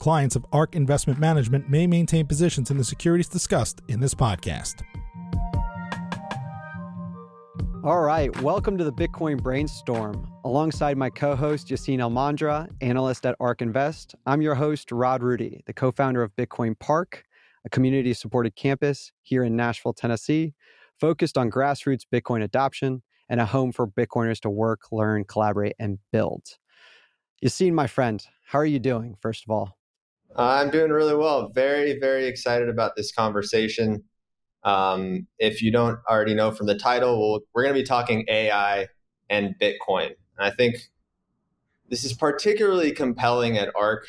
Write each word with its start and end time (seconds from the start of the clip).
Clients 0.00 0.34
of 0.34 0.46
ARK 0.50 0.76
Investment 0.76 1.18
Management 1.18 1.68
may 1.68 1.86
maintain 1.86 2.26
positions 2.26 2.70
in 2.70 2.78
the 2.78 2.84
securities 2.84 3.28
discussed 3.28 3.82
in 3.86 4.00
this 4.00 4.14
podcast. 4.14 4.80
All 7.84 8.00
right, 8.00 8.34
welcome 8.40 8.78
to 8.78 8.84
the 8.84 8.92
Bitcoin 8.94 9.42
Brainstorm. 9.42 10.26
Alongside 10.46 10.96
my 10.96 11.10
co 11.10 11.36
host, 11.36 11.68
Yassine 11.68 11.98
Elmandjra, 11.98 12.70
analyst 12.80 13.26
at 13.26 13.36
ARK 13.40 13.60
Invest, 13.60 14.14
I'm 14.24 14.40
your 14.40 14.54
host, 14.54 14.90
Rod 14.90 15.20
Roudi, 15.20 15.62
the 15.66 15.74
co 15.74 15.92
founder 15.92 16.22
of 16.22 16.34
Bitcoin 16.34 16.78
Park, 16.78 17.22
a 17.66 17.68
community 17.68 18.14
supported 18.14 18.56
campus 18.56 19.12
here 19.20 19.44
in 19.44 19.54
Nashville, 19.54 19.92
Tennessee, 19.92 20.54
focused 20.98 21.36
on 21.36 21.50
grassroots 21.50 22.06
Bitcoin 22.10 22.42
adoption 22.42 23.02
and 23.28 23.38
a 23.38 23.44
home 23.44 23.70
for 23.70 23.86
Bitcoiners 23.86 24.40
to 24.40 24.48
work, 24.48 24.80
learn, 24.90 25.24
collaborate, 25.24 25.74
and 25.78 25.98
build. 26.10 26.56
Yassine, 27.44 27.74
my 27.74 27.86
friend, 27.86 28.26
how 28.46 28.58
are 28.58 28.64
you 28.64 28.78
doing, 28.78 29.14
first 29.20 29.44
of 29.44 29.50
all? 29.50 29.76
I'm 30.36 30.70
doing 30.70 30.90
really 30.90 31.14
well. 31.14 31.48
Very, 31.48 31.98
very 31.98 32.26
excited 32.26 32.68
about 32.68 32.96
this 32.96 33.12
conversation. 33.12 34.04
Um, 34.62 35.26
if 35.38 35.62
you 35.62 35.72
don't 35.72 35.98
already 36.08 36.34
know 36.34 36.50
from 36.50 36.66
the 36.66 36.78
title, 36.78 37.18
we'll, 37.18 37.40
we're 37.54 37.62
going 37.62 37.74
to 37.74 37.80
be 37.80 37.86
talking 37.86 38.24
AI 38.28 38.88
and 39.28 39.54
Bitcoin. 39.60 40.06
And 40.06 40.16
I 40.38 40.50
think 40.50 40.76
this 41.88 42.04
is 42.04 42.12
particularly 42.12 42.92
compelling 42.92 43.58
at 43.58 43.70
ARK 43.74 44.06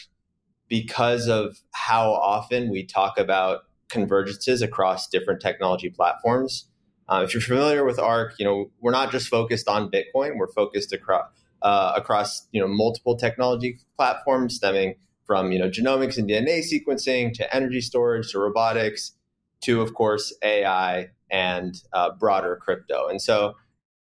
because 0.67 1.27
of 1.27 1.58
how 1.72 2.11
often 2.11 2.69
we 2.69 2.86
talk 2.86 3.17
about 3.17 3.61
convergences 3.89 4.61
across 4.61 5.08
different 5.08 5.42
technology 5.42 5.89
platforms. 5.89 6.67
Uh, 7.09 7.23
if 7.25 7.33
you're 7.33 7.42
familiar 7.42 7.83
with 7.83 7.99
ARK, 7.99 8.36
you 8.39 8.45
know 8.45 8.72
we're 8.80 8.92
not 8.92 9.11
just 9.11 9.27
focused 9.27 9.67
on 9.67 9.92
Bitcoin; 9.92 10.38
we're 10.38 10.52
focused 10.53 10.94
across 10.94 11.25
uh, 11.61 11.92
across 11.95 12.47
you 12.53 12.61
know 12.61 12.67
multiple 12.67 13.17
technology 13.17 13.80
platforms, 13.97 14.55
stemming 14.55 14.95
from 15.31 15.53
you 15.53 15.57
know 15.57 15.69
genomics 15.69 16.17
and 16.17 16.29
DNA 16.29 16.61
sequencing 16.61 17.31
to 17.31 17.55
energy 17.55 17.79
storage 17.79 18.33
to 18.33 18.37
robotics 18.37 19.13
to, 19.61 19.79
of 19.79 19.93
course, 19.93 20.35
AI 20.43 21.07
and 21.29 21.81
uh, 21.93 22.09
broader 22.19 22.59
crypto. 22.61 23.07
And 23.07 23.21
so 23.21 23.53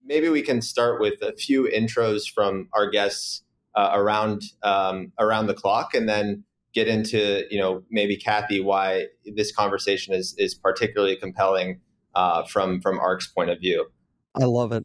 maybe 0.03 0.27
we 0.27 0.41
can 0.41 0.59
start 0.59 1.00
with 1.00 1.22
a 1.22 1.33
few 1.33 1.66
intros 1.66 2.23
from 2.33 2.67
our 2.73 2.89
guests 2.89 3.44
uh, 3.75 3.91
around 3.94 4.41
um, 4.63 5.11
around 5.19 5.45
the 5.45 5.53
clock, 5.53 5.94
and 5.94 6.09
then 6.09 6.45
get 6.73 6.88
into 6.88 7.44
you 7.52 7.59
know 7.59 7.83
maybe 7.91 8.17
Cathie 8.17 8.59
why 8.59 9.05
this 9.35 9.52
conversation 9.52 10.16
is 10.16 10.33
is 10.39 10.55
particularly 10.55 11.16
compelling 11.16 11.80
uh, 12.16 12.44
from 12.45 12.81
from 12.81 12.97
ARK's 12.97 13.27
point 13.27 13.52
of 13.52 13.59
view. 13.59 13.85
I 14.34 14.45
love 14.45 14.72
it. 14.72 14.84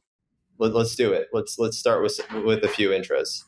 Let, 0.58 0.76
us 0.76 0.94
do 0.94 1.10
it. 1.10 1.28
Let's 1.32 1.58
let's 1.58 1.78
start 1.78 2.02
with 2.02 2.20
with 2.44 2.62
a 2.64 2.68
few 2.68 2.90
intros. 2.90 3.44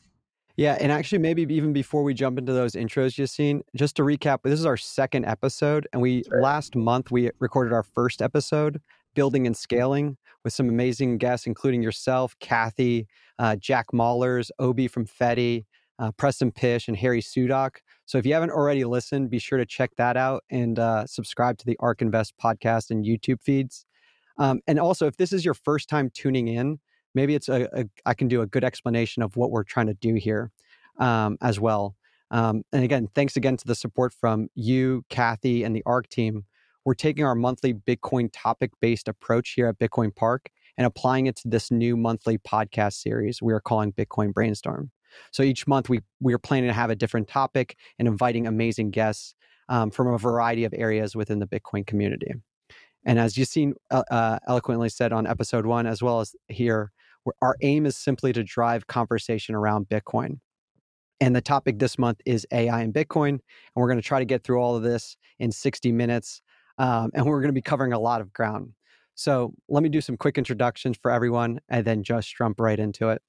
Yeah, 0.57 0.75
and 0.81 0.91
actually, 0.91 1.19
maybe 1.19 1.43
even 1.53 1.71
before 1.71 2.01
we 2.01 2.15
jump 2.15 2.39
into 2.39 2.51
those 2.51 2.71
intros, 2.73 3.15
Yassine, 3.19 3.61
just 3.75 3.95
to 3.97 4.01
recap, 4.01 4.39
this 4.43 4.59
is 4.59 4.65
our 4.65 4.75
second 4.75 5.25
episode, 5.25 5.87
and 5.93 6.01
we 6.01 6.23
last 6.41 6.75
month 6.75 7.11
we 7.11 7.29
recorded 7.39 7.73
our 7.73 7.83
first 7.83 8.23
episode, 8.23 8.81
building 9.13 9.45
and 9.45 9.55
scaling, 9.55 10.17
with 10.43 10.53
some 10.53 10.67
amazing 10.67 11.19
guests, 11.19 11.45
including 11.45 11.83
yourself, 11.83 12.35
Cathie, 12.39 13.05
uh, 13.37 13.55
Jack 13.57 13.87
Mallers, 13.93 14.49
Obi 14.57 14.87
from 14.87 15.05
Fedi, 15.05 15.65
uh, 15.99 16.11
Preston 16.13 16.51
Pysh, 16.51 16.87
and 16.87 16.97
Harry 16.97 17.21
Sudock. 17.21 17.75
So 18.07 18.17
if 18.17 18.25
you 18.25 18.33
haven't 18.33 18.51
already 18.51 18.83
listened, 18.83 19.29
be 19.29 19.37
sure 19.39 19.59
to 19.59 19.65
check 19.65 19.91
that 19.97 20.17
out 20.17 20.43
and 20.49 20.79
uh, 20.79 21.05
subscribe 21.05 21.59
to 21.59 21.65
the 21.67 21.77
ARK 21.79 22.01
Invest 22.01 22.33
podcast 22.43 22.89
and 22.89 23.05
YouTube 23.05 23.43
feeds. 23.43 23.85
Um, 24.39 24.61
and 24.65 24.79
also, 24.79 25.05
if 25.05 25.17
this 25.17 25.33
is 25.33 25.45
your 25.45 25.53
first 25.53 25.87
time 25.87 26.09
tuning 26.13 26.47
in, 26.47 26.79
maybe 27.13 27.35
it's 27.35 27.49
a, 27.49 27.67
a 27.73 27.85
I 28.05 28.13
can 28.13 28.27
do 28.27 28.41
a 28.41 28.47
good 28.47 28.63
explanation 28.63 29.23
of 29.23 29.35
what 29.35 29.51
we're 29.51 29.63
trying 29.63 29.87
to 29.87 29.93
do 29.93 30.15
here 30.15 30.51
um, 30.99 31.37
as 31.41 31.59
well. 31.59 31.95
Um, 32.31 32.63
and 32.73 32.83
again, 32.83 33.07
thanks 33.15 33.37
again 33.37 33.57
to 33.57 33.65
the 33.65 33.75
support 33.75 34.13
from 34.13 34.49
you, 34.53 35.05
Cathie, 35.09 35.63
and 35.63 35.75
the 35.75 35.83
ARK 35.85 36.09
team. 36.09 36.45
We're 36.85 36.93
taking 36.93 37.25
our 37.25 37.35
monthly 37.35 37.73
Bitcoin 37.73 38.29
topic 38.31 38.71
based 38.81 39.07
approach 39.07 39.51
here 39.51 39.67
at 39.67 39.79
Bitcoin 39.79 40.15
Park 40.15 40.49
and 40.77 40.85
applying 40.85 41.27
it 41.27 41.35
to 41.37 41.47
this 41.47 41.71
new 41.71 41.97
monthly 41.97 42.37
podcast 42.37 42.93
series 42.93 43.41
we 43.41 43.53
are 43.53 43.59
calling 43.59 43.91
Bitcoin 43.91 44.33
Brainstorm. 44.33 44.91
So 45.31 45.43
each 45.43 45.67
month 45.67 45.89
we 45.89 46.01
we 46.19 46.33
are 46.33 46.39
planning 46.39 46.69
to 46.69 46.73
have 46.73 46.89
a 46.89 46.95
different 46.95 47.27
topic 47.27 47.77
and 47.97 48.07
inviting 48.07 48.47
amazing 48.47 48.91
guests 48.91 49.35
um, 49.69 49.91
from 49.91 50.07
a 50.07 50.17
variety 50.17 50.63
of 50.63 50.73
areas 50.75 51.15
within 51.15 51.39
the 51.39 51.47
Bitcoin 51.47 51.85
community. 51.85 52.33
And 53.05 53.19
as 53.19 53.35
Yassine 53.35 53.73
uh, 53.91 54.03
uh 54.11 54.39
eloquently 54.47 54.89
said 54.89 55.13
on 55.13 55.25
episode 55.27 55.65
one, 55.65 55.87
as 55.87 56.01
well 56.01 56.19
as 56.19 56.35
here, 56.47 56.91
our 57.41 57.55
aim 57.61 57.85
is 57.85 57.95
simply 57.95 58.33
to 58.33 58.43
drive 58.43 58.87
conversation 58.87 59.55
around 59.55 59.87
Bitcoin. 59.89 60.39
And 61.19 61.35
the 61.35 61.41
topic 61.41 61.79
this 61.79 61.97
month 61.97 62.21
is 62.25 62.45
AI 62.51 62.81
and 62.81 62.93
Bitcoin. 62.93 63.29
And 63.29 63.41
we're 63.75 63.87
going 63.87 64.01
to 64.01 64.07
try 64.07 64.19
to 64.19 64.25
get 64.25 64.43
through 64.43 64.59
all 64.59 64.75
of 64.75 64.83
this 64.83 65.17
in 65.39 65.51
60 65.51 65.91
minutes. 65.91 66.41
Um, 66.77 67.11
and 67.13 67.25
we're 67.25 67.41
going 67.41 67.49
to 67.49 67.53
be 67.53 67.61
covering 67.61 67.93
a 67.93 67.99
lot 67.99 68.21
of 68.21 68.31
ground. 68.33 68.73
So 69.15 69.53
let 69.67 69.81
me 69.81 69.89
do 69.89 69.99
some 69.99 70.15
quick 70.15 70.37
introductions 70.37 70.97
for 71.01 71.09
everyone 71.09 71.59
and 71.69 71.85
then 71.85 72.03
just 72.03 72.35
jump 72.35 72.59
right 72.59 72.79
into 72.79 73.09
it. 73.09 73.21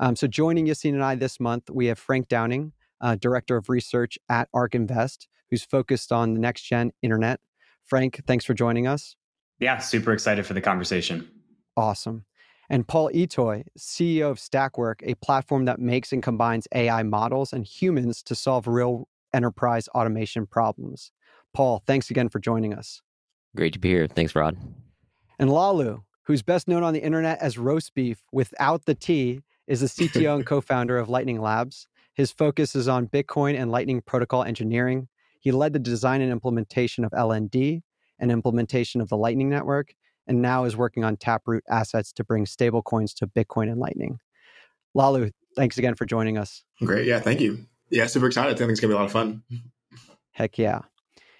Um, 0.00 0.16
so 0.16 0.26
joining 0.26 0.66
Yassine 0.66 0.94
and 0.94 1.04
I 1.04 1.14
this 1.14 1.38
month, 1.38 1.68
we 1.70 1.86
have 1.86 1.98
Frank 1.98 2.28
Downing, 2.28 2.72
uh, 3.02 3.16
Director 3.16 3.56
of 3.56 3.68
Research 3.68 4.18
at 4.30 4.48
ARK 4.54 4.74
Invest, 4.74 5.28
who's 5.50 5.62
focused 5.62 6.10
on 6.10 6.34
the 6.34 6.40
next 6.40 6.62
gen 6.62 6.92
internet. 7.02 7.40
Frank, 7.84 8.22
thanks 8.26 8.46
for 8.46 8.54
joining 8.54 8.86
us. 8.86 9.14
Yeah, 9.58 9.78
super 9.78 10.12
excited 10.12 10.46
for 10.46 10.54
the 10.54 10.60
conversation. 10.60 11.28
Awesome 11.76 12.24
and 12.68 12.86
Paul 12.86 13.10
Itoi, 13.12 13.64
CEO 13.78 14.30
of 14.30 14.38
Stakwork, 14.38 14.96
a 15.02 15.14
platform 15.16 15.64
that 15.66 15.78
makes 15.78 16.12
and 16.12 16.22
combines 16.22 16.66
AI 16.74 17.02
models 17.02 17.52
and 17.52 17.64
humans 17.64 18.22
to 18.24 18.34
solve 18.34 18.66
real 18.66 19.08
enterprise 19.32 19.88
automation 19.88 20.46
problems. 20.46 21.12
Paul, 21.52 21.82
thanks 21.86 22.10
again 22.10 22.28
for 22.28 22.38
joining 22.38 22.74
us. 22.74 23.02
Great 23.54 23.72
to 23.74 23.78
be 23.78 23.88
here. 23.88 24.06
Thanks, 24.06 24.34
Rod. 24.34 24.56
And 25.38 25.50
Laolu, 25.50 26.02
who's 26.24 26.42
best 26.42 26.68
known 26.68 26.82
on 26.82 26.92
the 26.92 27.02
internet 27.02 27.38
as 27.40 27.56
Roasbeef 27.56 28.18
without 28.32 28.84
the 28.84 28.94
T, 28.94 29.42
is 29.66 29.80
the 29.80 29.86
CTO 29.86 30.36
and 30.36 30.46
co 30.46 30.60
founder 30.60 30.98
of 30.98 31.08
Lightning 31.08 31.40
Labs. 31.40 31.86
His 32.14 32.30
focus 32.30 32.74
is 32.74 32.88
on 32.88 33.08
Bitcoin 33.08 33.58
and 33.58 33.70
Lightning 33.70 34.00
protocol 34.00 34.42
engineering. 34.42 35.08
He 35.40 35.52
led 35.52 35.72
the 35.72 35.78
design 35.78 36.20
and 36.22 36.32
implementation 36.32 37.04
of 37.04 37.12
LND 37.12 37.82
and 38.18 38.30
implementation 38.30 39.00
of 39.00 39.08
the 39.08 39.16
Lightning 39.16 39.48
Network 39.48 39.94
and 40.26 40.42
now 40.42 40.64
is 40.64 40.76
working 40.76 41.04
on 41.04 41.16
Taproot 41.16 41.64
assets 41.68 42.12
to 42.14 42.24
bring 42.24 42.44
stablecoins 42.44 43.14
to 43.14 43.26
Bitcoin 43.26 43.70
and 43.70 43.78
Lightning. 43.78 44.18
Laolu, 44.96 45.30
thanks 45.54 45.78
again 45.78 45.94
for 45.94 46.06
joining 46.06 46.38
us. 46.38 46.64
Great. 46.82 47.06
Yeah, 47.06 47.20
thank 47.20 47.40
you. 47.40 47.66
Yeah, 47.90 48.06
super 48.06 48.26
excited. 48.26 48.54
I 48.54 48.58
think 48.58 48.70
it's 48.70 48.80
going 48.80 48.90
to 48.90 48.94
be 48.94 48.96
a 48.96 48.98
lot 48.98 49.06
of 49.06 49.12
fun. 49.12 49.42
Heck 50.32 50.58
yeah. 50.58 50.80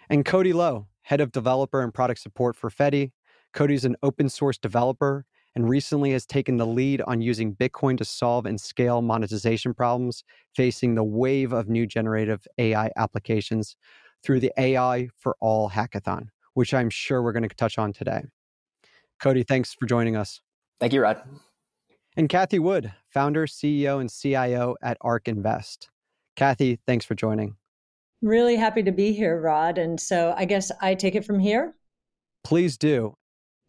And 0.09 0.25
Kody 0.25 0.55
Low, 0.55 0.87
head 1.03 1.21
of 1.21 1.33
developer 1.33 1.83
and 1.83 1.93
product 1.93 2.21
support 2.21 2.57
for 2.57 2.71
Fedi. 2.71 3.13
Kody's 3.55 3.85
an 3.85 3.97
open 4.03 4.29
source 4.29 4.59
developer 4.59 5.25
and 5.55 5.69
recently 5.69 6.13
has 6.13 6.27
taken 6.27 6.59
the 6.59 6.67
lead 6.67 7.01
on 7.03 7.23
using 7.23 7.55
Bitcoin 7.55 7.97
to 7.97 8.05
solve 8.05 8.45
and 8.45 8.61
scale 8.61 9.01
monetization 9.01 9.73
problems 9.73 10.23
facing 10.55 10.95
the 10.95 11.03
wave 11.03 11.53
of 11.53 11.69
new 11.69 11.87
generative 11.87 12.47
AI 12.59 12.91
applications 12.97 13.75
through 14.23 14.41
the 14.41 14.53
AI 14.59 15.09
for 15.17 15.35
All 15.41 15.71
hackathon, 15.71 16.29
which 16.55 16.75
I'm 16.75 16.91
sure 16.91 17.23
we're 17.23 17.33
going 17.33 17.49
to 17.49 17.55
touch 17.55 17.79
on 17.79 17.93
today. 17.93 18.25
Kody, 19.23 19.47
thanks 19.47 19.75
for 19.75 19.87
joining 19.87 20.17
us. 20.17 20.41
Thank 20.81 20.93
you, 20.93 21.01
Rod. 21.01 21.23
And 22.17 22.29
Cathie 22.29 22.59
Wood, 22.59 22.93
founder, 23.13 23.47
CEO, 23.47 24.01
and 24.01 24.11
CIO 24.11 24.77
at 24.83 24.97
ARK 25.01 25.29
Invest. 25.29 25.91
Cathie, 26.37 26.79
thanks 26.87 27.05
for 27.05 27.15
joining. 27.15 27.57
Really 28.23 28.57
happy 28.57 28.83
to 28.83 28.93
be 28.93 29.13
here, 29.13 29.39
Rod. 29.41 29.79
And 29.79 30.01
so 30.01 30.35
I 30.37 30.47
guess 30.47 30.73
I 30.81 30.95
take 30.95 31.15
it 31.15 31.25
from 31.25 31.39
here. 31.39 31.75
Please 32.45 32.79
do. 32.79 33.15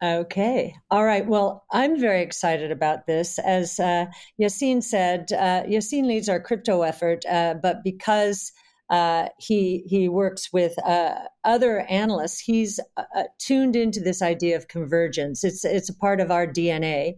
Okay. 0.04 0.76
All 0.92 1.04
right. 1.04 1.26
Well, 1.26 1.66
I'm 1.72 2.00
very 2.00 2.22
excited 2.22 2.72
about 2.72 3.08
this. 3.08 3.40
As 3.40 3.80
uh, 3.80 4.06
Yassine 4.40 4.84
said, 4.84 5.32
uh, 5.34 5.64
Yassine 5.64 6.06
leads 6.06 6.30
our 6.30 6.40
crypto 6.40 6.84
effort, 6.84 7.26
uh, 7.26 7.56
but 7.56 7.84
because 7.84 8.52
Uh, 8.90 9.28
he 9.38 9.84
he 9.86 10.08
works 10.08 10.54
with 10.54 10.78
uh, 10.86 11.16
other 11.44 11.82
analysts. 11.90 12.40
He's 12.40 12.80
uh, 12.96 13.04
uh, 13.16 13.24
tuned 13.38 13.76
into 13.76 14.00
this 14.00 14.22
idea 14.22 14.56
of 14.56 14.70
convergence. 14.70 15.44
It's 15.44 15.66
it's 15.66 15.90
a 15.90 15.96
part 15.96 16.22
of 16.22 16.32
our 16.32 16.48
DNA, 16.48 17.16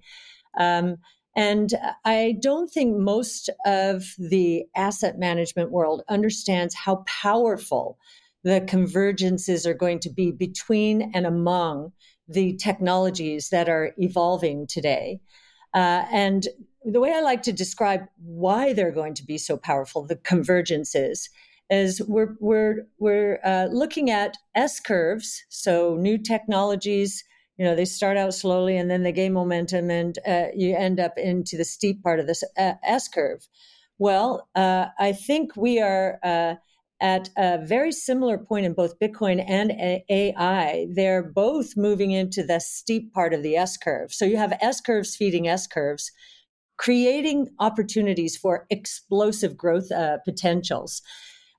um, 0.58 0.98
and 1.36 1.74
I 2.06 2.38
don't 2.42 2.72
think 2.72 2.98
most 2.98 3.50
of 3.66 4.04
the 4.18 4.66
asset 4.76 5.20
management 5.20 5.72
world 5.72 6.02
understands 6.10 6.74
how 6.74 7.04
powerful 7.06 8.00
the 8.44 8.62
convergences 8.62 9.66
are 9.66 9.74
going 9.74 10.00
to 10.00 10.10
be 10.10 10.32
between 10.32 11.12
and 11.14 11.26
among 11.26 11.92
the 12.28 12.56
technologies 12.58 13.50
that 13.50 13.70
are 13.70 13.94
evolving 13.98 14.66
today. 14.68 15.20
Uh, 15.74 16.06
and 16.12 16.48
the 16.86 17.00
way 17.00 17.14
I 17.14 17.22
like 17.22 17.44
to 17.44 17.54
describe 17.54 18.02
why 18.24 18.74
they're 18.74 18.92
going 18.92 19.14
to 19.16 19.26
be 19.26 19.38
so 19.38 19.58
powerful, 19.58 20.06
the 20.06 20.16
convergences, 20.16 21.30
is 21.70 22.02
we're 22.08 22.36
we're 22.40 22.88
we're 22.98 23.40
uh, 23.44 23.68
looking 23.72 24.10
at 24.10 24.38
S 24.56 24.80
curves, 24.80 25.44
so 25.50 25.96
new 25.96 26.18
technologies. 26.18 27.24
You 27.58 27.66
know, 27.66 27.76
they 27.76 27.86
start 27.86 28.16
out 28.16 28.34
slowly 28.34 28.78
and 28.78 28.90
then 28.90 29.04
they 29.04 29.12
gain 29.12 29.34
momentum, 29.34 29.90
and 29.90 30.18
uh, 30.28 30.48
you 30.56 30.76
end 30.76 31.00
up 31.00 31.18
into 31.18 31.58
the 31.58 31.66
steep 31.66 32.02
part 32.04 32.20
of 32.20 32.28
this 32.28 32.44
uh, 32.58 32.74
S 32.84 33.08
curve. 33.08 33.48
Well, 33.98 34.48
uh, 34.56 34.88
I 34.98 35.12
think 35.12 35.56
we 35.58 35.82
are 35.82 36.20
uh, 36.24 36.56
at 37.02 37.30
a 37.38 37.58
very 37.58 37.92
similar 37.92 38.38
point 38.38 38.66
in 38.66 38.74
both 38.74 39.00
Bitcoin 39.00 39.44
and 39.48 39.72
AI. 40.10 40.88
They're 40.90 41.24
both 41.24 41.78
moving 41.78 42.12
into 42.12 42.44
the 42.44 42.60
steep 42.60 43.14
part 43.14 43.34
of 43.34 43.44
the 43.44 43.56
S 43.56 43.78
curve. 43.78 44.14
So 44.14 44.26
you 44.26 44.38
have 44.38 44.58
S 44.62 44.82
curves 44.82 45.16
feeding 45.16 45.48
S 45.48 45.68
curves, 45.68 46.12
creating 46.78 47.50
opportunities 47.60 48.36
for 48.38 48.66
explosive 48.70 49.58
growth 49.58 49.92
uh, 49.92 50.18
potentials. 50.26 51.02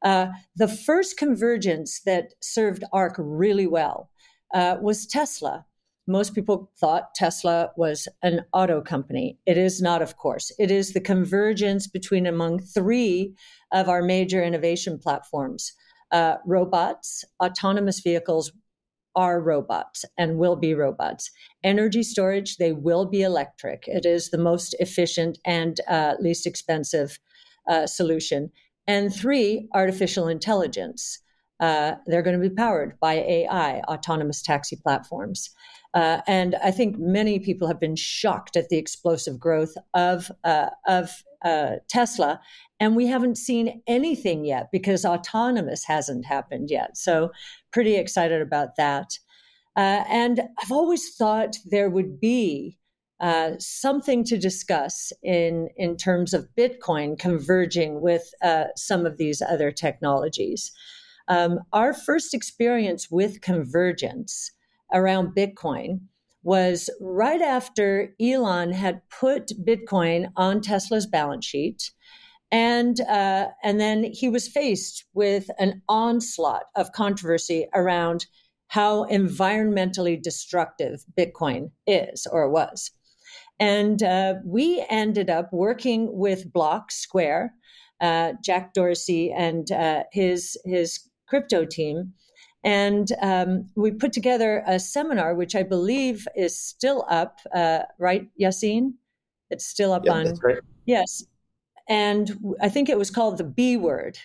Uh, 0.03 0.29
the 0.57 0.69
first 0.69 1.17
convergence 1.17 2.01
that 2.07 2.33
served 2.41 2.85
ARK 2.93 3.15
really 3.19 3.67
well 3.67 4.11
uh, 4.55 4.77
was 4.81 5.07
Tesla. 5.07 5.67
Most 6.07 6.35
people 6.35 6.73
thought 6.79 7.15
Tesla 7.15 7.71
was 7.77 8.09
an 8.23 8.41
auto 8.53 8.81
company. 8.81 9.39
It 9.47 9.57
is 9.57 9.81
not, 9.81 10.03
of 10.03 10.17
course. 10.17 10.51
It 10.59 10.71
is 10.71 10.93
the 10.93 11.01
convergence 11.01 11.87
between 11.87 12.27
among 12.27 12.61
three 12.61 13.35
of 13.73 13.89
our 13.89 14.03
major 14.03 14.43
innovation 14.43 14.99
platforms 14.99 15.73
uh, 16.11 16.37
robots, 16.45 17.25
autonomous 17.43 18.01
vehicles 18.01 18.53
are 19.17 19.41
robots 19.41 20.05
and 20.19 20.39
will 20.39 20.57
be 20.57 20.75
robots. 20.75 21.31
Energy 21.65 22.03
storage, 22.03 22.57
they 22.57 22.73
will 22.73 23.07
be 23.07 23.23
electric. 23.23 23.85
It 23.87 24.07
is 24.07 24.31
the 24.31 24.39
most 24.39 24.75
efficient 24.79 25.39
and 25.45 25.81
uh, 25.89 26.15
least 26.21 26.47
expensive 26.47 27.19
uh, 27.69 27.87
solution. 27.87 28.51
And 28.91 29.15
three, 29.15 29.69
artificial 29.73 30.27
intelligence. 30.27 31.21
Uh, 31.61 31.93
they're 32.09 32.23
going 32.23 32.41
to 32.41 32.49
be 32.49 32.53
powered 32.53 32.99
by 32.99 33.15
AI, 33.15 33.83
autonomous 33.83 34.43
taxi 34.43 34.75
platforms. 34.75 35.51
Uh, 35.95 36.23
and 36.27 36.57
I 36.57 36.73
think 36.73 36.99
many 36.99 37.39
people 37.39 37.69
have 37.69 37.79
been 37.79 37.95
shocked 37.95 38.57
at 38.57 38.69
the 38.69 38.79
explosive 38.79 39.39
growth 39.39 39.77
of 39.95 40.33
uh, 40.43 40.71
of 40.89 41.23
uh, 41.45 41.77
Tesla, 41.89 42.41
and 42.81 42.97
we 42.97 43.07
haven't 43.07 43.39
seen 43.39 43.81
anything 43.87 44.45
yet 44.45 44.73
because 44.73 45.05
autonomous 45.05 45.85
hasn't 45.85 46.27
happened 46.27 46.69
yet. 46.69 46.97
So, 46.97 47.31
pretty 47.71 47.95
excited 47.95 48.43
about 48.43 48.75
that. 48.75 49.17
Uh, 49.77 50.03
and 50.09 50.41
I've 50.61 50.73
always 50.73 51.15
thought 51.15 51.59
there 51.65 51.91
would 51.91 52.19
be 52.19 52.77
uh, 53.21 53.53
something 53.59 54.25
to 54.25 54.39
discuss 54.39 55.13
in 55.23 55.69
in 55.77 55.97
terms 55.97 56.33
of 56.33 56.49
Bitcoin 56.57 57.19
converging 57.19 58.01
with 58.01 58.33
uh, 58.43 58.65
some 58.77 59.07
of 59.07 59.19
these 59.19 59.43
other 59.43 59.71
technologies. 59.71 60.73
Um, 61.29 61.61
our 61.73 61.93
first 61.93 62.35
experience 62.35 63.11
with 63.11 63.41
convergence 63.41 64.51
around 64.93 65.37
Bitcoin 65.37 66.01
was 66.43 66.91
right 67.01 67.43
after 67.43 68.15
Elon 68.21 68.73
had 68.73 69.03
put 69.11 69.53
Bitcoin 69.65 70.33
on 70.37 70.61
Tesla's 70.61 71.07
balance 71.07 71.45
sheet. 71.45 71.93
And, 72.51 73.01
uh, 73.03 73.49
and 73.63 73.79
then 73.79 74.05
he 74.13 74.29
was 74.29 74.49
faced 74.49 75.05
with 75.15 75.51
an 75.59 75.83
onslaught 75.89 76.65
of 76.75 76.93
controversy 76.93 77.69
around 77.75 78.27
how 78.69 79.05
environmentally 79.05 80.21
destructive 80.21 81.05
Bitcoin 81.19 81.71
is 81.87 82.27
or 82.31 82.51
was. 82.51 82.91
And 83.61 84.03
uh, 84.03 84.37
we 84.45 84.85
ended 84.89 85.29
up 85.29 85.53
working 85.53 86.09
with 86.17 86.51
Block 86.51 86.91
Square, 86.91 87.53
uh, 88.01 88.33
Jack 88.43 88.73
Dorsey 88.73 89.31
and 89.31 89.71
uh, 89.71 90.05
his 90.13 90.57
his 90.65 91.01
crypto 91.29 91.67
team, 91.67 92.15
and 92.65 93.13
um, 93.21 93.67
we 93.77 93.91
put 93.91 94.15
together 94.15 94.65
a 94.67 94.81
seminar, 94.81 95.35
which 95.35 95.55
I 95.55 95.63
believe 95.63 96.27
is 96.35 96.59
still 96.59 97.05
up. 97.11 97.41
Uh, 97.55 97.81
right, 97.99 98.27
Yassine? 98.41 98.95
It's 99.51 99.67
still 99.67 99.93
up 99.93 100.07
yep, 100.07 100.15
on. 100.15 100.39
Yes, 100.87 101.23
and 101.87 102.55
I 102.63 102.71
think 102.71 102.89
it 102.89 102.99
was 102.99 103.11
called 103.11 103.37
the 103.37 103.45
B 103.45 103.77
word. 103.77 104.19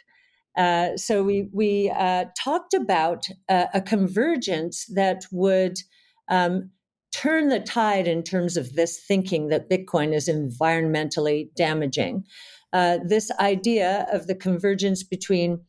Uh, 0.58 0.96
so 0.96 1.22
we 1.24 1.50
we 1.52 1.92
uh, 1.94 2.26
talked 2.42 2.74
about 2.74 3.28
a 3.50 3.82
convergence 3.82 4.86
that 4.86 5.26
would 5.34 5.78
um, 6.30 6.72
turn 7.16 7.48
the 7.48 7.60
tide 7.62 8.08
in 8.08 8.24
terms 8.24 8.58
of 8.58 8.74
this 8.74 9.00
thinking 9.00 9.48
that 9.48 9.70
Bitcoin 9.70 10.14
is 10.14 10.28
environmentally 10.28 11.48
damaging. 11.56 12.26
Uh, 12.74 12.98
this 13.08 13.32
idea 13.40 14.06
of 14.12 14.28
the 14.28 14.36
convergence 14.36 15.02
between 15.02 15.62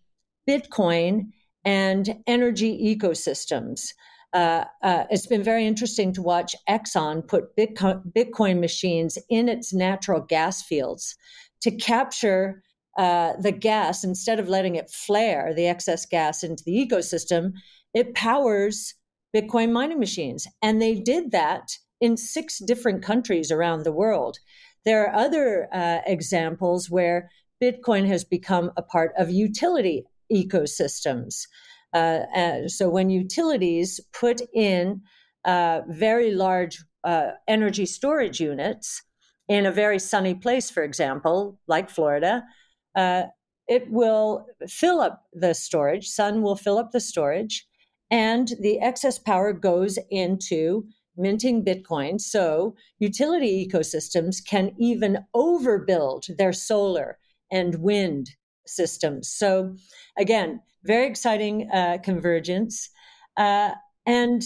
Bitcoin 0.49 1.27
and 1.65 2.17
energy 2.27 2.97
ecosystems. 2.97 3.91
Uh, 4.33 4.65
uh, 4.83 5.05
it's 5.09 5.27
been 5.27 5.43
very 5.43 5.65
interesting 5.65 6.13
to 6.13 6.21
watch 6.21 6.57
Exxon 6.69 7.27
put 7.27 7.57
Bitcoin, 7.57 8.03
Bitcoin 8.13 8.59
machines 8.59 9.17
in 9.31 9.49
its 9.49 9.73
natural 9.73 10.21
gas 10.21 10.63
fields 10.63 11.15
to 11.61 11.71
capture 11.71 12.63
uh, 12.99 13.35
the 13.41 13.53
gas 13.53 14.03
instead 14.03 14.41
of 14.41 14.49
letting 14.49 14.75
it 14.75 14.91
flare 14.91 15.55
the 15.55 15.69
excess 15.69 16.07
gas 16.07 16.43
into 16.43 16.65
the 16.65 16.73
ecosystem. 16.73 17.53
It 17.95 18.15
powers 18.15 18.95
Bitcoin 19.37 19.71
mining 19.71 19.99
machines. 19.99 20.49
And 20.63 20.81
they 20.81 20.95
did 20.95 21.31
that 21.33 21.77
in 22.01 22.17
six 22.17 22.59
different 22.59 23.03
countries 23.03 23.51
around 23.51 23.83
the 23.83 23.93
world. 23.93 24.39
There 24.87 25.07
are 25.07 25.15
other 25.15 25.69
uh, 25.73 25.99
examples 26.07 26.89
where 26.91 27.31
Bitcoin 27.63 28.07
has 28.07 28.25
become 28.25 28.71
a 28.77 28.83
part 28.83 29.13
of 29.19 29.31
utility 29.31 30.05
ecosystems. 30.33 31.47
Uh, 31.93 32.21
uh, 32.35 32.69
so 32.69 32.89
when 32.89 33.11
utilities 33.11 34.01
put 34.13 34.41
in 34.55 35.03
uh, 35.45 35.81
very 35.89 36.33
large 36.33 36.83
uh, 37.05 37.31
energy 37.47 37.87
storage 37.87 38.41
units 38.41 39.03
in 39.49 39.67
a 39.67 39.73
very 39.73 39.99
sunny 39.99 40.35
place, 40.35 40.71
for 40.71 40.83
example, 40.83 41.59
like 41.69 41.91
Florida, 41.91 42.43
it 43.69 43.91
will 43.91 44.47
fill 44.69 45.01
up 45.01 45.25
the 45.33 45.55
storage. 45.55 46.09
Sun 46.09 46.43
will 46.43 46.57
fill 46.57 46.79
up 46.79 46.93
the 46.93 47.01
storage 47.01 47.67
and 48.11 48.53
the 48.61 48.81
excess 48.81 49.19
power 49.19 49.53
goes 49.53 49.99
into 50.11 50.87
minting 51.17 51.65
Bitcoin. 51.65 52.21
So 52.21 52.75
utility 52.99 53.67
ecosystems 53.67 54.45
can 54.45 54.73
even 54.79 55.25
overbuild 55.35 56.37
their 56.37 56.53
solar 56.53 57.19
and 57.51 57.77
wind 57.77 58.31
systems. 58.67 59.29
So 59.29 59.77
again, 60.19 60.61
very 60.85 61.07
exciting 61.07 61.71
uh, 61.73 61.99
convergence. 62.03 62.91
Uh, 63.37 63.73
and 64.05 64.43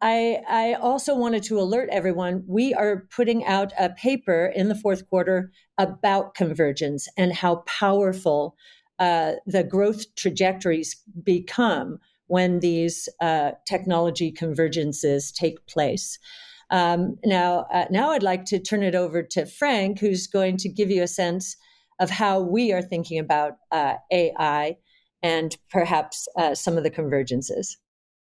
I, 0.00 0.42
I, 0.48 0.74
also 0.74 1.14
wanted 1.14 1.44
to 1.44 1.60
alert 1.60 1.88
everyone 1.92 2.42
we 2.48 2.74
are 2.74 3.06
putting 3.14 3.44
out 3.44 3.72
a 3.78 3.90
paper 3.90 4.52
in 4.54 4.68
the 4.68 4.74
fourth 4.74 5.08
quarter 5.08 5.52
about 5.78 6.34
convergence 6.34 7.08
and 7.16 7.32
how 7.32 7.56
powerful 7.66 8.56
uh, 8.98 9.34
the 9.46 9.62
growth 9.62 10.12
trajectories 10.16 10.96
become 11.22 11.98
when 12.32 12.60
these 12.60 13.10
uh, 13.20 13.50
technology 13.66 14.32
convergences 14.32 15.34
take 15.34 15.66
place. 15.66 16.18
Um, 16.70 17.18
now, 17.26 17.66
uh, 17.70 17.84
now 17.90 18.12
I'd 18.12 18.22
like 18.22 18.46
to 18.46 18.58
turn 18.58 18.82
it 18.82 18.94
over 18.94 19.22
to 19.22 19.44
Frank, 19.44 19.98
who's 19.98 20.26
going 20.26 20.56
to 20.56 20.70
give 20.70 20.90
you 20.90 21.02
a 21.02 21.06
sense 21.06 21.58
of 22.00 22.08
how 22.08 22.40
we 22.40 22.72
are 22.72 22.80
thinking 22.80 23.18
about 23.18 23.58
uh, 23.70 23.96
AI 24.10 24.78
and 25.22 25.54
perhaps 25.70 26.26
uh, 26.38 26.54
some 26.54 26.78
of 26.78 26.84
the 26.84 26.90
convergences. 26.90 27.76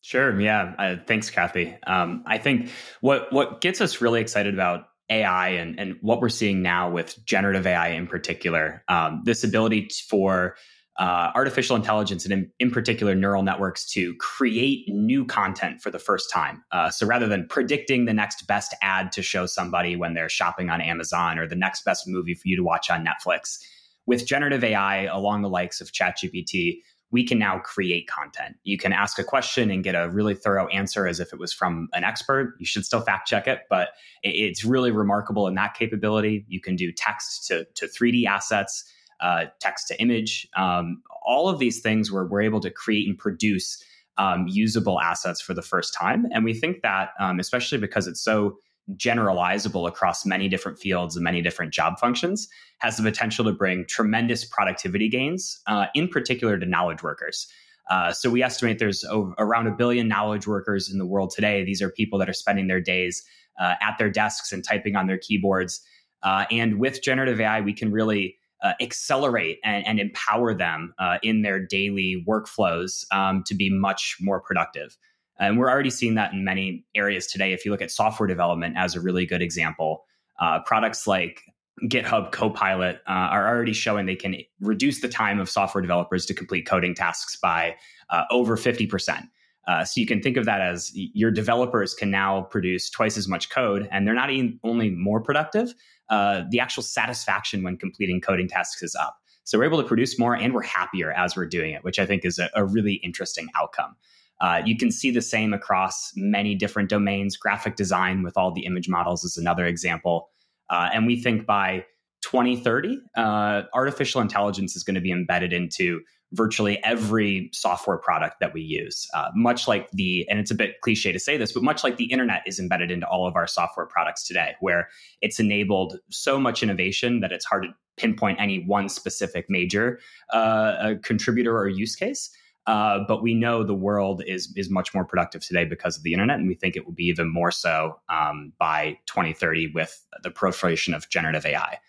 Sure. 0.02 0.40
Yeah. 0.40 0.76
Uh, 0.78 0.98
thanks, 1.08 1.32
Cathie. 1.32 1.76
Um, 1.88 2.24
I 2.28 2.38
think 2.38 2.70
what 3.02 3.34
what 3.34 3.62
gets 3.62 3.82
us 3.82 4.00
really 4.00 4.22
excited 4.22 4.54
about 4.54 4.90
AI 5.10 5.50
and, 5.50 5.80
and 5.80 5.96
what 6.02 6.22
we're 6.22 6.30
seeing 6.30 6.62
now 6.62 6.92
with 6.92 7.18
generative 7.26 7.66
AI 7.66 7.90
in 7.90 8.06
particular, 8.06 8.84
um, 8.90 9.24
this 9.26 9.44
ability 9.44 9.90
for 10.08 10.56
uh, 10.98 11.32
artificial 11.36 11.76
intelligence 11.76 12.26
and 12.26 12.34
in, 12.34 12.52
in, 12.60 12.72
particular 12.72 13.14
neural 13.14 13.44
networks 13.44 13.88
to 13.92 14.16
create 14.16 14.88
new 14.90 15.24
content 15.24 15.80
for 15.80 15.92
the 15.92 16.00
first 16.00 16.32
time. 16.32 16.64
Uh, 16.72 16.90
so 16.90 17.06
rather 17.06 17.28
than 17.28 17.46
predicting 17.48 18.06
the 18.06 18.14
next 18.14 18.48
best 18.48 18.74
ad 18.82 19.12
to 19.12 19.22
show 19.22 19.46
somebody 19.46 19.96
when 19.96 20.16
they're 20.16 20.30
shopping 20.30 20.72
on 20.72 20.82
Amazon 20.82 21.38
or 21.38 21.48
the 21.48 21.56
next 21.56 21.86
best 21.86 22.08
movie 22.08 22.34
for 22.34 22.48
you 22.48 22.56
to 22.56 22.64
watch 22.64 22.90
on 22.90 23.06
Netflix, 23.06 23.60
with 24.08 24.26
generative 24.26 24.64
AI 24.64 25.04
along 25.04 25.44
the 25.44 25.50
likes 25.50 25.82
of 25.82 25.92
ChatGPT, 25.92 26.80
we 27.12 27.26
can 27.26 27.40
now 27.40 27.60
create 27.60 28.08
content. 28.08 28.56
You 28.64 28.78
can 28.78 28.92
ask 28.92 29.18
a 29.20 29.24
question 29.24 29.72
and 29.72 29.84
get 29.84 29.96
a 29.96 30.10
really 30.10 30.34
thorough 30.34 30.68
answer 30.68 31.08
as 31.08 31.20
if 31.20 31.32
it 31.32 31.40
was 31.40 31.54
from 31.54 31.88
an 31.94 32.04
expert. 32.04 32.56
You 32.60 32.66
should 32.66 32.86
still 32.86 33.02
fact 33.02 33.28
check 33.28 33.48
it, 33.48 33.62
but 33.70 33.90
it's 34.24 34.66
really 34.66 34.92
remarkable 34.92 35.48
in 35.48 35.56
that 35.56 35.74
capability. 35.74 36.46
You 36.50 36.60
can 36.60 36.76
do 36.76 36.92
text 36.92 37.48
to, 37.48 37.66
to 37.76 37.86
3D 37.86 38.26
assets, 38.26 38.84
uh, 39.20 39.46
text 39.60 39.88
to 39.88 40.00
image, 40.02 40.48
um, 40.56 41.02
all 41.26 41.50
of 41.50 41.60
these 41.60 41.82
things 41.82 42.12
where 42.12 42.26
we're 42.26 42.42
able 42.42 42.60
to 42.62 42.70
create 42.70 43.08
and 43.08 43.18
produce 43.18 43.84
um, 44.18 44.48
usable 44.48 45.00
assets 45.00 45.42
for 45.42 45.54
the 45.54 45.62
first 45.62 45.94
time. 45.94 46.26
And 46.32 46.44
we 46.44 46.54
think 46.54 46.82
that, 46.82 47.10
um, 47.20 47.40
especially 47.40 47.78
because 47.78 48.08
it's 48.08 48.22
so 48.22 48.58
generalizable 48.96 49.88
across 49.88 50.26
many 50.26 50.48
different 50.48 50.80
fields 50.80 51.16
and 51.16 51.24
many 51.24 51.42
different 51.42 51.74
job 51.74 52.00
functions 52.00 52.48
has 52.80 52.98
the 52.98 53.04
potential 53.04 53.44
to 53.46 53.52
bring 53.52 53.86
tremendous 53.86 54.46
productivity 54.46 55.10
gains, 55.10 55.60
uh, 55.68 55.88
in 55.94 56.08
particular 56.08 56.58
to 56.58 56.66
knowledge 56.66 57.04
workers. 57.04 57.48
Uh, 57.90 58.12
so 58.12 58.30
we 58.30 58.44
estimate 58.44 58.80
there's 58.80 59.04
over, 59.06 59.34
around 59.40 59.68
a 59.68 59.72
billion 59.72 60.08
knowledge 60.08 60.48
workers 60.48 60.90
in 60.90 60.98
the 60.98 61.06
world 61.06 61.32
today. 61.32 61.64
These 61.64 61.82
are 61.82 61.90
people 61.90 62.20
that 62.20 62.30
are 62.30 62.34
spending 62.34 62.68
their 62.68 62.82
days 62.82 63.24
uh, 63.60 63.76
at 63.82 63.98
their 63.98 64.10
desks 64.10 64.52
and 64.52 64.64
typing 64.64 64.96
on 64.96 65.08
their 65.08 65.18
keyboards. 65.18 65.82
Uh, 66.24 66.46
and 66.52 66.80
with 66.80 67.02
generative 67.02 67.40
AI, 67.40 67.62
we 67.62 67.74
can 67.74 67.92
really 67.92 68.37
uh, 68.62 68.74
accelerate 68.82 69.60
and, 69.64 69.86
and, 69.86 70.00
empower 70.00 70.54
them 70.54 70.94
uh, 70.98 71.18
in 71.22 71.44
their 71.44 71.64
daily 71.64 72.26
workflows 72.28 73.06
um, 73.14 73.44
to 73.46 73.54
be 73.54 73.70
much 73.70 74.18
more 74.20 74.42
productive. 74.42 74.98
And 75.40 75.60
we're 75.60 75.70
already 75.70 75.92
seeing 75.92 76.16
that 76.16 76.34
in 76.34 76.44
many 76.44 76.84
areas 76.96 77.28
today. 77.28 77.54
If 77.54 77.66
you 77.66 77.72
look 77.72 77.82
at 77.82 77.92
software 77.92 78.28
development 78.28 78.76
as 78.76 78.96
a 78.96 79.00
really 79.00 79.26
good 79.26 79.42
example, 79.42 80.06
uh, 80.40 80.62
products 80.62 81.06
like 81.06 81.42
GitHub 81.84 82.32
Copilot 82.32 83.02
uh, 83.08 83.12
are 83.12 83.48
already 83.48 83.74
showing 83.74 84.08
they 84.08 84.16
can 84.16 84.38
reduce 84.60 85.02
the 85.02 85.10
time 85.10 85.40
of 85.40 85.50
software 85.50 85.82
developers 85.82 86.26
to 86.26 86.34
complete 86.34 86.66
coding 86.66 86.96
tasks 86.96 87.36
by 87.36 87.76
uh, 88.10 88.24
over 88.32 88.58
50%. 88.58 89.28
Uh, 89.68 89.84
so 89.84 90.00
you 90.00 90.08
can 90.08 90.22
think 90.22 90.38
of 90.38 90.46
that 90.46 90.62
as 90.62 90.92
your 90.94 91.30
developers 91.30 91.94
can 91.94 92.10
now 92.10 92.44
produce 92.44 92.90
twice 92.90 93.18
as 93.18 93.28
much 93.28 93.50
code, 93.50 93.88
and 93.92 94.08
they're 94.08 94.14
not 94.14 94.30
even 94.30 94.60
only 94.64 94.90
more 94.90 95.22
productive. 95.22 95.74
Uh, 96.10 96.44
the 96.50 96.60
actual 96.60 96.82
satisfaction 96.82 97.64
when 97.64 97.78
completing 97.78 98.22
coding 98.22 98.48
tasks 98.48 98.82
is 98.82 98.96
up. 98.96 99.18
So 99.44 99.58
we're 99.58 99.66
able 99.66 99.82
to 99.82 99.88
produce 99.88 100.18
more, 100.18 100.36
and 100.36 100.54
we're 100.54 100.64
happier 100.64 101.12
as 101.12 101.36
we're 101.36 101.48
doing 101.48 101.74
it, 101.74 101.84
which 101.84 102.00
I 102.00 102.06
think 102.06 102.24
is 102.24 102.40
a, 102.40 102.50
a 102.56 102.66
really 102.66 102.96
interesting 102.96 103.50
outcome. 103.56 103.96
Uh, 104.40 104.62
you 104.66 104.78
can 104.78 104.92
see 104.92 105.12
the 105.12 105.22
same 105.22 105.54
across 105.54 106.12
many 106.16 106.56
different 106.56 106.90
domains. 106.90 107.36
Graphic 107.36 107.76
design 107.76 108.24
with 108.24 108.38
all 108.38 108.52
the 108.52 108.66
image 108.66 108.88
models 108.88 109.24
is 109.24 109.36
another 109.36 109.66
example. 109.66 110.30
Uh, 110.70 110.90
and 110.94 111.08
we 111.08 111.22
think 111.22 111.46
by 111.46 111.86
2030, 112.22 113.00
uh, 113.16 113.64
artificial 113.74 114.22
intelligence 114.22 114.76
is 114.76 114.84
going 114.84 114.96
to 114.96 115.02
be 115.02 115.12
embedded 115.12 115.54
into 115.54 116.02
virtually 116.34 116.84
every 116.84 117.50
software 117.54 117.98
product 117.98 118.40
that 118.40 118.54
we 118.54 118.62
use. 118.62 119.08
Uh, 119.14 119.30
much 119.36 119.68
like 119.68 119.90
the, 119.92 120.28
and 120.30 120.40
it's 120.40 120.52
a 120.52 120.56
bit 120.56 120.82
cliche 120.82 121.12
to 121.12 121.20
say 121.20 121.38
this, 121.38 121.52
but 121.54 121.64
much 121.64 121.84
like 121.84 121.98
the 121.98 122.12
internet 122.12 122.44
is 122.46 122.60
embedded 122.60 122.92
into 122.92 123.08
all 123.08 123.28
of 123.28 123.36
our 123.36 123.48
software 123.48 123.86
products 123.86 124.28
today, 124.28 124.56
where 124.60 124.90
it's 125.22 125.40
enabled 125.40 126.00
so 126.10 126.40
much 126.40 126.62
innovation 126.62 127.22
that 127.22 127.32
it's 127.32 127.46
hard 127.46 127.64
to 127.64 127.70
pinpoint 127.96 128.40
any 128.40 128.64
one 128.64 128.90
specific 128.90 129.50
major 129.50 130.00
uh, 130.34 130.94
contributor 131.02 131.58
or 131.58 131.68
use 131.68 131.96
case. 131.96 132.30
Uh, 132.68 133.00
but 133.08 133.24
we 133.24 133.34
know 133.34 133.64
the 133.64 133.74
world 133.74 134.22
is 134.28 134.52
is 134.58 134.70
much 134.70 134.94
more 134.94 135.06
productive 135.06 135.42
today 135.42 135.64
because 135.64 135.96
of 135.96 136.04
the 136.04 136.12
internet, 136.12 136.38
and 136.38 136.50
we 136.50 136.54
think 136.54 136.76
it 136.76 136.86
will 136.86 136.94
be 136.94 137.06
even 137.06 137.32
more 137.32 137.50
so 137.50 137.98
um, 138.10 138.52
by 138.60 138.98
2030 139.06 139.72
with 139.74 140.06
the 140.22 140.30
proliferation 140.30 140.94
of 140.94 141.08
generative 141.08 141.46
AI. 141.46 141.80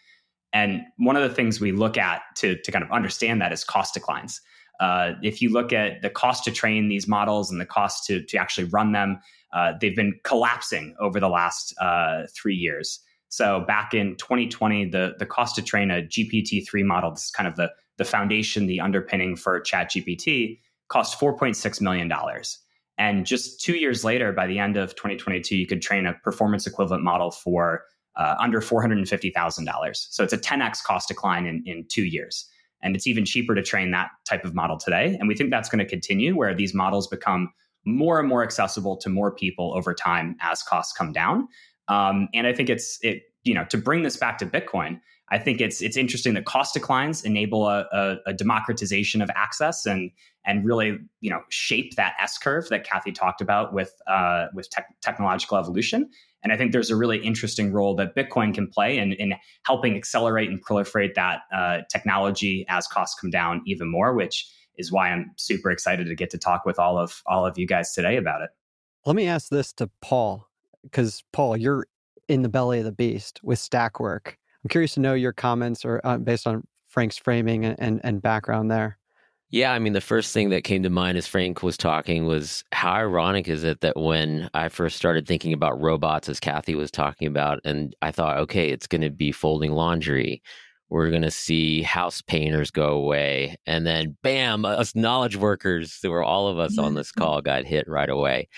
And 0.53 0.83
one 0.97 1.17
of 1.17 1.29
the 1.29 1.35
things 1.35 1.61
we 1.61 1.73
look 1.73 1.99
at 1.99 2.23
to 2.37 2.57
to 2.57 2.73
kind 2.73 2.85
of 2.85 2.91
understand 2.91 3.41
that 3.43 3.53
is 3.53 3.65
cost 3.65 3.95
declines. 3.95 4.41
Uh, 4.81 5.13
if 5.23 5.43
you 5.43 5.51
look 5.51 5.73
at 5.73 6.03
the 6.03 6.11
cost 6.11 6.45
to 6.45 6.53
train 6.53 6.89
these 6.89 7.09
models 7.09 7.51
and 7.51 7.61
the 7.61 7.67
cost 7.67 8.07
to 8.07 8.23
to 8.23 8.39
actually 8.39 8.65
run 8.65 8.93
them, 8.93 9.19
uh, 9.53 9.73
they've 9.81 9.97
been 9.97 10.19
collapsing 10.25 10.95
over 11.01 11.21
the 11.21 11.29
last 11.29 11.75
uh, 11.81 12.23
three 12.35 12.55
years. 12.55 13.01
So 13.29 13.61
back 13.67 13.93
in 13.93 14.17
2020, 14.17 14.87
the 14.87 15.15
the 15.19 15.27
cost 15.27 15.57
to 15.57 15.63
train 15.63 15.91
a 15.91 16.03
GPT-3 16.03 16.85
model, 16.85 17.11
this 17.11 17.25
is 17.25 17.31
kind 17.31 17.49
of 17.49 17.57
the 17.57 17.71
the 17.99 18.05
foundation, 18.05 18.67
the 18.67 18.81
underpinning 18.81 19.37
for 19.37 19.61
ChatGPT, 19.61 20.61
cost 20.89 21.21
$4.6 21.21 21.81
million. 21.81 22.11
And 22.97 23.27
just 23.27 23.61
two 23.61 23.75
years 23.75 24.05
later, 24.05 24.33
by 24.33 24.47
the 24.47 24.59
end 24.59 24.77
of 24.77 24.95
2022, 24.95 25.57
you 25.57 25.67
could 25.67 25.83
train 25.83 26.07
a 26.07 26.15
performance 26.15 26.67
equivalent 26.67 27.03
model 27.03 27.31
for 27.31 27.85
uh, 28.19 28.35
under 28.39 28.61
$450,000. 28.61 30.07
So 30.11 30.23
it's 30.23 30.33
a 30.33 30.39
10x 30.39 30.83
cost 30.83 31.09
decline 31.09 31.47
in, 31.47 31.63
in 31.65 31.87
two 31.89 32.05
years. 32.05 32.47
And 32.83 32.95
it's 32.95 33.07
even 33.07 33.25
cheaper 33.25 33.55
to 33.55 33.63
train 33.63 33.91
that 33.93 34.11
type 34.29 34.45
of 34.45 34.55
model 34.55 34.77
today. 34.77 35.17
And 35.19 35.29
we 35.29 35.35
think 35.35 35.51
that's 35.51 35.69
going 35.69 35.81
to 35.81 35.89
continue 35.89 36.37
where 36.37 36.55
these 36.55 36.75
models 36.75 37.07
become 37.07 37.51
more 37.85 38.21
and 38.21 38.29
more 38.29 38.43
accessible 38.43 38.97
to 38.99 39.09
more 39.09 39.35
people 39.35 39.73
over 39.75 39.95
time 39.95 40.37
as 40.41 40.63
costs 40.63 40.93
come 40.93 41.13
down. 41.13 41.49
Um, 41.89 42.29
and 42.35 42.47
I 42.47 42.53
think 42.53 42.69
it's 42.69 42.99
it 43.03 43.23
you 43.45 43.55
know 43.55 43.65
to 43.71 43.79
bring 43.79 44.03
this 44.03 44.17
back 44.17 44.39
to 44.39 44.47
Bitcoin. 44.47 45.01
I 45.31 45.39
think 45.39 45.61
it's 45.61 45.83
it's 45.83 45.97
interesting 45.97 46.35
that 46.35 46.45
cost 46.45 46.75
declines 46.75 47.25
enable 47.25 47.67
a, 47.67 47.87
a, 47.93 48.17
a, 48.27 48.33
democratization 48.35 49.21
of 49.21 49.31
access 49.35 49.85
and 49.85 50.11
and 50.45 50.65
really 50.65 50.99
you 51.21 51.31
know 51.31 51.41
shape 51.51 51.97
that 51.97 52.15
S 52.21 52.39
curve 52.39 52.69
that 52.69 52.85
Cathie 52.85 53.13
talked 53.13 53.41
about 53.41 53.73
with 53.73 53.93
uh, 54.07 54.47
with 54.55 54.69
te- 54.71 54.83
technological 55.03 55.57
evolution. 55.57 56.11
And 56.43 56.53
I 56.53 56.57
think 56.57 56.73
there's 56.73 56.91
a 56.91 56.97
really 56.97 57.19
interesting 57.19 57.73
role 57.73 57.97
that 57.97 58.15
Bitcoin 58.15 58.55
can 58.55 58.69
play 58.69 58.99
in, 58.99 59.13
in 59.15 59.35
helping 59.65 59.97
accelerate 59.97 60.49
and 60.49 60.65
proliferate 60.65 61.15
that 61.15 61.41
uh, 61.53 61.79
technology 61.91 62.65
as 62.69 62.87
costs 62.87 63.19
come 63.21 63.31
down 63.31 63.63
even 63.67 63.91
more, 63.91 64.15
which 64.15 64.49
is 64.77 64.93
why 64.93 65.11
I'm 65.11 65.33
super 65.37 65.71
excited 65.71 66.07
to 66.07 66.15
get 66.15 66.31
to 66.31 66.39
talk 66.39 66.65
with 66.65 66.79
all 66.79 66.99
of 66.99 67.23
all 67.27 67.45
of 67.45 67.59
you 67.59 67.67
guys 67.67 67.93
today 67.93 68.17
about 68.17 68.43
it. 68.43 68.51
Let 69.05 69.17
me 69.17 69.27
ask 69.27 69.49
this 69.49 69.73
to 69.75 69.91
Paul, 70.01 70.49
because 70.83 71.25
Paul, 71.33 71.57
you're 71.57 71.87
in 72.29 72.43
the 72.43 72.49
belly 72.49 72.79
of 72.79 72.85
the 72.85 72.93
beast 72.93 73.41
with 73.43 73.59
Stakwork. 73.59 74.35
I'm 74.63 74.69
curious 74.69 74.95
to 74.95 75.01
know 75.01 75.15
your 75.15 75.33
comments 75.33 75.85
or 75.85 76.01
uh, 76.05 76.19
based 76.19 76.47
on 76.47 76.67
Frank's 76.87 77.17
framing 77.17 77.65
and, 77.65 77.77
and, 77.79 78.01
and 78.05 78.23
background 78.23 78.71
there. 78.71 78.99
Yeah, 79.51 79.73
I 79.73 79.79
mean, 79.79 79.95
the 79.95 80.03
first 80.03 80.35
thing 80.35 80.51
that 80.51 80.65
came 80.65 80.83
to 80.83 80.91
mind 80.91 81.17
as 81.17 81.27
Frank 81.27 81.63
was 81.63 81.79
talking 81.79 82.27
was 82.27 82.65
how 82.73 82.93
ironic 82.93 83.49
is 83.49 83.65
it 83.65 83.81
that 83.81 83.97
when 83.97 84.51
I 84.53 84.69
first 84.69 84.97
started 84.97 85.27
thinking 85.27 85.55
about 85.55 85.81
robots, 85.81 86.29
as 86.29 86.39
Cathie 86.39 86.75
was 86.75 86.91
talking 86.91 87.27
about, 87.27 87.61
and 87.65 87.97
I 88.03 88.11
thought, 88.13 88.37
okay, 88.39 88.69
it's 88.69 88.87
going 88.87 89.01
to 89.01 89.11
be 89.11 89.33
folding 89.33 89.73
laundry. 89.73 90.43
We're 90.91 91.09
going 91.09 91.23
to 91.23 91.31
see 91.31 91.81
house 91.81 92.21
painters 92.21 92.71
go 92.71 92.89
away. 92.89 93.57
And 93.65 93.87
then, 93.87 94.19
bam, 94.23 94.67
us 94.67 94.95
knowledge 94.95 95.37
workers, 95.37 95.99
there 96.03 96.11
were 96.11 96.25
all 96.25 96.49
of 96.49 96.59
us 96.59 96.77
on 96.77 96.95
this 96.95 97.11
call, 97.13 97.41
got 97.41 97.65
hit 97.65 97.89
right 97.89 98.11
away 98.11 98.49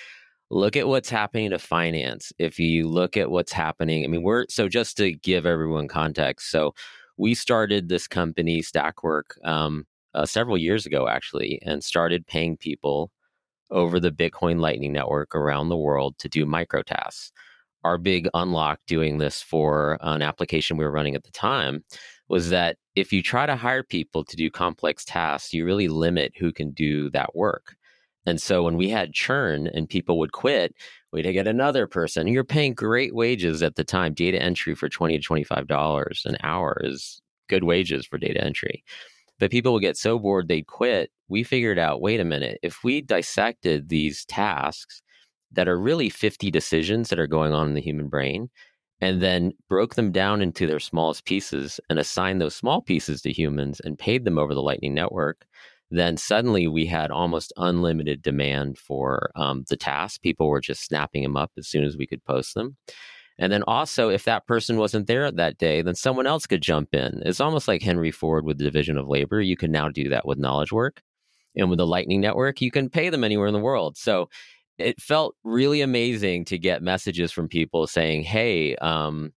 look 0.51 0.77
at 0.77 0.89
what's 0.89 1.09
happening 1.09 1.51
to 1.51 1.59
finance. 1.59 2.33
If 2.39 2.59
you 2.59 2.89
look 2.89 3.17
at 3.17 3.31
what's 3.31 3.53
happening, 3.53 4.05
I 4.05 4.09
mean, 4.09 4.23
we're 4.23 4.47
so 4.49 4.69
just 4.69 4.97
to 4.97 5.13
give 5.13 5.47
everyone 5.47 5.89
context. 5.89 6.51
So 6.51 6.75
we 7.17 7.35
started 7.35 7.89
this 7.89 8.09
company, 8.09 8.61
Stakwork, 8.63 9.45
um, 9.45 9.87
uh, 10.15 10.27
several 10.27 10.59
years 10.59 10.87
ago, 10.87 11.09
actually, 11.09 11.61
and 11.63 11.83
started 11.83 12.27
paying 12.27 12.57
people 12.57 13.11
over 13.71 14.01
the 14.01 14.11
Bitcoin 14.11 14.61
Lightning 14.61 14.93
Network 14.93 15.35
around 15.35 15.69
the 15.69 15.77
world 15.77 16.19
to 16.19 16.29
do 16.29 16.45
micro 16.45 16.83
tasks. 16.83 17.33
Our 17.85 17.97
big 17.99 18.29
unlock 18.35 18.81
doing 18.87 19.19
this 19.19 19.41
for 19.41 19.97
an 20.01 20.23
application 20.23 20.77
we 20.77 20.85
were 20.85 20.91
running 20.91 21.15
at 21.15 21.25
the 21.25 21.31
time 21.31 21.85
was 22.29 22.51
that 22.51 22.77
if 22.95 23.13
you 23.13 23.23
try 23.23 23.47
to 23.47 23.57
hire 23.57 23.83
people 23.83 24.25
to 24.25 24.37
do 24.37 24.51
complex 24.51 25.05
tasks, 25.05 25.53
you 25.53 25.65
really 25.65 25.89
limit 25.89 26.33
who 26.39 26.53
can 26.53 26.73
do 26.73 27.09
that 27.11 27.35
work. 27.35 27.77
And 28.27 28.41
so 28.41 28.63
when 28.63 28.77
we 28.77 28.91
had 28.91 29.15
churn 29.15 29.67
and 29.69 29.89
people 29.89 30.19
would 30.19 30.33
quit, 30.33 30.75
we'd 31.11 31.31
get 31.33 31.49
another 31.49 31.87
person. 31.87 32.29
You're 32.29 32.45
paying 32.45 32.75
great 32.75 33.15
wages 33.15 33.63
at 33.63 33.77
the 33.77 33.85
time. 33.85 34.13
Data 34.13 34.41
entry 34.41 34.75
for 34.75 34.89
twenty 34.89 35.17
to 35.17 35.25
twenty 35.25 35.43
five 35.43 35.67
dollars 35.67 36.23
an 36.27 36.37
hour 36.43 36.81
is 36.85 37.23
good 37.49 37.65
wages 37.65 38.05
for 38.05 38.19
data 38.19 38.45
entry. 38.45 38.85
But 39.41 39.51
people 39.51 39.73
would 39.73 39.83
get 39.83 39.97
so 39.97 40.19
bored 40.19 40.47
they'd 40.47 40.67
quit. 40.67 41.11
We 41.29 41.43
figured 41.43 41.79
out, 41.79 42.01
wait 42.01 42.21
a 42.21 42.25
minute, 42.25 42.59
if 42.63 42.85
we 42.85 43.01
dissected 43.01 43.89
these 43.89 44.25
tasks 44.27 45.03
that 45.53 45.69
are 45.69 45.81
really 45.81 46.11
50 46.11 46.51
decisions 46.51 47.09
that 47.09 47.19
are 47.19 47.27
going 47.27 47.53
on 47.53 47.69
in 47.69 47.75
the 47.75 47.81
human 47.81 48.09
brain 48.09 48.51
and 49.01 49.23
then 49.23 49.53
broke 49.69 49.95
them 49.95 50.13
down 50.13 50.43
into 50.43 50.67
their 50.67 50.79
smallest 50.79 51.25
pieces 51.25 51.81
and 51.89 51.99
assigned 51.99 52.41
those 52.41 52.55
small 52.55 52.83
pieces 52.83 53.23
to 53.23 53.33
humans 53.33 53.81
and 53.81 53.99
paid 53.99 54.25
them 54.25 54.39
over 54.39 54.55
the 54.55 54.63
Lightning 54.63 54.95
Network, 54.95 55.47
then 55.91 56.17
suddenly 56.17 56.69
we 56.69 56.87
had 56.87 57.11
almost 57.11 57.53
unlimited 57.57 58.23
demand 58.23 58.79
for 58.79 59.31
um, 59.35 59.65
the 59.69 59.77
tasks. 59.77 60.19
People 60.19 60.49
were 60.49 60.61
just 60.61 60.85
snapping 60.85 61.23
them 61.23 61.37
up 61.37 61.51
as 61.57 61.67
soon 61.67 61.85
as 61.85 61.97
we 61.97 62.07
could 62.07 62.25
post 62.25 62.55
them. 62.55 62.77
And 63.41 63.51
then 63.51 63.65
also, 63.67 64.11
if 64.11 64.25
that 64.25 64.47
person 64.47 64.77
wasn't 64.77 65.07
there 65.07 65.31
that 65.33 65.57
day, 65.57 65.81
then 65.81 65.95
someone 65.95 66.27
else 66.27 66.47
could 66.47 66.61
jump 66.63 66.95
in. 66.95 67.23
It's 67.25 67.41
almost 67.41 67.67
like 67.67 67.83
Henry 67.83 68.11
Ford 68.11 68.45
with 68.45 68.59
the 68.59 68.65
division 68.65 68.99
of 68.99 69.09
labor. 69.09 69.41
You 69.41 69.57
can 69.57 69.73
now 69.73 69.89
do 69.89 70.11
that 70.11 70.27
with 70.27 70.39
knowledge 70.39 70.73
work. 70.73 71.01
And 71.57 71.71
with 71.71 71.79
the 71.79 71.87
Lightning 71.87 72.21
Network, 72.21 72.61
you 72.61 72.71
can 72.71 72.91
pay 72.91 73.09
them 73.09 73.25
anywhere 73.25 73.49
in 73.49 73.55
the 73.55 73.59
world. 73.59 73.97
So 73.97 74.29
it 74.79 75.01
felt 75.01 75.35
really 75.43 75.81
amazing 75.81 76.45
to 76.47 76.59
get 76.59 76.83
messages 76.83 77.33
from 77.33 77.49
people 77.49 77.87
saying, 77.87 78.25
hey, 78.25 78.77
um, 78.77 79.33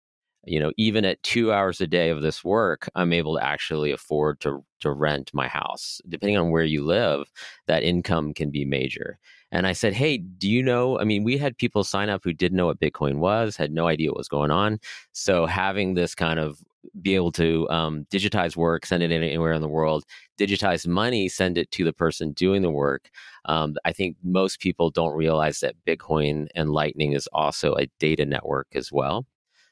you 0.46 0.60
know, 0.60 0.72
even 0.78 1.06
at 1.06 1.22
two 1.22 1.54
hours 1.54 1.80
a 1.80 1.88
day 1.88 2.10
of 2.10 2.24
this 2.24 2.44
work, 2.44 2.90
I'm 2.96 3.14
able 3.14 3.38
to 3.38 3.46
actually 3.46 3.92
afford 3.92 4.40
to 4.42 4.66
to 4.80 4.92
rent 4.92 5.30
my 5.34 5.48
house. 5.48 6.02
Depending 6.10 6.38
on 6.38 6.50
where 6.50 6.64
you 6.64 6.84
live, 6.84 7.32
that 7.68 7.84
income 7.84 8.34
can 8.34 8.50
be 8.50 8.66
major. 8.66 9.20
And 9.52 9.68
I 9.68 9.74
said, 9.74 9.94
Hey, 9.94 10.18
do 10.18 10.50
you 10.50 10.64
know? 10.64 11.00
I 11.00 11.04
mean, 11.04 11.24
we 11.24 11.38
had 11.38 11.58
people 11.58 11.84
sign 11.84 12.10
up 12.10 12.22
who 12.24 12.34
didn't 12.34 12.58
know 12.58 12.68
what 12.68 12.80
Bitcoin 12.80 13.18
was, 13.18 13.58
had 13.58 13.72
no 13.72 13.88
idea 13.88 14.10
what 14.10 14.18
was 14.18 14.30
going 14.30 14.52
on. 14.52 14.80
So 15.12 15.46
having 15.46 15.94
this 15.94 16.16
kind 16.16 16.40
of 16.40 16.60
be 17.02 17.16
able 17.16 17.32
to 17.34 17.70
um, 17.70 18.06
digitize 18.12 18.56
work, 18.56 18.86
send 18.86 19.04
it 19.04 19.12
anywhere 19.12 19.54
in 19.54 19.62
the 19.62 19.68
world, 19.68 20.04
digitize 20.40 20.88
money, 20.88 21.30
send 21.30 21.58
it 21.58 21.70
to 21.72 21.84
the 21.84 21.94
person 21.94 22.32
doing 22.32 22.62
the 22.62 22.72
work. 22.72 23.10
Um, 23.46 23.76
I 23.86 23.92
think 23.92 24.18
most 24.24 24.60
people 24.60 24.90
don't 24.90 25.16
realize 25.16 25.60
that 25.60 25.76
Bitcoin 25.86 26.48
and 26.56 26.72
Lightning 26.72 27.14
is 27.14 27.28
also 27.34 27.76
a 27.76 27.88
data 28.00 28.26
network 28.26 28.68
as 28.74 28.92
well. 28.92 29.26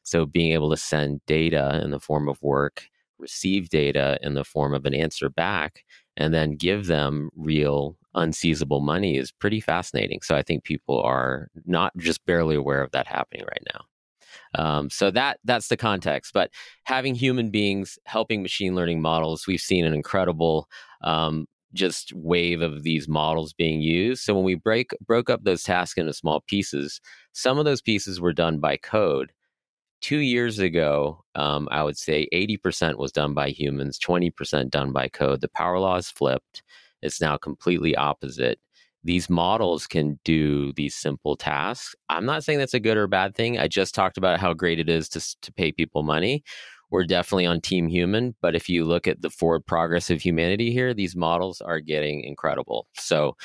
So 0.04 0.26
being 0.26 0.54
able 0.54 0.70
to 0.72 0.78
send 0.78 1.22
data 1.26 1.82
in 1.84 1.92
the 1.92 2.00
form 2.00 2.30
of 2.30 2.42
work, 2.42 2.88
receive 3.18 3.70
data 3.70 4.18
in 4.22 4.34
the 4.34 4.46
form 4.46 4.74
of 4.74 4.86
an 4.86 4.94
answer 4.94 5.30
back, 5.30 5.84
and 6.20 6.34
then 6.34 6.52
give 6.52 6.86
them 6.86 7.30
real 7.36 7.98
unseizable 8.16 8.82
money 8.82 9.18
is 9.18 9.32
pretty 9.32 9.62
fascinating. 9.62 10.20
So 10.22 10.36
I 10.36 10.44
think 10.44 10.64
people 10.64 11.02
are 11.02 11.48
not 11.66 11.96
just 11.98 12.24
barely 12.26 12.56
aware 12.56 12.84
of 12.84 12.92
that 12.92 13.08
happening 13.08 13.46
right 13.46 13.64
now. 13.74 13.86
Um, 14.56 14.90
so 14.90 15.10
that 15.12 15.40
that's 15.46 15.70
the 15.70 15.78
context. 15.78 16.34
But 16.34 16.52
having 16.84 17.16
human 17.16 17.50
beings 17.50 17.98
helping 18.06 18.42
machine 18.42 18.76
learning 18.76 19.02
models, 19.02 19.48
we've 19.48 19.62
seen 19.62 19.86
an 19.86 19.94
incredible 19.94 20.68
um, 21.04 21.48
just 21.74 22.12
wave 22.14 22.62
of 22.62 22.84
these 22.84 23.08
models 23.08 23.54
being 23.54 23.82
used. 23.82 24.24
So 24.24 24.36
when 24.36 24.44
we 24.44 24.56
break 24.56 24.92
broke 25.06 25.30
up 25.30 25.44
those 25.44 25.64
tasks 25.64 25.98
into 25.98 26.14
small 26.14 26.42
pieces, 26.48 27.00
some 27.32 27.58
of 27.58 27.66
those 27.66 27.82
pieces 27.82 28.20
were 28.20 28.34
done 28.34 28.60
by 28.60 28.78
code, 28.78 29.32
two 30.02 30.20
years 30.20 30.60
ago, 30.60 31.24
um, 31.36 31.68
I 31.72 31.84
would 31.84 31.98
say 31.98 32.28
80% 32.34 32.98
was 32.98 33.12
done 33.12 33.34
by 33.34 33.50
humans, 33.50 34.00
20% 34.00 34.70
done 34.70 34.92
by 34.92 35.08
code. 35.08 35.42
The 35.42 35.50
power 35.50 35.80
law 35.80 35.98
is 35.98 36.10
flipped. 36.10 36.64
It's 37.02 37.22
now 37.22 37.38
completely 37.38 37.96
opposite. 37.96 38.60
These 39.04 39.30
models 39.30 39.88
can 39.88 40.20
do 40.26 40.74
these 40.74 40.96
simple 40.96 41.38
tasks. 41.38 41.96
I'm 42.10 42.26
not 42.26 42.44
saying 42.44 42.60
that's 42.60 42.74
a 42.74 42.80
good 42.80 42.98
or 42.98 43.08
bad 43.08 43.36
thing. 43.36 43.58
I 43.58 43.68
just 43.68 43.96
talked 43.96 44.18
about 44.18 44.40
how 44.40 44.54
great 44.54 44.80
it 44.80 44.90
is 44.90 45.08
to, 45.10 45.42
to 45.42 45.54
pay 45.54 45.72
people 45.72 46.04
money. 46.04 46.44
We're 46.92 47.06
definitely 47.06 47.46
on 47.46 47.62
team 47.62 47.88
human, 47.88 48.36
but 48.42 48.56
if 48.56 48.68
you 48.68 48.84
look 48.84 49.08
at 49.08 49.22
the 49.22 49.30
forward 49.30 49.66
progress 49.66 50.10
of 50.10 50.22
humanity 50.22 50.72
here, 50.72 50.94
these 50.94 51.16
models 51.16 51.62
are 51.62 51.80
getting 51.80 52.24
incredible. 52.24 52.88
So 52.96 53.38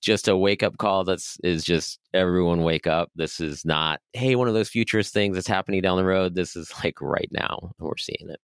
just 0.00 0.28
a 0.28 0.36
wake 0.36 0.62
up 0.62 0.78
call 0.78 1.04
that's 1.04 1.38
is 1.42 1.64
just 1.64 1.98
everyone 2.14 2.62
wake 2.62 2.86
up. 2.86 3.10
This 3.14 3.40
is 3.40 3.64
not 3.64 4.00
hey 4.12 4.36
one 4.36 4.48
of 4.48 4.54
those 4.54 4.68
futurist 4.68 5.12
things 5.12 5.36
that's 5.36 5.48
happening 5.48 5.82
down 5.82 5.96
the 5.96 6.04
road. 6.04 6.34
This 6.34 6.56
is 6.56 6.72
like 6.82 7.00
right 7.00 7.28
now 7.32 7.72
we're 7.78 7.96
seeing 7.96 8.30
it. 8.30 8.40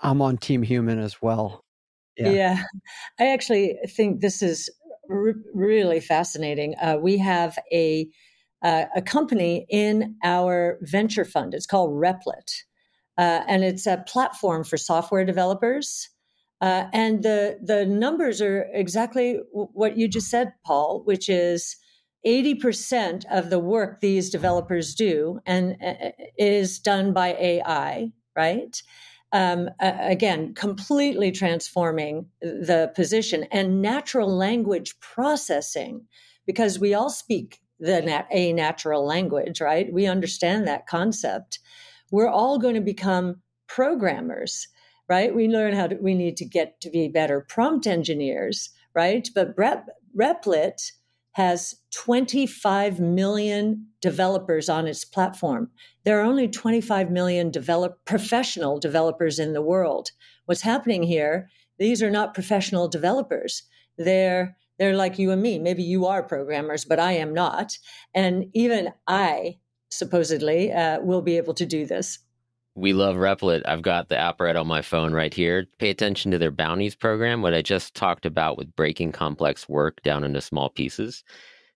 I'm 0.00 0.20
on 0.20 0.36
team 0.36 0.62
human 0.62 0.98
as 0.98 1.22
well. 1.22 1.64
Yeah, 2.16 2.30
yeah. 2.30 2.62
i 3.20 3.26
actually 3.28 3.78
think 3.88 4.20
this 4.20 4.42
is 4.42 4.70
r- 5.10 5.34
really 5.54 6.00
fascinating. 6.00 6.74
Uh, 6.80 6.96
we 7.00 7.18
have 7.18 7.58
a 7.72 8.08
uh, 8.62 8.86
a 8.96 9.02
company 9.02 9.66
in 9.68 10.16
our 10.24 10.78
venture 10.82 11.24
fund. 11.24 11.54
It's 11.54 11.66
called 11.66 11.90
Replit. 11.90 12.62
Uh, 13.18 13.42
and 13.46 13.64
it's 13.64 13.86
a 13.86 14.02
platform 14.06 14.64
for 14.64 14.76
software 14.76 15.24
developers 15.24 16.10
uh, 16.60 16.84
and 16.92 17.22
the 17.22 17.58
the 17.62 17.84
numbers 17.86 18.40
are 18.40 18.68
exactly 18.72 19.40
what 19.52 19.96
you 19.98 20.08
just 20.08 20.28
said, 20.30 20.52
Paul, 20.64 21.02
which 21.04 21.28
is 21.28 21.76
80% 22.26 23.24
of 23.30 23.50
the 23.50 23.58
work 23.58 24.00
these 24.00 24.30
developers 24.30 24.94
do 24.94 25.40
and 25.46 25.76
uh, 25.84 26.10
is 26.38 26.78
done 26.78 27.12
by 27.12 27.34
AI, 27.34 28.10
right? 28.34 28.82
Um, 29.32 29.68
again, 29.80 30.54
completely 30.54 31.30
transforming 31.30 32.26
the 32.40 32.90
position 32.96 33.44
and 33.52 33.82
natural 33.82 34.34
language 34.34 34.98
processing, 35.00 36.06
because 36.46 36.78
we 36.78 36.94
all 36.94 37.10
speak 37.10 37.60
the 37.78 38.00
nat- 38.00 38.28
a 38.30 38.52
natural 38.54 39.04
language, 39.04 39.60
right? 39.60 39.92
We 39.92 40.06
understand 40.06 40.66
that 40.66 40.86
concept. 40.86 41.58
We're 42.10 42.28
all 42.30 42.58
going 42.58 42.76
to 42.76 42.80
become 42.80 43.42
programmers 43.68 44.68
right? 45.08 45.34
We 45.34 45.48
learn 45.48 45.74
how 45.74 45.88
to, 45.88 45.96
we 45.96 46.14
need 46.14 46.36
to 46.38 46.44
get 46.44 46.80
to 46.80 46.90
be 46.90 47.08
better 47.08 47.40
prompt 47.48 47.86
engineers, 47.86 48.70
right? 48.94 49.28
But 49.34 49.54
Rep, 49.56 49.86
Replit 50.18 50.92
has 51.32 51.74
25 51.92 52.98
million 52.98 53.86
developers 54.00 54.68
on 54.68 54.86
its 54.86 55.04
platform. 55.04 55.70
There 56.04 56.18
are 56.18 56.24
only 56.24 56.48
25 56.48 57.10
million 57.10 57.50
develop, 57.50 58.04
professional 58.06 58.80
developers 58.80 59.38
in 59.38 59.52
the 59.52 59.62
world. 59.62 60.12
What's 60.46 60.62
happening 60.62 61.02
here? 61.02 61.50
These 61.78 62.02
are 62.02 62.10
not 62.10 62.32
professional 62.32 62.88
developers. 62.88 63.62
They're 63.98 64.56
they're 64.78 64.96
like 64.96 65.18
you 65.18 65.30
and 65.30 65.40
me. 65.40 65.58
Maybe 65.58 65.82
you 65.82 66.04
are 66.04 66.22
programmers, 66.22 66.84
but 66.84 67.00
I 67.00 67.12
am 67.12 67.32
not. 67.32 67.78
And 68.14 68.46
even 68.52 68.92
I 69.06 69.58
supposedly 69.90 70.70
uh, 70.70 71.00
will 71.00 71.22
be 71.22 71.38
able 71.38 71.54
to 71.54 71.64
do 71.64 71.86
this 71.86 72.18
we 72.76 72.92
love 72.92 73.16
Replit. 73.16 73.62
I've 73.64 73.80
got 73.80 74.10
the 74.10 74.18
app 74.18 74.38
right 74.38 74.54
on 74.54 74.66
my 74.66 74.82
phone 74.82 75.14
right 75.14 75.32
here. 75.32 75.66
Pay 75.78 75.88
attention 75.88 76.30
to 76.30 76.38
their 76.38 76.50
bounties 76.50 76.94
program, 76.94 77.40
what 77.40 77.54
I 77.54 77.62
just 77.62 77.94
talked 77.94 78.26
about 78.26 78.58
with 78.58 78.76
breaking 78.76 79.12
complex 79.12 79.66
work 79.66 80.02
down 80.02 80.24
into 80.24 80.42
small 80.42 80.68
pieces. 80.68 81.24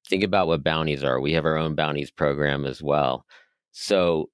Think 0.09 0.23
about 0.23 0.47
what 0.47 0.63
bounties 0.63 1.03
are. 1.03 1.19
We 1.19 1.33
have 1.33 1.47
our 1.47 1.57
own 1.57 1.75
bounties 1.75 2.11
program 2.11 2.67
as 2.67 2.83
well. 2.83 3.25
So 3.73 4.29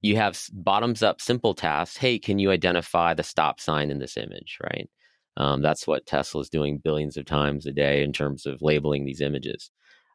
you 0.00 0.16
have 0.16 0.40
bottoms 0.54 1.02
up 1.02 1.20
simple 1.20 1.52
tasks. 1.52 1.98
Hey, 1.98 2.18
can 2.18 2.38
you 2.38 2.50
identify 2.50 3.12
the 3.12 3.22
stop 3.22 3.60
sign 3.60 3.90
in 3.90 3.98
this 3.98 4.16
image, 4.16 4.56
right? 4.62 4.88
Um, 5.36 5.60
that's 5.60 5.86
what 5.86 6.06
Tesla 6.06 6.40
is 6.40 6.48
doing 6.48 6.80
billions 6.82 7.18
of 7.18 7.26
times 7.26 7.66
a 7.66 7.72
day 7.72 8.02
in 8.02 8.14
terms 8.14 8.46
of 8.46 8.62
labeling 8.62 9.04
these 9.04 9.20
images. 9.20 9.70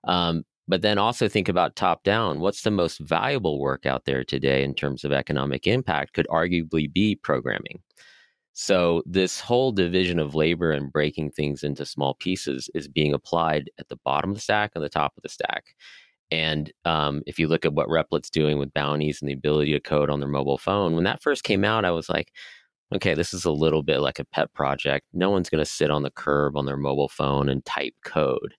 Um, 0.08 0.46
but 0.68 0.82
then 0.82 0.98
also 0.98 1.28
think 1.28 1.48
about 1.50 1.76
top 1.76 2.04
down. 2.04 2.40
What's 2.40 2.64
the 2.64 2.72
most 2.72 3.00
valuable 3.00 3.60
work 3.60 3.86
out 3.86 4.06
there 4.06 4.24
today 4.24 4.64
in 4.64 4.74
terms 4.74 5.04
of 5.04 5.12
economic 5.12 5.68
impact 5.68 6.14
could 6.14 6.28
arguably 6.28 6.92
be 6.92 7.16
programming. 7.16 7.80
So, 8.54 9.04
this 9.06 9.42
whole 9.42 9.74
division 9.74 10.18
of 10.18 10.34
labor 10.34 10.72
and 10.72 10.92
breaking 10.92 11.32
things 11.32 11.62
into 11.64 11.86
small 11.86 12.14
pieces 12.16 12.70
is 12.74 12.88
being 12.88 13.14
applied 13.14 13.70
at 13.80 13.90
the 13.90 13.98
bottom 14.06 14.32
of 14.32 14.38
the 14.38 14.42
stack 14.42 14.72
and 14.76 14.84
the 14.84 14.90
top 14.90 15.14
of 15.18 15.24
the 15.24 15.30
stack. 15.30 15.76
And 16.32 16.72
um, 16.86 17.22
if 17.28 17.38
you 17.38 17.48
look 17.48 17.66
at 17.66 17.74
what 17.74 17.90
Replit's 17.90 18.30
doing 18.30 18.58
with 18.58 18.74
bounties 18.74 19.22
and 19.22 19.30
the 19.30 19.34
ability 19.34 19.74
to 19.74 19.80
code 19.80 20.10
on 20.10 20.20
their 20.22 20.30
mobile 20.30 20.58
phone, 20.58 20.96
when 20.96 21.04
that 21.04 21.22
first 21.22 21.44
came 21.44 21.66
out, 21.66 21.86
I 21.86 21.92
was 21.92 22.10
like, 22.10 22.32
okay, 22.94 23.14
this 23.14 23.34
is 23.34 23.46
a 23.46 23.52
little 23.52 23.84
bit 23.84 24.00
like 24.00 24.20
a 24.20 24.26
pet 24.26 24.54
project. 24.54 25.06
No 25.14 25.30
one's 25.30 25.50
going 25.50 25.64
to 25.64 25.70
sit 25.70 25.92
on 25.92 26.04
the 26.04 26.12
curb 26.12 26.58
on 26.58 26.66
their 26.66 26.78
mobile 26.78 27.10
phone 27.10 27.50
and 27.50 27.64
type 27.66 27.94
code. 28.06 28.56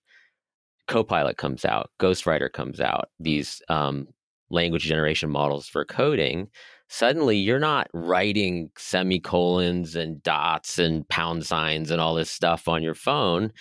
Copilot 0.87 1.37
comes 1.37 1.65
out, 1.65 1.91
Ghostwriter 1.99 2.51
comes 2.51 2.79
out, 2.79 3.09
these 3.19 3.61
um, 3.69 4.07
language 4.49 4.83
generation 4.83 5.29
models 5.29 5.67
for 5.67 5.85
coding, 5.85 6.47
suddenly 6.89 7.37
you're 7.37 7.59
not 7.59 7.89
writing 7.93 8.69
semicolons 8.77 9.95
and 9.95 10.21
dots 10.23 10.79
and 10.79 11.07
pound 11.09 11.45
signs 11.45 11.91
and 11.91 11.99
all 11.99 12.15
this 12.15 12.31
stuff 12.31 12.67
on 12.67 12.81
your 12.83 12.95
phone. 12.95 13.51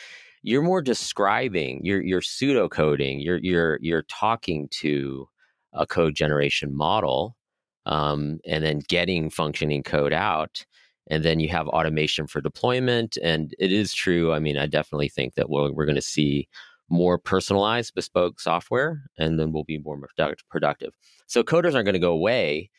You're 0.43 0.63
more 0.63 0.83
describing, 0.83 1.81
you're 1.83 2.03
you're 2.03 2.21
pseudocoding, 2.21 3.25
you're 3.25 3.39
you're 3.39 3.79
you're 3.83 4.05
talking 4.05 4.69
to 4.81 5.29
a 5.73 5.87
code 5.87 6.15
generation 6.15 6.75
model, 6.75 7.37
um, 7.87 8.39
and 8.47 8.65
then 8.65 8.81
getting 8.89 9.31
functioning 9.31 9.83
code 9.83 10.13
out. 10.13 10.65
And 11.09 11.25
then 11.25 11.39
you 11.39 11.49
have 11.49 11.69
automation 11.69 12.27
for 12.27 12.41
deployment. 12.41 13.17
And 13.23 13.55
it 13.61 13.73
is 13.73 13.95
true. 13.95 14.33
I 14.33 14.41
mean, 14.41 14.59
I 14.59 14.67
definitely 14.67 15.09
think 15.09 15.35
that 15.35 15.49
we're, 15.49 15.71
we're 15.73 15.87
going 15.87 15.95
to 15.95 16.03
see 16.03 16.49
more 16.89 17.19
personalized, 17.19 17.95
bespoke 17.95 18.41
software, 18.41 19.03
and 19.19 19.39
then 19.39 19.53
we'll 19.53 19.65
be 19.65 19.79
more 19.79 19.99
productive. 20.51 20.95
So 21.27 21.43
coders 21.43 21.75
aren't 21.75 21.87
going 21.87 21.95
to 21.95 21.99
go 21.99 22.13
away. 22.13 22.71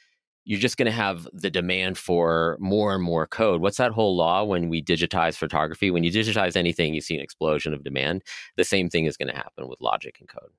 You're 0.45 0.61
just 0.61 0.77
going 0.77 0.85
to 0.85 0.93
have 0.93 1.27
the 1.33 1.49
demand 1.49 1.97
for 1.97 2.57
more 2.59 2.95
and 2.95 3.03
more 3.03 3.27
code. 3.27 3.59
What's 3.59 3.77
that 3.77 3.91
whole 3.91 4.15
law 4.15 4.45
when 4.45 4.69
we 4.69 4.81
digitize 4.81 5.35
photography? 5.35 5.91
When 5.91 6.05
you 6.05 6.11
digitize 6.11 6.55
anything, 6.55 6.93
you 6.93 7.01
see 7.01 7.15
an 7.15 7.21
explosion 7.21 7.73
of 7.73 7.83
demand. 7.83 8.23
The 8.55 8.63
same 8.63 8.89
thing 8.89 9.05
is 9.05 9.17
going 9.17 9.27
to 9.27 9.35
happen 9.35 9.67
with 9.67 9.81
logic 9.81 10.17
and 10.19 10.29
code. 10.29 10.51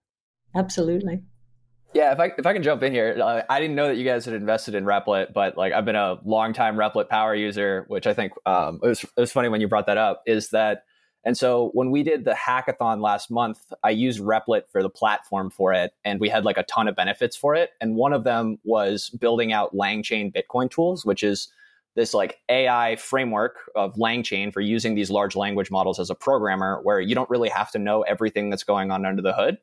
Absolutely. 0.54 1.22
Yeah, 1.94 2.12
if 2.12 2.20
I 2.20 2.32
if 2.37 2.44
I 2.44 2.52
can 2.52 2.62
jump 2.62 2.82
in 2.82 2.92
here, 2.92 3.18
uh, 3.18 3.42
I 3.48 3.61
didn't 3.61 3.76
know 3.76 3.88
that 3.88 3.96
you 3.96 4.04
guys 4.04 4.26
had 4.26 4.34
invested 4.34 4.74
in 4.74 4.84
Replit, 4.84 5.32
but 5.32 5.56
like 5.56 5.72
I've 5.72 5.87
been 5.87 5.96
a 5.96 6.18
long 6.22 6.52
time 6.52 6.76
Replit 6.76 7.08
power 7.08 7.34
user, 7.34 7.87
which 7.88 8.06
I 8.06 8.12
think 8.12 8.32
um, 8.44 8.78
it 8.82 8.88
was 8.88 9.04
it 9.04 9.20
was 9.20 9.32
funny 9.32 9.48
when 9.48 9.62
you 9.62 9.68
brought 9.68 9.87
that 9.87 9.96
up. 9.96 10.22
Is 10.26 10.50
that 10.50 10.82
and 11.24 11.37
so 11.37 11.70
when 11.74 11.90
we 11.90 12.02
did 12.02 12.24
the 12.24 12.33
hackathon 12.33 13.00
last 13.00 13.31
month, 13.31 13.72
I 13.83 13.90
used 13.90 14.20
Replit 14.20 14.62
for 14.70 14.83
the 14.83 14.90
platform 14.90 15.50
for 15.50 15.72
it, 15.72 15.92
and 16.04 16.20
we 16.20 16.28
had 16.28 16.44
like 16.44 16.59
a 16.59 16.62
ton 16.64 16.88
of 16.88 16.96
benefits 16.96 17.37
for 17.37 17.54
it. 17.54 17.70
And 17.81 17.96
one 17.96 18.12
of 18.12 18.24
them 18.24 18.59
was 18.64 19.11
building 19.11 19.52
out 19.52 19.74
LangChain 19.74 20.33
Bitcoin 20.33 20.70
tools, 20.70 21.04
which 21.04 21.22
is 21.22 21.48
this 21.96 22.14
like 22.14 22.38
AI 22.48 22.96
framework 22.96 23.57
of 23.74 23.94
LangChain 23.96 24.52
for 24.52 24.61
using 24.61 24.94
these 24.94 25.11
large 25.11 25.35
language 25.35 25.70
models 25.70 25.98
as 25.98 26.11
a 26.11 26.14
programmer, 26.14 26.81
where 26.83 27.00
you 27.00 27.14
don't 27.14 27.31
really 27.31 27.48
have 27.48 27.70
to 27.72 27.78
know 27.78 28.02
everything 28.02 28.50
that's 28.50 28.64
going 28.64 28.90
on 28.90 29.04
under 29.04 29.22
the 29.22 29.33
hood, 29.33 29.59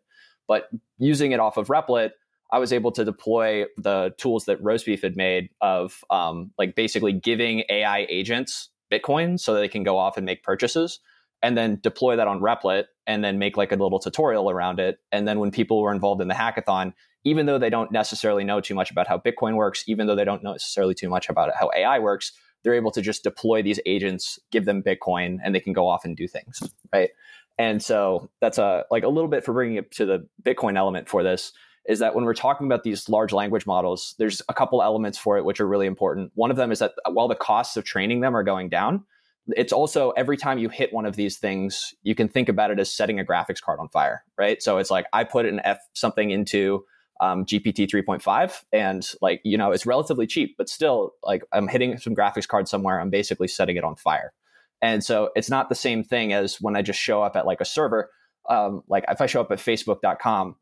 but 0.48 0.70
using 0.98 1.32
it 1.32 1.40
off 1.40 1.58
of 1.58 1.68
Replit 1.68 2.12
I 2.52 2.60
was 2.60 2.72
able 2.72 2.92
to 2.94 3.04
deploy 3.04 3.66
the 3.76 4.14
tools 4.18 4.46
that 4.46 4.62
Roasbeef 4.62 5.02
had 5.02 5.18
made 5.18 5.50
of 5.62 6.04
um, 6.10 6.52
like 6.58 6.76
basically 6.76 7.12
giving 7.12 7.64
AI 7.70 8.06
agents 8.08 8.70
Bitcoin 8.92 9.40
so 9.40 9.54
that 9.54 9.62
they 9.62 9.68
can 9.68 9.84
go 9.84 9.98
off 9.98 10.16
and 10.16 10.26
make 10.26 10.44
purchases 10.44 11.00
and 11.42 11.58
then 11.58 11.80
deploy 11.82 12.16
that 12.16 12.28
on 12.28 12.40
Replit 12.40 12.86
and 13.08 13.24
then 13.24 13.38
make 13.38 13.58
like 13.58 13.72
a 13.72 13.76
little 13.76 14.00
tutorial 14.00 14.50
around 14.50 14.80
it. 14.80 15.00
And 15.12 15.28
then 15.28 15.40
when 15.40 15.52
people 15.52 15.82
were 15.82 15.92
involved 15.92 16.22
in 16.22 16.28
the 16.28 16.34
hackathon, 16.34 16.94
even 17.24 17.46
though 17.46 17.58
they 17.58 17.70
don't 17.70 17.92
necessarily 17.92 18.44
know 18.44 18.62
too 18.62 18.76
much 18.76 18.92
about 18.92 19.08
how 19.08 19.18
Bitcoin 19.18 19.56
works, 19.56 19.84
even 19.88 20.08
though 20.08 20.16
they 20.16 20.26
don't 20.26 20.44
know 20.44 20.54
necessarily 20.54 20.94
too 20.94 21.10
much 21.10 21.30
about 21.30 21.54
how 21.56 21.70
AI 21.76 22.00
works, 22.00 22.32
they're 22.64 22.74
able 22.74 22.92
to 22.92 23.02
just 23.02 23.24
deploy 23.24 23.62
these 23.62 23.80
agents, 23.86 24.40
give 24.52 24.66
them 24.66 24.82
Bitcoin, 24.82 25.38
and 25.44 25.54
they 25.54 25.60
can 25.60 25.74
go 25.74 25.88
off 25.88 26.06
and 26.06 26.18
do 26.18 26.28
things, 26.28 26.62
right? 26.94 27.12
And 27.58 27.82
so 27.82 28.30
that's 28.42 28.58
a 28.58 28.86
like 28.92 29.04
a 29.04 29.08
little 29.08 29.30
bit 29.30 29.44
for 29.44 29.54
bringing 29.54 29.78
it 29.78 29.92
to 29.94 30.06
the 30.06 30.28
Bitcoin 30.44 30.78
element 30.78 31.08
for 31.08 31.24
this 31.24 31.54
is 31.88 32.00
that 32.00 32.16
when 32.16 32.26
we're 32.26 32.34
talking 32.34 32.66
about 32.66 32.84
these 32.84 33.08
large 33.10 33.32
language 33.32 33.68
models, 33.68 34.16
there's 34.18 34.42
a 34.50 34.54
couple 34.54 34.82
elements 34.82 35.18
for 35.18 35.38
it 35.38 35.46
which 35.46 35.60
are 35.60 35.68
really 35.68 35.86
important. 35.86 36.32
One 36.34 36.50
of 36.50 36.58
them 36.58 36.72
is 36.72 36.80
that 36.80 36.94
while 37.12 37.28
the 37.28 37.36
costs 37.36 37.78
of 37.78 37.84
training 37.84 38.22
them 38.22 38.36
are 38.36 38.44
going 38.44 38.70
down, 38.70 39.06
it's 39.50 39.74
also 39.74 40.12
every 40.12 40.38
time 40.38 40.58
you 40.58 40.70
hit 40.70 40.92
one 40.92 41.06
of 41.06 41.16
these 41.16 41.38
things, 41.38 41.94
you 42.04 42.16
can 42.16 42.28
think 42.28 42.50
about 42.50 42.72
it 42.72 42.80
as 42.80 42.92
setting 42.92 43.20
a 43.20 43.24
graphics 43.24 43.62
card 43.62 43.80
on 43.80 43.90
fire, 43.90 44.24
right? 44.38 44.62
So 44.62 44.78
it's 44.78 44.90
like 44.92 45.06
I 45.14 45.24
put 45.24 45.46
an 45.46 45.62
F 45.64 45.80
something 45.94 46.32
into 46.32 46.84
um, 47.22 47.46
GPT 47.46 47.90
3.5, 47.90 48.64
and 48.74 49.08
like 49.22 49.42
you 49.44 49.58
know, 49.58 49.72
it's 49.72 49.86
relatively 49.86 50.28
cheap, 50.28 50.56
but 50.58 50.68
still, 50.68 51.14
like 51.24 51.44
I'm 51.54 51.68
hitting 51.68 51.98
some 51.98 52.16
graphics 52.16 52.48
card 52.48 52.68
somewhere, 52.68 53.00
I'm 53.00 53.10
basically 53.10 53.48
setting 53.48 53.78
it 53.78 53.84
on 53.84 53.96
fire. 53.96 54.34
And 54.82 55.04
so 55.04 55.30
it's 55.36 55.50
not 55.50 55.70
the 55.70 55.76
same 55.76 56.04
thing 56.04 56.34
as 56.34 56.62
when 56.62 56.76
I 56.76 56.82
just 56.82 57.00
show 57.00 57.24
up 57.24 57.36
at 57.36 57.46
like 57.46 57.62
a 57.62 57.66
server. 57.66 58.10
Um, 58.50 58.84
like 58.88 59.06
if 59.10 59.22
I 59.22 59.26
show 59.26 59.42
up 59.42 59.52
at 59.52 59.58
Facebook.com, 59.60 60.56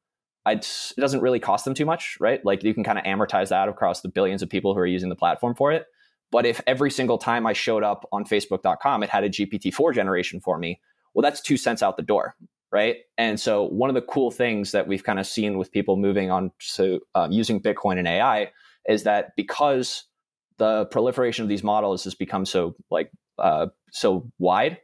I'd, 0.46 0.60
it 0.60 0.94
doesn't 0.98 1.22
really 1.22 1.40
cost 1.40 1.66
them 1.66 1.74
too 1.74 1.86
much, 1.86 2.18
right? 2.20 2.44
Like 2.46 2.64
you 2.64 2.74
can 2.74 2.84
kind 2.84 2.98
of 2.98 3.06
amortize 3.06 3.50
that 3.50 3.70
across 3.70 4.02
the 4.02 4.10
billions 4.10 4.42
of 4.42 4.50
people 4.50 4.74
who 4.74 4.80
are 4.80 4.86
using 4.86 5.10
the 5.10 5.16
platform 5.16 5.56
for 5.56 5.72
it. 5.72 5.86
But 6.34 6.48
if 6.48 6.60
every 6.66 6.90
single 6.90 7.20
time 7.20 7.46
I 7.46 7.54
showed 7.54 7.84
up 7.84 8.10
on 8.12 8.26
Facebook.com, 8.26 9.04
it 9.04 9.10
had 9.10 9.24
a 9.24 9.30
GPT-4 9.30 9.94
generation 9.94 10.42
for 10.42 10.58
me, 10.58 10.82
well, 11.14 11.22
that's 11.22 11.40
two 11.40 11.58
cents 11.58 11.84
out 11.84 11.96
the 11.96 12.02
door, 12.02 12.36
right? 12.72 12.98
And 13.20 13.40
so 13.40 13.62
one 13.62 13.92
of 13.92 13.94
the 13.94 14.02
cool 14.02 14.32
things 14.32 14.72
that 14.72 14.88
we've 14.88 15.04
kind 15.04 15.20
of 15.20 15.28
seen 15.28 15.60
with 15.60 15.72
people 15.72 15.96
moving 15.96 16.32
on 16.32 16.52
to 16.76 17.00
um, 17.14 17.32
using 17.32 17.62
Bitcoin 17.62 18.00
and 18.00 18.08
AI 18.08 18.52
is 18.90 19.04
that 19.04 19.36
because 19.38 20.06
the 20.58 20.88
proliferation 20.88 21.44
of 21.44 21.50
these 21.50 21.64
models 21.64 22.04
has 22.04 22.16
become 22.16 22.46
so 22.46 22.76
like 22.90 23.12
uh, 23.38 23.68
so 23.92 24.28
wide, 24.40 24.80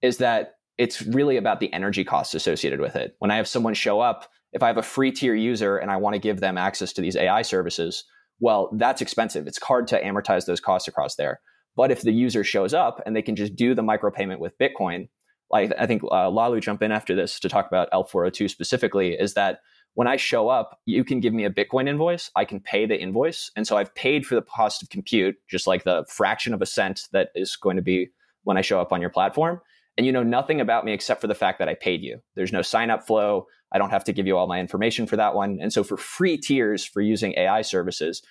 is 0.00 0.16
that 0.18 0.54
it's 0.78 1.02
really 1.02 1.36
about 1.36 1.60
the 1.60 1.70
energy 1.74 2.02
costs 2.02 2.34
associated 2.34 2.80
with 2.80 2.96
it. 2.96 3.14
When 3.18 3.30
I 3.30 3.36
have 3.36 3.46
someone 3.46 3.74
show 3.74 4.00
up 4.00 4.30
if 4.54 4.62
I 4.62 4.68
have 4.68 4.78
a 4.78 4.82
free 4.82 5.10
tier 5.10 5.34
user 5.34 5.76
and 5.76 5.90
I 5.90 5.96
want 5.96 6.14
to 6.14 6.20
give 6.20 6.40
them 6.40 6.56
access 6.56 6.92
to 6.94 7.02
these 7.02 7.16
AI 7.16 7.42
services, 7.42 8.04
well, 8.44 8.68
that's 8.74 9.00
expensive. 9.00 9.46
It's 9.46 9.62
hard 9.62 9.86
to 9.86 10.02
amortize 10.02 10.44
those 10.44 10.60
costs 10.60 10.86
across 10.86 11.16
there. 11.16 11.40
But 11.76 11.90
if 11.90 12.02
the 12.02 12.12
user 12.12 12.44
shows 12.44 12.74
up 12.74 13.00
and 13.06 13.16
they 13.16 13.22
can 13.22 13.36
just 13.36 13.56
do 13.56 13.74
the 13.74 13.80
micropayment 13.80 14.38
with 14.38 14.58
Bitcoin, 14.58 15.08
like 15.50 15.72
I 15.78 15.86
think 15.86 16.02
uh, 16.04 16.28
Laolu 16.28 16.60
jump 16.60 16.82
in 16.82 16.92
after 16.92 17.16
this 17.16 17.40
to 17.40 17.48
talk 17.48 17.66
about 17.66 17.90
L402 17.90 18.50
specifically, 18.50 19.14
is 19.14 19.32
that 19.32 19.60
when 19.94 20.06
I 20.06 20.16
show 20.16 20.50
up, 20.50 20.78
you 20.84 21.04
can 21.04 21.20
give 21.20 21.32
me 21.32 21.46
a 21.46 21.50
Bitcoin 21.50 21.88
invoice. 21.88 22.30
I 22.36 22.44
can 22.44 22.60
pay 22.60 22.84
the 22.84 23.00
invoice. 23.00 23.50
And 23.56 23.66
so 23.66 23.78
I've 23.78 23.94
paid 23.94 24.26
for 24.26 24.34
the 24.34 24.42
cost 24.42 24.82
of 24.82 24.90
compute, 24.90 25.36
just 25.48 25.66
like 25.66 25.84
the 25.84 26.04
fraction 26.10 26.52
of 26.52 26.60
a 26.60 26.66
cent 26.66 27.08
that 27.12 27.30
is 27.34 27.56
going 27.56 27.76
to 27.76 27.82
be 27.82 28.10
when 28.42 28.58
I 28.58 28.60
show 28.60 28.78
up 28.78 28.92
on 28.92 29.00
your 29.00 29.08
platform. 29.08 29.62
And 29.96 30.04
you 30.04 30.12
know 30.12 30.22
nothing 30.22 30.60
about 30.60 30.84
me 30.84 30.92
except 30.92 31.22
for 31.22 31.28
the 31.28 31.34
fact 31.34 31.60
that 31.60 31.68
I 31.70 31.74
paid 31.76 32.02
you. 32.02 32.20
There's 32.34 32.52
no 32.52 32.60
sign 32.60 32.90
up 32.90 33.06
flow. 33.06 33.46
I 33.74 33.78
don't 33.78 33.90
have 33.90 34.04
to 34.04 34.12
give 34.12 34.26
you 34.26 34.38
all 34.38 34.46
my 34.46 34.60
information 34.60 35.06
for 35.06 35.16
that 35.16 35.34
one. 35.34 35.58
And 35.60 35.72
so 35.72 35.82
for 35.82 35.96
free 35.96 36.38
tiers 36.38 36.84
for 36.84 37.02
using 37.02 37.34
AI 37.36 37.62
services, 37.62 38.22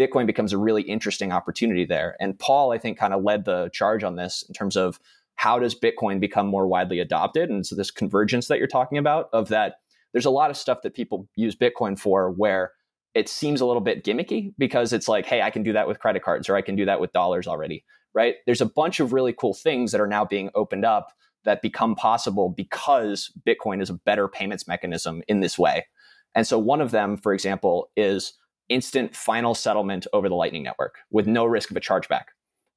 Bitcoin 0.00 0.26
becomes 0.26 0.52
a 0.52 0.58
really 0.58 0.82
interesting 0.82 1.32
opportunity 1.32 1.84
there. 1.84 2.16
And 2.20 2.38
Paul, 2.38 2.72
I 2.72 2.78
think, 2.78 2.98
kind 2.98 3.12
of 3.12 3.22
led 3.22 3.44
the 3.44 3.68
charge 3.72 4.04
on 4.04 4.16
this 4.16 4.44
in 4.48 4.54
terms 4.54 4.76
of 4.76 4.98
how 5.34 5.58
does 5.58 5.74
Bitcoin 5.74 6.20
become 6.20 6.46
more 6.46 6.66
widely 6.66 7.00
adopted? 7.00 7.50
And 7.50 7.66
so 7.66 7.74
this 7.74 7.90
convergence 7.90 8.46
that 8.46 8.58
you're 8.58 8.68
talking 8.68 8.96
about 8.96 9.28
of 9.32 9.48
that, 9.48 9.76
there's 10.12 10.24
a 10.24 10.30
lot 10.30 10.50
of 10.50 10.56
stuff 10.56 10.82
that 10.82 10.94
people 10.94 11.28
use 11.36 11.56
Bitcoin 11.56 11.98
for 11.98 12.30
where 12.30 12.72
it 13.14 13.28
seems 13.28 13.60
a 13.60 13.66
little 13.66 13.82
bit 13.82 14.04
gimmicky 14.04 14.54
because 14.56 14.92
it's 14.92 15.08
like, 15.08 15.26
hey, 15.26 15.42
I 15.42 15.50
can 15.50 15.62
do 15.62 15.72
that 15.72 15.88
with 15.88 15.98
credit 15.98 16.22
cards 16.22 16.48
or 16.48 16.56
I 16.56 16.62
can 16.62 16.76
do 16.76 16.84
that 16.84 17.00
with 17.00 17.12
dollars 17.12 17.46
already, 17.46 17.84
right? 18.14 18.36
There's 18.46 18.60
a 18.60 18.66
bunch 18.66 19.00
of 19.00 19.12
really 19.12 19.32
cool 19.32 19.52
things 19.52 19.92
that 19.92 20.00
are 20.00 20.06
now 20.06 20.24
being 20.24 20.50
opened 20.54 20.84
up 20.84 21.12
that 21.44 21.62
become 21.62 21.94
possible 21.94 22.48
because 22.48 23.30
Bitcoin 23.46 23.82
is 23.82 23.90
a 23.90 23.94
better 23.94 24.28
payments 24.28 24.68
mechanism 24.68 25.22
in 25.28 25.40
this 25.40 25.58
way. 25.58 25.86
And 26.34 26.46
so 26.46 26.58
one 26.58 26.80
of 26.80 26.90
them, 26.90 27.16
for 27.16 27.32
example, 27.32 27.90
is 27.96 28.34
instant 28.68 29.14
final 29.14 29.54
settlement 29.54 30.06
over 30.12 30.28
the 30.28 30.34
Lightning 30.34 30.62
Network 30.62 30.96
with 31.10 31.26
no 31.26 31.44
risk 31.44 31.70
of 31.70 31.76
a 31.76 31.80
chargeback. 31.80 32.24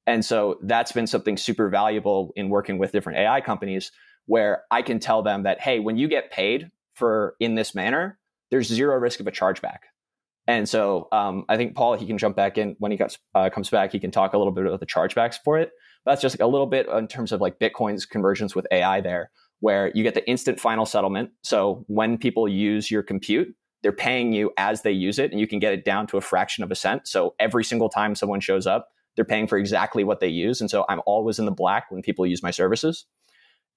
And 0.06 0.24
so 0.24 0.58
that's 0.62 0.92
been 0.92 1.06
something 1.06 1.36
super 1.36 1.68
valuable 1.68 2.32
in 2.36 2.48
working 2.48 2.78
with 2.78 2.92
different 2.92 3.18
AI 3.18 3.40
companies 3.40 3.90
where 4.26 4.64
I 4.70 4.82
can 4.82 4.98
tell 4.98 5.22
them 5.22 5.44
that, 5.44 5.60
hey, 5.60 5.78
when 5.78 5.96
you 5.96 6.08
get 6.08 6.30
paid 6.30 6.70
for 6.94 7.34
in 7.40 7.54
this 7.54 7.74
manner, 7.74 8.18
there's 8.50 8.68
zero 8.68 8.96
risk 8.98 9.20
of 9.20 9.26
a 9.26 9.32
chargeback. 9.32 9.78
And 10.46 10.68
so 10.68 11.08
um, 11.10 11.44
I 11.48 11.56
think 11.56 11.74
Paul, 11.74 11.94
he 11.94 12.06
can 12.06 12.18
jump 12.18 12.36
back 12.36 12.56
in 12.56 12.76
when 12.78 12.92
he 12.92 12.96
got, 12.96 13.16
uh, 13.34 13.50
comes 13.50 13.68
back. 13.68 13.90
He 13.90 13.98
can 13.98 14.12
talk 14.12 14.32
a 14.32 14.38
little 14.38 14.52
bit 14.52 14.66
about 14.66 14.78
the 14.78 14.86
chargebacks 14.86 15.36
for 15.44 15.58
it 15.58 15.72
that's 16.06 16.22
just 16.22 16.40
a 16.40 16.46
little 16.46 16.66
bit 16.66 16.86
in 16.88 17.08
terms 17.08 17.32
of 17.32 17.40
like 17.40 17.58
Bitcoin's 17.58 18.06
convergence 18.06 18.54
with 18.54 18.66
AI 18.70 19.00
there, 19.00 19.30
where 19.60 19.90
you 19.94 20.02
get 20.02 20.14
the 20.14 20.26
instant 20.28 20.60
final 20.60 20.86
settlement. 20.86 21.30
So 21.42 21.84
when 21.88 22.16
people 22.16 22.48
use 22.48 22.90
your 22.90 23.02
compute, 23.02 23.54
they're 23.82 23.92
paying 23.92 24.32
you 24.32 24.52
as 24.56 24.82
they 24.82 24.92
use 24.92 25.18
it, 25.18 25.30
and 25.30 25.40
you 25.40 25.46
can 25.46 25.58
get 25.58 25.72
it 25.72 25.84
down 25.84 26.06
to 26.08 26.16
a 26.16 26.20
fraction 26.20 26.64
of 26.64 26.70
a 26.70 26.74
cent. 26.74 27.06
So 27.06 27.34
every 27.38 27.64
single 27.64 27.88
time 27.88 28.14
someone 28.14 28.40
shows 28.40 28.66
up, 28.66 28.88
they're 29.16 29.24
paying 29.24 29.46
for 29.46 29.58
exactly 29.58 30.04
what 30.04 30.20
they 30.20 30.28
use. 30.28 30.60
And 30.60 30.70
so 30.70 30.84
I'm 30.88 31.00
always 31.06 31.38
in 31.38 31.44
the 31.46 31.52
black 31.52 31.90
when 31.90 32.02
people 32.02 32.26
use 32.26 32.42
my 32.42 32.50
services. 32.50 33.06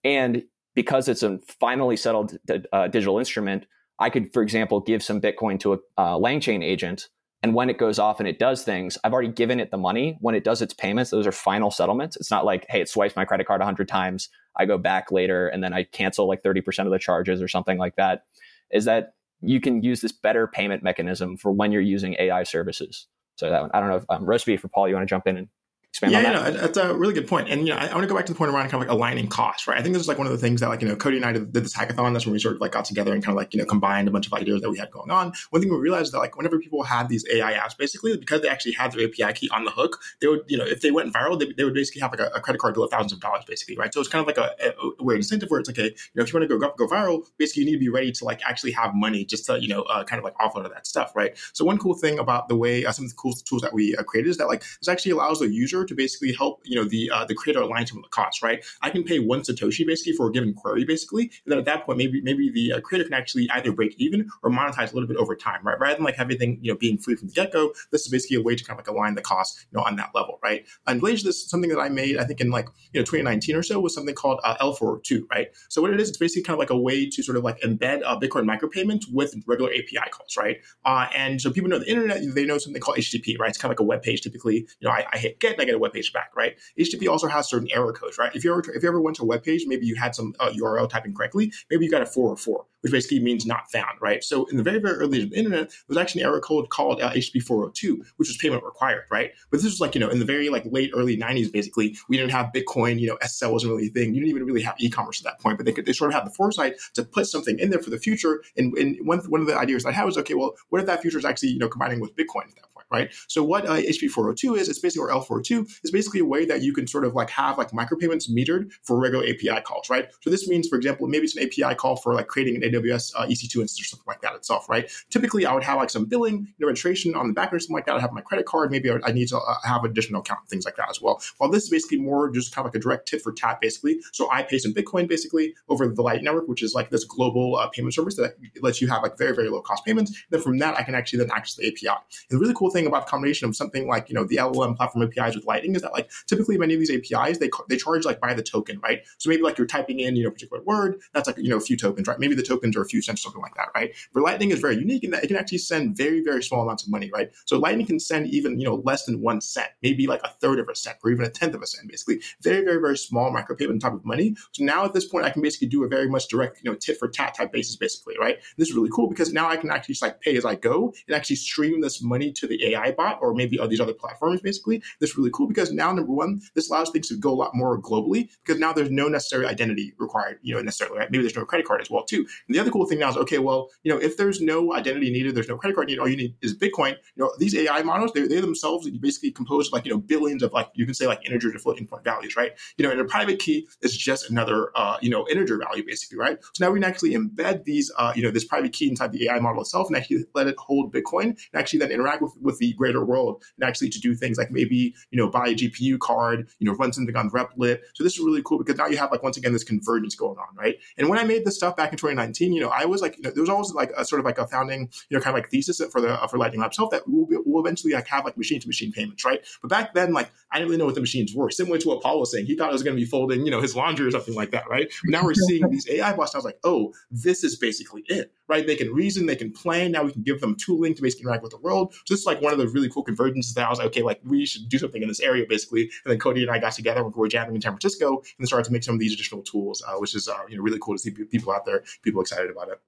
And 0.03 0.43
because 0.75 1.07
it's 1.07 1.23
a 1.23 1.39
finally 1.59 1.97
settled 1.97 2.37
uh, 2.71 2.87
digital 2.87 3.19
instrument, 3.19 3.65
I 3.99 4.09
could, 4.09 4.31
for 4.33 4.41
example, 4.41 4.79
give 4.79 5.03
some 5.03 5.19
Bitcoin 5.19 5.59
to 5.61 5.73
a 5.73 5.77
uh, 5.97 6.17
LangChain 6.17 6.63
agent 6.63 7.09
and 7.41 7.53
when 7.53 7.69
it 7.69 7.77
goes 7.77 7.99
off 7.99 8.19
and 8.19 8.27
it 8.27 8.37
does 8.37 8.63
things, 8.63 8.97
I've 9.03 9.13
already 9.13 9.29
given 9.29 9.59
it 9.59 9.71
the 9.71 9.77
money. 9.77 10.17
When 10.19 10.35
it 10.35 10.43
does 10.43 10.61
its 10.61 10.73
payments, 10.73 11.11
those 11.11 11.25
are 11.25 11.31
final 11.31 11.71
settlements. 11.71 12.17
It's 12.17 12.31
not 12.31 12.43
like, 12.43 12.65
hey, 12.69 12.81
it 12.81 12.89
swipes 12.89 13.15
my 13.15 13.23
credit 13.23 13.47
card 13.47 13.61
100 13.61 13.87
times. 13.87 14.29
I 14.57 14.65
go 14.65 14.77
back 14.77 15.11
later 15.11 15.47
and 15.47 15.63
then 15.63 15.73
I 15.73 15.83
cancel 15.83 16.27
like 16.27 16.43
30% 16.43 16.85
of 16.85 16.91
the 16.91 16.99
charges 16.99 17.41
or 17.41 17.47
something 17.47 17.77
like 17.77 17.95
that. 17.95 18.23
Is 18.71 18.85
that 18.85 19.13
you 19.41 19.61
can 19.61 19.81
use 19.81 20.01
this 20.01 20.11
better 20.11 20.47
payment 20.47 20.83
mechanism 20.83 21.37
for 21.37 21.51
when 21.51 21.71
you're 21.71 21.81
using 21.81 22.15
AI 22.19 22.43
services. 22.43 23.07
So 23.37 23.49
that 23.49 23.61
one, 23.61 23.71
I 23.73 23.79
don't 23.79 23.87
know 23.87 23.95
if 23.95 24.05
um, 24.09 24.25
Roasbeef 24.25 24.63
or 24.65 24.67
Paul, 24.67 24.89
you 24.89 24.95
want 24.95 25.07
to 25.07 25.09
jump 25.09 25.25
in 25.25 25.37
and 25.37 25.47
expand 25.89 26.13
yeah, 26.13 26.19
on 26.19 26.23
that? 26.23 26.53
Yeah, 26.53 26.61
that's 26.61 26.77
a 26.77 26.93
really 26.93 27.13
good 27.13 27.27
point. 27.27 27.49
And 27.49 27.67
you 27.67 27.73
know, 27.73 27.79
I, 27.79 27.87
I 27.87 27.93
want 27.93 28.03
to 28.03 28.07
go 28.07 28.15
back 28.15 28.25
to 28.27 28.33
the 28.33 28.37
point 28.37 28.51
around 28.51 28.69
kind 28.69 28.75
of 28.75 28.81
like 28.81 28.89
aligning 28.89 29.27
costs, 29.27 29.67
right? 29.67 29.77
I 29.77 29.81
think 29.81 29.93
this 29.93 30.01
is 30.01 30.07
like 30.07 30.17
one 30.17 30.27
of 30.27 30.31
the 30.31 30.37
things 30.37 30.61
that 30.61 30.69
like 30.69 30.81
you 30.81 30.87
know 30.87 30.95
Kody 30.95 31.17
and 31.17 31.25
I 31.25 31.33
did, 31.33 31.51
did, 31.51 31.63
this 31.63 31.75
hackathon. 31.75 32.13
That's 32.13 32.25
when 32.25 32.33
we 32.33 32.39
sort 32.39 32.55
of 32.55 32.61
like 32.61 32.71
got 32.71 32.85
together 32.85 33.13
and 33.13 33.23
kind 33.23 33.33
of 33.33 33.37
like 33.37 33.53
you 33.53 33.59
know 33.59 33.65
combined 33.65 34.07
a 34.07 34.11
bunch 34.11 34.27
of 34.27 34.33
ideas 34.33 34.61
that 34.61 34.69
we 34.69 34.77
had 34.77 34.91
going 34.91 35.11
on. 35.11 35.33
One 35.49 35.61
thing 35.61 35.71
we 35.71 35.77
realized 35.77 36.13
that 36.13 36.19
like 36.19 36.37
whenever 36.37 36.59
people 36.59 36.83
had 36.83 37.09
these 37.09 37.25
AI 37.31 37.53
apps, 37.53 37.77
basically 37.77 38.15
because 38.17 38.41
they 38.41 38.49
actually 38.49 38.73
had 38.73 38.91
their 38.91 39.07
API 39.07 39.33
key 39.33 39.49
on 39.51 39.65
the 39.65 39.71
hook, 39.71 39.99
they 40.21 40.27
would 40.27 40.41
you 40.47 40.57
know 40.57 40.65
if 40.65 40.81
they 40.81 40.91
went 40.91 41.13
viral, 41.13 41.39
they, 41.39 41.51
they 41.53 41.63
would 41.63 41.73
basically 41.73 42.01
have 42.01 42.11
like 42.11 42.21
a, 42.21 42.27
a, 42.35 42.41
credit 42.41 42.59
card 42.59 42.73
bill 42.73 42.83
of 42.83 42.91
thousands 42.91 43.13
of 43.13 43.19
dollars, 43.19 43.43
basically, 43.45 43.75
right? 43.77 43.93
So 43.93 43.99
it's 43.99 44.09
kind 44.09 44.21
of 44.21 44.27
like 44.27 44.37
a, 44.37 44.73
a, 44.99 45.03
weird 45.03 45.19
incentive 45.19 45.49
where 45.49 45.59
it's 45.59 45.69
like, 45.69 45.77
a, 45.77 45.85
you 45.85 45.95
know, 46.15 46.23
if 46.23 46.31
you 46.31 46.39
want 46.39 46.49
to 46.49 46.57
go 46.57 46.73
go 46.77 46.87
viral, 46.87 47.25
basically 47.37 47.63
you 47.63 47.65
need 47.67 47.77
to 47.77 47.79
be 47.79 47.89
ready 47.89 48.11
to 48.11 48.25
like 48.25 48.41
actually 48.45 48.71
have 48.71 48.93
money 48.93 49.25
just 49.25 49.45
to 49.45 49.59
you 49.61 49.67
know 49.67 49.81
uh, 49.83 50.03
kind 50.03 50.19
of 50.19 50.23
like 50.23 50.35
offload 50.35 50.69
that 50.69 50.85
stuff, 50.85 51.15
right? 51.15 51.37
So 51.53 51.65
one 51.65 51.77
cool 51.77 51.95
thing 51.95 52.19
about 52.19 52.47
the 52.47 52.55
way 52.55 52.85
uh, 52.85 52.91
some 52.91 53.05
of 53.05 53.11
the 53.11 53.15
cool 53.15 53.33
tools 53.33 53.61
that 53.61 53.73
we 53.73 53.95
uh, 53.95 54.03
created 54.03 54.29
is 54.29 54.37
that 54.37 54.47
like 54.47 54.61
this 54.61 54.87
actually 54.87 55.11
allows 55.13 55.39
the 55.39 55.49
user 55.49 55.78
to 55.85 55.95
basically 55.95 56.33
help 56.33 56.61
you 56.63 56.75
know 56.75 56.83
the 56.83 57.09
uh, 57.11 57.25
the 57.25 57.35
creator 57.35 57.61
aligns 57.61 57.93
with 57.93 58.03
the 58.03 58.09
cost, 58.09 58.41
right? 58.41 58.63
I 58.81 58.89
can 58.89 59.03
pay 59.03 59.19
one 59.19 59.41
satoshi 59.41 59.85
basically 59.85 60.13
for 60.13 60.27
a 60.27 60.31
given 60.31 60.53
query, 60.53 60.85
basically, 60.85 61.23
and 61.23 61.51
then 61.51 61.59
at 61.59 61.65
that 61.65 61.85
point, 61.85 61.97
maybe 61.97 62.21
maybe 62.21 62.49
the 62.51 62.73
uh, 62.73 62.81
creator 62.81 63.05
can 63.05 63.13
actually 63.13 63.49
either 63.51 63.71
break 63.71 63.95
even 63.97 64.29
or 64.43 64.49
monetize 64.49 64.91
a 64.91 64.95
little 64.95 65.07
bit 65.07 65.17
over 65.17 65.35
time, 65.35 65.61
right? 65.63 65.79
Rather 65.79 65.95
than 65.95 66.03
like 66.03 66.19
everything 66.19 66.59
you 66.61 66.71
know 66.71 66.77
being 66.77 66.97
free 66.97 67.15
from 67.15 67.27
the 67.27 67.33
get 67.33 67.51
go, 67.51 67.73
this 67.91 68.01
is 68.01 68.09
basically 68.09 68.37
a 68.37 68.41
way 68.41 68.55
to 68.55 68.63
kind 68.63 68.79
of 68.79 68.85
like 68.85 68.93
align 68.93 69.15
the 69.15 69.21
cost, 69.21 69.65
you 69.71 69.77
know, 69.77 69.83
on 69.83 69.95
that 69.97 70.11
level, 70.13 70.39
right? 70.43 70.65
And 70.87 71.01
related 71.01 71.19
to 71.19 71.25
this, 71.27 71.49
something 71.49 71.69
that 71.69 71.79
I 71.79 71.89
made, 71.89 72.17
I 72.17 72.23
think 72.25 72.41
in 72.41 72.49
like 72.49 72.67
you 72.93 72.99
know 72.99 73.05
2019 73.05 73.55
or 73.55 73.63
so, 73.63 73.79
was 73.79 73.93
something 73.93 74.15
called 74.15 74.39
uh, 74.43 74.57
L402, 74.57 75.23
right? 75.31 75.47
So 75.69 75.81
what 75.81 75.91
it 75.91 75.99
is, 75.99 76.09
it's 76.09 76.17
basically 76.17 76.43
kind 76.43 76.55
of 76.55 76.59
like 76.59 76.69
a 76.69 76.77
way 76.77 77.09
to 77.09 77.23
sort 77.23 77.37
of 77.37 77.43
like 77.43 77.59
embed 77.61 78.01
uh, 78.05 78.19
Bitcoin 78.19 78.45
micropayment 78.45 79.03
with 79.11 79.35
regular 79.47 79.71
API 79.71 80.09
calls, 80.11 80.35
right? 80.37 80.57
Uh, 80.85 81.07
and 81.15 81.41
so 81.41 81.51
people 81.51 81.69
know 81.69 81.79
the 81.79 81.89
internet, 81.89 82.21
they 82.35 82.45
know 82.45 82.57
something 82.57 82.81
called 82.81 82.97
HTTP, 82.97 83.39
right? 83.39 83.49
It's 83.49 83.57
kind 83.57 83.71
of 83.71 83.77
like 83.77 83.81
a 83.81 83.83
web 83.83 84.01
page. 84.01 84.21
Typically, 84.21 84.67
you 84.79 84.87
know, 84.87 84.91
I, 84.91 85.05
I 85.11 85.17
hit 85.17 85.39
get 85.39 85.53
and 85.53 85.61
I 85.61 85.65
get 85.69 85.75
a 85.75 85.79
web 85.79 85.93
page 85.93 86.13
back, 86.13 86.31
right? 86.35 86.57
HTTP 86.77 87.09
also 87.09 87.27
has 87.27 87.49
certain 87.49 87.69
error 87.71 87.93
codes, 87.93 88.17
right? 88.17 88.35
If 88.35 88.43
you 88.43 88.51
ever 88.51 88.63
if 88.73 88.83
you 88.83 88.89
ever 88.89 89.01
went 89.01 89.15
to 89.17 89.23
a 89.23 89.25
web 89.25 89.43
page, 89.43 89.65
maybe 89.67 89.85
you 89.85 89.95
had 89.95 90.15
some 90.15 90.33
uh, 90.39 90.49
URL 90.49 90.89
typing 90.89 91.13
correctly, 91.13 91.51
maybe 91.69 91.85
you 91.85 91.91
got 91.91 92.01
a 92.01 92.05
404. 92.05 92.65
Which 92.81 92.91
basically 92.91 93.19
means 93.19 93.45
not 93.45 93.71
found, 93.71 93.97
right? 94.01 94.23
So 94.23 94.45
in 94.45 94.57
the 94.57 94.63
very, 94.63 94.79
very 94.79 94.95
early 94.95 95.17
days 95.17 95.23
of 95.25 95.31
the 95.31 95.37
internet, 95.37 95.69
there 95.69 95.77
was 95.87 95.97
actually 95.97 96.21
an 96.21 96.29
error 96.29 96.39
code 96.39 96.69
called 96.69 97.01
uh, 97.01 97.11
HTTP 97.11 97.43
402, 97.43 98.03
which 98.17 98.29
was 98.29 98.37
payment 98.37 98.63
required, 98.63 99.03
right? 99.11 99.31
But 99.49 99.57
this 99.57 99.65
was 99.65 99.79
like, 99.79 99.95
you 99.95 100.01
know, 100.01 100.09
in 100.09 100.19
the 100.19 100.25
very 100.25 100.49
like 100.49 100.65
late 100.65 100.91
early 100.95 101.17
90s, 101.17 101.51
basically, 101.51 101.97
we 102.07 102.17
didn't 102.17 102.31
have 102.31 102.51
Bitcoin, 102.53 102.99
you 102.99 103.07
know, 103.07 103.17
SSL 103.23 103.51
wasn't 103.51 103.71
really 103.71 103.87
a 103.87 103.91
thing. 103.91 104.13
You 104.13 104.21
didn't 104.21 104.29
even 104.29 104.45
really 104.45 104.61
have 104.63 104.75
e-commerce 104.79 105.19
at 105.19 105.25
that 105.25 105.39
point, 105.39 105.57
but 105.57 105.65
they 105.65 105.71
could, 105.71 105.85
they 105.85 105.93
sort 105.93 106.11
of 106.11 106.15
had 106.15 106.25
the 106.25 106.31
foresight 106.31 106.75
to 106.93 107.03
put 107.03 107.27
something 107.27 107.59
in 107.59 107.69
there 107.69 107.81
for 107.81 107.89
the 107.89 107.99
future. 107.99 108.43
And, 108.57 108.75
and 108.77 108.97
one, 109.05 109.19
one 109.29 109.41
of 109.41 109.47
the 109.47 109.57
ideas 109.57 109.85
I 109.85 109.91
had 109.91 110.05
was, 110.05 110.17
okay, 110.17 110.33
well, 110.33 110.55
what 110.69 110.79
if 110.79 110.87
that 110.87 111.01
future 111.01 111.17
is 111.17 111.25
actually, 111.25 111.49
you 111.49 111.59
know, 111.59 111.69
combining 111.69 111.99
with 111.99 112.15
Bitcoin 112.15 112.43
at 112.43 112.55
that 112.55 112.73
point? 112.73 112.79
right? 112.91 113.13
So 113.27 113.43
what 113.43 113.65
uh, 113.65 113.77
HTTP 113.77 114.09
402 114.09 114.55
is, 114.55 114.69
it's 114.69 114.79
basically, 114.79 115.09
or 115.09 115.11
L402, 115.11 115.67
is 115.83 115.91
basically 115.91 116.21
a 116.21 116.25
way 116.25 116.45
that 116.45 116.61
you 116.61 116.73
can 116.73 116.87
sort 116.87 117.05
of 117.05 117.13
like 117.13 117.29
have 117.29 117.57
like 117.57 117.71
micropayments 117.71 118.29
metered 118.29 118.71
for 118.83 118.99
regular 118.99 119.25
API 119.25 119.61
calls, 119.61 119.89
right? 119.89 120.09
So 120.21 120.29
this 120.29 120.47
means, 120.47 120.67
for 120.67 120.75
example, 120.75 121.07
maybe 121.07 121.25
it's 121.25 121.35
an 121.35 121.43
API 121.43 121.75
call 121.75 121.95
for 121.95 122.13
like 122.13 122.27
creating 122.27 122.55
an 122.55 122.63
AWS 122.71 123.13
uh, 123.15 123.25
EC2 123.25 123.61
instance 123.61 123.81
or 123.81 123.85
something 123.85 124.07
like 124.07 124.21
that 124.21 124.35
itself, 124.35 124.69
right? 124.69 124.89
Typically, 125.09 125.45
I 125.45 125.53
would 125.53 125.63
have 125.63 125.77
like 125.77 125.89
some 125.89 126.05
billing, 126.05 126.35
you 126.35 126.53
know, 126.59 126.67
registration 126.67 127.15
on 127.15 127.27
the 127.27 127.33
back 127.33 127.53
or 127.53 127.59
something 127.59 127.75
like 127.75 127.85
that. 127.85 127.95
I 127.95 127.99
have 127.99 128.11
my 128.11 128.21
credit 128.21 128.45
card. 128.45 128.71
Maybe 128.71 128.91
I, 128.91 129.11
need 129.11 129.27
to 129.29 129.37
uh, 129.37 129.55
have 129.63 129.83
additional 129.83 130.21
account, 130.21 130.47
things 130.49 130.65
like 130.65 130.75
that 130.75 130.89
as 130.89 131.01
well. 131.01 131.21
While 131.37 131.49
this 131.49 131.63
is 131.63 131.69
basically 131.69 131.99
more 131.99 132.29
just 132.29 132.53
kind 132.53 132.65
of 132.65 132.73
like 132.73 132.79
a 132.79 132.83
direct 132.83 133.07
tit 133.07 133.21
for 133.21 133.31
tat, 133.31 133.59
basically. 133.61 133.99
So 134.11 134.29
I 134.31 134.43
pay 134.43 134.57
some 134.57 134.73
Bitcoin 134.73 135.07
basically 135.07 135.55
over 135.67 135.87
the 135.87 136.01
Lightning 136.01 136.25
Network, 136.25 136.47
which 136.47 136.63
is 136.63 136.73
like 136.73 136.89
this 136.89 137.03
global 137.03 137.55
uh, 137.55 137.67
payment 137.69 137.93
service 137.93 138.15
that 138.15 138.35
lets 138.61 138.81
you 138.81 138.87
have 138.87 139.03
like 139.03 139.17
very, 139.17 139.33
very 139.35 139.49
low 139.49 139.61
cost 139.61 139.85
payments. 139.85 140.11
And 140.11 140.17
then 140.31 140.41
from 140.41 140.57
that, 140.59 140.77
I 140.77 140.83
can 140.83 140.95
actually 140.95 141.19
then 141.19 141.31
access 141.31 141.55
the 141.55 141.67
API. 141.67 141.99
And 142.29 142.37
the 142.37 142.39
really 142.39 142.53
cool 142.55 142.69
thing 142.69 142.87
about 142.87 143.05
the 143.05 143.09
combination 143.09 143.47
of 143.47 143.55
something 143.55 143.87
like 143.87 144.09
you 144.09 144.15
know 144.15 144.25
the 144.25 144.37
LLM 144.37 144.75
platform 144.75 145.03
APIs 145.03 145.35
with 145.35 145.45
Lightning 145.45 145.75
is 145.75 145.81
that 145.81 145.93
like 145.93 146.09
typically 146.27 146.57
many 146.57 146.73
of 146.73 146.79
these 146.79 146.91
APIs 146.91 147.37
they 147.37 147.49
they 147.67 147.77
charge 147.77 148.05
like 148.05 148.19
by 148.19 148.33
the 148.33 148.43
token, 148.43 148.79
right? 148.79 149.01
So 149.17 149.29
maybe 149.29 149.43
like 149.43 149.57
you're 149.57 149.67
typing 149.67 149.99
in 149.99 150.15
you 150.15 150.23
know 150.23 150.29
a 150.29 150.31
particular 150.31 150.63
word 150.63 151.01
that's 151.13 151.27
like 151.27 151.37
you 151.37 151.49
know 151.49 151.57
a 151.57 151.61
few 151.61 151.77
tokens, 151.77 152.07
right? 152.07 152.19
Maybe 152.19 152.35
the 152.35 152.43
tokens 152.59 152.75
are 152.75 152.81
a 152.81 152.85
few 152.85 153.01
cents, 153.01 153.21
or 153.21 153.23
something 153.23 153.41
like 153.41 153.55
that, 153.55 153.69
right? 153.75 153.95
But 154.13 154.23
Lightning 154.23 154.51
is 154.51 154.59
very 154.59 154.77
unique 154.77 155.03
in 155.03 155.11
that 155.11 155.23
it 155.23 155.27
can 155.27 155.37
actually 155.37 155.59
send 155.59 155.95
very 155.95 156.21
very 156.21 156.43
small 156.43 156.61
amounts 156.61 156.83
of 156.83 156.89
money, 156.89 157.09
right? 157.13 157.29
So 157.45 157.57
Lightning 157.57 157.85
can 157.85 157.99
send 157.99 158.27
even 158.27 158.59
you 158.59 158.65
know 158.65 158.81
less 158.85 159.05
than 159.05 159.21
one 159.21 159.41
cent, 159.41 159.69
maybe 159.81 160.07
like 160.07 160.21
a 160.23 160.29
third 160.29 160.59
of 160.59 160.67
a 160.69 160.75
cent 160.75 160.97
or 161.03 161.11
even 161.11 161.25
a 161.25 161.29
tenth 161.29 161.55
of 161.55 161.61
a 161.61 161.67
cent, 161.67 161.87
basically 161.89 162.21
very 162.41 162.63
very 162.63 162.79
very 162.79 162.97
small 162.97 163.31
micropayment 163.31 163.79
type 163.79 163.93
of 163.93 164.05
money. 164.05 164.35
So 164.51 164.63
now 164.63 164.85
at 164.85 164.93
this 164.93 165.05
point 165.05 165.25
I 165.25 165.29
can 165.29 165.41
basically 165.41 165.67
do 165.67 165.83
a 165.83 165.87
very 165.87 166.09
much 166.09 166.27
direct 166.27 166.59
you 166.63 166.69
know 166.69 166.75
tit 166.75 166.97
for 166.97 167.07
tat 167.07 167.35
type 167.35 167.51
basis, 167.51 167.75
basically, 167.75 168.15
right? 168.19 168.35
And 168.35 168.57
this 168.57 168.69
is 168.69 168.75
really 168.75 168.89
cool 168.93 169.07
because 169.09 169.33
now 169.33 169.49
I 169.49 169.57
can 169.57 169.69
actually 169.71 169.93
just 169.93 170.01
like 170.01 170.21
pay 170.21 170.37
as 170.37 170.45
I 170.45 170.55
go 170.55 170.93
and 171.07 171.15
actually 171.15 171.37
stream 171.37 171.81
this 171.81 172.01
money 172.01 172.31
to 172.33 172.47
the 172.47 172.73
AI 172.73 172.91
bot 172.91 173.19
or 173.21 173.33
maybe 173.33 173.59
these 173.69 173.79
other 173.79 173.93
platforms, 173.93 174.41
basically. 174.41 174.81
This 174.99 175.11
is 175.11 175.17
really 175.17 175.31
cool 175.33 175.47
because 175.47 175.71
now, 175.71 175.91
number 175.91 176.11
one, 176.11 176.41
this 176.55 176.69
allows 176.69 176.89
things 176.89 177.07
to 177.09 177.17
go 177.17 177.31
a 177.31 177.35
lot 177.35 177.51
more 177.53 177.79
globally 177.81 178.29
because 178.43 178.59
now 178.59 178.73
there's 178.73 178.91
no 178.91 179.07
necessary 179.07 179.45
identity 179.45 179.93
required, 179.97 180.39
you 180.41 180.55
know, 180.55 180.61
necessarily, 180.61 180.97
right? 180.99 181.11
Maybe 181.11 181.23
there's 181.23 181.35
no 181.35 181.45
credit 181.45 181.67
card 181.67 181.81
as 181.81 181.89
well, 181.89 182.03
too. 182.03 182.27
And 182.49 182.55
the 182.55 182.59
other 182.59 182.71
cool 182.71 182.87
thing 182.87 182.97
now 182.97 183.09
is, 183.09 183.17
okay, 183.17 183.37
well, 183.37 183.69
you 183.83 183.93
know, 183.93 183.99
if 183.99 184.17
there's 184.17 184.41
no 184.41 184.73
identity 184.73 185.11
needed, 185.11 185.35
there's 185.35 185.47
no 185.47 185.55
credit 185.55 185.75
card 185.75 185.87
needed, 185.87 186.01
all 186.01 186.09
you 186.09 186.17
need 186.17 186.35
is 186.41 186.57
Bitcoin. 186.57 186.95
You 187.15 187.23
know, 187.23 187.31
these 187.37 187.55
AI 187.55 187.83
models, 187.83 188.11
they, 188.13 188.27
they 188.27 188.41
themselves 188.41 188.89
basically 188.89 189.29
compose 189.29 189.71
like, 189.71 189.85
you 189.85 189.91
know, 189.91 189.99
billions 189.99 190.41
of 190.41 190.51
like, 190.51 190.67
you 190.73 190.83
can 190.85 190.95
say 190.95 191.05
like 191.05 191.23
integer 191.23 191.51
to 191.53 191.59
floating 191.59 191.85
point 191.85 192.03
values, 192.03 192.35
right? 192.35 192.53
You 192.77 192.85
know, 192.85 192.91
and 192.91 192.99
a 192.99 193.05
private 193.05 193.37
key 193.37 193.67
is 193.83 193.95
just 193.95 194.31
another, 194.31 194.71
uh, 194.75 194.97
you 194.99 195.11
know, 195.11 195.27
integer 195.29 195.59
value, 195.59 195.83
basically, 195.85 196.17
right? 196.17 196.39
So 196.55 196.65
now 196.65 196.71
we 196.71 196.79
can 196.79 196.89
actually 196.89 197.11
embed 197.11 197.65
these, 197.65 197.91
uh, 197.99 198.13
you 198.15 198.23
know, 198.23 198.31
this 198.31 198.45
private 198.45 198.73
key 198.73 198.89
inside 198.89 199.11
the 199.11 199.29
AI 199.29 199.39
model 199.39 199.61
itself 199.61 199.87
and 199.87 199.95
actually 199.95 200.25
let 200.33 200.47
it 200.47 200.55
hold 200.57 200.91
Bitcoin 200.91 201.23
and 201.23 201.37
actually 201.53 201.79
then 201.79 201.91
interact 201.91 202.23
with, 202.23 202.33
with 202.41 202.57
the 202.57 202.73
greater 202.73 203.05
world 203.05 203.43
and 203.59 203.69
actually 203.69 203.89
to 203.89 203.99
do 203.99 204.15
things 204.15 204.39
like 204.39 204.49
maybe, 204.49 204.95
you 205.11 205.17
know, 205.19 205.29
buy 205.29 205.49
a 205.49 205.53
GPU 205.53 205.99
card, 205.99 206.49
you 206.57 206.65
know, 206.65 206.75
run 206.77 206.91
something 206.93 207.15
on 207.15 207.29
Replit. 207.29 207.79
So 207.93 208.03
this 208.03 208.13
is 208.13 208.19
really 208.19 208.41
cool 208.43 208.57
because 208.57 208.75
now 208.75 208.87
you 208.87 208.97
have 208.97 209.11
like, 209.11 209.21
once 209.21 209.37
again, 209.37 209.53
this 209.53 209.63
convergence 209.63 210.15
going 210.15 210.39
on, 210.39 210.55
right? 210.57 210.77
And 210.97 211.09
when 211.09 211.19
I 211.19 211.23
made 211.25 211.45
this 211.45 211.55
stuff 211.55 211.77
back 211.77 211.91
in 211.91 211.97
2019, 211.97 212.38
you 212.39 212.61
know, 212.61 212.69
I 212.69 212.85
was 212.85 213.01
like, 213.01 213.17
you 213.17 213.23
know, 213.23 213.31
there 213.31 213.41
was 213.41 213.49
always 213.49 213.71
like 213.73 213.91
a 213.97 214.05
sort 214.05 214.19
of 214.19 214.25
like 214.25 214.37
a 214.37 214.47
founding, 214.47 214.89
you 215.09 215.17
know, 215.17 215.23
kind 215.23 215.35
of 215.35 215.41
like 215.41 215.49
thesis 215.49 215.81
for 215.91 216.01
the, 216.01 216.21
uh, 216.21 216.27
for 216.27 216.37
Lightning 216.37 216.61
Lab 216.61 216.71
itself 216.71 216.91
that 216.91 217.03
we'll, 217.07 217.25
be, 217.25 217.37
we'll 217.45 217.63
eventually 217.63 217.93
like 217.93 218.07
have 218.07 218.25
like 218.25 218.37
machine 218.37 218.59
to 218.59 218.67
machine 218.67 218.91
payments, 218.91 219.25
right? 219.25 219.45
But 219.61 219.69
back 219.69 219.93
then, 219.93 220.13
like, 220.13 220.31
I 220.51 220.57
didn't 220.57 220.69
really 220.69 220.79
know 220.79 220.85
what 220.85 220.95
the 220.95 221.01
machines 221.01 221.33
were. 221.35 221.49
Similar 221.51 221.77
to 221.79 221.87
what 221.87 222.01
Paul 222.01 222.19
was 222.19 222.31
saying, 222.31 222.45
he 222.45 222.55
thought 222.55 222.69
it 222.69 222.73
was 222.73 222.83
going 222.83 222.95
to 222.95 223.01
be 223.01 223.05
folding, 223.05 223.45
you 223.45 223.51
know, 223.51 223.61
his 223.61 223.75
laundry 223.75 224.07
or 224.07 224.11
something 224.11 224.35
like 224.35 224.51
that, 224.51 224.69
right? 224.69 224.91
But 225.03 225.11
now 225.11 225.23
we're 225.23 225.33
seeing 225.33 225.69
these 225.69 225.89
AI 225.89 226.13
bots. 226.13 226.35
I 226.35 226.37
was 226.37 226.45
like, 226.45 226.59
oh, 226.63 226.93
this 227.11 227.43
is 227.43 227.55
basically 227.55 228.03
it, 228.07 228.31
right? 228.47 228.65
They 228.65 228.75
can 228.75 228.93
reason, 228.93 229.25
they 229.25 229.35
can 229.35 229.51
plan. 229.51 229.91
Now 229.91 230.03
we 230.03 230.11
can 230.11 230.23
give 230.23 230.41
them 230.41 230.55
tooling 230.55 230.95
to 230.95 231.01
basically 231.01 231.23
interact 231.23 231.43
with 231.43 231.51
the 231.51 231.57
world. 231.57 231.93
So 232.05 232.13
this 232.13 232.21
is 232.21 232.25
like 232.25 232.41
one 232.41 232.53
of 232.53 232.59
the 232.59 232.67
really 232.67 232.89
cool 232.89 233.03
convergences 233.03 233.53
that 233.53 233.67
I 233.67 233.69
was 233.69 233.79
like, 233.79 233.87
okay, 233.87 234.01
like 234.01 234.19
we 234.23 234.45
should 234.45 234.69
do 234.69 234.77
something 234.77 235.01
in 235.01 235.07
this 235.07 235.19
area 235.19 235.45
basically. 235.47 235.81
And 235.81 236.11
then 236.11 236.19
Kody 236.19 236.41
and 236.41 236.51
I 236.51 236.59
got 236.59 236.73
together 236.73 237.03
when 237.03 237.13
we 237.15 237.19
were 237.19 237.27
jamming 237.27 237.55
in 237.55 237.61
San 237.61 237.71
Francisco 237.71 238.21
and 238.37 238.47
started 238.47 238.65
to 238.65 238.71
make 238.71 238.83
some 238.83 238.95
of 238.95 238.99
these 238.99 239.13
additional 239.13 239.41
tools, 239.43 239.83
uh, 239.87 239.93
which 239.93 240.15
is 240.15 240.27
uh, 240.27 240.37
you 240.49 240.57
know 240.57 240.63
really 240.63 240.79
cool 240.81 240.95
to 240.95 240.99
see 240.99 241.11
people 241.11 241.53
out 241.53 241.65
there, 241.65 241.83
people 242.01 242.21
excited 242.31 242.51
about 242.51 242.69
it. 242.69 242.79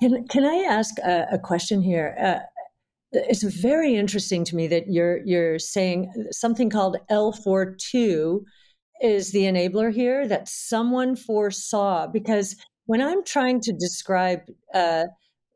Can, 0.00 0.28
can 0.28 0.44
I 0.44 0.66
ask 0.68 0.98
a, 0.98 1.26
a 1.32 1.38
question 1.38 1.80
here? 1.80 2.16
Uh, 2.20 2.38
it's 3.12 3.42
very 3.42 3.94
interesting 3.94 4.44
to 4.44 4.56
me 4.56 4.66
that 4.66 4.88
you're 4.88 5.24
you're 5.24 5.58
saying 5.58 6.12
something 6.32 6.68
called 6.68 6.98
L42 7.10 8.42
is 9.00 9.32
the 9.32 9.44
enabler 9.44 9.92
here 9.92 10.26
that 10.28 10.48
someone 10.48 11.16
foresaw 11.16 12.06
because 12.06 12.56
when 12.86 13.00
I'm 13.00 13.24
trying 13.24 13.60
to 13.62 13.72
describe 13.72 14.40
uh, 14.74 15.04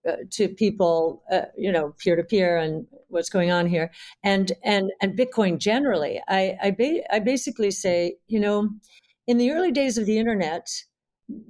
uh, 0.09 0.17
to 0.31 0.49
people, 0.49 1.23
uh, 1.31 1.43
you 1.59 1.71
know, 1.71 1.95
peer 1.99 2.17
to 2.17 2.25
peer 2.25 2.57
and 2.57 2.87
what's 3.09 3.29
going 3.29 3.51
on 3.51 3.67
here, 3.67 3.91
and 4.25 4.53
and 4.65 4.91
and 5.03 5.19
Bitcoin 5.19 5.59
generally. 5.59 6.23
I 6.29 6.57
I, 6.63 6.71
ba- 6.71 7.15
I 7.15 7.19
basically 7.19 7.71
say, 7.71 8.17
you 8.27 8.41
know, 8.41 8.71
in 9.27 9.37
the 9.37 9.51
early 9.51 9.73
days 9.73 9.99
of 9.99 10.07
the 10.07 10.19
internet, 10.19 10.67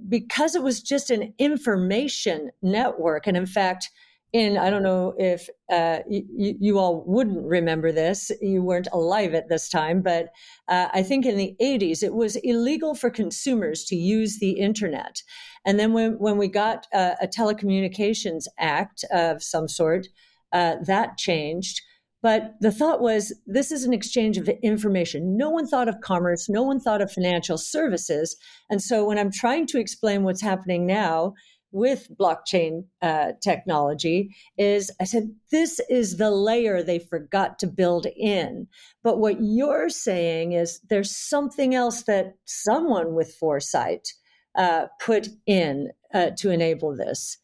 because 0.09 0.55
it 0.55 0.63
was 0.63 0.83
just 0.83 1.11
an 1.11 1.35
information 1.39 2.51
network, 2.63 3.27
and 3.27 3.37
in 3.37 3.47
fact, 3.47 3.91
in 4.33 4.57
I 4.57 4.71
don't 4.71 4.83
know 4.83 5.15
if 5.19 5.49
uh, 5.73 5.99
you, 6.09 6.79
all 6.79 7.05
wouldn't 7.07 7.45
remember 7.45 7.91
this. 7.91 8.31
You 8.41 8.63
weren't 8.63 8.89
alive 8.93 9.35
at 9.35 9.49
this 9.49 9.69
time, 9.69 10.03
but 10.03 10.29
uh, 10.69 10.89
I 10.93 11.03
think 11.03 11.27
in 11.27 11.37
the 11.37 11.57
80s 11.61 12.03
it 12.03 12.15
was 12.15 12.37
illegal 12.37 12.95
for 12.95 13.11
consumers 13.11 13.85
to 13.87 13.97
use 13.97 14.39
the 14.39 14.53
internet. 14.53 15.23
And 15.65 15.79
then 15.79 15.93
when 15.93 16.13
when 16.19 16.39
we 16.39 16.49
got 16.49 16.87
uh, 16.95 17.15
a 17.21 17.27
telecommunications 17.27 18.45
act 18.59 19.05
of 19.13 19.43
some 19.43 19.69
sort, 19.69 20.07
uh, 20.53 20.77
that 20.87 21.17
changed. 21.19 21.83
But 22.23 22.55
the 22.61 22.73
thought 22.73 23.01
was 23.01 23.35
this 23.47 23.73
is 23.73 23.85
an 23.85 23.95
exchange 23.95 24.37
of 24.37 24.49
information. 24.63 25.37
No 25.37 25.51
one 25.51 25.67
thought 25.67 25.89
of 25.89 26.01
commerce, 26.03 26.49
no 26.49 26.63
one 26.63 26.81
thought 26.81 27.01
of 27.01 27.11
financial 27.11 27.57
services. 27.57 28.37
And 28.69 28.83
so 28.83 29.07
when 29.07 29.19
I'm 29.19 29.33
trying 29.33 29.67
to 29.69 29.81
explain 29.81 30.23
what's 30.23 30.43
happening 30.43 30.87
now, 30.87 31.35
with 31.73 32.09
blockchain 32.19 32.85
uh, 33.01 33.33
technology 33.43 34.35
is 34.59 34.91
I 35.01 35.05
said, 35.05 35.31
this 35.53 35.81
is 35.89 36.17
the 36.17 36.31
layer 36.31 36.83
they 36.83 36.99
forgot 36.99 37.59
to 37.61 37.67
build 37.67 38.07
in. 38.17 38.67
But 39.03 39.19
what 39.19 39.37
you're 39.41 39.89
saying 39.89 40.53
is 40.53 40.81
there's 40.89 41.17
something 41.17 41.75
else 41.75 42.03
that 42.05 42.35
someone 42.45 43.15
with 43.15 43.35
foresight 43.35 44.09
uh, 44.57 44.87
put 45.01 45.29
in 45.47 45.91
uh, 46.13 46.31
to 46.39 46.51
enable 46.51 46.97
this. 46.97 47.39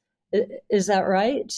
Is 0.71 0.89
that 0.89 1.03
right? 1.07 1.53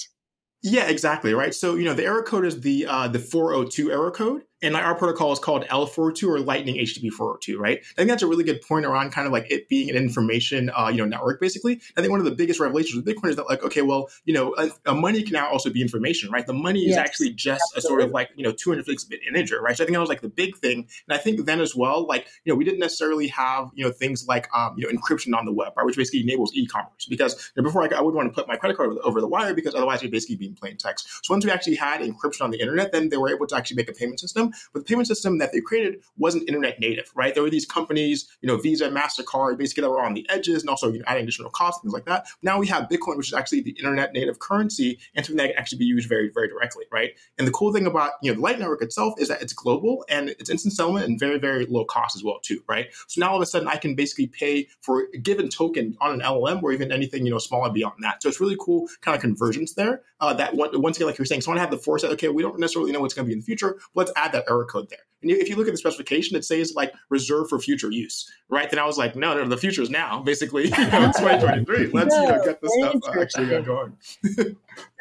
Yeah, 0.63 0.89
exactly. 0.89 1.35
Right. 1.35 1.55
So, 1.55 1.77
you 1.77 1.85
know, 1.85 1.95
the 1.95 2.05
error 2.05 2.23
code 2.23 2.45
is 2.45 2.61
the 2.61 2.87
uh, 2.87 3.09
the 3.09 3.19
402 3.19 3.93
error 3.93 4.11
code 4.11 4.43
and 4.63 4.75
our 4.75 4.95
protocol 4.95 5.33
is 5.33 5.39
called 5.39 5.65
L402 5.67 6.29
or 6.29 6.41
Lightning 6.41 6.77
HTTP 6.77 7.11
402, 7.11 7.59
right? 7.59 7.79
I 7.79 7.95
think 7.95 8.09
that's 8.09 8.23
a 8.23 8.27
really 8.27 8.45
good 8.45 8.61
point 8.63 8.87
around 8.87 9.13
kind 9.13 9.27
of 9.27 9.33
like 9.33 9.51
it 9.51 9.69
being 9.69 9.91
an 9.91 9.97
information, 9.97 10.71
uh, 10.77 10.89
you 10.89 10.99
know, 10.99 11.05
network 11.05 11.41
basically. 11.41 11.81
I 11.97 12.01
think 12.01 12.11
one 12.11 12.21
of 12.21 12.27
the 12.27 12.35
biggest 12.35 12.59
revelations 12.61 12.97
with 12.97 13.07
Bitcoin 13.07 13.31
is 13.31 13.37
that 13.37 13.49
like, 13.49 13.63
okay, 13.63 13.83
well, 13.83 14.09
you 14.25 14.35
know, 14.35 14.55
a, 14.59 14.71
a 14.87 14.95
money 14.95 15.23
can 15.23 15.35
now 15.35 15.49
also 15.49 15.71
be 15.71 15.81
information, 15.81 16.31
right? 16.31 16.47
The 16.47 16.53
money 16.53 16.81
yes, 16.81 16.93
is 16.93 16.97
actually 16.97 17.31
just 17.31 17.63
absolutely. 17.77 17.79
a 17.79 17.83
sort 17.83 18.01
of 18.03 18.11
like, 18.11 18.31
you 18.37 18.43
know, 18.43 18.53
256 18.53 19.05
bit 19.05 19.21
integer, 19.27 19.61
right? 19.61 19.77
So 19.77 19.85
I 19.85 19.87
think 19.87 19.95
that 19.95 20.01
was 20.01 20.09
like 20.09 20.23
the 20.23 20.29
big 20.29 20.57
thing. 20.57 20.89
And 21.09 21.17
I 21.17 21.19
think 21.19 21.47
then 21.47 21.61
as 21.61 21.77
well, 21.77 22.07
like, 22.07 22.27
you 22.45 22.53
know, 22.53 22.57
we 22.57 22.65
didn't 22.65 22.81
necessarily 22.81 23.29
have, 23.29 23.71
you 23.75 23.85
know, 23.85 23.93
things 23.93 24.27
like, 24.27 24.49
um, 24.55 24.75
you 24.77 24.87
know, 24.87 24.99
encryption 24.99 25.37
on 25.37 25.45
the 25.45 25.53
web, 25.53 25.73
right? 25.77 25.87
Which 25.87 25.97
basically 25.97 26.23
enables 26.23 26.53
e-commerce 26.55 27.07
because 27.09 27.53
you 27.55 27.63
know, 27.63 27.69
before 27.69 27.83
I, 27.83 27.97
I 27.97 28.01
would 28.01 28.15
want 28.15 28.29
to 28.29 28.35
put 28.35 28.49
my 28.49 28.57
credit 28.57 28.77
card 28.77 28.89
over 28.89 28.95
the, 28.95 29.01
over 29.03 29.21
the 29.21 29.29
wire 29.29 29.55
because 29.55 29.75
otherwise 29.75 30.01
it'd 30.01 30.11
basically 30.11 30.37
be 30.37 30.47
in 30.47 30.55
plain 30.55 30.77
text. 30.77 31.09
So 31.25 31.35
once 31.35 31.45
we 31.45 31.51
actually 31.51 31.77
had 31.77 32.01
encryption 32.01 32.43
on 32.43 32.51
the 32.51 32.61
internet, 32.61 32.93
then 32.93 33.09
they 33.09 33.17
were 33.17 33.31
able 33.31 33.47
to 33.47 33.57
actually 33.57 33.77
make 33.77 33.89
a 33.89 33.93
payment 33.93 34.21
system. 34.21 34.48
But 34.73 34.81
the 34.81 34.85
payment 34.85 35.09
system 35.09 35.39
that 35.39 35.53
they 35.53 35.61
created 35.61 36.03
wasn't 36.17 36.49
internet 36.49 36.81
native, 36.81 37.11
right? 37.15 37.35
There 37.35 37.43
were 37.43 37.51
these 37.51 37.67
companies, 37.67 38.29
you 38.41 38.47
know, 38.47 38.57
Visa, 38.57 38.89
MasterCard, 38.91 39.59
basically 39.59 39.83
that 39.83 39.91
were 39.91 40.05
on 40.05 40.15
the 40.15 40.29
edges 40.29 40.63
and 40.63 40.71
also 40.71 40.93
you 40.93 40.99
know, 40.99 41.05
adding 41.07 41.25
additional 41.25 41.51
costs, 41.51 41.83
things 41.83 41.93
like 41.93 42.05
that. 42.07 42.27
Now 42.43 42.59
we 42.59 42.67
have 42.69 42.89
Bitcoin, 42.89 43.17
which 43.17 43.29
is 43.29 43.35
actually 43.35 43.63
the 43.63 43.73
internet 43.73 44.13
native 44.13 44.39
currency 44.39 44.99
and 45.15 45.25
something 45.25 45.39
that 45.39 45.53
can 45.53 45.59
actually 45.59 45.79
be 45.79 45.85
used 45.85 46.09
very, 46.09 46.31
very 46.33 46.49
directly, 46.49 46.85
right? 46.93 47.13
And 47.39 47.47
the 47.47 47.53
cool 47.53 47.73
thing 47.73 47.87
about, 47.87 48.13
you 48.23 48.31
know, 48.31 48.37
the 48.37 48.43
Light 48.43 48.59
Network 48.59 48.83
itself 48.83 49.15
is 49.19 49.29
that 49.29 49.43
it's 49.43 49.53
global 49.53 50.05
and 50.09 50.31
it's 50.31 50.51
instant 50.51 50.75
settlement 50.75 51.07
and 51.07 51.19
very, 51.19 51.39
very 51.39 51.67
low 51.67 51.85
cost 51.85 52.17
as 52.17 52.25
well, 52.25 52.39
too, 52.43 52.63
right? 52.69 52.89
So 53.07 53.21
now 53.21 53.31
all 53.31 53.37
of 53.37 53.43
a 53.43 53.47
sudden 53.47 53.69
I 53.69 53.77
can 53.77 53.95
basically 53.95 54.27
pay 54.27 54.69
for 54.81 55.09
a 55.15 55.19
given 55.19 55.49
token 55.49 55.97
on 56.01 56.13
an 56.13 56.21
LLM 56.21 56.63
or 56.63 56.73
even 56.73 56.93
anything, 56.93 57.25
you 57.25 57.31
know, 57.31 57.39
smaller 57.39 57.71
beyond 57.71 57.95
that. 58.03 58.23
So 58.23 58.29
it's 58.29 58.41
really 58.41 58.57
cool 58.59 58.89
kind 59.01 59.15
of 59.15 59.21
convergence 59.21 59.75
there 59.75 60.03
uh, 60.21 60.35
that 60.35 60.55
once 60.55 60.97
again, 60.97 61.07
like 61.07 61.19
you're 61.19 61.27
saying, 61.27 61.43
someone 61.43 61.61
had 61.61 61.71
the 61.71 61.79
foresight, 61.79 62.11
okay, 62.13 62.29
we 62.29 62.43
don't 62.43 62.59
necessarily 62.59 62.93
know 62.93 63.01
what's 63.01 63.15
going 63.15 63.25
to 63.25 63.29
be 63.29 63.33
in 63.33 63.41
the 63.41 63.45
future, 63.45 63.79
But 63.95 64.07
let's 64.07 64.13
add 64.17 64.33
that 64.33 64.38
error 64.49 64.65
code 64.65 64.89
there. 64.91 64.99
And 65.23 65.33
if 65.33 65.49
you 65.49 65.57
look 65.57 65.67
at 65.67 65.73
the 65.73 65.79
specification, 65.79 66.37
it 66.37 66.45
says 66.45 66.75
like 66.77 66.93
reserved 67.11 67.51
for 67.51 67.59
future 67.59 67.91
use, 67.91 68.31
right? 68.49 68.71
Then 68.71 68.79
I 68.79 68.85
was 68.85 68.99
like, 68.99 69.17
no, 69.17 69.35
no, 69.35 69.49
the 69.49 69.57
future 69.57 69.83
is 69.83 69.91
now, 69.91 70.23
basically. 70.23 70.73
You 70.79 70.85
know, 70.87 71.13
2023. 71.19 71.89
Let's 71.89 72.15
no, 72.15 72.23
you 72.23 72.29
know, 72.29 72.45
get 72.45 72.61
this 72.63 72.73
stuff 72.79 73.17
actually 73.21 73.63
going. 73.63 73.97
so 74.35 74.55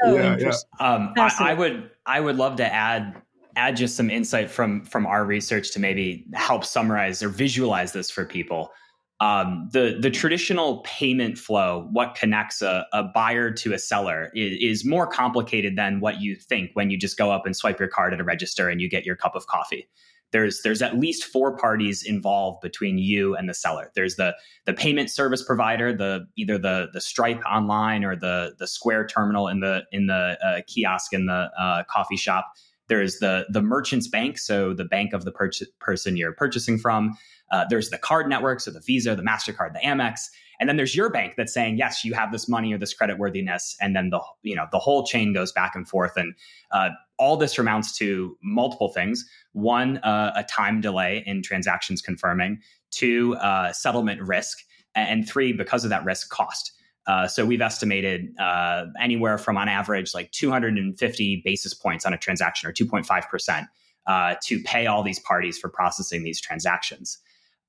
yeah, 0.05 0.37
yeah. 0.39 0.51
Um, 0.79 1.13
I, 1.17 1.31
I 1.39 1.53
would, 1.53 1.91
I 2.05 2.19
would 2.19 2.35
love 2.35 2.55
to 2.57 2.73
add 2.73 3.21
add 3.57 3.75
just 3.75 3.95
some 3.97 4.09
insight 4.09 4.49
from 4.49 4.85
from 4.85 5.05
our 5.05 5.25
research 5.25 5.71
to 5.73 5.79
maybe 5.79 6.25
help 6.33 6.63
summarize 6.63 7.21
or 7.21 7.29
visualize 7.29 7.91
this 7.91 8.09
for 8.09 8.23
people. 8.23 8.71
Um, 9.19 9.67
the 9.73 9.97
the 9.99 10.11
traditional 10.11 10.81
payment 10.85 11.39
flow, 11.39 11.87
what 11.91 12.13
connects 12.13 12.61
a, 12.61 12.85
a 12.93 13.03
buyer 13.03 13.51
to 13.51 13.73
a 13.73 13.79
seller, 13.79 14.29
is, 14.35 14.81
is, 14.81 14.85
more 14.85 15.07
complicated 15.07 15.75
than 15.75 16.01
what 16.01 16.21
you 16.21 16.35
think 16.35 16.69
when 16.75 16.91
you 16.91 16.99
just 16.99 17.17
go 17.17 17.31
up 17.31 17.47
and 17.47 17.55
swipe 17.55 17.79
your 17.79 17.89
card 17.89 18.13
at 18.13 18.19
a 18.19 18.23
register 18.23 18.69
and 18.69 18.79
you 18.79 18.87
get 18.87 19.07
your 19.07 19.15
cup 19.15 19.33
of 19.33 19.47
coffee. 19.47 19.87
There's 20.31 20.61
there's 20.61 20.83
at 20.83 20.99
least 20.99 21.23
four 21.23 21.57
parties 21.57 22.03
involved 22.03 22.61
between 22.61 22.99
you 22.99 23.35
and 23.35 23.49
the 23.49 23.55
seller. 23.55 23.91
There's 23.95 24.17
the 24.17 24.35
the 24.65 24.73
payment 24.73 25.09
service 25.09 25.41
provider, 25.41 25.95
the 25.95 26.27
either 26.35 26.59
the 26.59 26.89
the 26.93 27.01
Stripe 27.01 27.41
online 27.49 28.03
or 28.03 28.15
the 28.15 28.53
the 28.59 28.67
Square 28.67 29.07
terminal 29.07 29.47
in 29.47 29.61
the 29.61 29.83
in 29.91 30.07
the 30.07 30.37
uh, 30.45 30.61
kiosk 30.67 31.13
in 31.13 31.25
the 31.25 31.49
uh, 31.57 31.83
coffee 31.89 32.17
shop. 32.17 32.51
There's 32.87 33.19
the 33.19 33.45
the 33.49 33.61
merchant's 33.61 34.07
bank, 34.07 34.37
so 34.37 34.73
the 34.73 34.85
bank 34.85 35.13
of 35.13 35.23
the 35.23 35.31
per- 35.31 35.49
person 35.79 36.17
you're 36.17 36.33
purchasing 36.33 36.77
from. 36.77 37.17
Uh, 37.51 37.65
there's 37.69 37.89
the 37.89 37.97
card 37.97 38.27
network, 38.27 38.59
so 38.59 38.71
the 38.71 38.81
Visa, 38.81 39.15
the 39.15 39.23
Mastercard, 39.23 39.73
the 39.73 39.79
Amex, 39.79 40.29
and 40.59 40.67
then 40.67 40.77
there's 40.77 40.95
your 40.95 41.09
bank 41.09 41.35
that's 41.37 41.53
saying 41.53 41.77
yes, 41.77 42.03
you 42.03 42.13
have 42.13 42.31
this 42.31 42.47
money 42.47 42.73
or 42.73 42.77
this 42.77 42.93
credit 42.93 43.17
worthiness, 43.17 43.75
and 43.79 43.95
then 43.95 44.09
the 44.09 44.19
you 44.43 44.55
know 44.55 44.65
the 44.71 44.79
whole 44.79 45.05
chain 45.05 45.33
goes 45.33 45.51
back 45.51 45.75
and 45.75 45.87
forth, 45.87 46.17
and 46.17 46.33
uh, 46.71 46.89
all 47.17 47.37
this 47.37 47.57
amounts 47.57 47.97
to 47.97 48.37
multiple 48.43 48.89
things: 48.89 49.27
one, 49.53 49.97
uh, 49.99 50.33
a 50.35 50.43
time 50.43 50.81
delay 50.81 51.23
in 51.25 51.41
transactions 51.41 52.01
confirming; 52.01 52.59
two, 52.91 53.35
uh, 53.35 53.71
settlement 53.71 54.21
risk; 54.21 54.59
and 54.95 55.27
three, 55.27 55.53
because 55.53 55.83
of 55.83 55.89
that 55.89 56.03
risk, 56.05 56.29
cost. 56.29 56.73
Uh, 57.07 57.25
so 57.25 57.45
we've 57.45 57.61
estimated 57.61 58.33
uh, 58.37 58.85
anywhere 58.99 59.37
from 59.37 59.57
on 59.57 59.69
average 59.69 60.13
like 60.13 60.29
250 60.31 61.41
basis 61.45 61.73
points 61.73 62.05
on 62.05 62.13
a 62.13 62.17
transaction 62.17 62.69
or 62.69 62.73
2.5% 62.73 63.67
uh, 64.07 64.35
to 64.43 64.61
pay 64.63 64.87
all 64.87 65.03
these 65.03 65.19
parties 65.19 65.57
for 65.57 65.69
processing 65.69 66.23
these 66.23 66.41
transactions. 66.41 67.19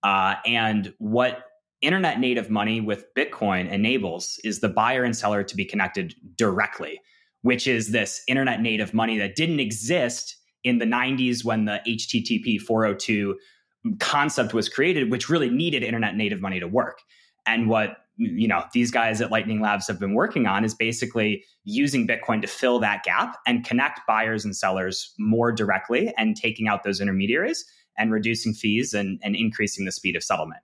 Uh, 0.02 0.34
and 0.46 0.92
what 0.98 1.44
internet 1.80 2.18
native 2.18 2.50
money 2.50 2.80
with 2.80 3.06
Bitcoin 3.16 3.70
enables 3.70 4.38
is 4.44 4.60
the 4.60 4.68
buyer 4.68 5.04
and 5.04 5.16
seller 5.16 5.44
to 5.44 5.56
be 5.56 5.64
connected 5.64 6.14
directly, 6.36 7.00
which 7.42 7.66
is 7.66 7.90
this 7.90 8.22
internet 8.28 8.60
native 8.60 8.94
money 8.94 9.18
that 9.18 9.36
didn't 9.36 9.60
exist 9.60 10.36
in 10.64 10.78
the 10.78 10.84
90s 10.84 11.44
when 11.44 11.64
the 11.64 11.80
HTTP 11.86 12.60
402 12.60 13.36
concept 14.00 14.54
was 14.54 14.68
created, 14.68 15.10
which 15.10 15.28
really 15.28 15.50
needed 15.50 15.82
internet 15.82 16.16
native 16.16 16.40
money 16.40 16.58
to 16.60 16.66
work. 16.66 16.98
And 17.46 17.68
what 17.68 17.98
you 18.18 18.48
know 18.48 18.64
these 18.72 18.90
guys 18.90 19.20
at 19.20 19.30
lightning 19.30 19.60
labs 19.60 19.86
have 19.86 20.00
been 20.00 20.12
working 20.12 20.46
on 20.46 20.64
is 20.64 20.74
basically 20.74 21.44
using 21.64 22.06
bitcoin 22.06 22.40
to 22.40 22.48
fill 22.48 22.80
that 22.80 23.04
gap 23.04 23.36
and 23.46 23.64
connect 23.64 24.00
buyers 24.08 24.44
and 24.44 24.56
sellers 24.56 25.14
more 25.20 25.52
directly 25.52 26.12
and 26.18 26.36
taking 26.36 26.66
out 26.66 26.82
those 26.82 27.00
intermediaries 27.00 27.64
and 27.98 28.12
reducing 28.12 28.54
fees 28.54 28.94
and, 28.94 29.20
and 29.22 29.36
increasing 29.36 29.84
the 29.84 29.92
speed 29.92 30.16
of 30.16 30.22
settlement. 30.22 30.60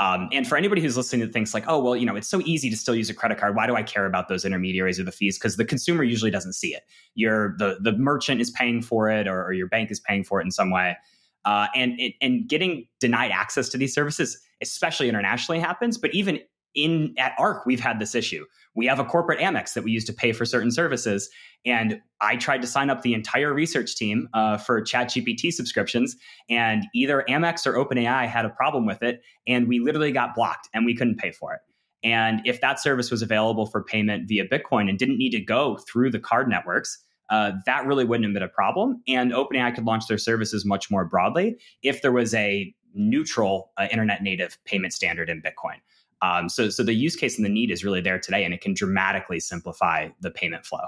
Um, 0.00 0.30
and 0.32 0.48
for 0.48 0.56
anybody 0.56 0.80
who's 0.80 0.96
listening 0.96 1.26
to 1.26 1.32
things 1.32 1.52
like 1.52 1.64
oh 1.68 1.78
well 1.78 1.94
you 1.94 2.06
know 2.06 2.16
it's 2.16 2.26
so 2.26 2.40
easy 2.46 2.70
to 2.70 2.76
still 2.76 2.94
use 2.94 3.10
a 3.10 3.14
credit 3.14 3.36
card. 3.38 3.54
Why 3.54 3.66
do 3.66 3.76
i 3.76 3.82
care 3.82 4.06
about 4.06 4.28
those 4.28 4.46
intermediaries 4.46 4.98
or 4.98 5.04
the 5.04 5.12
fees? 5.12 5.38
Because 5.38 5.58
the 5.58 5.64
consumer 5.64 6.02
usually 6.02 6.30
doesn't 6.30 6.54
see 6.54 6.74
it. 6.74 6.84
You're, 7.14 7.54
the, 7.58 7.76
the 7.82 7.92
merchant 7.92 8.40
is 8.40 8.50
paying 8.50 8.80
for 8.80 9.10
it 9.10 9.28
or, 9.28 9.44
or 9.44 9.52
your 9.52 9.68
bank 9.68 9.90
is 9.90 10.00
paying 10.00 10.24
for 10.24 10.40
it 10.40 10.44
in 10.44 10.50
some 10.50 10.70
way. 10.70 10.96
Uh, 11.44 11.66
and 11.74 12.00
and 12.20 12.48
getting 12.48 12.86
denied 12.98 13.30
access 13.30 13.68
to 13.70 13.78
these 13.78 13.94
services, 13.94 14.38
especially 14.62 15.08
internationally, 15.08 15.58
happens. 15.58 15.98
But 15.98 16.14
even 16.14 16.40
in 16.74 17.14
at 17.18 17.34
ARK, 17.38 17.66
we've 17.66 17.80
had 17.80 17.98
this 17.98 18.14
issue. 18.14 18.44
We 18.74 18.86
have 18.86 19.00
a 19.00 19.04
corporate 19.04 19.40
Amex 19.40 19.74
that 19.74 19.84
we 19.84 19.90
use 19.90 20.04
to 20.04 20.12
pay 20.12 20.32
for 20.32 20.44
certain 20.44 20.70
services. 20.70 21.28
And 21.66 22.00
I 22.20 22.36
tried 22.36 22.62
to 22.62 22.68
sign 22.68 22.88
up 22.88 23.02
the 23.02 23.14
entire 23.14 23.52
research 23.52 23.96
team 23.96 24.28
uh, 24.32 24.58
for 24.58 24.80
ChatGPT 24.80 25.52
subscriptions, 25.52 26.16
and 26.48 26.84
either 26.94 27.24
Amex 27.28 27.66
or 27.66 27.74
OpenAI 27.74 28.26
had 28.26 28.44
a 28.44 28.50
problem 28.50 28.86
with 28.86 29.02
it. 29.02 29.22
And 29.46 29.68
we 29.68 29.80
literally 29.80 30.12
got 30.12 30.34
blocked 30.34 30.68
and 30.72 30.86
we 30.86 30.94
couldn't 30.94 31.18
pay 31.18 31.32
for 31.32 31.54
it. 31.54 31.60
And 32.02 32.40
if 32.46 32.60
that 32.60 32.80
service 32.80 33.10
was 33.10 33.22
available 33.22 33.66
for 33.66 33.82
payment 33.82 34.28
via 34.28 34.48
Bitcoin 34.48 34.88
and 34.88 34.98
didn't 34.98 35.18
need 35.18 35.30
to 35.30 35.40
go 35.40 35.78
through 35.90 36.10
the 36.10 36.20
card 36.20 36.48
networks, 36.48 36.98
uh, 37.28 37.52
that 37.66 37.86
really 37.86 38.04
wouldn't 38.04 38.24
have 38.24 38.34
been 38.34 38.42
a 38.42 38.48
problem. 38.48 39.02
And 39.06 39.32
OpenAI 39.32 39.74
could 39.74 39.84
launch 39.84 40.06
their 40.08 40.18
services 40.18 40.64
much 40.64 40.90
more 40.90 41.04
broadly 41.04 41.56
if 41.82 42.02
there 42.02 42.12
was 42.12 42.34
a 42.34 42.74
neutral 42.94 43.70
uh, 43.76 43.86
internet 43.90 44.22
native 44.22 44.58
payment 44.64 44.92
standard 44.92 45.28
in 45.28 45.40
Bitcoin. 45.42 45.76
Um, 46.22 46.48
so, 46.48 46.68
so 46.68 46.82
the 46.82 46.94
use 46.94 47.16
case 47.16 47.36
and 47.36 47.44
the 47.44 47.50
need 47.50 47.70
is 47.70 47.84
really 47.84 48.00
there 48.00 48.18
today, 48.18 48.44
and 48.44 48.52
it 48.52 48.60
can 48.60 48.74
dramatically 48.74 49.40
simplify 49.40 50.08
the 50.20 50.30
payment 50.30 50.66
flow. 50.66 50.86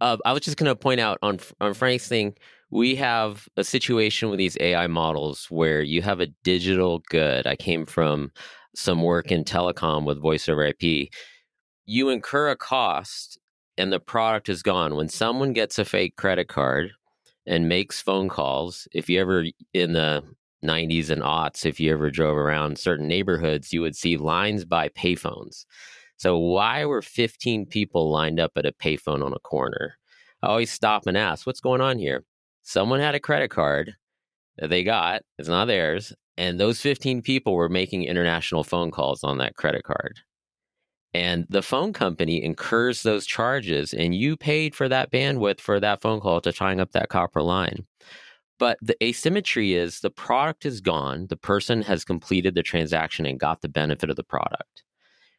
Uh, 0.00 0.16
I 0.24 0.32
was 0.32 0.42
just 0.42 0.56
going 0.56 0.68
to 0.68 0.76
point 0.76 1.00
out 1.00 1.18
on 1.22 1.40
on 1.60 1.74
Frank's 1.74 2.08
thing, 2.08 2.34
we 2.70 2.94
have 2.96 3.48
a 3.56 3.64
situation 3.64 4.28
with 4.28 4.38
these 4.38 4.56
AI 4.60 4.86
models 4.86 5.46
where 5.50 5.82
you 5.82 6.02
have 6.02 6.20
a 6.20 6.28
digital 6.44 7.02
good. 7.08 7.46
I 7.46 7.56
came 7.56 7.86
from 7.86 8.30
some 8.74 9.02
work 9.02 9.32
in 9.32 9.44
telecom 9.44 10.04
with 10.04 10.20
voice 10.20 10.48
over 10.48 10.64
IP. 10.64 11.08
You 11.86 12.10
incur 12.10 12.50
a 12.50 12.56
cost, 12.56 13.38
and 13.78 13.92
the 13.92 14.00
product 14.00 14.48
is 14.48 14.62
gone. 14.62 14.96
When 14.96 15.08
someone 15.08 15.52
gets 15.52 15.78
a 15.78 15.84
fake 15.84 16.16
credit 16.16 16.48
card 16.48 16.92
and 17.46 17.68
makes 17.68 18.02
phone 18.02 18.28
calls, 18.28 18.86
if 18.92 19.08
you 19.08 19.20
ever 19.20 19.46
in 19.72 19.94
the 19.94 20.22
90s 20.64 21.10
and 21.10 21.22
aughts, 21.22 21.64
if 21.64 21.78
you 21.78 21.92
ever 21.92 22.10
drove 22.10 22.36
around 22.36 22.78
certain 22.78 23.06
neighborhoods, 23.06 23.72
you 23.72 23.80
would 23.80 23.96
see 23.96 24.16
lines 24.16 24.64
by 24.64 24.88
payphones. 24.90 25.64
So, 26.16 26.36
why 26.36 26.84
were 26.84 27.02
15 27.02 27.66
people 27.66 28.10
lined 28.10 28.40
up 28.40 28.52
at 28.56 28.66
a 28.66 28.72
payphone 28.72 29.24
on 29.24 29.32
a 29.32 29.38
corner? 29.40 29.96
I 30.42 30.48
always 30.48 30.72
stop 30.72 31.06
and 31.06 31.16
ask, 31.16 31.46
what's 31.46 31.60
going 31.60 31.80
on 31.80 31.98
here? 31.98 32.24
Someone 32.62 33.00
had 33.00 33.14
a 33.14 33.20
credit 33.20 33.50
card 33.50 33.94
that 34.58 34.70
they 34.70 34.82
got, 34.82 35.22
it's 35.38 35.48
not 35.48 35.66
theirs, 35.66 36.12
and 36.36 36.58
those 36.58 36.80
15 36.80 37.22
people 37.22 37.54
were 37.54 37.68
making 37.68 38.04
international 38.04 38.64
phone 38.64 38.90
calls 38.90 39.24
on 39.24 39.38
that 39.38 39.56
credit 39.56 39.84
card. 39.84 40.20
And 41.14 41.46
the 41.48 41.62
phone 41.62 41.92
company 41.92 42.42
incurs 42.42 43.02
those 43.02 43.26
charges, 43.26 43.92
and 43.92 44.14
you 44.14 44.36
paid 44.36 44.74
for 44.74 44.88
that 44.88 45.10
bandwidth 45.10 45.60
for 45.60 45.80
that 45.80 46.02
phone 46.02 46.20
call 46.20 46.40
to 46.42 46.52
tying 46.52 46.80
up 46.80 46.92
that 46.92 47.08
copper 47.08 47.42
line. 47.42 47.86
But 48.58 48.78
the 48.82 48.96
asymmetry 49.02 49.74
is 49.74 50.00
the 50.00 50.10
product 50.10 50.66
is 50.66 50.80
gone. 50.80 51.26
The 51.28 51.36
person 51.36 51.82
has 51.82 52.04
completed 52.04 52.54
the 52.54 52.62
transaction 52.62 53.24
and 53.24 53.38
got 53.38 53.60
the 53.62 53.68
benefit 53.68 54.10
of 54.10 54.16
the 54.16 54.24
product. 54.24 54.82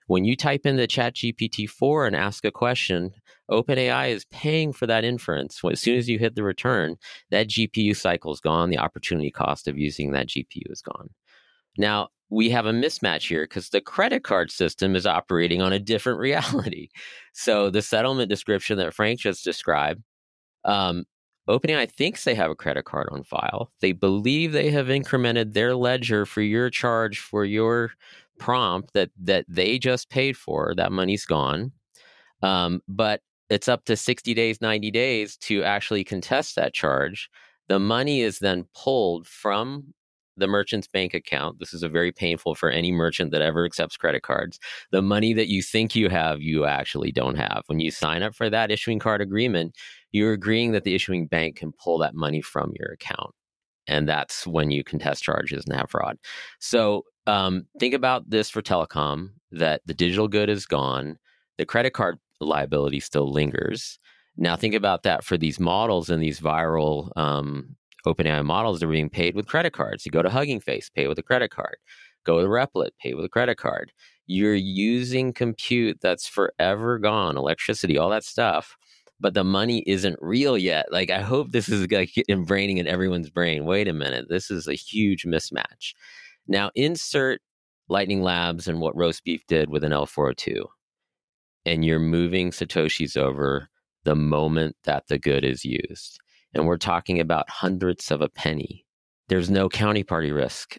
When 0.07 0.25
you 0.25 0.35
type 0.35 0.65
in 0.65 0.77
the 0.77 0.87
ChatGPT 0.87 1.69
4 1.69 2.07
and 2.07 2.15
ask 2.15 2.43
a 2.43 2.51
question, 2.51 3.11
OpenAI 3.51 4.09
is 4.09 4.25
paying 4.31 4.73
for 4.73 4.87
that 4.87 5.03
inference. 5.03 5.61
As 5.63 5.81
soon 5.81 5.97
as 5.97 6.09
you 6.09 6.17
hit 6.17 6.35
the 6.35 6.43
return, 6.43 6.95
that 7.29 7.47
GPU 7.47 7.95
cycle 7.95 8.33
is 8.33 8.39
gone. 8.39 8.71
The 8.71 8.79
opportunity 8.79 9.29
cost 9.29 9.67
of 9.67 9.77
using 9.77 10.11
that 10.11 10.27
GPU 10.27 10.71
is 10.71 10.81
gone. 10.81 11.11
Now, 11.77 12.07
we 12.31 12.49
have 12.49 12.65
a 12.65 12.71
mismatch 12.71 13.27
here 13.27 13.43
because 13.43 13.69
the 13.69 13.81
credit 13.81 14.23
card 14.23 14.49
system 14.49 14.95
is 14.95 15.05
operating 15.05 15.61
on 15.61 15.73
a 15.73 15.79
different 15.79 16.19
reality. 16.29 16.89
So, 17.33 17.69
the 17.69 17.81
settlement 17.81 18.29
description 18.29 18.77
that 18.77 18.93
Frank 18.93 19.19
just 19.19 19.43
described 19.43 20.01
um, 20.65 21.05
OpenAI 21.49 21.91
thinks 21.91 22.23
they 22.23 22.35
have 22.35 22.51
a 22.51 22.55
credit 22.55 22.85
card 22.85 23.09
on 23.11 23.23
file. 23.23 23.71
They 23.81 23.91
believe 23.91 24.51
they 24.51 24.69
have 24.71 24.87
incremented 24.87 25.53
their 25.53 25.75
ledger 25.75 26.25
for 26.25 26.41
your 26.41 26.69
charge 26.69 27.19
for 27.19 27.43
your 27.43 27.91
prompt 28.37 28.93
that 28.93 29.09
that 29.21 29.45
they 29.47 29.79
just 29.79 30.09
paid 30.09 30.37
for. 30.37 30.73
That 30.75 30.91
money's 30.91 31.25
gone, 31.25 31.71
um, 32.41 32.81
but 32.87 33.21
it's 33.49 33.67
up 33.67 33.85
to 33.85 33.95
sixty 33.97 34.33
days, 34.33 34.61
ninety 34.61 34.91
days 34.91 35.35
to 35.37 35.63
actually 35.63 36.03
contest 36.03 36.55
that 36.55 36.73
charge. 36.73 37.29
The 37.67 37.79
money 37.79 38.21
is 38.21 38.39
then 38.39 38.65
pulled 38.75 39.27
from 39.27 39.93
the 40.37 40.47
merchant's 40.47 40.87
bank 40.87 41.13
account. 41.13 41.59
This 41.59 41.73
is 41.73 41.83
a 41.83 41.89
very 41.89 42.11
painful 42.11 42.55
for 42.55 42.69
any 42.69 42.91
merchant 42.91 43.31
that 43.31 43.41
ever 43.41 43.65
accepts 43.65 43.97
credit 43.97 44.23
cards. 44.23 44.57
The 44.91 45.01
money 45.01 45.33
that 45.33 45.49
you 45.49 45.61
think 45.61 45.95
you 45.95 46.09
have, 46.09 46.41
you 46.41 46.65
actually 46.65 47.11
don't 47.11 47.35
have. 47.35 47.63
When 47.67 47.79
you 47.79 47.91
sign 47.91 48.23
up 48.23 48.33
for 48.33 48.49
that 48.49 48.71
issuing 48.71 48.99
card 48.99 49.21
agreement, 49.21 49.75
you're 50.11 50.33
agreeing 50.33 50.71
that 50.71 50.83
the 50.83 50.95
issuing 50.95 51.27
bank 51.27 51.57
can 51.57 51.71
pull 51.71 51.97
that 51.99 52.15
money 52.15 52.41
from 52.41 52.73
your 52.79 52.91
account. 52.91 53.31
And 53.87 54.07
that's 54.07 54.45
when 54.45 54.71
you 54.71 54.83
contest 54.83 55.23
charges 55.23 55.65
and 55.65 55.75
have 55.75 55.89
fraud. 55.89 56.17
So 56.59 57.05
um, 57.27 57.65
think 57.79 57.93
about 57.93 58.29
this 58.29 58.49
for 58.49 58.61
telecom 58.61 59.29
that 59.51 59.81
the 59.85 59.93
digital 59.93 60.27
good 60.27 60.49
is 60.49 60.65
gone, 60.65 61.17
the 61.57 61.65
credit 61.65 61.91
card 61.91 62.17
liability 62.39 62.99
still 62.99 63.31
lingers. 63.31 63.99
Now 64.37 64.55
think 64.55 64.75
about 64.75 65.03
that 65.03 65.23
for 65.23 65.37
these 65.37 65.59
models 65.59 66.09
and 66.09 66.21
these 66.21 66.39
viral 66.39 67.09
um, 67.17 67.75
OpenAI 68.05 68.45
models. 68.45 68.79
They're 68.79 68.89
being 68.89 69.09
paid 69.09 69.35
with 69.35 69.47
credit 69.47 69.73
cards. 69.73 70.05
You 70.05 70.11
go 70.11 70.21
to 70.21 70.29
Hugging 70.29 70.59
Face, 70.59 70.89
pay 70.89 71.07
with 71.07 71.19
a 71.19 71.23
credit 71.23 71.51
card. 71.51 71.77
Go 72.25 72.41
to 72.41 72.47
Replit, 72.47 72.91
pay 73.01 73.13
with 73.13 73.25
a 73.25 73.29
credit 73.29 73.57
card. 73.57 73.91
You're 74.27 74.55
using 74.55 75.33
compute 75.33 75.99
that's 76.01 76.27
forever 76.27 76.99
gone, 76.99 77.37
electricity, 77.37 77.97
all 77.97 78.09
that 78.09 78.23
stuff 78.23 78.77
but 79.19 79.33
the 79.33 79.43
money 79.43 79.83
isn't 79.85 80.17
real 80.21 80.57
yet. 80.57 80.91
Like, 80.91 81.09
I 81.09 81.21
hope 81.21 81.51
this 81.51 81.69
is 81.69 81.91
like 81.91 82.11
inbraining 82.27 82.77
in 82.77 82.87
everyone's 82.87 83.29
brain. 83.29 83.65
Wait 83.65 83.87
a 83.87 83.93
minute, 83.93 84.27
this 84.29 84.49
is 84.49 84.67
a 84.67 84.73
huge 84.73 85.25
mismatch. 85.25 85.93
Now, 86.47 86.71
insert 86.75 87.41
Lightning 87.89 88.21
Labs 88.21 88.67
and 88.67 88.79
what 88.79 88.95
Roasbeef 88.95 89.41
did 89.47 89.69
with 89.69 89.83
an 89.83 89.91
L402, 89.91 90.65
and 91.65 91.83
you're 91.83 91.99
moving 91.99 92.51
Satoshis 92.51 93.17
over 93.17 93.69
the 94.03 94.15
moment 94.15 94.75
that 94.85 95.07
the 95.07 95.17
good 95.17 95.43
is 95.43 95.65
used. 95.65 96.19
And 96.53 96.65
we're 96.65 96.77
talking 96.77 97.19
about 97.19 97.49
hundredths 97.49 98.11
of 98.11 98.21
a 98.21 98.29
penny. 98.29 98.85
There's 99.27 99.49
no 99.49 99.69
counterparty 99.69 100.33
risk. 100.33 100.77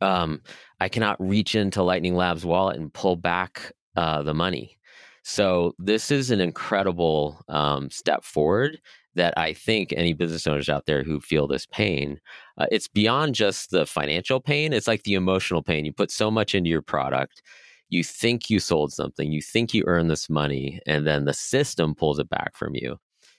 Um, 0.00 0.40
I 0.80 0.88
cannot 0.88 1.20
reach 1.20 1.54
into 1.54 1.82
Lightning 1.82 2.14
Labs 2.14 2.44
wallet 2.44 2.78
and 2.78 2.92
pull 2.92 3.16
back 3.16 3.72
uh, 3.96 4.22
the 4.22 4.34
money. 4.34 4.78
So 5.24 5.74
this 5.78 6.10
is 6.10 6.30
an 6.30 6.40
incredible 6.40 7.40
um, 7.48 7.90
step 7.90 8.24
forward 8.24 8.78
that 9.14 9.32
I 9.38 9.54
think 9.54 9.92
any 9.96 10.12
business 10.12 10.46
owners 10.46 10.68
out 10.68 10.86
there 10.86 11.02
who 11.02 11.20
feel 11.20 11.46
this 11.46 11.66
pain, 11.66 12.20
uh, 12.58 12.66
it's 12.70 12.88
beyond 12.88 13.34
just 13.34 13.70
the 13.70 13.86
financial 13.86 14.40
pain. 14.40 14.72
It's 14.72 14.88
like 14.88 15.04
the 15.04 15.14
emotional 15.14 15.62
pain. 15.62 15.84
You 15.84 15.92
put 15.92 16.10
so 16.10 16.30
much 16.30 16.54
into 16.54 16.68
your 16.70 16.82
product, 16.82 17.42
you 17.88 18.04
think 18.04 18.50
you 18.50 18.58
sold 18.60 18.92
something, 18.92 19.30
you 19.32 19.40
think 19.40 19.72
you 19.72 19.84
earned 19.86 20.10
this 20.10 20.28
money, 20.28 20.80
and 20.86 21.06
then 21.06 21.24
the 21.24 21.34
system 21.34 21.94
pulls 21.94 22.18
it 22.18 22.28
back 22.28 22.54
from 22.56 22.74
you 22.74 22.98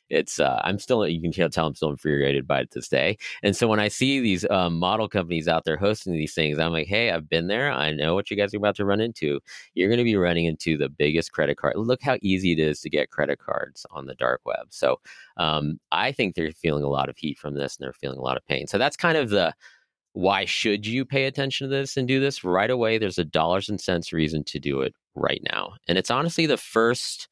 it's 0.10 0.40
uh, 0.40 0.62
I'm 0.64 0.80
still 0.80 1.08
you 1.08 1.22
can 1.22 1.50
tell 1.52 1.68
I'm 1.68 1.76
still 1.76 1.90
infuriated 1.90 2.48
by 2.48 2.62
it 2.62 2.72
to 2.72 2.80
this 2.80 2.90
day. 2.90 3.18
And 3.44 3.56
so 3.56 3.68
when 3.68 3.80
I 3.80 3.88
see 3.88 4.20
these 4.20 4.46
um, 4.50 4.78
model 4.78 5.08
companies 5.08 5.48
out 5.48 5.66
there 5.66 5.78
hosting 5.78 6.14
these 6.14 6.34
things, 6.34 6.60
I'm 6.60 6.72
like, 6.72 6.88
hey, 6.88 7.12
I've 7.12 7.30
been 7.30 7.48
there. 7.48 7.72
I 7.72 7.92
know 7.92 8.14
what 8.14 8.30
you 8.30 8.38
guys 8.38 8.54
are 8.54 8.58
about 8.58 8.76
to 8.78 8.86
run 8.86 9.02
into. 9.02 9.40
You're 9.74 9.90
going 9.90 9.98
to 9.98 10.04
be 10.04 10.16
running 10.16 10.46
into 10.46 10.78
the 10.78 10.90
biggest 10.90 11.32
credit 11.32 11.58
card. 11.58 11.76
Look 11.78 12.04
how 12.04 12.18
easy 12.22 12.52
it 12.52 12.60
is 12.60 12.82
to 12.82 12.90
get 12.90 13.10
credit 13.10 13.40
cards 13.40 13.86
on 13.92 14.06
the 14.06 14.16
dark 14.16 14.42
web. 14.46 14.68
So 14.70 15.00
um, 15.38 15.80
I 15.92 16.12
think 16.12 16.36
they're 16.36 16.52
feeling 16.52 16.84
a 16.84 16.90
lot 16.90 17.10
of 17.10 17.18
heat 17.18 17.40
from 17.40 17.56
this, 17.56 17.78
and 17.78 17.84
they're 17.84 17.94
feeling 17.94 18.20
a 18.20 18.24
lot 18.24 18.38
of 18.38 18.46
pain. 18.46 18.68
So 18.68 18.78
that's 18.78 18.98
kind 18.98 19.18
of 19.18 19.30
the 19.30 19.54
why 20.14 20.46
should 20.46 20.88
you 20.88 21.04
pay 21.04 21.26
attention 21.26 21.68
to 21.68 21.76
this 21.76 21.98
and 21.98 22.08
do 22.08 22.22
this 22.22 22.44
right 22.44 22.70
away? 22.70 22.98
There's 22.98 23.18
a 23.18 23.26
dollars 23.26 23.68
and 23.68 23.82
cents 23.82 24.14
reason 24.14 24.46
to 24.46 24.60
do 24.60 24.80
it 24.82 24.94
right 25.14 25.42
now, 25.52 25.74
and 25.88 25.98
it's 25.98 26.12
honestly 26.12 26.46
the 26.46 26.58
first 26.58 27.28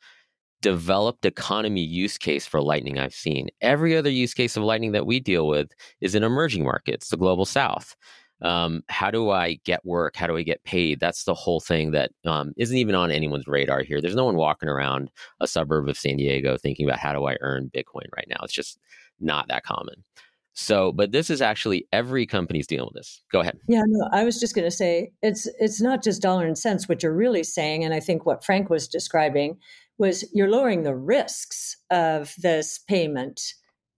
developed 0.63 1.25
economy 1.25 1.83
use 1.83 2.17
case 2.17 2.47
for 2.47 2.61
Lightning 2.61 2.97
I've 2.97 3.13
seen. 3.13 3.49
Every 3.61 3.95
other 3.95 4.09
use 4.09 4.33
case 4.33 4.57
of 4.57 4.63
Lightning 4.63 4.93
that 4.93 5.05
we 5.05 5.19
deal 5.19 5.45
with 5.47 5.69
is 6.01 6.15
in 6.15 6.23
emerging 6.23 6.63
markets, 6.63 7.09
the 7.09 7.17
global 7.17 7.45
south. 7.45 7.95
Um, 8.41 8.81
how 8.89 9.11
do 9.11 9.29
I 9.29 9.59
get 9.65 9.85
work? 9.85 10.15
How 10.15 10.25
do 10.25 10.35
I 10.35 10.41
get 10.41 10.63
paid? 10.63 10.99
That's 10.99 11.25
the 11.25 11.33
whole 11.33 11.59
thing 11.59 11.91
that 11.91 12.11
um, 12.25 12.53
not 12.57 12.71
even 12.71 12.95
on 12.95 13.11
anyone's 13.11 13.47
radar 13.47 13.83
here. 13.83 14.01
There's 14.01 14.15
no 14.15 14.25
one 14.25 14.35
walking 14.35 14.69
around 14.69 15.11
a 15.39 15.47
suburb 15.47 15.87
of 15.87 15.97
San 15.97 16.17
Diego 16.17 16.57
thinking 16.57 16.87
about 16.87 16.99
how 16.99 17.13
do 17.13 17.25
I 17.25 17.35
earn 17.41 17.71
Bitcoin 17.73 18.07
right 18.15 18.27
now. 18.27 18.37
It's 18.43 18.53
just 18.53 18.79
not 19.19 19.47
that 19.49 19.63
common. 19.63 20.03
So, 20.55 20.91
but 20.91 21.11
this 21.11 21.29
is 21.29 21.41
actually 21.41 21.87
every 21.91 22.25
company's 22.25 22.67
dealing 22.67 22.89
with 22.93 23.01
this. 23.01 23.23
Go 23.31 23.39
ahead. 23.39 23.57
Yeah, 23.67 23.81
no, 23.87 24.07
I 24.11 24.23
was 24.23 24.39
just 24.39 24.53
going 24.53 24.65
to 24.65 24.75
say 24.75 25.11
it's 25.21 25.47
it's 25.59 25.81
not 25.81 26.03
just 26.03 26.21
dollar 26.21 26.45
and 26.45 26.57
cents. 26.57 26.87
What 26.87 27.01
you're 27.01 27.15
really 27.15 27.43
saying, 27.43 27.83
and 27.83 27.93
I 27.93 27.99
think 27.99 28.25
what 28.25 28.45
Frank 28.45 28.69
was 28.69 28.87
describing 28.87 29.57
was 29.97 30.25
you're 30.33 30.49
lowering 30.49 30.83
the 30.83 30.95
risks 30.95 31.77
of 31.89 32.33
this 32.37 32.79
payment, 32.79 33.41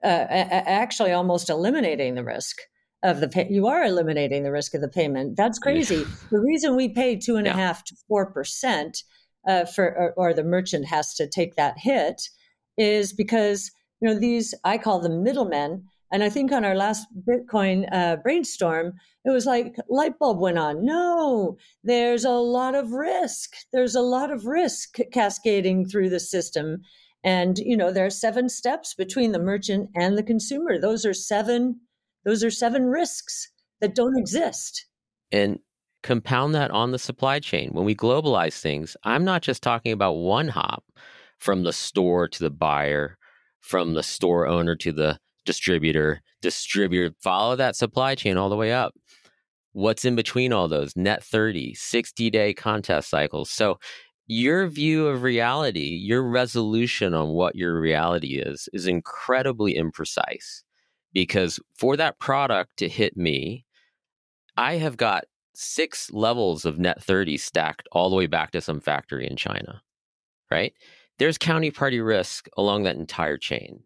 uh, 0.03 0.07
actually 0.07 1.11
almost 1.11 1.49
eliminating 1.49 2.15
the 2.15 2.23
risk 2.23 2.57
of 3.03 3.19
the 3.21 3.27
pay. 3.27 3.47
You 3.49 3.67
are 3.67 3.83
eliminating 3.83 4.43
the 4.43 4.51
risk 4.51 4.73
of 4.73 4.81
the 4.81 4.89
payment. 4.89 5.37
That's 5.37 5.59
crazy. 5.59 6.03
The 6.31 6.39
reason 6.39 6.75
we 6.75 6.89
pay 6.89 7.15
two 7.15 7.35
and 7.37 7.45
yeah. 7.45 7.53
a 7.53 7.57
half 7.57 7.83
to 7.85 7.95
four 8.07 8.31
percent 8.31 9.03
uh, 9.47 9.65
for, 9.65 9.85
or, 9.85 10.13
or 10.17 10.33
the 10.33 10.43
merchant 10.43 10.85
has 10.87 11.13
to 11.15 11.27
take 11.27 11.55
that 11.55 11.75
hit, 11.77 12.21
is 12.77 13.13
because 13.13 13.71
you 14.01 14.09
know 14.09 14.19
these 14.19 14.53
I 14.63 14.77
call 14.77 14.99
them 14.99 15.23
middlemen 15.23 15.85
and 16.11 16.23
I 16.23 16.29
think 16.29 16.51
on 16.51 16.63
our 16.63 16.75
last 16.75 17.07
Bitcoin 17.27 17.87
uh, 17.91 18.17
brainstorm, 18.17 18.93
it 19.25 19.31
was 19.31 19.45
like 19.45 19.75
light 19.89 20.19
bulb 20.19 20.39
went 20.39 20.59
on. 20.59 20.85
No, 20.85 21.57
there's 21.83 22.25
a 22.25 22.31
lot 22.31 22.75
of 22.75 22.91
risk. 22.91 23.53
There's 23.73 23.95
a 23.95 24.01
lot 24.01 24.31
of 24.31 24.45
risk 24.45 24.97
cascading 25.11 25.87
through 25.87 26.09
the 26.09 26.19
system. 26.19 26.81
And, 27.23 27.57
you 27.57 27.75
know, 27.75 27.91
there 27.91 28.05
are 28.05 28.11
seven 28.11 28.49
steps 28.49 28.93
between 28.93 29.31
the 29.31 29.39
merchant 29.39 29.89
and 29.95 30.15
the 30.15 30.23
consumer. 30.23 30.79
Those 30.79 31.05
are 31.05 31.13
seven, 31.13 31.79
those 32.23 32.43
are 32.43 32.51
seven 32.51 32.85
risks 32.85 33.49
that 33.81 33.95
don't 33.95 34.17
exist. 34.17 34.85
And 35.31 35.59
compound 36.03 36.53
that 36.53 36.69
on 36.69 36.91
the 36.91 36.99
supply 36.99 37.39
chain. 37.39 37.71
When 37.71 37.83
we 37.83 37.95
globalize 37.95 38.59
things, 38.59 38.95
I'm 39.03 39.25
not 39.25 39.41
just 39.41 39.63
talking 39.63 39.91
about 39.91 40.13
one 40.13 40.49
hop 40.49 40.83
from 41.39 41.63
the 41.63 41.73
store 41.73 42.27
to 42.27 42.43
the 42.43 42.51
buyer, 42.51 43.17
from 43.59 43.95
the 43.95 44.03
store 44.03 44.45
owner 44.45 44.75
to 44.75 44.91
the 44.91 45.19
distributor, 45.45 46.21
distributor, 46.41 47.15
follow 47.21 47.55
that 47.55 47.75
supply 47.75 48.15
chain 48.15 48.37
all 48.37 48.49
the 48.49 48.55
way 48.55 48.73
up. 48.73 48.93
What's 49.73 50.05
in 50.05 50.15
between 50.15 50.53
all 50.53 50.67
those? 50.67 50.95
Net 50.95 51.23
30, 51.23 51.73
60 51.73 52.29
day 52.29 52.53
contest 52.53 53.09
cycles. 53.09 53.49
So, 53.49 53.77
your 54.27 54.67
view 54.67 55.07
of 55.07 55.21
reality, 55.21 55.99
your 56.01 56.23
resolution 56.23 57.13
on 57.13 57.29
what 57.29 57.55
your 57.55 57.79
reality 57.79 58.39
is, 58.39 58.67
is 58.73 58.87
incredibly 58.87 59.75
imprecise 59.75 60.63
because 61.13 61.59
for 61.77 61.95
that 61.95 62.19
product 62.19 62.77
to 62.77 62.89
hit 62.89 63.15
me, 63.15 63.65
I 64.57 64.75
have 64.75 64.97
got 64.97 65.25
six 65.53 66.11
levels 66.11 66.65
of 66.65 66.79
net 66.79 67.01
30 67.03 67.37
stacked 67.37 67.87
all 67.91 68.09
the 68.09 68.15
way 68.15 68.27
back 68.27 68.51
to 68.51 68.61
some 68.61 68.79
factory 68.79 69.27
in 69.27 69.35
China, 69.35 69.81
right? 70.51 70.73
There's 71.17 71.37
counterparty 71.37 72.05
risk 72.05 72.47
along 72.57 72.83
that 72.83 72.97
entire 72.97 73.37
chain. 73.37 73.83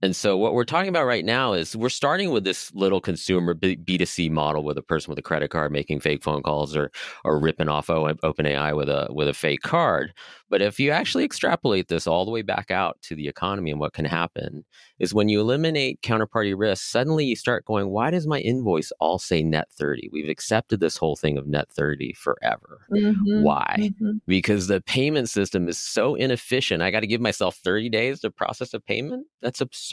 And 0.00 0.14
so 0.14 0.36
what 0.36 0.54
we're 0.54 0.64
talking 0.64 0.88
about 0.88 1.06
right 1.06 1.24
now 1.24 1.54
is 1.54 1.76
we're 1.76 1.88
starting 1.88 2.30
with 2.30 2.44
this 2.44 2.72
little 2.74 3.00
consumer 3.00 3.54
B- 3.54 3.76
B2C 3.76 4.30
model 4.30 4.62
with 4.62 4.78
a 4.78 4.82
person 4.82 5.10
with 5.10 5.18
a 5.18 5.22
credit 5.22 5.50
card 5.50 5.72
making 5.72 6.00
fake 6.00 6.22
phone 6.22 6.42
calls 6.42 6.76
or 6.76 6.92
or 7.24 7.40
ripping 7.40 7.68
off 7.68 7.88
OpenAI 7.88 8.76
with 8.76 8.88
a 8.88 9.08
with 9.10 9.28
a 9.28 9.34
fake 9.34 9.62
card. 9.62 10.14
But 10.50 10.62
if 10.62 10.80
you 10.80 10.90
actually 10.90 11.24
extrapolate 11.24 11.88
this 11.88 12.06
all 12.06 12.24
the 12.24 12.30
way 12.30 12.42
back 12.42 12.70
out 12.70 12.96
to 13.02 13.14
the 13.14 13.28
economy 13.28 13.70
and 13.70 13.80
what 13.80 13.92
can 13.92 14.04
happen 14.04 14.64
is 14.98 15.12
when 15.12 15.28
you 15.28 15.40
eliminate 15.40 16.00
counterparty 16.02 16.54
risk, 16.56 16.84
suddenly 16.84 17.26
you 17.26 17.36
start 17.36 17.64
going, 17.66 17.90
why 17.90 18.10
does 18.10 18.26
my 18.26 18.40
invoice 18.40 18.90
all 18.98 19.18
say 19.18 19.42
net 19.42 19.68
30? 19.72 20.08
We've 20.12 20.28
accepted 20.28 20.80
this 20.80 20.96
whole 20.96 21.16
thing 21.16 21.36
of 21.36 21.46
net 21.46 21.70
30 21.70 22.14
forever. 22.14 22.86
Mm-hmm. 22.90 23.42
Why? 23.42 23.76
Mm-hmm. 23.78 24.10
Because 24.26 24.68
the 24.68 24.80
payment 24.80 25.28
system 25.28 25.68
is 25.68 25.78
so 25.78 26.14
inefficient. 26.14 26.82
I 26.82 26.90
got 26.90 27.00
to 27.00 27.06
give 27.06 27.20
myself 27.20 27.56
30 27.56 27.90
days 27.90 28.20
to 28.20 28.30
process 28.30 28.72
a 28.72 28.80
payment? 28.80 29.26
That's 29.42 29.60
absurd. 29.60 29.87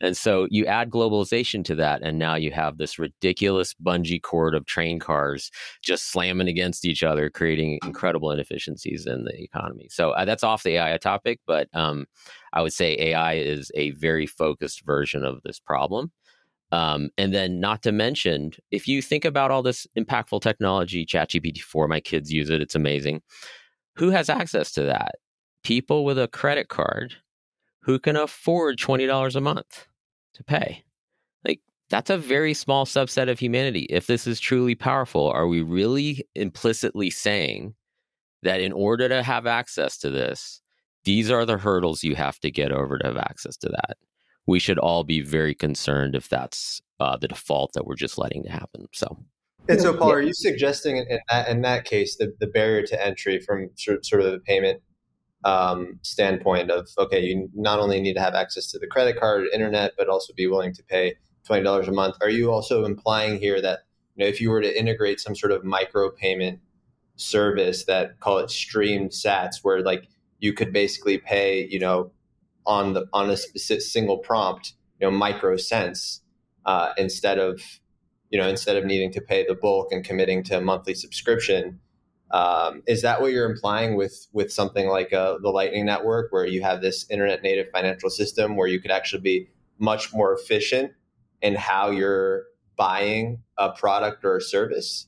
And 0.00 0.16
so 0.16 0.46
you 0.50 0.66
add 0.66 0.90
globalization 0.90 1.64
to 1.64 1.74
that, 1.76 2.02
and 2.02 2.18
now 2.18 2.34
you 2.34 2.50
have 2.52 2.78
this 2.78 2.98
ridiculous 2.98 3.74
bungee 3.74 4.22
cord 4.22 4.54
of 4.54 4.66
train 4.66 4.98
cars 4.98 5.50
just 5.82 6.10
slamming 6.10 6.48
against 6.48 6.84
each 6.84 7.02
other, 7.02 7.30
creating 7.30 7.78
incredible 7.84 8.30
inefficiencies 8.30 9.06
in 9.06 9.24
the 9.24 9.42
economy. 9.42 9.88
So 9.90 10.10
uh, 10.10 10.24
that's 10.24 10.44
off 10.44 10.62
the 10.62 10.76
AI 10.76 10.98
topic, 10.98 11.40
but 11.46 11.68
um, 11.74 12.06
I 12.52 12.62
would 12.62 12.72
say 12.72 12.96
AI 12.98 13.34
is 13.34 13.70
a 13.74 13.90
very 13.92 14.26
focused 14.26 14.84
version 14.84 15.24
of 15.24 15.42
this 15.42 15.58
problem. 15.58 16.12
Um, 16.72 17.10
and 17.16 17.32
then, 17.32 17.60
not 17.60 17.82
to 17.82 17.92
mention, 17.92 18.50
if 18.72 18.88
you 18.88 19.00
think 19.00 19.24
about 19.24 19.52
all 19.52 19.62
this 19.62 19.86
impactful 19.96 20.40
technology, 20.40 21.06
ChatGPT 21.06 21.60
4, 21.60 21.86
my 21.86 22.00
kids 22.00 22.32
use 22.32 22.50
it, 22.50 22.60
it's 22.60 22.74
amazing. 22.74 23.22
Who 23.96 24.10
has 24.10 24.28
access 24.28 24.72
to 24.72 24.82
that? 24.82 25.12
People 25.62 26.04
with 26.04 26.18
a 26.18 26.26
credit 26.26 26.68
card 26.68 27.14
who 27.84 27.98
can 27.98 28.16
afford 28.16 28.78
$20 28.78 29.36
a 29.36 29.40
month 29.40 29.86
to 30.34 30.42
pay. 30.42 30.84
Like, 31.44 31.60
that's 31.90 32.10
a 32.10 32.16
very 32.16 32.54
small 32.54 32.86
subset 32.86 33.28
of 33.28 33.38
humanity. 33.38 33.86
If 33.90 34.06
this 34.06 34.26
is 34.26 34.40
truly 34.40 34.74
powerful, 34.74 35.30
are 35.30 35.46
we 35.46 35.60
really 35.60 36.26
implicitly 36.34 37.10
saying 37.10 37.74
that 38.42 38.60
in 38.60 38.72
order 38.72 39.08
to 39.08 39.22
have 39.22 39.46
access 39.46 39.98
to 39.98 40.10
this, 40.10 40.62
these 41.04 41.30
are 41.30 41.44
the 41.44 41.58
hurdles 41.58 42.02
you 42.02 42.14
have 42.14 42.40
to 42.40 42.50
get 42.50 42.72
over 42.72 42.98
to 42.98 43.06
have 43.06 43.18
access 43.18 43.56
to 43.58 43.68
that. 43.68 43.98
We 44.46 44.58
should 44.58 44.78
all 44.78 45.04
be 45.04 45.20
very 45.20 45.54
concerned 45.54 46.14
if 46.14 46.28
that's 46.28 46.80
uh, 47.00 47.16
the 47.18 47.28
default 47.28 47.72
that 47.74 47.86
we're 47.86 47.96
just 47.96 48.16
letting 48.18 48.44
to 48.44 48.50
happen. 48.50 48.86
So, 48.92 49.18
and 49.68 49.80
so, 49.80 49.94
Paul, 49.94 50.08
yeah. 50.08 50.14
are 50.14 50.22
you 50.22 50.34
suggesting 50.34 50.98
in 50.98 51.18
that, 51.30 51.48
in 51.48 51.62
that 51.62 51.84
case 51.84 52.16
the, 52.16 52.32
the 52.40 52.46
barrier 52.46 52.82
to 52.86 53.06
entry 53.06 53.40
from 53.40 53.70
sort 53.76 54.20
of 54.20 54.32
the 54.32 54.40
payment 54.46 54.82
um, 55.44 55.98
standpoint 56.02 56.70
of 56.70 56.88
okay, 56.98 57.20
you 57.20 57.50
not 57.54 57.78
only 57.78 58.00
need 58.00 58.14
to 58.14 58.20
have 58.20 58.34
access 58.34 58.70
to 58.72 58.78
the 58.78 58.86
credit 58.86 59.18
card, 59.18 59.46
internet, 59.52 59.92
but 59.96 60.08
also 60.08 60.32
be 60.32 60.46
willing 60.46 60.72
to 60.74 60.82
pay 60.82 61.14
twenty 61.44 61.62
dollars 61.62 61.88
a 61.88 61.92
month? 61.92 62.16
Are 62.20 62.30
you 62.30 62.50
also 62.50 62.84
implying 62.84 63.38
here 63.38 63.60
that 63.60 63.80
you 64.16 64.24
know 64.24 64.28
if 64.28 64.40
you 64.40 64.50
were 64.50 64.62
to 64.62 64.78
integrate 64.78 65.20
some 65.20 65.34
sort 65.34 65.52
of 65.52 65.64
micro 65.64 66.10
payment 66.10 66.60
service 67.16 67.84
that 67.84 68.18
call 68.20 68.38
it 68.38 68.50
streamed 68.50 69.10
sats 69.10 69.56
where 69.62 69.82
like 69.82 70.08
you 70.40 70.52
could 70.52 70.72
basically 70.72 71.18
pay 71.18 71.66
you 71.70 71.78
know 71.78 72.10
on 72.66 72.92
the 72.92 73.06
on 73.12 73.30
a 73.30 73.36
specific 73.36 73.82
single 73.82 74.18
prompt 74.18 74.72
you 75.00 75.06
know 75.06 75.10
micro 75.10 75.56
cents 75.56 76.22
uh, 76.66 76.92
instead 76.96 77.38
of 77.38 77.60
you 78.30 78.38
know 78.38 78.48
instead 78.48 78.76
of 78.76 78.84
needing 78.84 79.12
to 79.12 79.20
pay 79.20 79.46
the 79.46 79.54
bulk 79.54 79.92
and 79.92 80.04
committing 80.04 80.42
to 80.42 80.56
a 80.56 80.60
monthly 80.60 80.94
subscription 80.94 81.78
Um, 82.34 82.82
is 82.88 83.02
that 83.02 83.20
what 83.20 83.30
you're 83.30 83.48
implying 83.48 83.94
with 83.94 84.26
with 84.32 84.52
something 84.52 84.88
like 84.88 85.12
uh, 85.12 85.38
the 85.40 85.50
Lightning 85.50 85.86
Network, 85.86 86.32
where 86.32 86.44
you 86.44 86.62
have 86.62 86.82
this 86.82 87.06
internet 87.08 87.44
native 87.44 87.68
financial 87.72 88.10
system 88.10 88.56
where 88.56 88.66
you 88.66 88.80
could 88.80 88.90
actually 88.90 89.22
be 89.22 89.48
much 89.78 90.12
more 90.12 90.34
efficient 90.34 90.90
in 91.42 91.54
how 91.54 91.90
you're 91.90 92.42
buying 92.76 93.38
a 93.56 93.70
product 93.70 94.24
or 94.24 94.36
a 94.38 94.40
service? 94.40 95.06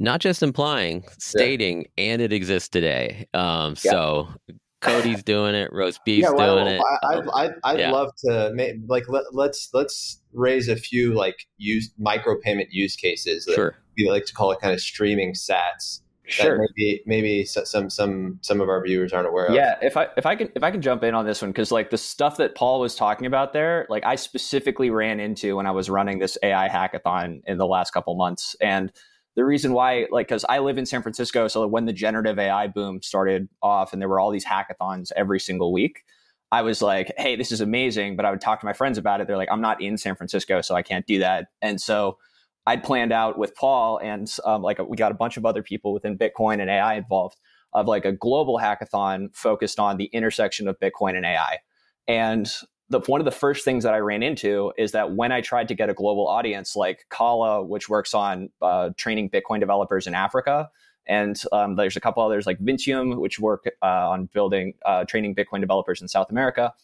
Not 0.00 0.20
just 0.20 0.42
implying, 0.42 1.04
stating, 1.18 1.86
yeah. 1.96 2.04
and 2.06 2.22
it 2.22 2.32
exists 2.32 2.68
today. 2.68 3.28
Um, 3.34 3.76
yeah. 3.84 3.90
So 3.92 4.28
Kody's 4.80 5.22
doing 5.22 5.54
it. 5.54 5.70
Roasbeef's 5.70 6.22
yeah, 6.22 6.30
well, 6.30 6.56
doing 6.56 6.74
it. 6.74 6.82
I, 7.04 7.16
would 7.16 7.28
I'd, 7.34 7.52
I'd 7.62 7.78
yeah. 7.78 7.92
love 7.92 8.10
to 8.24 8.50
make, 8.52 8.76
like 8.88 9.08
let, 9.08 9.22
us 9.22 9.30
let's, 9.32 9.70
let's 9.72 10.22
raise 10.32 10.68
a 10.68 10.76
few 10.76 11.14
like 11.14 11.46
use 11.56 11.92
micro 11.98 12.36
payment 12.40 12.70
use 12.72 12.96
cases. 12.96 13.44
That 13.44 13.54
sure. 13.54 13.76
We 13.96 14.10
like 14.10 14.24
to 14.26 14.34
call 14.34 14.50
it 14.50 14.58
kind 14.60 14.74
of 14.74 14.80
streaming 14.80 15.34
sats. 15.34 16.00
Sure. 16.28 16.58
Maybe 16.58 17.02
maybe 17.06 17.44
some 17.44 17.88
some 17.88 18.38
some 18.42 18.60
of 18.60 18.68
our 18.68 18.84
viewers 18.84 19.14
aren't 19.14 19.28
aware 19.28 19.46
of. 19.46 19.54
Yeah, 19.54 19.76
if 19.80 19.96
I 19.96 20.08
if 20.18 20.26
I 20.26 20.36
can 20.36 20.50
if 20.54 20.62
I 20.62 20.70
can 20.70 20.82
jump 20.82 21.02
in 21.02 21.14
on 21.14 21.24
this 21.24 21.40
one 21.40 21.50
because 21.50 21.72
like 21.72 21.88
the 21.88 21.96
stuff 21.96 22.36
that 22.36 22.54
Paul 22.54 22.80
was 22.80 22.94
talking 22.94 23.26
about 23.26 23.54
there, 23.54 23.86
like 23.88 24.04
I 24.04 24.14
specifically 24.16 24.90
ran 24.90 25.20
into 25.20 25.56
when 25.56 25.66
I 25.66 25.70
was 25.70 25.88
running 25.88 26.18
this 26.18 26.36
AI 26.42 26.68
hackathon 26.68 27.40
in 27.46 27.56
the 27.56 27.66
last 27.66 27.92
couple 27.92 28.14
months, 28.14 28.54
and 28.60 28.92
the 29.36 29.44
reason 29.44 29.72
why, 29.72 30.06
like, 30.10 30.26
because 30.26 30.44
I 30.48 30.58
live 30.58 30.78
in 30.78 30.84
San 30.84 31.00
Francisco, 31.00 31.48
so 31.48 31.66
when 31.66 31.86
the 31.86 31.92
generative 31.92 32.38
AI 32.38 32.66
boom 32.66 33.00
started 33.00 33.48
off, 33.62 33.92
and 33.92 34.02
there 34.02 34.08
were 34.08 34.20
all 34.20 34.30
these 34.30 34.44
hackathons 34.44 35.12
every 35.14 35.40
single 35.40 35.72
week, 35.72 36.04
I 36.52 36.60
was 36.62 36.82
like, 36.82 37.12
"Hey, 37.16 37.36
this 37.36 37.52
is 37.52 37.62
amazing!" 37.62 38.16
But 38.16 38.26
I 38.26 38.30
would 38.30 38.40
talk 38.40 38.60
to 38.60 38.66
my 38.66 38.72
friends 38.74 38.98
about 38.98 39.20
it. 39.20 39.26
They're 39.26 39.36
like, 39.38 39.48
"I'm 39.50 39.62
not 39.62 39.80
in 39.80 39.96
San 39.96 40.14
Francisco, 40.14 40.60
so 40.60 40.74
I 40.74 40.82
can't 40.82 41.06
do 41.06 41.20
that." 41.20 41.46
And 41.62 41.80
so 41.80 42.18
I'd 42.68 42.84
planned 42.84 43.12
out 43.12 43.38
with 43.38 43.54
Paul, 43.54 43.98
and 44.02 44.30
um, 44.44 44.60
like 44.60 44.78
we 44.78 44.94
got 44.94 45.10
a 45.10 45.14
bunch 45.14 45.38
of 45.38 45.46
other 45.46 45.62
people 45.62 45.94
within 45.94 46.18
Bitcoin 46.18 46.60
and 46.60 46.68
AI 46.68 46.96
involved 46.96 47.38
of 47.72 47.86
like 47.86 48.04
a 48.04 48.12
global 48.12 48.58
hackathon 48.58 49.34
focused 49.34 49.80
on 49.80 49.96
the 49.96 50.04
intersection 50.06 50.68
of 50.68 50.78
Bitcoin 50.78 51.16
and 51.16 51.24
AI. 51.24 51.60
And 52.06 52.46
the, 52.90 53.00
one 53.00 53.22
of 53.22 53.24
the 53.24 53.30
first 53.30 53.64
things 53.64 53.84
that 53.84 53.94
I 53.94 53.98
ran 53.98 54.22
into 54.22 54.74
is 54.76 54.92
that 54.92 55.14
when 55.14 55.32
I 55.32 55.40
tried 55.40 55.68
to 55.68 55.74
get 55.74 55.88
a 55.88 55.94
global 55.94 56.28
audience 56.28 56.76
like 56.76 57.06
Qala, 57.10 57.66
which 57.66 57.88
works 57.88 58.12
on 58.12 58.50
uh, 58.60 58.90
training 58.98 59.30
Bitcoin 59.30 59.60
developers 59.60 60.06
in 60.06 60.12
Africa, 60.12 60.68
and 61.06 61.40
um, 61.52 61.76
there's 61.76 61.96
a 61.96 62.00
couple 62.00 62.22
others 62.22 62.44
like 62.44 62.58
Vinteum, 62.58 63.18
which 63.18 63.40
work 63.40 63.64
uh, 63.82 64.10
on 64.10 64.26
building 64.26 64.74
uh, 64.84 65.06
training 65.06 65.34
Bitcoin 65.34 65.60
developers 65.60 66.02
in 66.02 66.08
South 66.08 66.28
America. 66.28 66.74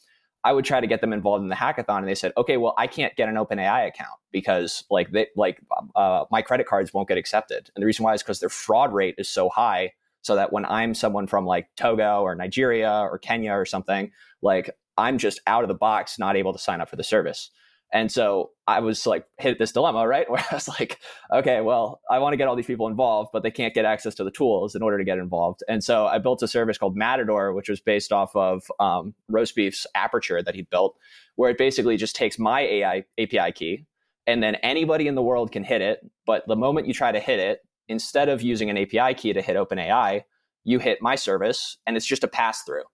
I 0.44 0.52
would 0.52 0.64
try 0.64 0.80
to 0.80 0.86
get 0.86 1.00
them 1.00 1.12
involved 1.12 1.42
in 1.42 1.48
the 1.48 1.54
hackathon, 1.54 1.98
and 1.98 2.08
they 2.08 2.14
said, 2.14 2.32
"Okay, 2.36 2.58
well, 2.58 2.74
I 2.76 2.86
can't 2.86 3.16
get 3.16 3.28
an 3.28 3.36
OpenAI 3.36 3.86
account 3.88 4.18
because 4.30 4.84
like 4.90 5.10
they 5.10 5.28
like 5.36 5.60
uh, 5.96 6.24
my 6.30 6.42
credit 6.42 6.66
cards 6.66 6.92
won't 6.92 7.08
get 7.08 7.18
accepted." 7.18 7.70
And 7.74 7.82
the 7.82 7.86
reason 7.86 8.04
why 8.04 8.14
is 8.14 8.22
because 8.22 8.40
their 8.40 8.50
fraud 8.50 8.92
rate 8.92 9.14
is 9.16 9.28
so 9.28 9.48
high, 9.48 9.92
so 10.22 10.36
that 10.36 10.52
when 10.52 10.66
I'm 10.66 10.94
someone 10.94 11.26
from 11.26 11.46
like 11.46 11.68
Togo 11.76 12.20
or 12.22 12.34
Nigeria 12.34 12.90
or 12.90 13.18
Kenya 13.18 13.52
or 13.52 13.64
something, 13.64 14.10
like 14.42 14.70
I'm 14.98 15.18
just 15.18 15.40
out 15.46 15.64
of 15.64 15.68
the 15.68 15.74
box, 15.74 16.18
not 16.18 16.36
able 16.36 16.52
to 16.52 16.58
sign 16.58 16.80
up 16.80 16.90
for 16.90 16.96
the 16.96 17.04
service. 17.04 17.50
And 17.94 18.10
so 18.10 18.50
I 18.66 18.80
was 18.80 19.06
like 19.06 19.24
hit 19.38 19.60
this 19.60 19.70
dilemma, 19.70 20.06
right? 20.06 20.28
Where 20.30 20.44
I 20.50 20.54
was 20.54 20.68
like, 20.68 20.98
okay, 21.32 21.60
well, 21.60 22.00
I 22.10 22.18
want 22.18 22.32
to 22.32 22.36
get 22.36 22.48
all 22.48 22.56
these 22.56 22.66
people 22.66 22.88
involved, 22.88 23.30
but 23.32 23.44
they 23.44 23.52
can't 23.52 23.72
get 23.72 23.84
access 23.84 24.16
to 24.16 24.24
the 24.24 24.32
tools 24.32 24.74
in 24.74 24.82
order 24.82 24.98
to 24.98 25.04
get 25.04 25.18
involved. 25.18 25.62
And 25.68 25.82
so 25.82 26.06
I 26.06 26.18
built 26.18 26.42
a 26.42 26.48
service 26.48 26.76
called 26.76 26.96
Matador, 26.96 27.54
which 27.54 27.68
was 27.68 27.80
based 27.80 28.12
off 28.12 28.34
of 28.34 28.64
um, 28.80 29.14
Roasbeef's 29.30 29.86
Aperture 29.94 30.42
that 30.42 30.56
he 30.56 30.62
built, 30.62 30.96
where 31.36 31.50
it 31.50 31.56
basically 31.56 31.96
just 31.96 32.16
takes 32.16 32.38
my 32.38 32.62
AI 32.62 33.04
API 33.18 33.52
key, 33.52 33.86
and 34.26 34.42
then 34.42 34.56
anybody 34.56 35.06
in 35.06 35.14
the 35.14 35.22
world 35.22 35.52
can 35.52 35.62
hit 35.62 35.80
it. 35.80 36.00
But 36.26 36.42
the 36.48 36.56
moment 36.56 36.88
you 36.88 36.94
try 36.94 37.12
to 37.12 37.20
hit 37.20 37.38
it, 37.38 37.60
instead 37.88 38.28
of 38.28 38.42
using 38.42 38.70
an 38.70 38.78
API 38.78 39.14
key 39.14 39.32
to 39.32 39.40
hit 39.40 39.56
OpenAI, 39.56 40.22
you 40.64 40.80
hit 40.80 41.00
my 41.00 41.14
service, 41.14 41.76
and 41.86 41.96
it's 41.96 42.06
just 42.06 42.24
a 42.24 42.28
pass 42.28 42.62
through. 42.62 42.84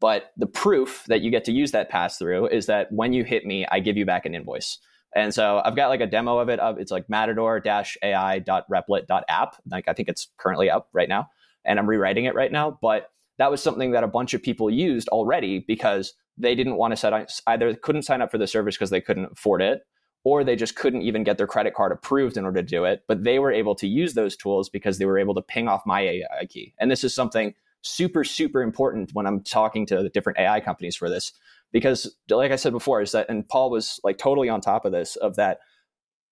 But 0.00 0.32
the 0.36 0.46
proof 0.46 1.04
that 1.08 1.20
you 1.20 1.30
get 1.30 1.44
to 1.44 1.52
use 1.52 1.72
that 1.72 1.90
pass 1.90 2.16
through 2.16 2.46
is 2.48 2.64
that 2.66 2.90
when 2.90 3.12
you 3.12 3.22
hit 3.22 3.44
me, 3.44 3.66
I 3.70 3.80
give 3.80 3.98
you 3.98 4.06
back 4.06 4.24
an 4.26 4.34
invoice. 4.34 4.78
And 5.14 5.32
so 5.34 5.60
I've 5.64 5.76
got 5.76 5.88
like 5.88 6.00
a 6.00 6.06
demo 6.06 6.38
of 6.38 6.48
it. 6.48 6.58
Of 6.60 6.78
it's 6.78 6.90
like 6.90 7.10
matador-ai.replit.app. 7.10 9.56
Like 9.70 9.88
I 9.88 9.92
think 9.92 10.08
it's 10.08 10.28
currently 10.36 10.70
up 10.70 10.88
right 10.92 11.08
now, 11.08 11.28
and 11.64 11.78
I'm 11.78 11.88
rewriting 11.88 12.24
it 12.24 12.34
right 12.34 12.50
now. 12.50 12.76
But 12.80 13.10
that 13.38 13.50
was 13.50 13.62
something 13.62 13.92
that 13.92 14.02
a 14.04 14.08
bunch 14.08 14.34
of 14.34 14.42
people 14.42 14.70
used 14.70 15.08
already 15.08 15.64
because 15.66 16.14
they 16.38 16.54
didn't 16.54 16.76
want 16.76 16.92
to 16.92 16.96
set 16.96 17.12
up, 17.12 17.28
either 17.46 17.74
couldn't 17.74 18.02
sign 18.02 18.22
up 18.22 18.30
for 18.30 18.38
the 18.38 18.46
service 18.46 18.76
because 18.76 18.90
they 18.90 19.00
couldn't 19.00 19.32
afford 19.32 19.62
it, 19.62 19.82
or 20.24 20.44
they 20.44 20.56
just 20.56 20.76
couldn't 20.76 21.02
even 21.02 21.24
get 21.24 21.38
their 21.38 21.46
credit 21.46 21.74
card 21.74 21.92
approved 21.92 22.36
in 22.36 22.44
order 22.44 22.62
to 22.62 22.66
do 22.66 22.84
it. 22.84 23.02
But 23.08 23.24
they 23.24 23.38
were 23.38 23.52
able 23.52 23.74
to 23.76 23.86
use 23.86 24.14
those 24.14 24.36
tools 24.36 24.68
because 24.68 24.98
they 24.98 25.06
were 25.06 25.18
able 25.18 25.34
to 25.34 25.42
ping 25.42 25.68
off 25.68 25.82
my 25.84 26.00
AI 26.00 26.46
key. 26.48 26.74
And 26.78 26.90
this 26.90 27.04
is 27.04 27.14
something 27.14 27.54
super 27.82 28.24
super 28.24 28.62
important 28.62 29.10
when 29.12 29.26
i'm 29.26 29.42
talking 29.42 29.86
to 29.86 30.02
the 30.02 30.08
different 30.10 30.38
ai 30.38 30.60
companies 30.60 30.96
for 30.96 31.08
this 31.08 31.32
because 31.72 32.16
like 32.28 32.52
i 32.52 32.56
said 32.56 32.72
before 32.72 33.00
is 33.00 33.12
that 33.12 33.28
and 33.28 33.48
paul 33.48 33.70
was 33.70 34.00
like 34.04 34.18
totally 34.18 34.48
on 34.48 34.60
top 34.60 34.84
of 34.84 34.92
this 34.92 35.16
of 35.16 35.36
that 35.36 35.58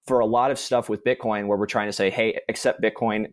for 0.07 0.21
a 0.21 0.27
lot 0.27 0.51
of 0.51 0.59
stuff 0.59 0.89
with 0.89 1.05
bitcoin 1.05 1.47
where 1.47 1.59
we're 1.59 1.67
trying 1.67 1.87
to 1.87 1.93
say 1.93 2.11
hey 2.11 2.39
accept 2.49 2.83
bitcoin 2.83 3.27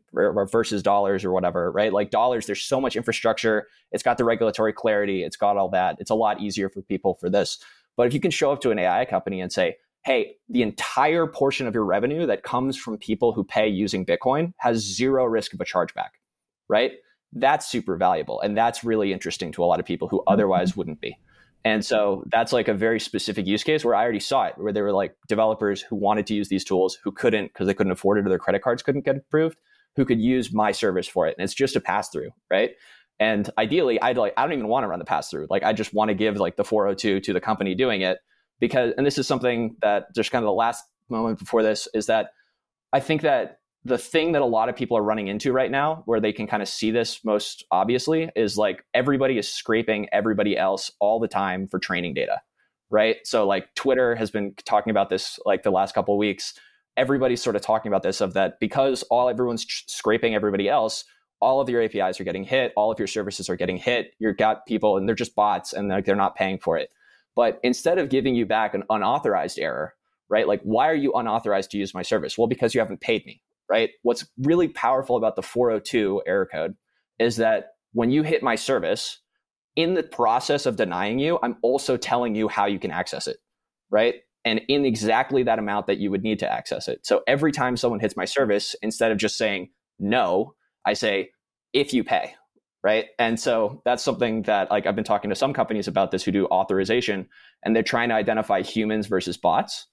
versus 0.51 0.83
dollars 0.83 1.23
or 1.23 1.31
whatever 1.31 1.71
right? 1.71 1.93
Like 1.93 2.09
dollars 2.09 2.45
there's 2.45 2.61
so 2.61 2.81
much 2.81 2.95
infrastructure. 2.95 3.67
It's 3.91 4.03
got 4.03 4.17
the 4.17 4.25
regulatory 4.25 4.73
clarity. 4.73 5.23
It's 5.23 5.37
got 5.37 5.57
all 5.57 5.69
that. 5.69 5.95
It's 5.99 6.11
a 6.11 6.15
lot 6.15 6.41
easier 6.41 6.69
for 6.69 6.81
people 6.81 7.15
for 7.15 7.29
this. 7.29 7.59
But 7.95 8.07
if 8.07 8.13
you 8.13 8.19
can 8.19 8.31
show 8.31 8.51
up 8.51 8.61
to 8.61 8.71
an 8.71 8.79
ai 8.79 9.05
company 9.05 9.39
and 9.41 9.51
say 9.51 9.77
hey 10.05 10.35
the 10.49 10.61
entire 10.61 11.25
portion 11.25 11.65
of 11.65 11.73
your 11.73 11.85
revenue 11.85 12.25
that 12.27 12.43
comes 12.43 12.77
from 12.77 12.97
people 12.97 13.31
who 13.33 13.43
pay 13.43 13.67
using 13.67 14.05
bitcoin 14.05 14.53
has 14.57 14.77
zero 14.77 15.25
risk 15.25 15.53
of 15.53 15.61
a 15.61 15.65
chargeback 15.65 16.09
right 16.69 16.91
that's 17.35 17.67
super 17.67 17.97
valuable. 17.97 18.39
And 18.41 18.57
that's 18.57 18.83
really 18.83 19.13
interesting 19.13 19.51
to 19.53 19.63
a 19.63 19.65
lot 19.65 19.79
of 19.79 19.85
people 19.85 20.07
who 20.07 20.23
otherwise 20.25 20.71
mm-hmm. 20.71 20.79
wouldn't 20.79 21.01
be. 21.01 21.17
And 21.65 21.83
so 21.83 22.23
that's 22.31 22.53
like 22.53 22.67
a 22.67 22.75
very 22.75 22.99
specific 22.99 23.47
use 23.47 23.63
case 23.63 23.83
where 23.83 23.95
I 23.95 24.03
already 24.03 24.19
saw 24.19 24.45
it, 24.45 24.53
where 24.57 24.71
there 24.71 24.83
were 24.83 24.91
like 24.91 25.15
developers 25.27 25.81
who 25.81 25.95
wanted 25.95 26.27
to 26.27 26.35
use 26.35 26.47
these 26.47 26.63
tools 26.63 26.99
who 27.03 27.11
couldn't 27.11 27.47
because 27.47 27.65
they 27.65 27.73
couldn't 27.73 27.91
afford 27.91 28.19
it 28.19 28.25
or 28.25 28.29
their 28.29 28.37
credit 28.37 28.61
cards 28.61 28.83
couldn't 28.83 29.03
get 29.03 29.17
approved, 29.17 29.57
who 29.95 30.05
could 30.05 30.21
use 30.21 30.53
my 30.53 30.71
service 30.71 31.07
for 31.07 31.27
it. 31.27 31.35
And 31.37 31.43
it's 31.43 31.55
just 31.55 31.75
a 31.75 31.81
pass 31.81 32.09
through, 32.09 32.29
right? 32.51 32.71
And 33.19 33.49
ideally, 33.57 33.99
I'd 33.99 34.17
like, 34.17 34.33
I 34.37 34.43
don't 34.43 34.53
even 34.53 34.67
want 34.67 34.83
to 34.83 34.89
run 34.89 34.99
the 34.99 35.05
pass 35.05 35.29
through. 35.29 35.47
Like, 35.49 35.63
I 35.63 35.73
just 35.73 35.91
want 35.91 36.09
to 36.09 36.13
give 36.13 36.37
like 36.37 36.55
the 36.55 36.63
402 36.63 37.21
to 37.21 37.33
the 37.33 37.41
company 37.41 37.73
doing 37.73 38.01
it 38.01 38.19
because, 38.59 38.93
and 38.95 39.05
this 39.05 39.17
is 39.17 39.27
something 39.27 39.75
that 39.81 40.13
just 40.13 40.31
kind 40.31 40.43
of 40.43 40.47
the 40.47 40.53
last 40.53 40.83
moment 41.09 41.39
before 41.39 41.63
this 41.63 41.87
is 41.95 42.05
that 42.05 42.29
I 42.93 42.99
think 42.99 43.21
that 43.21 43.57
the 43.85 43.99
thing 43.99 44.31
that 44.31 44.41
a 44.41 44.45
lot 44.45 44.67
of 44.67 44.75
people 44.75 44.97
are 44.97 45.03
running 45.03 45.27
into 45.27 45.53
right 45.53 45.69
now, 45.69 46.01
where 46.05 46.19
they 46.19 46.33
can 46.33 46.47
kind 46.47 46.63
of 46.63 46.67
see 46.67 46.89
this 46.89 47.23
most 47.23 47.63
obviously, 47.69 48.29
is 48.35 48.57
like 48.57 48.83
everybody 48.95 49.37
is 49.37 49.47
scraping 49.47 50.09
everybody 50.11 50.57
else 50.57 50.91
all 50.99 51.19
the 51.19 51.27
time 51.27 51.67
for 51.67 51.77
training 51.77 52.15
data, 52.15 52.41
right? 52.89 53.17
So 53.23 53.45
like 53.45 53.73
Twitter 53.75 54.15
has 54.15 54.31
been 54.31 54.55
talking 54.65 54.89
about 54.89 55.09
this 55.09 55.39
like 55.45 55.61
the 55.61 55.69
last 55.69 55.93
couple 55.93 56.17
weeks. 56.17 56.55
Everybody's 56.97 57.43
sort 57.43 57.55
of 57.55 57.61
talking 57.61 57.91
about 57.91 58.01
this 58.01 58.21
of 58.21 58.33
that 58.33 58.59
because 58.59 59.03
all 59.03 59.29
everyone's 59.29 59.67
scraping 59.87 60.33
everybody 60.33 60.67
else, 60.67 61.05
all 61.39 61.61
of 61.61 61.69
your 61.69 61.83
APIs 61.83 62.19
are 62.19 62.23
getting 62.23 62.43
hit, 62.43 62.73
all 62.75 62.91
of 62.91 62.97
your 62.97 63.07
services 63.07 63.49
are 63.49 63.55
getting 63.55 63.77
hit. 63.77 64.15
You've 64.17 64.37
got 64.37 64.65
people 64.65 64.97
and 64.97 65.07
they're 65.07 65.15
just 65.15 65.35
bots 65.35 65.73
and 65.73 65.89
like 65.89 66.05
they're 66.05 66.15
not 66.15 66.35
paying 66.35 66.57
for 66.57 66.75
it. 66.75 66.89
But 67.35 67.59
instead 67.61 67.99
of 67.99 68.09
giving 68.09 68.33
you 68.33 68.47
back 68.47 68.73
an 68.73 68.83
unauthorized 68.89 69.59
error, 69.59 69.93
right? 70.27 70.47
Like, 70.47 70.61
why 70.63 70.89
are 70.89 70.95
you 70.95 71.13
unauthorized 71.13 71.69
to 71.71 71.77
use 71.77 71.93
my 71.93 72.01
service? 72.01 72.35
Well, 72.35 72.47
because 72.47 72.73
you 72.73 72.79
haven't 72.79 73.01
paid 73.01 73.25
me 73.27 73.41
right? 73.69 73.91
What's 74.03 74.25
really 74.37 74.67
powerful 74.67 75.17
about 75.17 75.35
the 75.35 75.41
402 75.41 76.23
error 76.27 76.47
code 76.51 76.75
is 77.19 77.37
that 77.37 77.73
when 77.93 78.11
you 78.11 78.23
hit 78.23 78.43
my 78.43 78.55
service, 78.55 79.19
in 79.75 79.93
the 79.93 80.03
process 80.03 80.65
of 80.65 80.75
denying 80.75 81.19
you, 81.19 81.37
I'm 81.43 81.57
also 81.61 81.97
telling 81.97 82.35
you 82.35 82.47
how 82.47 82.65
you 82.65 82.79
can 82.79 82.91
access 82.91 83.27
it, 83.27 83.37
right? 83.89 84.15
And 84.45 84.61
in 84.67 84.85
exactly 84.85 85.43
that 85.43 85.59
amount 85.59 85.87
that 85.87 85.97
you 85.97 86.11
would 86.11 86.23
need 86.23 86.39
to 86.39 86.51
access 86.51 86.87
it. 86.87 87.05
So 87.05 87.23
every 87.27 87.51
time 87.51 87.75
someone 87.77 87.99
hits 87.99 88.15
my 88.15 88.25
service, 88.25 88.75
instead 88.81 89.11
of 89.11 89.17
just 89.17 89.37
saying 89.37 89.69
no, 89.99 90.53
I 90.85 90.93
say, 90.93 91.31
if 91.73 91.93
you 91.93 92.03
pay, 92.03 92.35
right? 92.83 93.07
And 93.17 93.39
so 93.39 93.81
that's 93.85 94.03
something 94.03 94.43
that 94.43 94.69
like 94.69 94.85
I've 94.85 94.95
been 94.95 95.03
talking 95.03 95.29
to 95.29 95.35
some 95.35 95.53
companies 95.53 95.87
about 95.87 96.11
this 96.11 96.23
who 96.23 96.31
do 96.31 96.45
authorization 96.47 97.27
and 97.63 97.75
they're 97.75 97.83
trying 97.83 98.09
to 98.09 98.15
identify 98.15 98.61
humans 98.61 99.07
versus 99.07 99.37
bots. 99.37 99.87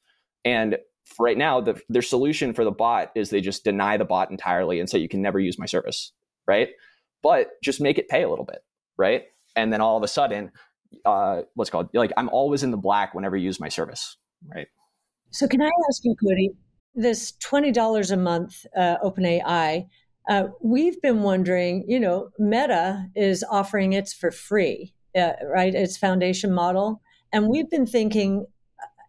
And 0.45 0.77
right 1.19 1.37
now, 1.37 1.61
the, 1.61 1.81
their 1.89 2.03
solution 2.03 2.53
for 2.53 2.65
the 2.65 2.71
bot 2.71 3.13
is 3.15 3.31
they 3.31 3.41
just 3.41 3.65
deny 3.65 3.97
the 3.97 4.05
bot 4.05 4.31
entirely 4.31 4.81
and 4.81 4.89
say 4.89 4.99
you 4.99 5.09
can 5.09 5.23
never 5.23 5.39
use 5.39 5.59
my 5.59 5.67
service, 5.67 6.13
right? 6.47 6.71
But 7.23 7.61
just 7.63 7.81
make 7.81 7.99
it 7.99 8.09
pay 8.09 8.23
a 8.23 8.29
little 8.29 8.45
bit, 8.45 8.65
right? 8.97 9.25
And 9.57 9.73
then 9.73 9.81
all 9.81 9.97
of 9.97 10.03
a 10.03 10.09
sudden, 10.09 10.51
uh, 11.05 11.43
what's 11.55 11.71
called 11.71 11.89
like 11.95 12.13
I'm 12.17 12.29
always 12.29 12.63
in 12.63 12.71
the 12.71 12.77
black 12.77 13.15
whenever 13.15 13.37
you 13.37 13.45
use 13.45 13.61
my 13.61 13.69
service, 13.69 14.17
right? 14.55 14.69
So 15.31 15.49
can 15.49 15.63
I 15.63 15.71
ask 15.89 16.05
you, 16.05 16.15
Kody, 16.23 16.49
this 16.95 17.33
twenty 17.41 17.73
dollars 17.73 18.11
a 18.11 18.17
month 18.17 18.67
uh, 18.77 18.97
OpenAI? 19.05 19.87
Uh, 20.29 20.49
we've 20.63 21.01
been 21.03 21.23
wondering, 21.23 21.85
you 21.89 21.99
know, 21.99 22.29
Meta 22.39 23.07
is 23.17 23.45
offering 23.51 23.93
it 23.93 24.09
for 24.09 24.31
free, 24.31 24.95
uh, 25.17 25.33
right? 25.45 25.75
Its 25.75 25.97
foundation 25.97 26.53
model, 26.53 27.01
and 27.33 27.49
we've 27.49 27.71
been 27.71 27.87
thinking, 27.87 28.47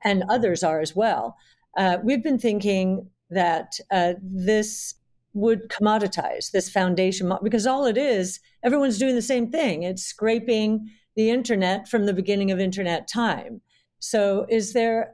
and 0.04 0.24
others 0.30 0.64
are 0.64 0.80
as 0.80 0.96
well, 0.96 1.36
uh, 1.78 1.98
we've 2.04 2.24
been 2.24 2.40
thinking 2.40 3.10
that 3.30 3.80
uh, 3.92 4.14
this 4.22 4.96
would 5.34 5.70
commoditize 5.70 6.52
this 6.52 6.70
foundation 6.70 7.32
because 7.42 7.66
all 7.66 7.86
it 7.86 7.98
is, 7.98 8.40
everyone's 8.64 9.00
doing 9.00 9.16
the 9.16 9.22
same 9.22 9.50
thing. 9.50 9.84
It's 9.84 10.04
scraping 10.04 10.90
the 11.16 11.30
internet 11.30 11.88
from 11.88 12.06
the 12.06 12.14
beginning 12.14 12.52
of 12.52 12.60
internet 12.60 13.08
time. 13.08 13.62
So, 14.00 14.46
is 14.50 14.74
there? 14.74 15.14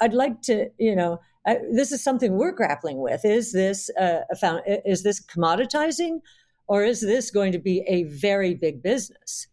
I'd 0.00 0.14
like 0.14 0.42
to, 0.42 0.70
you 0.78 0.96
know, 0.96 1.20
I, 1.46 1.58
this 1.72 1.92
is 1.92 2.02
something 2.02 2.32
we're 2.32 2.52
grappling 2.52 3.00
with. 3.00 3.24
Is 3.24 3.52
this 3.52 3.90
uh, 4.00 4.20
a 4.30 4.36
found, 4.36 4.62
is 4.66 5.02
this 5.02 5.24
commoditizing, 5.24 6.20
or 6.66 6.82
is 6.82 7.00
this 7.00 7.30
going 7.30 7.52
to 7.52 7.58
be 7.58 7.84
a 7.86 8.04
very 8.04 8.54
big 8.54 8.82
business? 8.82 9.48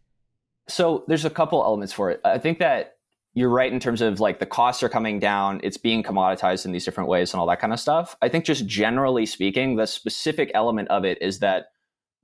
So, 0.68 1.04
there's 1.08 1.24
a 1.24 1.30
couple 1.30 1.62
elements 1.62 1.92
for 1.92 2.10
it. 2.10 2.20
I 2.24 2.38
think 2.38 2.58
that 2.60 2.96
you're 3.34 3.50
right 3.50 3.72
in 3.72 3.78
terms 3.78 4.00
of 4.00 4.18
like 4.18 4.40
the 4.40 4.46
costs 4.46 4.82
are 4.82 4.88
coming 4.88 5.20
down, 5.20 5.60
it's 5.62 5.76
being 5.76 6.02
commoditized 6.02 6.64
in 6.64 6.72
these 6.72 6.84
different 6.84 7.08
ways 7.08 7.32
and 7.32 7.40
all 7.40 7.46
that 7.46 7.60
kind 7.60 7.72
of 7.72 7.78
stuff. 7.78 8.16
I 8.20 8.28
think 8.28 8.44
just 8.44 8.66
generally 8.66 9.24
speaking, 9.26 9.76
the 9.76 9.86
specific 9.86 10.50
element 10.54 10.88
of 10.88 11.04
it 11.04 11.18
is 11.22 11.38
that 11.38 11.66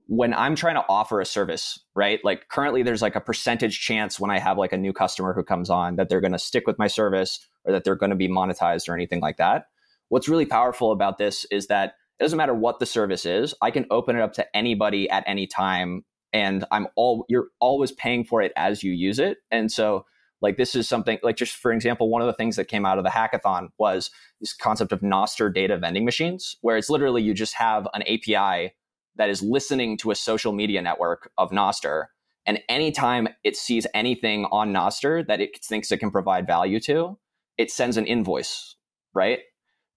when 0.07 0.33
I'm 0.33 0.55
trying 0.55 0.75
to 0.75 0.85
offer 0.87 1.19
a 1.19 1.25
service, 1.25 1.79
right? 1.95 2.19
Like 2.23 2.47
currently 2.49 2.81
there's 2.81 3.01
like 3.01 3.15
a 3.15 3.21
percentage 3.21 3.79
chance 3.79 4.19
when 4.19 4.31
I 4.31 4.39
have 4.39 4.57
like 4.57 4.73
a 4.73 4.77
new 4.77 4.93
customer 4.93 5.33
who 5.33 5.43
comes 5.43 5.69
on 5.69 5.97
that 5.97 6.09
they're 6.09 6.21
going 6.21 6.31
to 6.33 6.39
stick 6.39 6.65
with 6.65 6.79
my 6.79 6.87
service 6.87 7.45
or 7.65 7.73
that 7.73 7.83
they're 7.83 7.95
going 7.95 8.09
to 8.09 8.15
be 8.15 8.29
monetized 8.29 8.87
or 8.87 8.93
anything 8.93 9.19
like 9.19 9.37
that. 9.37 9.65
What's 10.09 10.29
really 10.29 10.45
powerful 10.45 10.91
about 10.91 11.17
this 11.17 11.45
is 11.51 11.67
that 11.67 11.95
it 12.19 12.23
doesn't 12.23 12.37
matter 12.37 12.53
what 12.53 12.79
the 12.79 12.85
service 12.85 13.25
is, 13.25 13.53
I 13.61 13.69
can 13.69 13.85
open 13.91 14.15
it 14.15 14.21
up 14.21 14.33
to 14.33 14.57
anybody 14.57 15.09
at 15.09 15.23
any 15.27 15.45
time 15.45 16.03
and 16.33 16.65
I'm 16.71 16.87
all 16.95 17.25
you're 17.29 17.47
always 17.59 17.91
paying 17.91 18.23
for 18.23 18.41
it 18.41 18.53
as 18.55 18.83
you 18.83 18.91
use 18.91 19.19
it. 19.19 19.37
And 19.51 19.71
so 19.71 20.05
like 20.41 20.57
this 20.57 20.75
is 20.75 20.87
something 20.87 21.17
like 21.23 21.37
just 21.37 21.55
for 21.55 21.71
example, 21.71 22.09
one 22.09 22.21
of 22.21 22.27
the 22.27 22.33
things 22.33 22.55
that 22.55 22.65
came 22.65 22.85
out 22.85 22.97
of 22.97 23.03
the 23.03 23.09
hackathon 23.09 23.69
was 23.77 24.11
this 24.39 24.53
concept 24.53 24.91
of 24.91 25.01
Nostr 25.01 25.53
data 25.53 25.77
vending 25.77 26.05
machines, 26.05 26.55
where 26.61 26.77
it's 26.77 26.89
literally 26.89 27.21
you 27.21 27.33
just 27.33 27.55
have 27.55 27.87
an 27.93 28.03
API 28.03 28.73
that 29.15 29.29
is 29.29 29.41
listening 29.41 29.97
to 29.97 30.11
a 30.11 30.15
social 30.15 30.53
media 30.53 30.81
network 30.81 31.31
of 31.37 31.51
Nostr. 31.51 32.05
And 32.45 32.59
anytime 32.69 33.27
it 33.43 33.57
sees 33.57 33.87
anything 33.93 34.45
on 34.51 34.71
Nostr 34.71 35.25
that 35.27 35.41
it 35.41 35.57
thinks 35.63 35.91
it 35.91 35.97
can 35.97 36.11
provide 36.11 36.47
value 36.47 36.79
to, 36.81 37.17
it 37.57 37.71
sends 37.71 37.97
an 37.97 38.05
invoice, 38.05 38.75
right? 39.13 39.39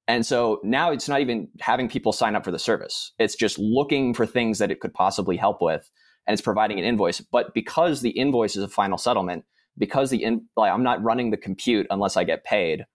And 0.09 0.27
so 0.27 0.59
now 0.65 0.91
it's 0.91 1.09
not 1.09 1.21
even 1.21 1.49
having 1.61 1.89
people 1.89 2.13
sign 2.13 2.35
up 2.35 2.45
for 2.45 2.51
the 2.51 2.59
service. 2.59 3.13
It's 3.19 3.37
just 3.37 3.59
looking 3.59 4.15
for 4.15 4.27
things 4.27 4.59
that 4.59 4.73
it 4.73 4.81
could 4.81 4.93
possibly 4.93 5.37
help 5.37 5.63
with 5.63 5.89
and 6.27 6.33
it's 6.33 6.43
providing 6.43 6.79
an 6.79 6.85
invoice. 6.85 7.21
But 7.21 7.55
because 7.55 8.01
the 8.01 8.11
invoice 8.11 8.57
is 8.57 8.65
a 8.65 8.69
final 8.69 8.99
settlement, 8.99 9.45
because 9.79 10.11
the 10.11 10.23
in, 10.23 10.47
like 10.57 10.73
I'm 10.73 10.83
not 10.83 11.03
running 11.03 11.31
the 11.31 11.37
compute 11.37 11.87
unless 11.91 12.17
I 12.17 12.25
get 12.25 12.45
paid, 12.45 12.87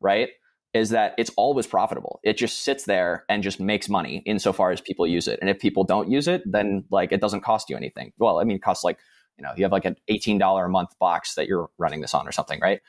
right? 0.00 0.28
Is 0.74 0.90
that 0.90 1.14
it's 1.18 1.30
always 1.36 1.66
profitable. 1.66 2.20
It 2.24 2.36
just 2.38 2.60
sits 2.60 2.84
there 2.84 3.24
and 3.28 3.42
just 3.42 3.60
makes 3.60 3.88
money 3.88 4.22
insofar 4.24 4.70
as 4.70 4.80
people 4.80 5.06
use 5.06 5.28
it. 5.28 5.38
And 5.40 5.50
if 5.50 5.58
people 5.58 5.84
don't 5.84 6.10
use 6.10 6.28
it, 6.28 6.42
then 6.50 6.84
like 6.90 7.12
it 7.12 7.20
doesn't 7.20 7.42
cost 7.42 7.68
you 7.68 7.76
anything. 7.76 8.12
Well, 8.18 8.40
I 8.40 8.44
mean, 8.44 8.56
it 8.56 8.62
costs 8.62 8.82
like, 8.82 8.98
you 9.36 9.42
know, 9.42 9.52
you 9.56 9.64
have 9.64 9.72
like 9.72 9.84
an 9.84 9.96
$18 10.10 10.64
a 10.64 10.68
month 10.68 10.98
box 10.98 11.34
that 11.34 11.46
you're 11.46 11.68
running 11.78 12.00
this 12.00 12.14
on 12.14 12.26
or 12.26 12.32
something, 12.32 12.58
right? 12.60 12.80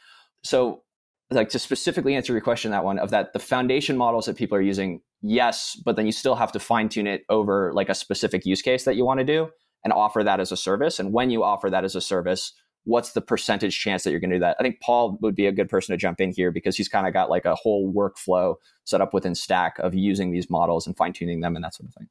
So 0.43 0.83
like 1.29 1.49
to 1.49 1.59
specifically 1.59 2.15
answer 2.15 2.31
your 2.33 2.41
question, 2.41 2.71
that 2.71 2.83
one 2.83 2.99
of 2.99 3.09
that 3.09 3.33
the 3.33 3.39
foundation 3.39 3.97
models 3.97 4.25
that 4.25 4.37
people 4.37 4.57
are 4.57 4.61
using, 4.61 5.01
yes, 5.21 5.79
but 5.83 5.95
then 5.95 6.05
you 6.05 6.11
still 6.11 6.35
have 6.35 6.51
to 6.53 6.59
fine 6.59 6.89
tune 6.89 7.07
it 7.07 7.23
over 7.29 7.73
like 7.73 7.89
a 7.89 7.95
specific 7.95 8.45
use 8.45 8.61
case 8.61 8.83
that 8.85 8.95
you 8.95 9.05
want 9.05 9.19
to 9.19 9.25
do 9.25 9.49
and 9.83 9.91
offer 9.91 10.23
that 10.23 10.39
as 10.39 10.51
a 10.51 10.57
service. 10.57 10.99
And 10.99 11.11
when 11.11 11.29
you 11.29 11.43
offer 11.43 11.69
that 11.69 11.83
as 11.83 11.95
a 11.95 12.01
service, 12.01 12.53
what's 12.85 13.13
the 13.13 13.21
percentage 13.21 13.79
chance 13.79 14.03
that 14.03 14.11
you're 14.11 14.19
going 14.19 14.29
to 14.29 14.35
do 14.37 14.41
that? 14.41 14.57
I 14.59 14.63
think 14.63 14.81
Paul 14.81 15.17
would 15.21 15.35
be 15.35 15.47
a 15.47 15.51
good 15.51 15.69
person 15.69 15.93
to 15.93 15.97
jump 15.97 16.19
in 16.19 16.31
here 16.31 16.51
because 16.51 16.75
he's 16.75 16.89
kind 16.89 17.07
of 17.07 17.13
got 17.13 17.29
like 17.29 17.45
a 17.45 17.55
whole 17.55 17.93
workflow 17.93 18.55
set 18.83 19.01
up 19.01 19.13
within 19.13 19.35
Stack 19.35 19.79
of 19.79 19.93
using 19.93 20.31
these 20.31 20.49
models 20.49 20.85
and 20.85 20.95
fine 20.97 21.13
tuning 21.13 21.39
them 21.39 21.55
and 21.55 21.63
that 21.63 21.73
sort 21.73 21.87
of 21.87 21.93
thing. 21.95 22.09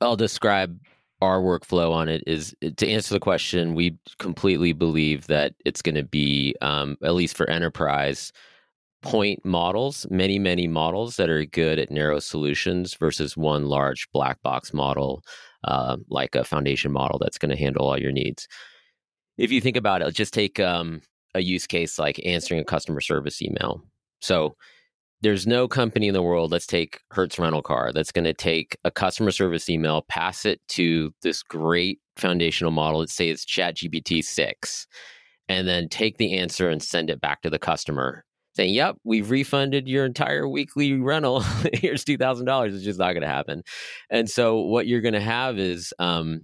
I'll 0.00 0.16
describe 0.16 0.78
our 1.22 1.40
workflow 1.40 1.92
on 1.92 2.08
it 2.08 2.22
is 2.26 2.54
to 2.76 2.88
answer 2.88 3.14
the 3.14 3.20
question 3.20 3.74
we 3.74 3.96
completely 4.18 4.72
believe 4.72 5.26
that 5.28 5.54
it's 5.64 5.80
going 5.80 5.94
to 5.94 6.02
be 6.02 6.54
um, 6.60 6.96
at 7.02 7.14
least 7.14 7.36
for 7.36 7.48
enterprise 7.48 8.32
point 9.00 9.44
models 9.44 10.06
many 10.10 10.38
many 10.38 10.66
models 10.66 11.16
that 11.16 11.28
are 11.28 11.44
good 11.44 11.78
at 11.78 11.90
narrow 11.90 12.18
solutions 12.18 12.94
versus 12.94 13.36
one 13.36 13.66
large 13.66 14.08
black 14.12 14.40
box 14.42 14.72
model 14.72 15.22
uh, 15.64 15.96
like 16.08 16.34
a 16.34 16.44
foundation 16.44 16.90
model 16.90 17.18
that's 17.18 17.38
going 17.38 17.50
to 17.50 17.56
handle 17.56 17.86
all 17.86 18.00
your 18.00 18.12
needs 18.12 18.48
if 19.36 19.50
you 19.50 19.60
think 19.60 19.76
about 19.76 20.02
it, 20.02 20.14
just 20.14 20.34
take 20.34 20.60
um, 20.60 21.00
a 21.34 21.40
use 21.40 21.66
case 21.66 21.98
like 21.98 22.20
answering 22.24 22.60
a 22.60 22.64
customer 22.64 23.00
service 23.00 23.42
email. 23.42 23.82
So 24.20 24.56
there's 25.20 25.46
no 25.46 25.66
company 25.66 26.08
in 26.08 26.14
the 26.14 26.22
world, 26.22 26.50
let's 26.50 26.66
take 26.66 27.00
Hertz 27.10 27.38
Rental 27.38 27.62
Car, 27.62 27.92
that's 27.92 28.12
going 28.12 28.26
to 28.26 28.34
take 28.34 28.76
a 28.84 28.90
customer 28.90 29.30
service 29.30 29.70
email, 29.70 30.02
pass 30.02 30.44
it 30.44 30.60
to 30.68 31.14
this 31.22 31.42
great 31.42 31.98
foundational 32.16 32.70
model, 32.70 33.00
let's 33.00 33.14
say 33.14 33.30
it's 33.30 33.44
ChatGPT 33.44 34.22
6, 34.22 34.86
and 35.48 35.66
then 35.66 35.88
take 35.88 36.18
the 36.18 36.34
answer 36.34 36.68
and 36.68 36.82
send 36.82 37.10
it 37.10 37.20
back 37.20 37.42
to 37.42 37.50
the 37.50 37.58
customer 37.58 38.24
saying, 38.54 38.74
Yep, 38.74 38.96
we've 39.04 39.30
refunded 39.30 39.88
your 39.88 40.04
entire 40.04 40.48
weekly 40.48 40.92
rental. 40.92 41.40
Here's 41.72 42.04
$2,000. 42.04 42.74
It's 42.74 42.84
just 42.84 42.98
not 42.98 43.12
going 43.12 43.22
to 43.22 43.28
happen. 43.28 43.62
And 44.10 44.28
so 44.28 44.60
what 44.60 44.86
you're 44.86 45.00
going 45.00 45.14
to 45.14 45.20
have 45.20 45.58
is, 45.58 45.92
um, 45.98 46.42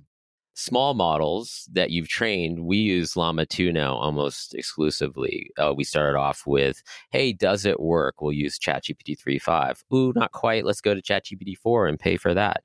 small 0.54 0.94
models 0.94 1.68
that 1.72 1.90
you've 1.90 2.08
trained, 2.08 2.64
we 2.64 2.76
use 2.78 3.16
Llama 3.16 3.46
2 3.46 3.72
now 3.72 3.94
almost 3.94 4.54
exclusively. 4.54 5.50
Uh, 5.56 5.72
we 5.74 5.84
started 5.84 6.18
off 6.18 6.46
with, 6.46 6.82
hey, 7.10 7.32
does 7.32 7.64
it 7.64 7.80
work? 7.80 8.20
We'll 8.20 8.32
use 8.32 8.58
ChatGPT 8.58 9.18
3.5. 9.18 9.82
Ooh, 9.94 10.12
not 10.14 10.32
quite. 10.32 10.64
Let's 10.64 10.80
go 10.80 10.94
to 10.94 11.02
ChatGPT 11.02 11.56
4 11.56 11.86
and 11.86 11.98
pay 11.98 12.16
for 12.16 12.34
that. 12.34 12.62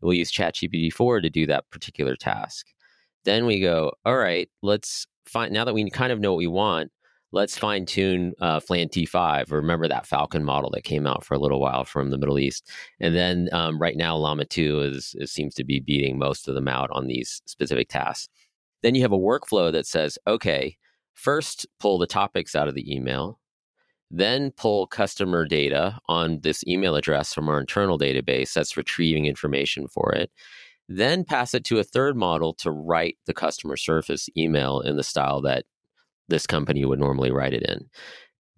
We'll 0.00 0.14
use 0.14 0.32
ChatGPT 0.32 0.92
4 0.92 1.20
to 1.20 1.30
do 1.30 1.46
that 1.46 1.68
particular 1.70 2.16
task. 2.16 2.66
Then 3.24 3.46
we 3.46 3.60
go, 3.60 3.92
all 4.04 4.16
right, 4.16 4.48
let's 4.62 5.06
find, 5.26 5.52
now 5.52 5.64
that 5.64 5.74
we 5.74 5.88
kind 5.90 6.12
of 6.12 6.20
know 6.20 6.32
what 6.32 6.38
we 6.38 6.48
want, 6.48 6.90
let's 7.32 7.58
fine 7.58 7.86
tune 7.86 8.34
uh, 8.40 8.60
Flan 8.60 8.88
T5 8.88 9.50
remember 9.50 9.88
that 9.88 10.06
Falcon 10.06 10.44
model 10.44 10.70
that 10.70 10.84
came 10.84 11.06
out 11.06 11.24
for 11.24 11.34
a 11.34 11.38
little 11.38 11.60
while 11.60 11.84
from 11.84 12.10
the 12.10 12.18
Middle 12.18 12.38
East. 12.38 12.70
And 13.00 13.14
then 13.16 13.48
um, 13.52 13.78
right 13.78 13.96
now, 13.96 14.16
Llama 14.16 14.44
2 14.44 14.80
is, 14.82 15.16
is, 15.18 15.32
seems 15.32 15.54
to 15.54 15.64
be 15.64 15.80
beating 15.80 16.18
most 16.18 16.46
of 16.46 16.54
them 16.54 16.68
out 16.68 16.90
on 16.92 17.06
these 17.06 17.42
specific 17.46 17.88
tasks. 17.88 18.28
Then 18.82 18.94
you 18.94 19.02
have 19.02 19.12
a 19.12 19.18
workflow 19.18 19.72
that 19.72 19.86
says, 19.86 20.18
okay, 20.26 20.76
first 21.14 21.66
pull 21.80 21.98
the 21.98 22.06
topics 22.06 22.54
out 22.54 22.68
of 22.68 22.74
the 22.74 22.94
email, 22.94 23.38
then 24.10 24.50
pull 24.50 24.86
customer 24.86 25.46
data 25.46 25.98
on 26.08 26.40
this 26.42 26.62
email 26.66 26.96
address 26.96 27.32
from 27.32 27.48
our 27.48 27.58
internal 27.58 27.98
database 27.98 28.52
that's 28.52 28.76
retrieving 28.76 29.24
information 29.24 29.88
for 29.88 30.12
it. 30.12 30.30
Then 30.88 31.24
pass 31.24 31.54
it 31.54 31.64
to 31.64 31.78
a 31.78 31.84
third 31.84 32.16
model 32.16 32.52
to 32.54 32.70
write 32.70 33.16
the 33.24 33.32
customer 33.32 33.76
service 33.76 34.28
email 34.36 34.80
in 34.80 34.96
the 34.96 35.04
style 35.04 35.40
that 35.42 35.64
this 36.28 36.46
company 36.46 36.84
would 36.84 36.98
normally 36.98 37.30
write 37.30 37.54
it 37.54 37.62
in. 37.62 37.88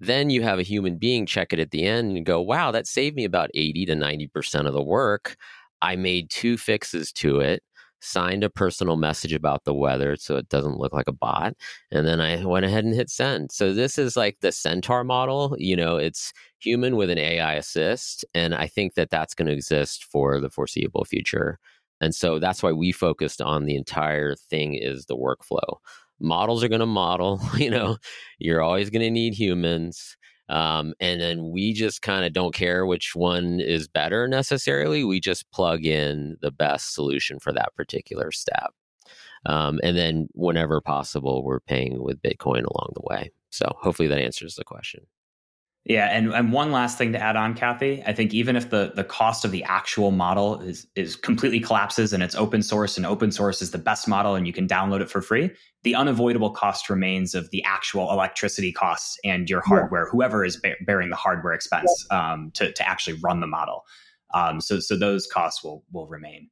Then 0.01 0.31
you 0.31 0.43
have 0.43 0.59
a 0.59 0.65
human 0.65 0.97
being 0.97 1.27
check 1.27 1.53
it 1.53 1.59
at 1.59 1.71
the 1.71 1.85
end 1.85 2.17
and 2.17 2.27
go, 2.27 2.41
wow, 2.41 2.71
that 2.71 2.87
saved 2.87 3.17
me 3.17 3.25
about 3.25 3.51
80 3.55 3.87
to 3.87 3.95
90% 3.95 4.67
of 4.67 4.73
the 4.73 4.83
work. 4.83 5.37
I 5.83 5.97
made 5.97 6.31
two 6.31 6.57
fixes 6.57 7.13
to 7.13 7.41
it, 7.41 7.63
signed 8.01 8.45
a 8.45 8.51
personal 8.51 8.97
message 8.97 9.33
about 9.33 9.65
the 9.65 9.75
weather 9.75 10.17
so 10.17 10.37
it 10.37 10.49
doesn't 10.49 10.79
look 10.79 10.93
like 10.93 11.09
a 11.09 11.13
bot. 11.13 11.55
And 11.91 12.07
then 12.07 12.21
I 12.21 12.45
went 12.45 12.67
ahead 12.67 12.85
and 12.85 12.95
hit 12.95 13.09
send. 13.11 13.53
So 13.53 13.73
this 13.73 13.99
is 13.99 14.17
like 14.17 14.39
the 14.41 14.53
Centaur 14.53 15.05
model. 15.05 15.57
You 15.59 15.77
know, 15.77 15.97
it's 15.97 16.33
human 16.59 16.97
with 16.97 17.11
an 17.11 17.19
AI 17.19 17.55
assist. 17.55 18.25
And 18.35 18.55
I 18.55 18.67
think 18.67 18.95
that 18.95 19.11
that's 19.11 19.35
going 19.35 19.47
to 19.47 19.55
exist 19.55 20.05
for 20.05 20.41
the 20.41 20.51
foreseeable 20.51 21.05
future. 21.05 21.59
And 22.01 22.15
so 22.15 22.39
that's 22.39 22.63
why 22.63 22.73
we 22.73 22.93
focused 22.93 23.41
on 23.41 23.65
the 23.65 23.77
entire 23.77 24.35
thing 24.35 24.75
is 24.75 25.07
the 25.07 25.17
workflow 25.17 25.79
models 26.25 26.65
are 26.65 26.69
going 26.69 26.81
to 26.81 26.87
model 26.87 27.41
you 27.57 27.71
know 27.71 27.97
you're 28.39 28.63
always 28.63 28.91
going 28.91 29.03
to 29.03 29.11
need 29.11 29.35
humans 29.35 30.17
um, 30.51 30.93
and 31.01 31.23
then 31.23 31.51
we 31.51 31.73
just 31.73 32.03
kind 32.03 32.27
of 32.27 32.35
don't 32.35 32.55
care 32.55 32.85
which 32.85 33.15
one 33.15 33.61
is 33.61 33.89
better 33.89 34.29
necessarily 34.29 35.05
we 35.05 35.21
just 35.21 35.51
plug 35.53 35.85
in 35.85 36.37
the 36.43 36.51
best 36.51 36.95
solution 36.95 37.39
for 37.39 37.53
that 37.53 37.75
particular 37.77 38.31
step 38.31 38.73
um, 39.47 39.79
and 39.83 39.97
then 39.97 40.29
whenever 40.33 40.81
possible 40.81 41.45
we're 41.45 41.61
paying 41.61 42.03
with 42.03 42.23
bitcoin 42.23 42.65
along 42.65 42.93
the 42.95 43.03
way. 43.05 43.31
So 43.51 43.67
hopefully 43.81 44.09
that 44.09 44.19
answers 44.19 44.55
the 44.57 44.65
question 44.65 45.07
yeah, 45.85 46.07
and, 46.07 46.33
and 46.33 46.51
one 46.51 46.73
last 46.73 46.97
thing 46.97 47.13
to 47.13 47.19
add 47.19 47.37
on, 47.37 47.55
Cathie. 47.55 48.03
I 48.07 48.15
think 48.15 48.33
even 48.33 48.57
if 48.57 48.71
the 48.71 48.93
the 48.97 49.05
cost 49.05 49.45
of 49.45 49.51
the 49.51 49.63
actual 49.65 50.13
model 50.13 50.61
is 50.63 50.87
is 50.97 51.15
completely 51.15 51.61
collapses 51.61 52.15
and 52.15 52.23
it's 52.23 52.35
open 52.35 52.63
source 52.63 52.97
and 52.97 53.05
open 53.05 53.31
source 53.31 53.61
is 53.61 53.71
the 53.71 53.79
best 53.79 54.09
model 54.09 54.35
and 54.35 54.47
you 54.47 54.53
can 54.53 54.67
download 54.67 55.03
it 55.03 55.11
for 55.11 55.21
free, 55.21 55.51
the 55.83 55.95
unavoidable 55.95 56.51
cost 56.51 56.89
remains 56.89 57.35
of 57.35 57.51
the 57.51 57.63
actual 57.65 58.11
electricity 58.11 58.73
costs 58.73 59.19
and 59.25 59.51
your 59.51 59.61
hardware, 59.61 60.05
yeah. 60.05 60.11
whoever 60.11 60.43
is 60.43 60.59
bearing 60.87 61.11
the 61.11 61.17
hardware 61.17 61.53
expense 61.53 62.07
yeah. 62.11 62.33
um, 62.33 62.51
to 62.55 62.73
to 62.73 62.89
actually 62.89 63.19
run 63.23 63.41
the 63.41 63.47
model. 63.47 63.85
Um, 64.33 64.63
so 64.63 64.81
so 64.81 64.99
those 64.99 65.27
costs 65.27 65.63
will 65.63 65.85
will 65.93 66.07
remain. 66.07 66.49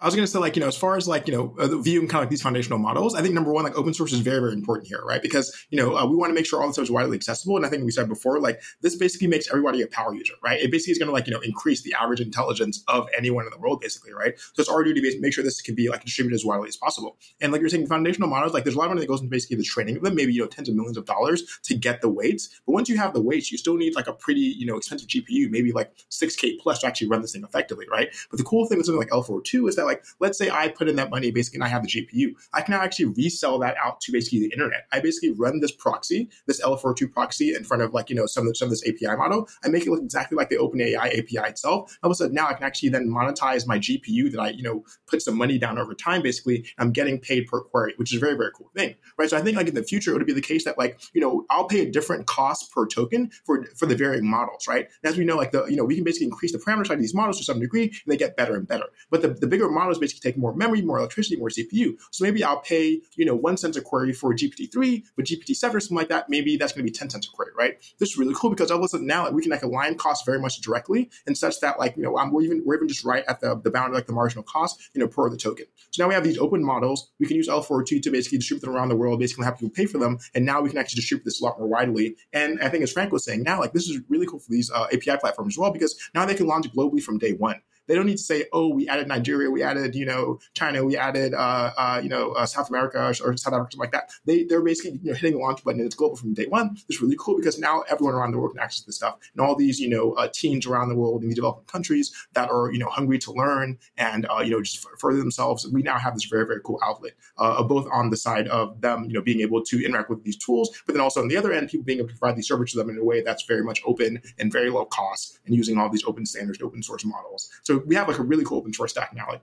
I 0.00 0.06
was 0.06 0.14
going 0.14 0.24
to 0.24 0.30
say, 0.30 0.38
like, 0.38 0.54
you 0.54 0.60
know, 0.60 0.68
as 0.68 0.76
far 0.76 0.96
as 0.96 1.08
like, 1.08 1.26
you 1.26 1.34
know, 1.34 1.56
uh, 1.58 1.76
viewing 1.78 2.06
kind 2.06 2.20
of 2.20 2.22
like 2.22 2.30
these 2.30 2.40
foundational 2.40 2.78
models, 2.78 3.16
I 3.16 3.22
think 3.22 3.34
number 3.34 3.52
one, 3.52 3.64
like 3.64 3.76
open 3.76 3.92
source 3.92 4.12
is 4.12 4.20
very, 4.20 4.38
very 4.38 4.52
important 4.52 4.86
here, 4.86 5.02
right? 5.04 5.20
Because, 5.20 5.52
you 5.70 5.76
know, 5.76 5.96
uh, 5.96 6.06
we 6.06 6.14
want 6.14 6.30
to 6.30 6.34
make 6.34 6.46
sure 6.46 6.60
all 6.60 6.68
the 6.68 6.72
stuff 6.72 6.84
is 6.84 6.90
widely 6.90 7.16
accessible. 7.16 7.56
And 7.56 7.66
I 7.66 7.68
think 7.68 7.84
we 7.84 7.90
said 7.90 8.08
before, 8.08 8.38
like, 8.38 8.60
this 8.80 8.94
basically 8.94 9.26
makes 9.26 9.48
everybody 9.48 9.82
a 9.82 9.88
power 9.88 10.14
user, 10.14 10.34
right? 10.44 10.60
It 10.60 10.70
basically 10.70 10.92
is 10.92 10.98
going 10.98 11.08
to, 11.08 11.12
like, 11.12 11.26
you 11.26 11.32
know, 11.32 11.40
increase 11.40 11.82
the 11.82 11.94
average 11.94 12.20
intelligence 12.20 12.84
of 12.86 13.08
anyone 13.16 13.44
in 13.44 13.50
the 13.50 13.58
world, 13.58 13.80
basically, 13.80 14.12
right? 14.12 14.38
So 14.38 14.60
it's 14.60 14.68
our 14.68 14.84
duty 14.84 15.00
to 15.00 15.20
make 15.20 15.32
sure 15.32 15.42
this 15.42 15.60
can 15.60 15.74
be, 15.74 15.88
like, 15.88 16.04
distributed 16.04 16.36
as 16.36 16.44
widely 16.44 16.68
as 16.68 16.76
possible. 16.76 17.16
And 17.40 17.50
like 17.50 17.60
you're 17.60 17.68
saying, 17.68 17.88
foundational 17.88 18.28
models, 18.28 18.52
like, 18.54 18.62
there's 18.62 18.76
a 18.76 18.78
lot 18.78 18.84
of 18.84 18.90
money 18.90 19.00
that 19.00 19.08
goes 19.08 19.20
into 19.20 19.30
basically 19.30 19.56
the 19.56 19.64
training 19.64 19.96
of 19.96 20.04
them, 20.04 20.14
maybe, 20.14 20.32
you 20.32 20.42
know, 20.42 20.46
tens 20.46 20.68
of 20.68 20.76
millions 20.76 20.96
of 20.96 21.06
dollars 21.06 21.58
to 21.64 21.74
get 21.74 22.02
the 22.02 22.08
weights. 22.08 22.60
But 22.66 22.72
once 22.72 22.88
you 22.88 22.96
have 22.98 23.14
the 23.14 23.20
weights, 23.20 23.50
you 23.50 23.58
still 23.58 23.76
need, 23.76 23.96
like, 23.96 24.06
a 24.06 24.12
pretty, 24.12 24.42
you 24.42 24.64
know, 24.64 24.76
expensive 24.76 25.08
GPU, 25.08 25.50
maybe 25.50 25.72
like 25.72 25.92
6K 26.10 26.60
plus 26.60 26.78
to 26.80 26.86
actually 26.86 27.08
run 27.08 27.20
this 27.20 27.32
thing 27.32 27.42
effectively, 27.42 27.86
right? 27.90 28.14
But 28.30 28.38
the 28.38 28.44
cool 28.44 28.64
thing 28.66 28.78
with 28.78 28.86
something 28.86 29.00
like 29.00 29.10
L402 29.10 29.68
is 29.68 29.74
that, 29.74 29.87
like, 29.88 30.04
let's 30.20 30.38
say 30.38 30.50
I 30.50 30.68
put 30.68 30.88
in 30.88 30.96
that 30.96 31.10
money 31.10 31.30
basically 31.30 31.58
and 31.58 31.64
I 31.64 31.68
have 31.68 31.82
the 31.82 31.88
GPU, 31.88 32.34
I 32.52 32.62
can 32.62 32.72
now 32.72 32.82
actually 32.82 33.06
resell 33.06 33.58
that 33.60 33.76
out 33.82 34.00
to 34.02 34.12
basically 34.12 34.40
the 34.40 34.52
internet. 34.52 34.86
I 34.92 35.00
basically 35.00 35.30
run 35.30 35.60
this 35.60 35.72
proxy, 35.72 36.28
this 36.46 36.60
L402 36.60 37.10
proxy 37.10 37.54
in 37.54 37.64
front 37.64 37.82
of 37.82 37.94
like, 37.94 38.10
you 38.10 38.16
know, 38.16 38.26
some 38.26 38.46
of, 38.46 38.56
some 38.56 38.66
of 38.66 38.70
this 38.70 38.86
API 38.86 39.16
model. 39.16 39.48
I 39.64 39.68
make 39.68 39.86
it 39.86 39.90
look 39.90 40.02
exactly 40.02 40.36
like 40.36 40.50
the 40.50 40.56
OpenAI 40.56 41.18
API 41.18 41.48
itself. 41.48 41.98
All 42.02 42.10
of 42.10 42.12
a 42.12 42.14
sudden 42.14 42.34
now 42.34 42.48
I 42.48 42.54
can 42.54 42.64
actually 42.64 42.90
then 42.90 43.08
monetize 43.08 43.66
my 43.66 43.78
GPU 43.78 44.30
that 44.32 44.40
I, 44.40 44.50
you 44.50 44.62
know, 44.62 44.84
put 45.06 45.22
some 45.22 45.36
money 45.36 45.58
down 45.58 45.78
over 45.78 45.94
time 45.94 46.22
basically. 46.22 46.66
I'm 46.78 46.92
getting 46.92 47.18
paid 47.18 47.46
per 47.46 47.60
query, 47.60 47.94
which 47.96 48.12
is 48.12 48.18
a 48.18 48.20
very, 48.20 48.36
very 48.36 48.50
cool 48.54 48.70
thing. 48.76 48.94
Right. 49.16 49.30
So 49.30 49.36
I 49.36 49.40
think 49.40 49.56
like 49.56 49.68
in 49.68 49.74
the 49.74 49.82
future, 49.82 50.10
it 50.10 50.18
would 50.18 50.26
be 50.26 50.32
the 50.32 50.40
case 50.40 50.64
that 50.64 50.78
like, 50.78 51.00
you 51.14 51.20
know, 51.20 51.44
I'll 51.50 51.66
pay 51.66 51.80
a 51.80 51.90
different 51.90 52.26
cost 52.26 52.70
per 52.72 52.86
token 52.86 53.30
for, 53.44 53.64
for 53.76 53.86
the 53.86 53.96
varying 53.96 54.28
models, 54.28 54.68
right? 54.68 54.88
And 55.02 55.10
as 55.10 55.16
we 55.16 55.24
know, 55.24 55.36
like 55.36 55.52
the, 55.52 55.64
you 55.66 55.76
know, 55.76 55.84
we 55.84 55.94
can 55.94 56.04
basically 56.04 56.26
increase 56.26 56.52
the 56.52 56.58
parameter 56.58 56.88
size 56.88 56.94
of 56.94 57.00
these 57.00 57.14
models 57.14 57.38
to 57.38 57.44
some 57.44 57.60
degree 57.60 57.84
and 57.84 58.12
they 58.12 58.16
get 58.16 58.36
better 58.36 58.56
and 58.56 58.66
better. 58.66 58.86
But 59.10 59.22
the, 59.22 59.28
the 59.28 59.46
bigger 59.46 59.68
models 59.78 59.98
basically 59.98 60.30
take 60.30 60.38
more 60.38 60.54
memory, 60.54 60.82
more 60.82 60.98
electricity, 60.98 61.36
more 61.36 61.48
CPU. 61.48 61.96
So 62.10 62.24
maybe 62.24 62.42
I'll 62.44 62.60
pay, 62.60 63.00
you 63.16 63.24
know, 63.24 63.34
one 63.34 63.56
cent 63.56 63.76
a 63.76 63.80
query 63.80 64.12
for 64.12 64.34
GPT-3, 64.34 65.04
but 65.16 65.24
GPT-7 65.24 65.74
or 65.74 65.80
something 65.80 65.96
like 65.96 66.08
that, 66.08 66.28
maybe 66.28 66.56
that's 66.56 66.72
going 66.72 66.84
to 66.84 66.90
be 66.90 66.96
10 66.96 67.10
cents 67.10 67.28
a 67.28 67.30
query, 67.30 67.52
right? 67.56 67.78
This 67.98 68.10
is 68.10 68.18
really 68.18 68.34
cool 68.34 68.50
because 68.50 68.70
all 68.70 68.78
of 68.78 68.84
a 68.84 68.88
sudden 68.88 69.06
now 69.06 69.24
like, 69.24 69.32
we 69.32 69.42
can 69.42 69.50
like 69.50 69.62
align 69.62 69.94
costs 69.96 70.24
very 70.24 70.40
much 70.40 70.60
directly 70.60 71.10
and 71.26 71.36
such 71.36 71.60
that 71.60 71.78
like, 71.78 71.96
you 71.96 72.02
know, 72.02 72.16
I'm, 72.18 72.32
we're 72.32 72.42
even, 72.42 72.62
we're 72.64 72.76
even 72.76 72.88
just 72.88 73.04
right 73.04 73.24
at 73.28 73.40
the, 73.40 73.60
the 73.62 73.70
boundary, 73.70 73.96
like 73.96 74.06
the 74.06 74.12
marginal 74.12 74.44
cost, 74.44 74.90
you 74.94 75.00
know, 75.00 75.08
per 75.08 75.28
the 75.30 75.36
token. 75.36 75.66
So 75.90 76.02
now 76.02 76.08
we 76.08 76.14
have 76.14 76.24
these 76.24 76.38
open 76.38 76.64
models. 76.64 77.10
We 77.18 77.26
can 77.26 77.36
use 77.36 77.48
L402 77.48 78.02
to 78.02 78.10
basically 78.10 78.38
distribute 78.38 78.66
them 78.66 78.74
around 78.74 78.88
the 78.88 78.96
world, 78.96 79.18
basically 79.18 79.44
have 79.44 79.58
people 79.58 79.70
pay 79.70 79.86
for 79.86 79.98
them. 79.98 80.18
And 80.34 80.44
now 80.44 80.60
we 80.60 80.70
can 80.70 80.78
actually 80.78 81.00
distribute 81.00 81.24
this 81.24 81.40
a 81.40 81.44
lot 81.44 81.58
more 81.58 81.68
widely. 81.68 82.16
And 82.32 82.60
I 82.62 82.68
think 82.68 82.82
as 82.82 82.92
Frank 82.92 83.12
was 83.12 83.24
saying 83.24 83.42
now, 83.42 83.60
like 83.60 83.72
this 83.72 83.88
is 83.88 84.00
really 84.08 84.26
cool 84.26 84.38
for 84.38 84.50
these 84.50 84.70
uh, 84.70 84.86
API 84.92 85.16
platforms 85.18 85.54
as 85.54 85.58
well, 85.58 85.70
because 85.70 85.96
now 86.14 86.24
they 86.24 86.34
can 86.34 86.46
launch 86.46 86.70
globally 86.72 87.02
from 87.02 87.18
day 87.18 87.32
one. 87.32 87.60
They 87.88 87.94
don't 87.94 88.06
need 88.06 88.18
to 88.18 88.22
say, 88.22 88.44
oh, 88.52 88.68
we 88.68 88.88
added 88.88 89.08
Nigeria, 89.08 89.50
we 89.50 89.62
added, 89.62 89.94
you 89.94 90.06
know, 90.06 90.38
China, 90.54 90.84
we 90.84 90.96
added, 90.96 91.34
uh, 91.34 91.72
uh, 91.76 92.00
you 92.02 92.08
know, 92.08 92.32
uh, 92.32 92.46
South 92.46 92.68
America 92.68 92.98
or, 93.04 93.36
South 93.36 93.54
Africa, 93.54 93.76
like 93.78 93.92
that. 93.92 94.10
They, 94.26 94.44
they're 94.44 94.62
basically, 94.62 95.00
you 95.02 95.10
know, 95.10 95.14
hitting 95.14 95.32
the 95.32 95.38
launch 95.38 95.64
button 95.64 95.80
and 95.80 95.86
it's 95.86 95.96
global 95.96 96.16
from 96.16 96.34
day 96.34 96.46
one. 96.46 96.76
It's 96.88 97.02
really 97.02 97.16
cool 97.18 97.36
because 97.36 97.58
now 97.58 97.82
everyone 97.90 98.14
around 98.14 98.32
the 98.32 98.38
world 98.38 98.52
can 98.52 98.60
access 98.60 98.84
this 98.84 98.96
stuff. 98.96 99.16
And 99.32 99.40
all 99.40 99.56
these, 99.56 99.80
you 99.80 99.88
know, 99.88 100.12
uh, 100.12 100.28
teams 100.32 100.66
around 100.66 100.90
the 100.90 100.94
world 100.94 101.22
in 101.22 101.28
these 101.28 101.36
developing 101.36 101.64
countries 101.64 102.14
that 102.34 102.50
are, 102.50 102.70
you 102.70 102.78
know, 102.78 102.88
hungry 102.88 103.18
to 103.20 103.32
learn 103.32 103.78
and, 103.96 104.26
uh, 104.30 104.40
you 104.40 104.50
know, 104.50 104.62
just 104.62 104.86
further 104.98 105.18
themselves, 105.18 105.66
we 105.72 105.82
now 105.82 105.98
have 105.98 106.14
this 106.14 106.24
very, 106.24 106.46
very 106.46 106.60
cool 106.64 106.78
outlet, 106.84 107.12
uh, 107.38 107.62
both 107.62 107.88
on 107.92 108.10
the 108.10 108.16
side 108.16 108.48
of 108.48 108.80
them, 108.80 109.04
you 109.04 109.14
know, 109.14 109.22
being 109.22 109.40
able 109.40 109.62
to 109.64 109.84
interact 109.84 110.10
with 110.10 110.22
these 110.24 110.36
tools, 110.36 110.82
but 110.86 110.92
then 110.92 111.00
also 111.00 111.20
on 111.20 111.28
the 111.28 111.36
other 111.36 111.52
end, 111.52 111.68
people 111.68 111.84
being 111.84 111.98
able 111.98 112.08
to 112.08 112.14
provide 112.14 112.36
these 112.36 112.46
services 112.46 112.72
to 112.72 112.78
them 112.78 112.90
in 112.90 112.98
a 112.98 113.04
way 113.04 113.22
that's 113.22 113.44
very 113.44 113.62
much 113.62 113.80
open 113.86 114.20
and 114.38 114.52
very 114.52 114.70
low 114.70 114.84
cost 114.84 115.38
and 115.46 115.54
using 115.54 115.78
all 115.78 115.88
these 115.88 116.04
open 116.04 116.26
standards, 116.26 116.60
open 116.62 116.82
source 116.82 117.04
models. 117.04 117.50
So 117.62 117.77
we 117.86 117.94
have 117.94 118.08
like 118.08 118.18
a 118.18 118.22
really 118.22 118.44
cool 118.44 118.58
open 118.58 118.72
source 118.72 118.92
stack 118.92 119.14
now. 119.14 119.26
Like 119.28 119.42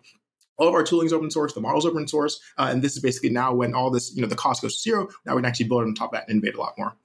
all 0.57 0.67
of 0.67 0.73
our 0.73 0.83
tooling 0.83 1.07
is 1.07 1.13
open 1.13 1.31
source, 1.31 1.53
the 1.53 1.61
model's 1.61 1.85
open 1.85 2.07
source, 2.07 2.39
uh, 2.57 2.67
and 2.71 2.81
this 2.81 2.95
is 2.95 3.01
basically 3.01 3.29
now 3.29 3.53
when 3.53 3.73
all 3.73 3.89
this, 3.89 4.15
you 4.15 4.21
know, 4.21 4.27
the 4.27 4.35
cost 4.35 4.61
goes 4.61 4.75
to 4.75 4.81
zero. 4.81 5.07
Now 5.25 5.35
we 5.35 5.41
can 5.41 5.45
actually 5.45 5.67
build 5.67 5.83
on 5.83 5.93
top 5.93 6.13
of 6.13 6.19
that 6.19 6.27
and 6.27 6.37
innovate 6.37 6.55
a 6.55 6.59
lot 6.59 6.73
more. 6.77 6.95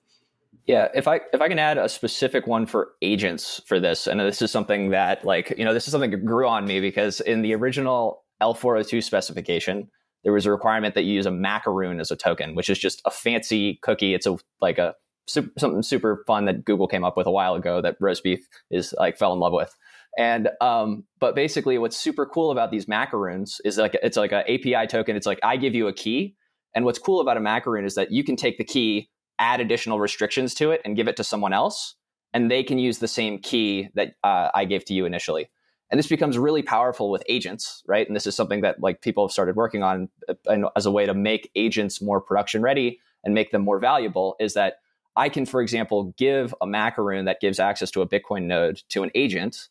Yeah, 0.66 0.88
if 0.94 1.08
I 1.08 1.20
if 1.32 1.40
I 1.40 1.48
can 1.48 1.58
add 1.58 1.78
a 1.78 1.88
specific 1.88 2.46
one 2.46 2.66
for 2.66 2.92
agents 3.02 3.60
for 3.66 3.80
this, 3.80 4.06
and 4.06 4.20
this 4.20 4.40
is 4.42 4.50
something 4.50 4.90
that 4.90 5.24
like 5.24 5.52
you 5.58 5.64
know 5.64 5.74
this 5.74 5.86
is 5.88 5.92
something 5.92 6.10
that 6.10 6.24
grew 6.24 6.46
on 6.46 6.66
me 6.66 6.80
because 6.80 7.20
in 7.20 7.42
the 7.42 7.54
original 7.54 8.24
L402 8.40 9.02
specification, 9.02 9.90
there 10.22 10.32
was 10.32 10.46
a 10.46 10.50
requirement 10.50 10.94
that 10.94 11.02
you 11.02 11.14
use 11.14 11.26
a 11.26 11.30
macaroon 11.30 11.98
as 11.98 12.10
a 12.10 12.16
token, 12.16 12.54
which 12.54 12.70
is 12.70 12.78
just 12.78 13.02
a 13.04 13.10
fancy 13.10 13.78
cookie. 13.82 14.14
It's 14.14 14.26
a 14.26 14.36
like 14.60 14.78
a 14.78 14.94
something 15.26 15.82
super 15.82 16.24
fun 16.26 16.44
that 16.44 16.64
Google 16.64 16.88
came 16.88 17.04
up 17.04 17.16
with 17.16 17.26
a 17.26 17.30
while 17.30 17.54
ago 17.54 17.80
that 17.80 17.98
Roasbeef 18.00 18.40
is 18.70 18.94
like 18.98 19.16
fell 19.16 19.32
in 19.32 19.40
love 19.40 19.52
with. 19.52 19.74
And 20.18 20.50
um, 20.60 21.04
but 21.20 21.34
basically, 21.34 21.78
what's 21.78 21.96
super 21.96 22.26
cool 22.26 22.50
about 22.50 22.70
these 22.70 22.88
macaroons 22.88 23.60
is 23.64 23.78
like 23.78 23.96
it's 24.02 24.16
like 24.16 24.32
an 24.32 24.42
API 24.48 24.86
token. 24.86 25.16
It's 25.16 25.26
like 25.26 25.38
I 25.42 25.56
give 25.56 25.74
you 25.74 25.86
a 25.86 25.92
key, 25.92 26.34
and 26.74 26.84
what's 26.84 26.98
cool 26.98 27.20
about 27.20 27.36
a 27.36 27.40
macaroon 27.40 27.84
is 27.84 27.94
that 27.94 28.10
you 28.10 28.24
can 28.24 28.36
take 28.36 28.58
the 28.58 28.64
key, 28.64 29.08
add 29.38 29.60
additional 29.60 30.00
restrictions 30.00 30.54
to 30.54 30.72
it, 30.72 30.80
and 30.84 30.96
give 30.96 31.06
it 31.06 31.16
to 31.16 31.24
someone 31.24 31.52
else, 31.52 31.94
and 32.32 32.50
they 32.50 32.64
can 32.64 32.78
use 32.78 32.98
the 32.98 33.08
same 33.08 33.38
key 33.38 33.88
that 33.94 34.14
uh, 34.24 34.48
I 34.52 34.64
gave 34.64 34.84
to 34.86 34.94
you 34.94 35.06
initially. 35.06 35.48
And 35.90 35.98
this 35.98 36.06
becomes 36.06 36.38
really 36.38 36.62
powerful 36.62 37.10
with 37.10 37.22
agents, 37.28 37.82
right? 37.86 38.06
And 38.06 38.14
this 38.14 38.26
is 38.26 38.36
something 38.36 38.60
that 38.60 38.80
like 38.80 39.02
people 39.02 39.26
have 39.26 39.32
started 39.32 39.56
working 39.56 39.82
on 39.82 40.08
uh, 40.28 40.68
as 40.76 40.86
a 40.86 40.90
way 40.90 41.06
to 41.06 41.14
make 41.14 41.50
agents 41.56 42.00
more 42.00 42.20
production 42.20 42.62
ready 42.62 43.00
and 43.24 43.34
make 43.34 43.50
them 43.50 43.62
more 43.62 43.78
valuable. 43.78 44.36
Is 44.38 44.54
that 44.54 44.74
I 45.16 45.28
can, 45.28 45.46
for 45.46 45.60
example, 45.60 46.14
give 46.16 46.54
a 46.60 46.66
macaroon 46.66 47.24
that 47.24 47.40
gives 47.40 47.58
access 47.58 47.90
to 47.92 48.02
a 48.02 48.08
Bitcoin 48.08 48.44
node 48.44 48.82
to 48.90 49.02
an 49.02 49.10
agent 49.14 49.68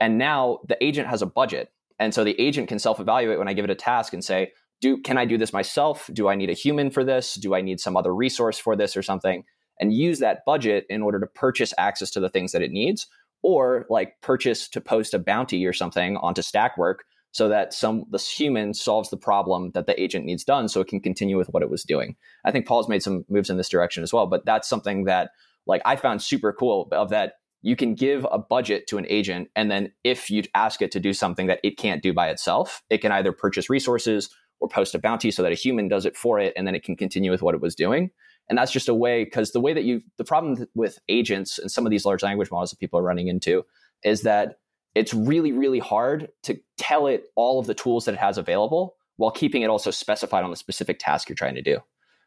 and 0.00 0.18
now 0.18 0.60
the 0.68 0.82
agent 0.84 1.08
has 1.08 1.22
a 1.22 1.26
budget. 1.26 1.70
And 1.98 2.14
so 2.14 2.24
the 2.24 2.40
agent 2.40 2.68
can 2.68 2.78
self 2.78 3.00
evaluate 3.00 3.38
when 3.38 3.48
I 3.48 3.52
give 3.52 3.64
it 3.64 3.70
a 3.70 3.74
task 3.74 4.12
and 4.12 4.24
say, 4.24 4.52
do, 4.80 4.98
can 4.98 5.18
I 5.18 5.24
do 5.24 5.36
this 5.36 5.52
myself? 5.52 6.08
Do 6.12 6.28
I 6.28 6.36
need 6.36 6.50
a 6.50 6.54
human 6.54 6.90
for 6.90 7.02
this? 7.02 7.34
Do 7.34 7.54
I 7.54 7.60
need 7.60 7.80
some 7.80 7.96
other 7.96 8.14
resource 8.14 8.58
for 8.58 8.76
this 8.76 8.96
or 8.96 9.02
something? 9.02 9.44
And 9.80 9.92
use 9.92 10.20
that 10.20 10.44
budget 10.46 10.86
in 10.88 11.02
order 11.02 11.18
to 11.20 11.26
purchase 11.26 11.74
access 11.78 12.10
to 12.12 12.20
the 12.20 12.28
things 12.28 12.52
that 12.52 12.62
it 12.62 12.70
needs, 12.70 13.06
or 13.42 13.86
like 13.90 14.14
purchase 14.22 14.68
to 14.68 14.80
post 14.80 15.14
a 15.14 15.18
bounty 15.18 15.66
or 15.66 15.72
something 15.72 16.16
onto 16.18 16.42
Stakwork 16.42 16.98
so 17.32 17.48
that 17.48 17.74
some 17.74 18.04
this 18.10 18.30
human 18.30 18.74
solves 18.74 19.10
the 19.10 19.16
problem 19.16 19.70
that 19.74 19.86
the 19.86 20.00
agent 20.00 20.24
needs 20.24 20.44
done 20.44 20.68
so 20.68 20.80
it 20.80 20.88
can 20.88 21.00
continue 21.00 21.36
with 21.36 21.48
what 21.48 21.62
it 21.62 21.70
was 21.70 21.82
doing. 21.82 22.16
I 22.44 22.50
think 22.50 22.66
Paul's 22.66 22.88
made 22.88 23.02
some 23.02 23.24
moves 23.28 23.50
in 23.50 23.56
this 23.56 23.68
direction 23.68 24.02
as 24.02 24.12
well, 24.12 24.26
but 24.26 24.44
that's 24.46 24.68
something 24.68 25.04
that 25.04 25.30
like 25.66 25.82
I 25.84 25.96
found 25.96 26.22
super 26.22 26.52
cool 26.52 26.88
of 26.92 27.10
that 27.10 27.34
you 27.62 27.76
can 27.76 27.94
give 27.94 28.26
a 28.30 28.38
budget 28.38 28.86
to 28.86 28.98
an 28.98 29.06
agent 29.08 29.48
and 29.56 29.70
then 29.70 29.92
if 30.04 30.30
you 30.30 30.42
ask 30.54 30.80
it 30.80 30.92
to 30.92 31.00
do 31.00 31.12
something 31.12 31.46
that 31.46 31.60
it 31.62 31.76
can't 31.76 32.02
do 32.02 32.12
by 32.12 32.28
itself 32.28 32.82
it 32.90 32.98
can 32.98 33.12
either 33.12 33.32
purchase 33.32 33.68
resources 33.68 34.30
or 34.60 34.68
post 34.68 34.94
a 34.94 34.98
bounty 34.98 35.30
so 35.30 35.42
that 35.42 35.52
a 35.52 35.56
human 35.56 35.88
does 35.88 36.04
it 36.04 36.16
for 36.16 36.38
it 36.38 36.52
and 36.56 36.66
then 36.66 36.74
it 36.74 36.82
can 36.82 36.96
continue 36.96 37.30
with 37.30 37.42
what 37.42 37.54
it 37.54 37.60
was 37.60 37.74
doing. 37.74 38.10
And 38.48 38.56
that's 38.56 38.72
just 38.72 38.88
a 38.88 38.94
way 38.94 39.24
because 39.24 39.52
the 39.52 39.60
way 39.60 39.72
that 39.74 39.84
you 39.84 40.00
the 40.16 40.24
problem 40.24 40.66
with 40.74 40.98
agents 41.08 41.58
and 41.58 41.70
some 41.70 41.86
of 41.86 41.90
these 41.90 42.04
large 42.04 42.22
language 42.22 42.50
models 42.50 42.70
that 42.70 42.78
people 42.78 42.98
are 42.98 43.04
running 43.04 43.28
into 43.28 43.64
is 44.02 44.22
that 44.22 44.58
it's 44.94 45.12
really 45.12 45.52
really 45.52 45.78
hard 45.78 46.28
to 46.44 46.58
tell 46.78 47.06
it 47.06 47.24
all 47.36 47.58
of 47.58 47.66
the 47.66 47.74
tools 47.74 48.06
that 48.06 48.14
it 48.14 48.20
has 48.20 48.38
available 48.38 48.94
while 49.16 49.30
keeping 49.30 49.62
it 49.62 49.68
also 49.68 49.90
specified 49.90 50.44
on 50.44 50.50
the 50.50 50.56
specific 50.56 50.98
task 50.98 51.28
you're 51.28 51.36
trying 51.36 51.56
to 51.56 51.62
do. 51.62 51.78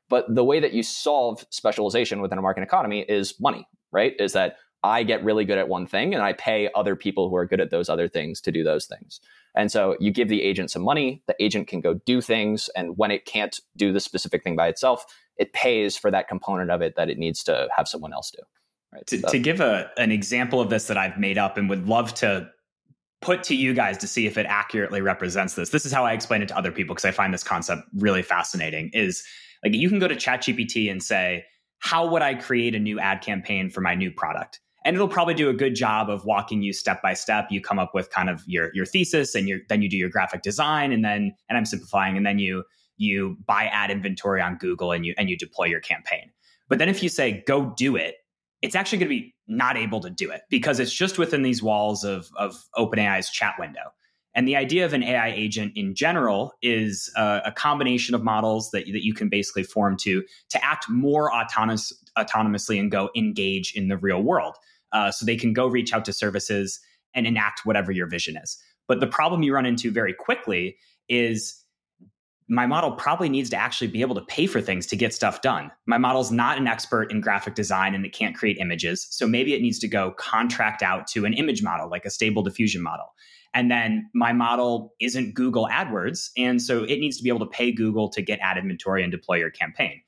But 0.09 0.25
the 0.33 0.43
way 0.43 0.59
that 0.59 0.73
you 0.73 0.83
solve 0.83 1.45
specialization 1.49 2.21
within 2.21 2.37
a 2.37 2.41
market 2.41 2.63
economy 2.63 3.01
is 3.01 3.39
money 3.39 3.65
right? 3.91 4.13
Is 4.19 4.33
that 4.33 4.57
I 4.83 5.03
get 5.03 5.23
really 5.23 5.45
good 5.45 5.59
at 5.59 5.67
one 5.67 5.85
thing 5.85 6.13
and 6.13 6.23
I 6.23 6.33
pay 6.33 6.69
other 6.73 6.95
people 6.95 7.29
who 7.29 7.35
are 7.35 7.45
good 7.45 7.61
at 7.61 7.69
those 7.69 7.87
other 7.87 8.07
things 8.07 8.41
to 8.41 8.51
do 8.51 8.63
those 8.63 8.85
things. 8.85 9.19
And 9.55 9.71
so 9.71 9.95
you 9.99 10.11
give 10.11 10.27
the 10.27 10.41
agent 10.41 10.71
some 10.71 10.81
money, 10.81 11.21
the 11.27 11.35
agent 11.39 11.67
can 11.67 11.81
go 11.81 11.95
do 12.05 12.21
things. 12.21 12.69
And 12.75 12.97
when 12.97 13.11
it 13.11 13.25
can't 13.25 13.59
do 13.75 13.93
the 13.93 13.99
specific 13.99 14.43
thing 14.43 14.55
by 14.55 14.67
itself, 14.67 15.05
it 15.37 15.53
pays 15.53 15.97
for 15.97 16.09
that 16.11 16.27
component 16.27 16.71
of 16.71 16.81
it 16.81 16.95
that 16.95 17.09
it 17.09 17.17
needs 17.17 17.43
to 17.43 17.67
have 17.75 17.87
someone 17.87 18.13
else 18.13 18.31
do. 18.31 18.41
Right. 18.91 19.07
To, 19.07 19.19
so. 19.19 19.27
to 19.29 19.39
give 19.39 19.61
a, 19.61 19.89
an 19.97 20.11
example 20.11 20.59
of 20.59 20.69
this 20.69 20.87
that 20.87 20.97
I've 20.97 21.17
made 21.17 21.37
up 21.37 21.57
and 21.57 21.69
would 21.69 21.87
love 21.87 22.13
to 22.15 22.49
put 23.21 23.43
to 23.43 23.55
you 23.55 23.73
guys 23.73 23.97
to 23.99 24.07
see 24.07 24.25
if 24.25 24.37
it 24.37 24.45
accurately 24.47 25.01
represents 25.01 25.53
this. 25.53 25.69
This 25.69 25.85
is 25.85 25.91
how 25.91 26.05
I 26.05 26.13
explain 26.13 26.41
it 26.41 26.47
to 26.47 26.57
other 26.57 26.71
people 26.71 26.95
because 26.95 27.05
I 27.05 27.11
find 27.11 27.33
this 27.33 27.43
concept 27.43 27.83
really 27.95 28.23
fascinating 28.23 28.89
is 28.93 29.23
like 29.63 29.75
you 29.75 29.89
can 29.89 29.99
go 29.99 30.07
to 30.07 30.15
ChatGPT 30.15 30.91
and 30.91 31.03
say, 31.03 31.45
how 31.79 32.07
would 32.07 32.21
I 32.21 32.35
create 32.35 32.75
a 32.75 32.79
new 32.79 32.99
ad 32.99 33.21
campaign 33.21 33.69
for 33.69 33.81
my 33.81 33.95
new 33.95 34.11
product? 34.11 34.59
And 34.83 34.95
it'll 34.95 35.07
probably 35.07 35.33
do 35.33 35.49
a 35.49 35.53
good 35.53 35.75
job 35.75 36.09
of 36.09 36.25
walking 36.25 36.61
you 36.61 36.73
step 36.73 37.01
by 37.01 37.13
step. 37.13 37.47
You 37.51 37.61
come 37.61 37.79
up 37.79 37.93
with 37.93 38.09
kind 38.09 38.29
of 38.29 38.43
your 38.47 38.71
your 38.73 38.85
thesis 38.85 39.35
and 39.35 39.47
your 39.47 39.59
then 39.69 39.81
you 39.81 39.89
do 39.89 39.97
your 39.97 40.09
graphic 40.09 40.41
design 40.41 40.91
and 40.91 41.03
then 41.05 41.33
and 41.49 41.57
i'm 41.57 41.65
simplifying 41.65 42.17
and 42.17 42.25
then 42.25 42.39
you 42.39 42.63
you 42.97 43.37
buy 43.45 43.65
ad 43.65 43.91
inventory 43.91 44.41
on 44.41 44.57
google 44.57 44.91
and 44.91 45.05
you 45.05 45.13
and 45.17 45.29
you 45.29 45.37
deploy 45.37 45.65
your 45.65 45.79
campaign. 45.79 46.31
But 46.67 46.79
then 46.79 46.89
if 46.89 47.03
you 47.03 47.09
say 47.09 47.43
go 47.47 47.73
do 47.77 47.95
it 47.95 48.15
it's 48.61 48.75
actually 48.75 48.99
going 48.99 49.09
to 49.09 49.15
be 49.15 49.35
not 49.47 49.75
able 49.75 49.99
to 50.01 50.09
do 50.09 50.29
it 50.29 50.43
because 50.49 50.79
it's 50.79 50.93
just 50.93 51.17
within 51.17 51.41
these 51.41 51.61
walls 51.61 52.03
of 52.03 52.29
of 52.35 52.63
openai's 52.75 53.29
chat 53.29 53.55
window. 53.59 53.91
And 54.33 54.47
the 54.47 54.55
idea 54.55 54.85
of 54.85 54.93
an 54.93 55.03
ai 55.03 55.29
agent 55.29 55.73
in 55.75 55.93
general 55.93 56.53
is 56.61 57.11
a, 57.17 57.41
a 57.45 57.51
combination 57.51 58.15
of 58.15 58.23
models 58.23 58.71
that, 58.71 58.85
that 58.85 59.03
you 59.03 59.13
can 59.13 59.29
basically 59.29 59.63
form 59.63 59.97
to 59.97 60.23
to 60.49 60.65
act 60.65 60.89
more 60.89 61.33
autonomous 61.33 61.93
autonomously 62.17 62.79
and 62.79 62.91
go 62.91 63.09
engage 63.15 63.73
in 63.75 63.87
the 63.87 63.97
real 63.97 64.21
world 64.21 64.55
uh, 64.93 65.11
so 65.11 65.25
they 65.25 65.35
can 65.35 65.53
go 65.53 65.67
reach 65.67 65.93
out 65.93 66.05
to 66.05 66.13
services 66.13 66.79
and 67.13 67.27
enact 67.27 67.61
whatever 67.65 67.91
your 67.91 68.07
vision 68.07 68.37
is. 68.37 68.57
But 68.87 68.99
the 68.99 69.07
problem 69.07 69.43
you 69.43 69.53
run 69.53 69.65
into 69.65 69.91
very 69.91 70.13
quickly 70.13 70.77
is 71.07 71.61
my 72.51 72.65
model 72.65 72.91
probably 72.91 73.29
needs 73.29 73.49
to 73.49 73.55
actually 73.55 73.87
be 73.87 74.01
able 74.01 74.15
to 74.15 74.21
pay 74.21 74.45
for 74.45 74.59
things 74.59 74.85
to 74.87 74.97
get 74.97 75.13
stuff 75.13 75.41
done. 75.41 75.71
My 75.85 75.97
model's 75.97 76.31
not 76.31 76.57
an 76.57 76.67
expert 76.67 77.09
in 77.09 77.21
graphic 77.21 77.55
design 77.55 77.95
and 77.95 78.05
it 78.05 78.11
can't 78.13 78.35
create 78.35 78.57
images. 78.57 79.07
So 79.09 79.25
maybe 79.25 79.53
it 79.53 79.61
needs 79.61 79.79
to 79.79 79.87
go 79.87 80.11
contract 80.17 80.83
out 80.83 81.07
to 81.07 81.23
an 81.23 81.33
image 81.33 81.63
model, 81.63 81.89
like 81.89 82.03
a 82.03 82.09
stable 82.09 82.43
diffusion 82.43 82.81
model. 82.81 83.05
And 83.53 83.71
then 83.71 84.09
my 84.13 84.33
model 84.33 84.93
isn't 84.99 85.33
Google 85.33 85.69
AdWords. 85.71 86.29
And 86.37 86.61
so 86.61 86.83
it 86.83 86.99
needs 86.99 87.17
to 87.17 87.23
be 87.23 87.29
able 87.29 87.39
to 87.39 87.45
pay 87.45 87.71
Google 87.71 88.09
to 88.09 88.21
get 88.21 88.39
ad 88.41 88.57
inventory 88.57 89.03
and 89.03 89.11
deploy 89.11 89.37
your 89.37 89.49
campaign. 89.49 90.01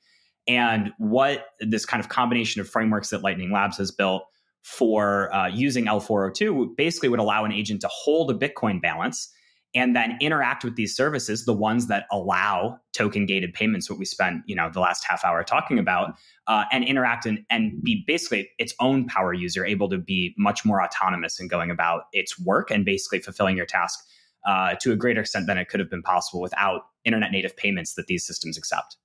And 0.46 0.92
what 0.98 1.46
this 1.60 1.86
kind 1.86 2.02
of 2.02 2.10
combination 2.10 2.60
of 2.60 2.68
frameworks 2.68 3.08
that 3.10 3.22
Lightning 3.22 3.52
Labs 3.52 3.78
has 3.78 3.90
built 3.90 4.24
for 4.64 5.32
uh, 5.34 5.46
using 5.46 5.84
L402 5.84 6.74
basically 6.74 7.10
would 7.10 7.20
allow 7.20 7.44
an 7.44 7.52
agent 7.52 7.82
to 7.82 7.88
hold 7.88 8.30
a 8.30 8.34
Bitcoin 8.34 8.80
balance 8.80 9.30
and 9.74 9.94
then 9.94 10.16
interact 10.22 10.64
with 10.64 10.76
these 10.76 10.96
services, 10.96 11.44
the 11.44 11.52
ones 11.52 11.88
that 11.88 12.06
allow 12.10 12.78
token 12.94 13.26
gated 13.26 13.52
payments, 13.52 13.90
what 13.90 13.98
we 13.98 14.06
spent, 14.06 14.42
you 14.46 14.56
know, 14.56 14.70
the 14.72 14.80
last 14.80 15.04
half 15.06 15.22
hour 15.22 15.44
talking 15.44 15.78
about, 15.78 16.14
uh, 16.46 16.64
and 16.72 16.82
interact 16.84 17.26
and, 17.26 17.44
and 17.50 17.82
be 17.82 18.04
basically 18.06 18.48
its 18.58 18.72
own 18.80 19.06
power 19.06 19.34
user, 19.34 19.66
able 19.66 19.90
to 19.90 19.98
be 19.98 20.34
much 20.38 20.64
more 20.64 20.82
autonomous 20.82 21.38
in 21.38 21.46
going 21.46 21.70
about 21.70 22.04
its 22.12 22.38
work 22.40 22.70
and 22.70 22.86
basically 22.86 23.18
fulfilling 23.18 23.58
your 23.58 23.66
task 23.66 23.98
uh, 24.46 24.76
to 24.80 24.92
a 24.92 24.96
greater 24.96 25.20
extent 25.20 25.46
than 25.46 25.58
it 25.58 25.68
could 25.68 25.80
have 25.80 25.90
been 25.90 26.02
possible 26.02 26.40
without 26.40 26.82
internet 27.04 27.32
native 27.32 27.54
payments 27.54 27.94
that 27.94 28.06
these 28.06 28.24
systems 28.24 28.56
accept. 28.56 28.96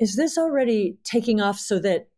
Is 0.00 0.16
this 0.16 0.36
already 0.36 0.98
taking 1.04 1.40
off 1.40 1.60
so 1.60 1.78
that 1.78 2.08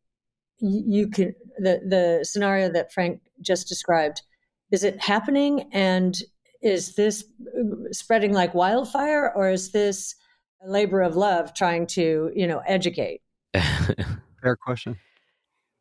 you 0.61 1.09
can 1.09 1.35
the 1.59 1.81
the 1.87 2.25
scenario 2.25 2.71
that 2.73 2.93
Frank 2.93 3.21
just 3.41 3.69
described? 3.69 4.23
Is 4.71 4.85
it 4.85 5.01
happening 5.01 5.69
and 5.73 6.17
is 6.63 6.95
this 6.95 7.25
spreading 7.93 8.33
like 8.33 8.55
wildfire 8.55 9.33
or 9.35 9.51
is 9.51 9.71
this 9.73 10.15
a 10.63 10.71
labor 10.71 11.01
of 11.01 11.17
love 11.17 11.55
trying 11.55 11.87
to 11.87 12.33
you 12.35 12.47
know 12.47 12.61
educate 12.67 13.23
fair 13.55 14.57
question 14.57 14.97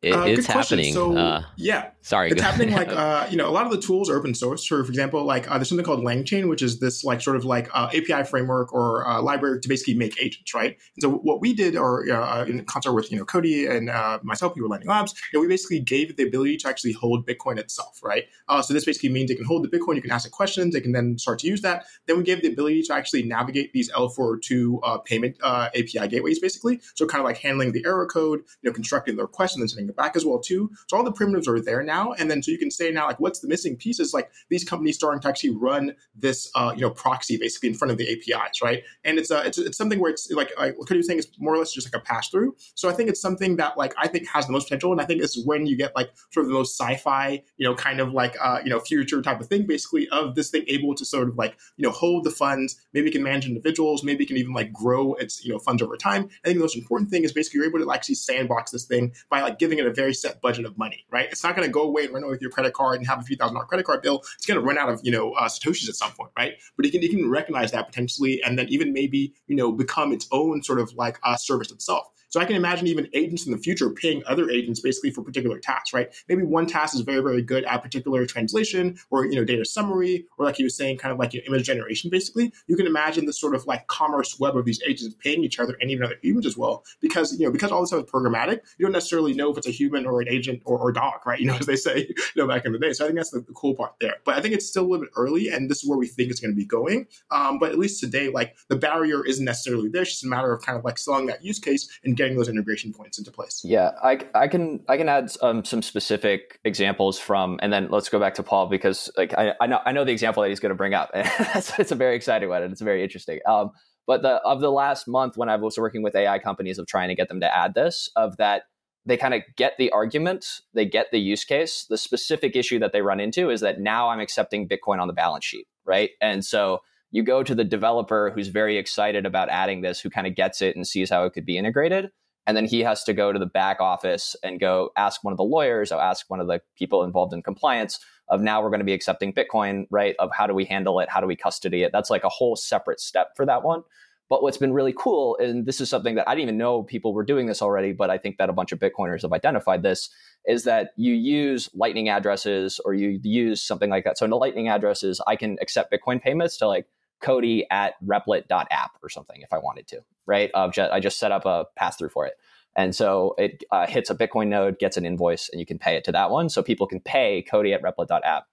it, 0.00 0.12
uh, 0.12 0.24
it's 0.26 0.46
happening. 0.46 0.94
So, 0.94 1.16
uh, 1.16 1.42
yeah, 1.56 1.90
sorry, 2.02 2.30
it's 2.30 2.40
happening. 2.40 2.72
Like 2.72 2.88
uh, 2.88 3.26
you 3.30 3.36
know, 3.36 3.48
a 3.48 3.50
lot 3.50 3.66
of 3.66 3.72
the 3.72 3.80
tools 3.80 4.08
are 4.08 4.16
open 4.16 4.32
source. 4.32 4.68
So, 4.68 4.82
for 4.84 4.88
example, 4.88 5.24
like 5.24 5.50
uh, 5.50 5.58
there's 5.58 5.68
something 5.68 5.84
called 5.84 6.04
LangChain, 6.04 6.48
which 6.48 6.62
is 6.62 6.78
this 6.78 7.02
like 7.02 7.20
sort 7.20 7.34
of 7.34 7.44
like 7.44 7.68
uh, 7.74 7.88
API 7.88 8.22
framework 8.22 8.72
or 8.72 9.08
uh, 9.08 9.20
library 9.20 9.60
to 9.60 9.68
basically 9.68 9.94
make 9.94 10.20
agents, 10.22 10.54
right? 10.54 10.76
And 10.94 11.02
so, 11.02 11.10
what 11.10 11.40
we 11.40 11.52
did, 11.52 11.74
or 11.74 12.06
in 12.46 12.64
concert 12.66 12.92
with 12.92 13.10
you 13.10 13.18
know 13.18 13.24
Kody 13.24 13.68
and 13.68 13.86
myself, 14.24 14.54
we 14.54 14.62
were 14.62 14.68
Lightning 14.68 14.88
Labs, 14.88 15.14
know, 15.32 15.40
we 15.40 15.48
basically 15.48 15.80
gave 15.80 16.10
it 16.10 16.16
the 16.16 16.22
ability 16.22 16.58
to 16.58 16.68
actually 16.68 16.92
hold 16.92 17.26
Bitcoin 17.26 17.58
itself, 17.58 17.98
right? 18.02 18.26
so 18.62 18.72
this 18.72 18.84
basically 18.84 19.08
means 19.08 19.28
they 19.28 19.34
can 19.34 19.44
hold 19.44 19.68
the 19.68 19.78
Bitcoin, 19.78 19.96
you 19.96 20.02
can 20.02 20.10
ask 20.10 20.26
it 20.26 20.30
questions, 20.30 20.74
they 20.74 20.80
can 20.80 20.92
then 20.92 21.18
start 21.18 21.40
to 21.40 21.46
use 21.46 21.60
that. 21.62 21.86
Then 22.06 22.18
we 22.18 22.22
gave 22.22 22.42
the 22.42 22.48
ability 22.48 22.82
to 22.82 22.94
actually 22.94 23.24
navigate 23.24 23.72
these 23.72 23.90
L402 23.92 25.04
payment 25.04 25.36
API 25.42 26.06
gateways, 26.06 26.38
basically. 26.38 26.80
So, 26.94 27.04
kind 27.06 27.20
of 27.20 27.24
like 27.24 27.38
handling 27.38 27.72
the 27.72 27.84
error 27.84 28.06
code, 28.06 28.40
you 28.62 28.70
know, 28.70 28.72
constructing 28.72 29.16
the 29.16 29.22
request 29.22 29.56
and 29.56 29.62
then 29.62 29.68
sending 29.68 29.87
it 29.88 29.96
back 29.96 30.16
as 30.16 30.24
well 30.24 30.38
too. 30.38 30.70
So 30.88 30.96
all 30.96 31.04
the 31.04 31.12
primitives 31.12 31.48
are 31.48 31.60
there 31.60 31.82
now, 31.82 32.12
and 32.12 32.30
then 32.30 32.42
so 32.42 32.50
you 32.50 32.58
can 32.58 32.70
say 32.70 32.90
now 32.90 33.06
like 33.06 33.20
what's 33.20 33.40
the 33.40 33.48
missing 33.48 33.76
piece 33.76 34.00
is 34.00 34.12
like 34.12 34.30
these 34.48 34.64
companies 34.64 34.96
starting 34.96 35.20
to 35.20 35.28
actually 35.28 35.50
run 35.50 35.94
this 36.14 36.50
uh, 36.54 36.72
you 36.74 36.82
know 36.82 36.90
proxy 36.90 37.36
basically 37.36 37.70
in 37.70 37.74
front 37.74 37.92
of 37.92 37.98
the 37.98 38.08
APIs, 38.10 38.62
right? 38.62 38.82
And 39.04 39.18
it's 39.18 39.30
uh, 39.30 39.42
it's, 39.44 39.58
it's 39.58 39.78
something 39.78 40.00
where 40.00 40.10
it's 40.10 40.30
like 40.30 40.50
like 40.58 40.78
what 40.78 40.88
could 40.88 40.96
you 40.96 41.02
saying 41.02 41.18
it's 41.18 41.28
more 41.38 41.54
or 41.54 41.58
less 41.58 41.72
just 41.72 41.92
like 41.92 42.00
a 42.00 42.04
pass 42.04 42.28
through. 42.28 42.56
So 42.74 42.88
I 42.88 42.92
think 42.92 43.08
it's 43.08 43.20
something 43.20 43.56
that 43.56 43.76
like 43.76 43.94
I 43.98 44.08
think 44.08 44.28
has 44.28 44.46
the 44.46 44.52
most 44.52 44.64
potential, 44.64 44.92
and 44.92 45.00
I 45.00 45.04
think 45.04 45.22
is 45.22 45.42
when 45.44 45.66
you 45.66 45.76
get 45.76 45.94
like 45.96 46.10
sort 46.32 46.44
of 46.44 46.48
the 46.48 46.54
most 46.54 46.78
sci-fi 46.80 47.42
you 47.56 47.68
know 47.68 47.74
kind 47.74 48.00
of 48.00 48.12
like 48.12 48.36
uh, 48.40 48.60
you 48.64 48.70
know 48.70 48.80
future 48.80 49.22
type 49.22 49.40
of 49.40 49.46
thing 49.46 49.66
basically 49.66 50.08
of 50.10 50.34
this 50.34 50.50
thing 50.50 50.64
able 50.68 50.94
to 50.94 51.04
sort 51.04 51.28
of 51.28 51.36
like 51.36 51.56
you 51.76 51.84
know 51.84 51.90
hold 51.90 52.24
the 52.24 52.30
funds, 52.30 52.76
maybe 52.92 53.10
can 53.10 53.22
manage 53.22 53.46
individuals, 53.46 54.04
maybe 54.04 54.26
can 54.26 54.36
even 54.36 54.52
like 54.52 54.72
grow 54.72 55.14
its 55.14 55.44
you 55.44 55.52
know 55.52 55.58
funds 55.58 55.82
over 55.82 55.96
time. 55.96 56.28
I 56.44 56.48
think 56.48 56.58
the 56.58 56.64
most 56.64 56.76
important 56.76 57.10
thing 57.10 57.24
is 57.24 57.32
basically 57.32 57.58
you're 57.58 57.68
able 57.68 57.80
to 57.80 57.92
actually 57.92 58.16
sandbox 58.16 58.70
this 58.70 58.84
thing 58.84 59.12
by 59.30 59.40
like 59.42 59.58
giving 59.58 59.77
it 59.78 59.86
a 59.86 59.92
very 59.92 60.14
set 60.14 60.40
budget 60.40 60.64
of 60.64 60.76
money, 60.76 61.04
right? 61.10 61.28
It's 61.30 61.42
not 61.42 61.56
going 61.56 61.66
to 61.66 61.72
go 61.72 61.82
away 61.82 62.04
and 62.04 62.14
run 62.14 62.22
away 62.22 62.32
with 62.32 62.42
your 62.42 62.50
credit 62.50 62.72
card 62.72 62.98
and 62.98 63.06
have 63.06 63.20
a 63.20 63.22
few 63.22 63.36
thousand 63.36 63.54
dollar 63.54 63.66
credit 63.66 63.84
card 63.84 64.02
bill. 64.02 64.22
It's 64.36 64.46
going 64.46 64.60
to 64.60 64.66
run 64.66 64.78
out 64.78 64.88
of, 64.88 65.00
you 65.02 65.12
know, 65.12 65.32
uh, 65.32 65.48
Satoshis 65.48 65.88
at 65.88 65.94
some 65.94 66.12
point, 66.12 66.30
right? 66.36 66.54
But 66.76 66.86
it 66.86 66.92
can, 66.92 67.02
it 67.02 67.10
can 67.10 67.30
recognize 67.30 67.72
that 67.72 67.86
potentially 67.86 68.42
and 68.42 68.58
then 68.58 68.68
even 68.68 68.92
maybe, 68.92 69.34
you 69.46 69.56
know, 69.56 69.72
become 69.72 70.12
its 70.12 70.26
own 70.32 70.62
sort 70.62 70.80
of 70.80 70.92
like 70.94 71.18
a 71.24 71.30
uh, 71.30 71.36
service 71.36 71.70
itself. 71.70 72.08
So 72.28 72.40
I 72.40 72.44
can 72.44 72.56
imagine 72.56 72.86
even 72.86 73.08
agents 73.14 73.46
in 73.46 73.52
the 73.52 73.58
future 73.58 73.90
paying 73.90 74.22
other 74.26 74.50
agents 74.50 74.80
basically 74.80 75.10
for 75.10 75.22
particular 75.22 75.58
tasks, 75.58 75.92
right? 75.92 76.14
Maybe 76.28 76.42
one 76.42 76.66
task 76.66 76.94
is 76.94 77.00
very, 77.00 77.22
very 77.22 77.42
good 77.42 77.64
at 77.64 77.82
particular 77.82 78.26
translation 78.26 78.98
or, 79.10 79.24
you 79.24 79.36
know, 79.36 79.44
data 79.44 79.64
summary, 79.64 80.26
or 80.38 80.44
like 80.44 80.58
you 80.58 80.66
were 80.66 80.70
saying, 80.70 80.98
kind 80.98 81.12
of 81.12 81.18
like 81.18 81.32
you 81.32 81.40
know, 81.40 81.46
image 81.54 81.66
generation, 81.66 82.10
basically. 82.10 82.52
You 82.66 82.76
can 82.76 82.86
imagine 82.86 83.26
this 83.26 83.40
sort 83.40 83.54
of 83.54 83.66
like 83.66 83.86
commerce 83.86 84.38
web 84.38 84.56
of 84.56 84.64
these 84.64 84.80
agents 84.86 85.14
paying 85.18 85.42
each 85.42 85.58
other 85.58 85.76
and 85.80 85.90
even 85.90 86.04
other 86.04 86.16
humans 86.22 86.46
as 86.46 86.56
well. 86.56 86.84
Because, 87.00 87.38
you 87.38 87.46
know, 87.46 87.52
because 87.52 87.70
all 87.70 87.80
this 87.80 87.90
stuff 87.90 88.04
is 88.04 88.10
programmatic, 88.10 88.60
you 88.78 88.84
don't 88.84 88.92
necessarily 88.92 89.32
know 89.32 89.50
if 89.50 89.58
it's 89.58 89.66
a 89.66 89.70
human 89.70 90.04
or 90.06 90.20
an 90.20 90.28
agent 90.28 90.62
or, 90.64 90.78
or 90.78 90.92
dog, 90.92 91.26
right? 91.26 91.38
You 91.48 91.54
know, 91.54 91.54
as 91.54 91.66
they 91.66 91.76
say, 91.76 91.98
you 91.98 92.42
know, 92.42 92.48
back 92.48 92.66
in 92.66 92.72
the 92.72 92.80
day. 92.80 92.92
So 92.92 93.04
I 93.04 93.08
think 93.08 93.16
that's 93.16 93.30
the, 93.30 93.38
the 93.40 93.52
cool 93.52 93.74
part 93.74 93.94
there. 94.00 94.16
But 94.24 94.36
I 94.36 94.42
think 94.42 94.54
it's 94.54 94.66
still 94.66 94.82
a 94.82 94.88
little 94.88 95.04
bit 95.06 95.12
early, 95.16 95.48
and 95.48 95.70
this 95.70 95.84
is 95.84 95.88
where 95.88 95.96
we 95.96 96.08
think 96.08 96.32
it's 96.32 96.40
going 96.40 96.50
to 96.50 96.56
be 96.56 96.66
going. 96.66 97.06
Um, 97.30 97.60
but 97.60 97.70
at 97.70 97.78
least 97.78 98.00
today, 98.00 98.28
like 98.28 98.56
the 98.68 98.76
barrier 98.76 99.24
isn't 99.24 99.44
necessarily 99.44 99.88
there. 99.88 100.02
It's 100.02 100.10
just 100.10 100.24
a 100.24 100.26
matter 100.26 100.52
of 100.52 100.60
kind 100.62 100.76
of 100.76 100.84
like 100.84 100.98
selling 100.98 101.26
that 101.26 101.44
use 101.44 101.60
case 101.60 101.88
and 102.04 102.17
getting 102.18 102.36
those 102.36 102.48
integration 102.48 102.92
points 102.92 103.18
into 103.18 103.30
place. 103.30 103.62
Yeah, 103.64 103.92
I, 104.02 104.20
I 104.34 104.48
can 104.48 104.80
I 104.88 104.96
can 104.96 105.08
add 105.08 105.32
um, 105.40 105.64
some 105.64 105.80
specific 105.80 106.60
examples 106.64 107.18
from, 107.18 107.58
and 107.62 107.72
then 107.72 107.88
let's 107.90 108.08
go 108.08 108.20
back 108.20 108.34
to 108.34 108.42
Paul 108.42 108.66
because 108.66 109.10
like 109.16 109.32
I, 109.38 109.54
I 109.60 109.66
know 109.66 109.80
I 109.86 109.92
know 109.92 110.04
the 110.04 110.12
example 110.12 110.42
that 110.42 110.50
he's 110.50 110.60
going 110.60 110.70
to 110.70 110.76
bring 110.76 110.92
up. 110.92 111.10
it's 111.14 111.92
a 111.92 111.94
very 111.94 112.16
exciting 112.16 112.48
one 112.48 112.62
and 112.62 112.72
it's 112.72 112.82
very 112.82 113.02
interesting. 113.02 113.40
Um, 113.46 113.70
but 114.06 114.22
the 114.22 114.36
of 114.44 114.60
the 114.60 114.70
last 114.70 115.08
month 115.08 115.36
when 115.36 115.48
I 115.48 115.56
was 115.56 115.78
working 115.78 116.02
with 116.02 116.14
AI 116.14 116.38
companies 116.38 116.78
of 116.78 116.86
trying 116.86 117.08
to 117.08 117.14
get 117.14 117.28
them 117.28 117.40
to 117.40 117.56
add 117.56 117.74
this, 117.74 118.10
of 118.16 118.36
that 118.36 118.64
they 119.06 119.16
kind 119.16 119.32
of 119.32 119.42
get 119.56 119.72
the 119.78 119.90
argument, 119.90 120.44
they 120.74 120.84
get 120.84 121.06
the 121.10 121.18
use 121.18 121.44
case. 121.44 121.86
The 121.88 121.96
specific 121.96 122.54
issue 122.54 122.78
that 122.80 122.92
they 122.92 123.00
run 123.00 123.20
into 123.20 123.48
is 123.48 123.60
that 123.62 123.80
now 123.80 124.10
I'm 124.10 124.20
accepting 124.20 124.68
Bitcoin 124.68 125.00
on 125.00 125.08
the 125.08 125.14
balance 125.14 125.46
sheet, 125.46 125.66
right? 125.86 126.10
And 126.20 126.44
so 126.44 126.80
you 127.10 127.22
go 127.22 127.42
to 127.42 127.54
the 127.54 127.64
developer 127.64 128.30
who's 128.34 128.48
very 128.48 128.76
excited 128.76 129.26
about 129.26 129.48
adding 129.48 129.80
this, 129.80 130.00
who 130.00 130.10
kind 130.10 130.26
of 130.26 130.34
gets 130.34 130.60
it 130.62 130.76
and 130.76 130.86
sees 130.86 131.10
how 131.10 131.24
it 131.24 131.32
could 131.32 131.46
be 131.46 131.56
integrated 131.56 132.10
and 132.48 132.56
then 132.56 132.64
he 132.64 132.80
has 132.80 133.04
to 133.04 133.12
go 133.12 133.30
to 133.30 133.38
the 133.38 133.46
back 133.46 133.78
office 133.78 134.34
and 134.42 134.58
go 134.58 134.88
ask 134.96 135.22
one 135.22 135.32
of 135.32 135.36
the 135.36 135.44
lawyers 135.44 135.92
or 135.92 136.00
ask 136.00 136.30
one 136.30 136.40
of 136.40 136.46
the 136.46 136.62
people 136.78 137.04
involved 137.04 137.34
in 137.34 137.42
compliance 137.42 138.00
of 138.30 138.40
now 138.40 138.62
we're 138.62 138.70
going 138.70 138.80
to 138.80 138.86
be 138.86 138.94
accepting 138.94 139.34
bitcoin 139.34 139.84
right 139.90 140.16
of 140.18 140.30
how 140.32 140.46
do 140.46 140.54
we 140.54 140.64
handle 140.64 140.98
it? 140.98 141.10
How 141.10 141.20
do 141.20 141.26
we 141.26 141.36
custody 141.36 141.82
it? 141.82 141.92
That's 141.92 142.08
like 142.08 142.24
a 142.24 142.30
whole 142.30 142.56
separate 142.56 143.00
step 143.00 143.32
for 143.36 143.44
that 143.44 143.62
one. 143.64 143.82
But 144.30 144.42
what's 144.42 144.56
been 144.56 144.72
really 144.72 144.94
cool 144.96 145.36
and 145.36 145.66
this 145.66 145.80
is 145.80 145.90
something 145.90 146.14
that 146.14 146.28
i 146.28 146.34
didn't 146.34 146.42
even 146.42 146.58
know 146.58 146.82
people 146.82 147.14
were 147.14 147.24
doing 147.24 147.46
this 147.46 147.62
already 147.62 147.92
but 147.92 148.10
i 148.10 148.18
think 148.18 148.36
that 148.36 148.50
a 148.50 148.52
bunch 148.52 148.72
of 148.72 148.78
bitcoiners 148.78 149.22
have 149.22 149.32
identified 149.32 149.82
this 149.82 150.10
is 150.46 150.64
that 150.64 150.90
you 150.96 151.14
use 151.14 151.70
lightning 151.74 152.10
addresses 152.10 152.78
or 152.84 152.92
you 152.92 153.20
use 153.22 153.62
something 153.62 153.88
like 153.88 154.04
that. 154.04 154.18
So 154.18 154.24
in 154.26 154.30
the 154.30 154.36
lightning 154.36 154.68
addresses 154.68 155.20
i 155.26 155.34
can 155.34 155.56
accept 155.62 155.92
bitcoin 155.92 156.20
payments 156.20 156.58
to 156.58 156.66
like 156.66 156.86
Kody 157.22 157.64
at 157.70 157.94
replit.app 158.04 158.90
or 159.02 159.08
something 159.08 159.40
if 159.42 159.52
I 159.52 159.58
wanted 159.58 159.88
to, 159.88 160.00
right? 160.26 160.50
Uh, 160.54 160.70
I 160.90 161.00
just 161.00 161.18
set 161.18 161.32
up 161.32 161.44
a 161.44 161.66
pass 161.76 161.96
through 161.96 162.10
for 162.10 162.26
it. 162.26 162.34
And 162.76 162.94
so 162.94 163.34
it 163.38 163.64
uh, 163.72 163.86
hits 163.86 164.08
a 164.08 164.14
Bitcoin 164.14 164.48
node, 164.48 164.78
gets 164.78 164.96
an 164.96 165.04
invoice, 165.04 165.48
and 165.50 165.58
you 165.58 165.66
can 165.66 165.78
pay 165.78 165.96
it 165.96 166.04
to 166.04 166.12
that 166.12 166.30
one. 166.30 166.48
So 166.48 166.62
people 166.62 166.86
can 166.86 167.00
pay 167.00 167.44
Kody 167.50 167.74
at 167.74 167.82
replit.app. 167.82 168.44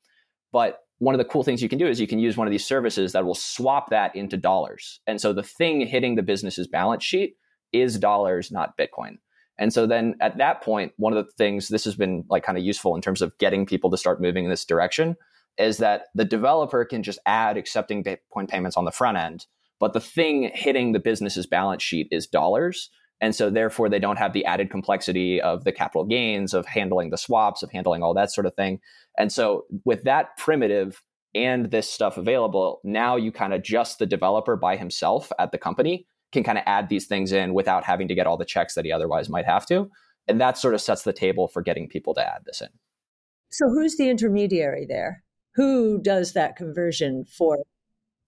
But 0.51 0.79
one 0.99 1.13
of 1.13 1.19
the 1.19 1.25
cool 1.25 1.43
things 1.43 1.61
you 1.61 1.69
can 1.69 1.77
do 1.77 1.87
is 1.87 1.99
you 1.99 2.07
can 2.07 2.19
use 2.19 2.37
one 2.37 2.47
of 2.47 2.51
these 2.51 2.65
services 2.65 3.11
that 3.11 3.25
will 3.25 3.35
swap 3.35 3.89
that 3.89 4.15
into 4.15 4.37
dollars. 4.37 4.99
And 5.05 5.19
so 5.19 5.33
the 5.33 5.43
thing 5.43 5.85
hitting 5.85 6.15
the 6.15 6.23
business's 6.23 6.67
balance 6.67 7.03
sheet 7.03 7.35
is 7.73 7.99
dollars, 7.99 8.51
not 8.51 8.77
Bitcoin. 8.77 9.17
And 9.57 9.71
so 9.71 9.85
then 9.85 10.15
at 10.21 10.37
that 10.37 10.61
point, 10.61 10.93
one 10.97 11.15
of 11.15 11.23
the 11.23 11.31
things 11.37 11.67
this 11.67 11.85
has 11.85 11.95
been 11.95 12.23
like 12.29 12.43
kind 12.43 12.57
of 12.57 12.63
useful 12.63 12.95
in 12.95 13.01
terms 13.01 13.21
of 13.21 13.37
getting 13.37 13.65
people 13.65 13.91
to 13.91 13.97
start 13.97 14.21
moving 14.21 14.45
in 14.45 14.49
this 14.49 14.65
direction 14.65 15.15
is 15.57 15.77
that 15.77 16.07
the 16.13 16.25
developer 16.25 16.83
can 16.85 17.03
just 17.03 17.19
add 17.25 17.57
accepting 17.57 18.03
Bitcoin 18.03 18.47
payments 18.47 18.77
on 18.77 18.85
the 18.85 18.91
front 18.91 19.17
end, 19.17 19.45
but 19.79 19.93
the 19.93 19.99
thing 19.99 20.51
hitting 20.53 20.91
the 20.91 20.99
business's 20.99 21.45
balance 21.45 21.83
sheet 21.83 22.07
is 22.11 22.27
dollars. 22.27 22.89
And 23.21 23.33
so 23.33 23.49
therefore 23.49 23.89
they 23.89 23.99
don't 23.99 24.17
have 24.17 24.33
the 24.33 24.45
added 24.45 24.69
complexity 24.69 25.41
of 25.41 25.63
the 25.63 25.71
capital 25.71 26.05
gains, 26.05 26.53
of 26.53 26.65
handling 26.65 27.09
the 27.09 27.17
swaps, 27.17 27.63
of 27.63 27.71
handling 27.71 28.03
all 28.03 28.13
that 28.13 28.31
sort 28.31 28.45
of 28.45 28.55
thing. 28.55 28.79
And 29.17 29.31
so 29.31 29.65
with 29.85 30.03
that 30.03 30.37
primitive 30.37 31.01
and 31.33 31.71
this 31.71 31.89
stuff 31.89 32.17
available, 32.17 32.81
now 32.83 33.15
you 33.15 33.31
kind 33.31 33.53
of 33.53 33.63
just 33.63 33.99
the 33.99 34.05
developer 34.05 34.57
by 34.57 34.75
himself 34.75 35.31
at 35.39 35.51
the 35.51 35.57
company 35.57 36.05
can 36.31 36.43
kind 36.43 36.57
of 36.57 36.63
add 36.67 36.89
these 36.89 37.07
things 37.07 37.31
in 37.31 37.53
without 37.53 37.85
having 37.85 38.07
to 38.09 38.15
get 38.15 38.27
all 38.27 38.37
the 38.37 38.45
checks 38.45 38.75
that 38.75 38.85
he 38.85 38.91
otherwise 38.91 39.29
might 39.29 39.45
have 39.45 39.65
to. 39.67 39.89
And 40.27 40.41
that 40.41 40.57
sort 40.57 40.73
of 40.73 40.81
sets 40.81 41.03
the 41.03 41.13
table 41.13 41.47
for 41.47 41.61
getting 41.61 41.87
people 41.87 42.13
to 42.15 42.21
add 42.21 42.41
this 42.45 42.61
in. 42.61 42.69
So 43.51 43.69
who's 43.69 43.95
the 43.95 44.09
intermediary 44.09 44.85
there? 44.87 45.23
Who 45.55 46.01
does 46.01 46.33
that 46.33 46.55
conversion 46.55 47.25
for 47.25 47.59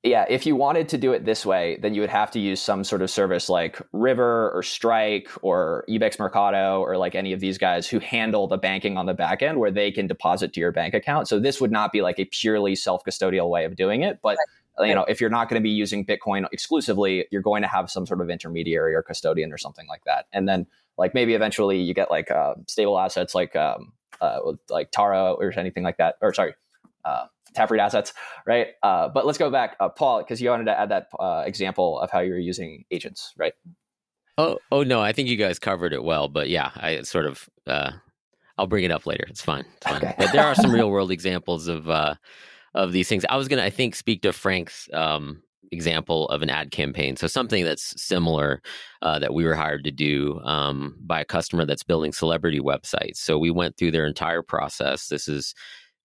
yeah, 0.04 0.26
if 0.30 0.46
you 0.46 0.56
wanted 0.56 0.90
to 0.90 0.98
do 0.98 1.12
it 1.12 1.26
this 1.26 1.46
way, 1.46 1.78
then 1.82 1.94
you 1.94 2.02
would 2.02 2.10
have 2.10 2.32
to 2.32 2.40
use 2.40 2.62
some 2.62 2.84
sort 2.84 3.02
of 3.02 3.10
service 3.10 3.50
like 3.50 3.82
River 3.92 4.52
or 4.52 4.64
Strike 4.64 5.28
or 5.42 5.84
IBEX 5.90 6.20
Mercado 6.20 6.82
or 6.82 6.98
like 6.98 7.16
any 7.16 7.34
of 7.34 7.40
these 7.40 7.58
guys 7.58 7.88
who 7.88 8.00
handle 8.00 8.48
the 8.48 8.58
banking 8.58 8.96
on 8.96 9.06
the 9.06 9.14
back 9.14 9.42
end 9.42 9.60
where 9.60 9.72
they 9.72 9.92
can 9.92 10.08
deposit 10.08 10.54
to 10.54 10.60
your 10.60 10.72
bank 10.72 10.94
account. 10.94 11.28
So 11.28 11.40
this 11.40 11.60
would 11.60 11.72
not 11.72 11.92
be 11.92 12.02
like 12.02 12.20
a 12.20 12.26
purely 12.26 12.76
self 12.76 13.04
custodial 13.04 13.50
way 13.50 13.66
of 13.66 13.76
doing 13.76 14.04
it, 14.04 14.20
but 14.22 14.38
you 14.80 14.94
know, 14.94 15.04
if 15.06 15.20
you're 15.20 15.32
not 15.32 15.50
going 15.50 15.60
to 15.60 15.64
be 15.64 15.72
using 15.72 16.06
Bitcoin 16.06 16.46
exclusively, 16.52 17.26
you're 17.32 17.42
going 17.42 17.64
to 17.64 17.68
have 17.68 17.90
some 17.90 18.06
sort 18.06 18.22
of 18.22 18.30
intermediary 18.30 18.94
or 18.94 19.02
custodian 19.02 19.52
or 19.52 19.58
something 19.58 19.88
like 19.88 20.04
that. 20.06 20.28
And 20.32 20.48
then 20.48 20.68
like 20.98 21.16
maybe 21.16 21.34
eventually 21.34 21.82
you 21.82 21.96
get 21.96 22.12
like 22.12 22.30
uh, 22.30 22.54
stable 22.68 23.00
assets 23.00 23.34
like 23.34 23.56
um, 23.56 23.94
uh, 24.22 24.40
like 24.70 24.92
Taro 24.92 25.34
or 25.34 25.52
anything 25.58 25.84
like 25.84 25.98
that. 25.98 26.16
Or 26.22 26.32
sorry, 26.34 26.54
uh, 27.08 27.26
Taproot 27.56 27.80
assets, 27.80 28.14
right? 28.46 28.68
Uh, 28.84 29.10
but 29.10 29.26
let's 29.26 29.38
go 29.38 29.50
back, 29.50 29.76
uh, 29.80 29.90
Paul, 29.90 30.20
because 30.20 30.42
you 30.42 30.50
wanted 30.50 30.66
to 30.66 30.80
add 30.80 30.90
that 30.90 31.08
uh, 31.20 31.44
example 31.46 32.00
of 32.00 32.12
how 32.12 32.20
you're 32.20 32.38
using 32.38 32.86
agents, 32.92 33.34
right? 33.38 33.54
Oh, 34.38 34.60
oh 34.72 34.84
no, 34.84 35.02
I 35.02 35.14
think 35.14 35.30
you 35.30 35.38
guys 35.38 35.58
covered 35.58 35.94
it 35.94 36.04
well. 36.04 36.28
But 36.28 36.50
yeah, 36.50 36.72
I 36.76 37.02
sort 37.02 37.26
of, 37.26 37.50
uh, 37.66 37.92
I'll 38.58 38.68
bring 38.68 38.84
it 38.84 38.92
up 38.92 39.06
later. 39.08 39.26
It's 39.28 39.42
fine. 39.42 39.66
It's 39.78 39.88
fine. 39.88 39.98
Okay. 39.98 40.14
but 40.18 40.32
there 40.32 40.46
are 40.46 40.56
some 40.56 40.72
real 40.74 40.90
world 40.90 41.12
examples 41.12 41.68
of 41.68 41.90
uh, 41.90 42.16
of 42.76 42.92
these 42.92 43.08
things. 43.10 43.26
I 43.30 43.38
was 43.38 43.48
gonna, 43.48 43.64
I 43.64 43.70
think, 43.72 43.96
speak 43.96 44.22
to 44.22 44.34
Frank's 44.34 44.88
um, 44.94 45.42
example 45.72 46.28
of 46.30 46.42
an 46.42 46.50
ad 46.50 46.72
campaign. 46.72 47.16
So 47.16 47.28
something 47.28 47.64
that's 47.64 48.00
similar 48.02 48.62
uh, 49.02 49.20
that 49.20 49.34
we 49.34 49.46
were 49.46 49.56
hired 49.56 49.84
to 49.86 49.92
do 49.92 50.40
um, 50.44 50.96
by 51.00 51.22
a 51.22 51.26
customer 51.26 51.66
that's 51.66 51.84
building 51.84 52.14
celebrity 52.14 52.60
websites. 52.60 53.18
So 53.18 53.38
we 53.38 53.52
went 53.52 53.78
through 53.78 53.92
their 53.92 54.06
entire 54.06 54.42
process. 54.42 55.08
This 55.08 55.28
is 55.28 55.54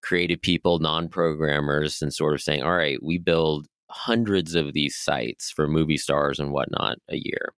creative 0.03 0.41
people, 0.41 0.79
non 0.79 1.09
programmers, 1.09 2.03
and 2.03 2.13
sort 2.13 2.35
of 2.35 2.43
saying, 2.43 2.63
all 2.63 2.77
right, 2.77 3.03
we 3.03 3.19
build 3.19 3.67
hundreds 3.91 4.55
of 4.55 4.73
these 4.73 4.97
sites 4.97 5.51
for 5.51 5.69
movie 5.69 5.99
stars 5.99 6.41
and 6.41 6.53
whatnot 6.53 6.99
a 7.09 7.17
year. 7.17 7.53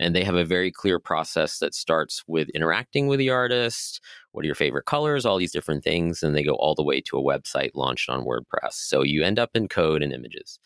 And 0.00 0.14
they 0.14 0.24
have 0.24 0.34
a 0.34 0.44
very 0.44 0.72
clear 0.72 0.98
process 0.98 1.58
that 1.58 1.74
starts 1.74 2.24
with 2.26 2.48
interacting 2.50 3.06
with 3.06 3.18
the 3.18 3.30
artist. 3.30 4.00
What 4.32 4.42
are 4.42 4.46
your 4.46 4.56
favorite 4.56 4.86
colors? 4.86 5.24
All 5.24 5.38
these 5.38 5.52
different 5.52 5.84
things. 5.84 6.22
And 6.22 6.34
they 6.34 6.42
go 6.42 6.54
all 6.54 6.74
the 6.74 6.82
way 6.82 7.00
to 7.02 7.18
a 7.18 7.22
website 7.22 7.70
launched 7.74 8.08
on 8.08 8.24
WordPress. 8.24 8.72
So 8.72 9.02
you 9.02 9.22
end 9.22 9.38
up 9.38 9.50
in 9.54 9.68
code 9.68 10.02
and 10.02 10.12
images. 10.12 10.58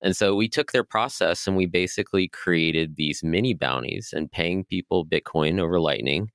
And 0.00 0.16
so 0.16 0.36
we 0.36 0.48
took 0.48 0.70
their 0.70 0.84
process 0.84 1.46
and 1.48 1.56
we 1.56 1.66
basically 1.66 2.28
created 2.28 2.94
these 2.94 3.24
mini 3.24 3.52
bounties 3.52 4.10
and 4.12 4.30
paying 4.30 4.64
people 4.64 5.04
Bitcoin 5.04 5.58
over 5.58 5.80
Lightning 5.80 6.30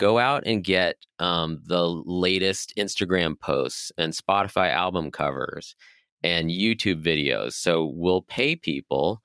go 0.00 0.18
out 0.18 0.42
and 0.46 0.64
get 0.64 0.96
um, 1.18 1.60
the 1.66 1.86
latest 1.86 2.72
Instagram 2.78 3.38
posts 3.38 3.92
and 3.98 4.14
Spotify 4.14 4.72
album 4.72 5.10
covers 5.10 5.76
and 6.22 6.48
YouTube 6.50 7.04
videos. 7.04 7.52
So 7.52 7.92
we'll 7.94 8.22
pay 8.22 8.56
people 8.56 9.20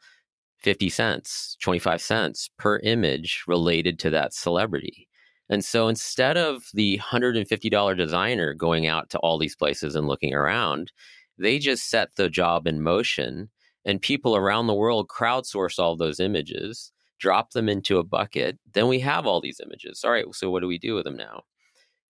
50 0.60 0.90
cents, 0.90 1.56
25 1.62 2.02
cents 2.02 2.50
per 2.60 2.80
image 2.80 3.44
related 3.48 3.98
to 4.00 4.10
that 4.10 4.34
celebrity. 4.34 5.08
And 5.48 5.64
so 5.64 5.88
instead 5.88 6.36
of 6.36 6.66
the 6.74 7.00
$150 7.00 7.98
designer 7.98 8.54
going 8.54 8.86
out 8.86 9.10
to 9.12 9.20
all 9.20 9.38
these 9.38 9.56
places 9.56 9.96
and 9.96 10.08
looking 10.08 10.34
around, 10.34 10.92
they 11.38 11.58
just 11.58 11.90
set 11.90 12.16
the 12.18 12.30
job 12.30 12.68
in 12.68 12.82
motion 12.82 13.50
and 13.86 14.02
people 14.02 14.36
around 14.36 14.68
the 14.68 14.74
world 14.74 15.08
crowdsource 15.08 15.80
all 15.80 15.96
those 15.96 16.20
images 16.20 16.92
drop 17.20 17.52
them 17.52 17.70
into 17.70 17.98
a 17.98 18.04
bucket, 18.04 18.60
then 18.74 18.88
we 18.88 19.00
have 19.00 19.26
all 19.26 19.42
these 19.42 19.62
images. 19.64 20.04
All 20.04 20.12
right, 20.12 20.26
so 20.34 20.50
what 20.50 20.62
do 20.62 20.68
we 20.68 20.78
do 20.78 20.96
with 20.96 21.06
them 21.06 21.18
now? 21.18 21.44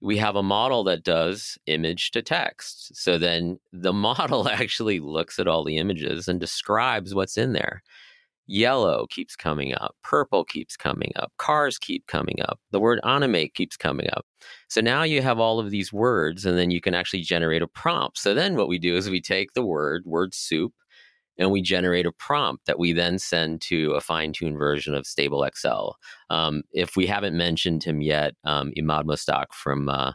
We 0.01 0.17
have 0.17 0.35
a 0.35 0.43
model 0.43 0.83
that 0.85 1.03
does 1.03 1.57
image 1.67 2.11
to 2.11 2.21
text. 2.21 2.95
So 2.95 3.17
then 3.17 3.59
the 3.71 3.93
model 4.07 4.49
actually 4.49 4.99
looks 4.99 5.39
at 5.39 5.47
all 5.47 5.63
the 5.63 5.77
images 5.77 6.27
and 6.27 6.39
describes 6.39 7.15
what's 7.15 7.37
in 7.37 7.53
there. 7.53 7.81
Yellow 8.47 9.07
keeps 9.09 9.35
coming 9.35 9.73
up, 9.73 9.95
purple 10.03 10.45
keeps 10.45 10.77
coming 10.77 11.11
up, 11.15 11.31
cars 11.37 11.79
keep 11.79 12.05
coming 12.05 12.39
up, 12.47 12.59
the 12.69 12.79
word 12.79 12.99
animate 13.03 13.55
keeps 13.55 13.75
coming 13.75 14.07
up. 14.13 14.23
So 14.67 14.81
now 14.81 15.01
you 15.01 15.23
have 15.23 15.39
all 15.39 15.57
of 15.57 15.71
these 15.71 15.91
words, 15.91 16.45
and 16.45 16.55
then 16.55 16.69
you 16.69 16.79
can 16.79 16.93
actually 16.93 17.21
generate 17.21 17.63
a 17.63 17.67
prompt. 17.67 18.19
So 18.19 18.35
then 18.35 18.55
what 18.55 18.67
we 18.67 18.77
do 18.77 18.95
is 18.95 19.09
we 19.09 19.19
take 19.19 19.53
the 19.53 19.65
word, 19.65 20.03
word 20.05 20.35
soup, 20.35 20.73
and 21.37 21.51
we 21.51 21.61
generate 21.61 22.05
a 22.05 22.11
prompt 22.11 22.65
that 22.65 22.79
we 22.79 22.93
then 22.93 23.19
send 23.19 23.61
to 23.61 23.91
a 23.91 24.01
fine-tuned 24.01 24.57
version 24.57 24.93
of 24.95 25.05
Stable 25.05 25.47
XL. 25.55 25.91
Um, 26.29 26.63
if 26.71 26.95
we 26.95 27.05
haven't 27.05 27.37
mentioned 27.37 27.83
him 27.83 28.01
yet, 28.01 28.35
um, 28.43 28.71
Emad 28.77 29.03
Mostaque 29.03 29.53
from 29.53 29.89
uh, 29.89 30.13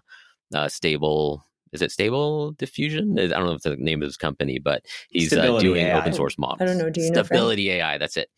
uh, 0.55 0.69
Stable. 0.69 1.45
Is 1.73 1.83
it 1.83 1.93
Stable 1.93 2.53
Diffusion? 2.53 3.19
I 3.19 3.29
don't 3.29 3.47
know 3.47 3.53
if 3.53 3.63
the 3.63 3.77
name 3.77 4.03
of 4.03 4.07
his 4.07 4.17
company, 4.17 4.59
but 4.59 4.85
he's 5.11 5.33
uh, 5.33 5.59
doing 5.61 5.87
AI. 5.87 5.99
open 5.99 6.13
source 6.13 6.37
models. 6.37 6.61
I 6.61 6.65
don't 6.65 6.79
know. 6.79 6.91
Do 6.91 7.01
you 7.01 7.09
Stability 7.09 7.69
know? 7.69 7.75
AI. 7.75 7.99
That's 7.99 8.17
it. 8.17 8.29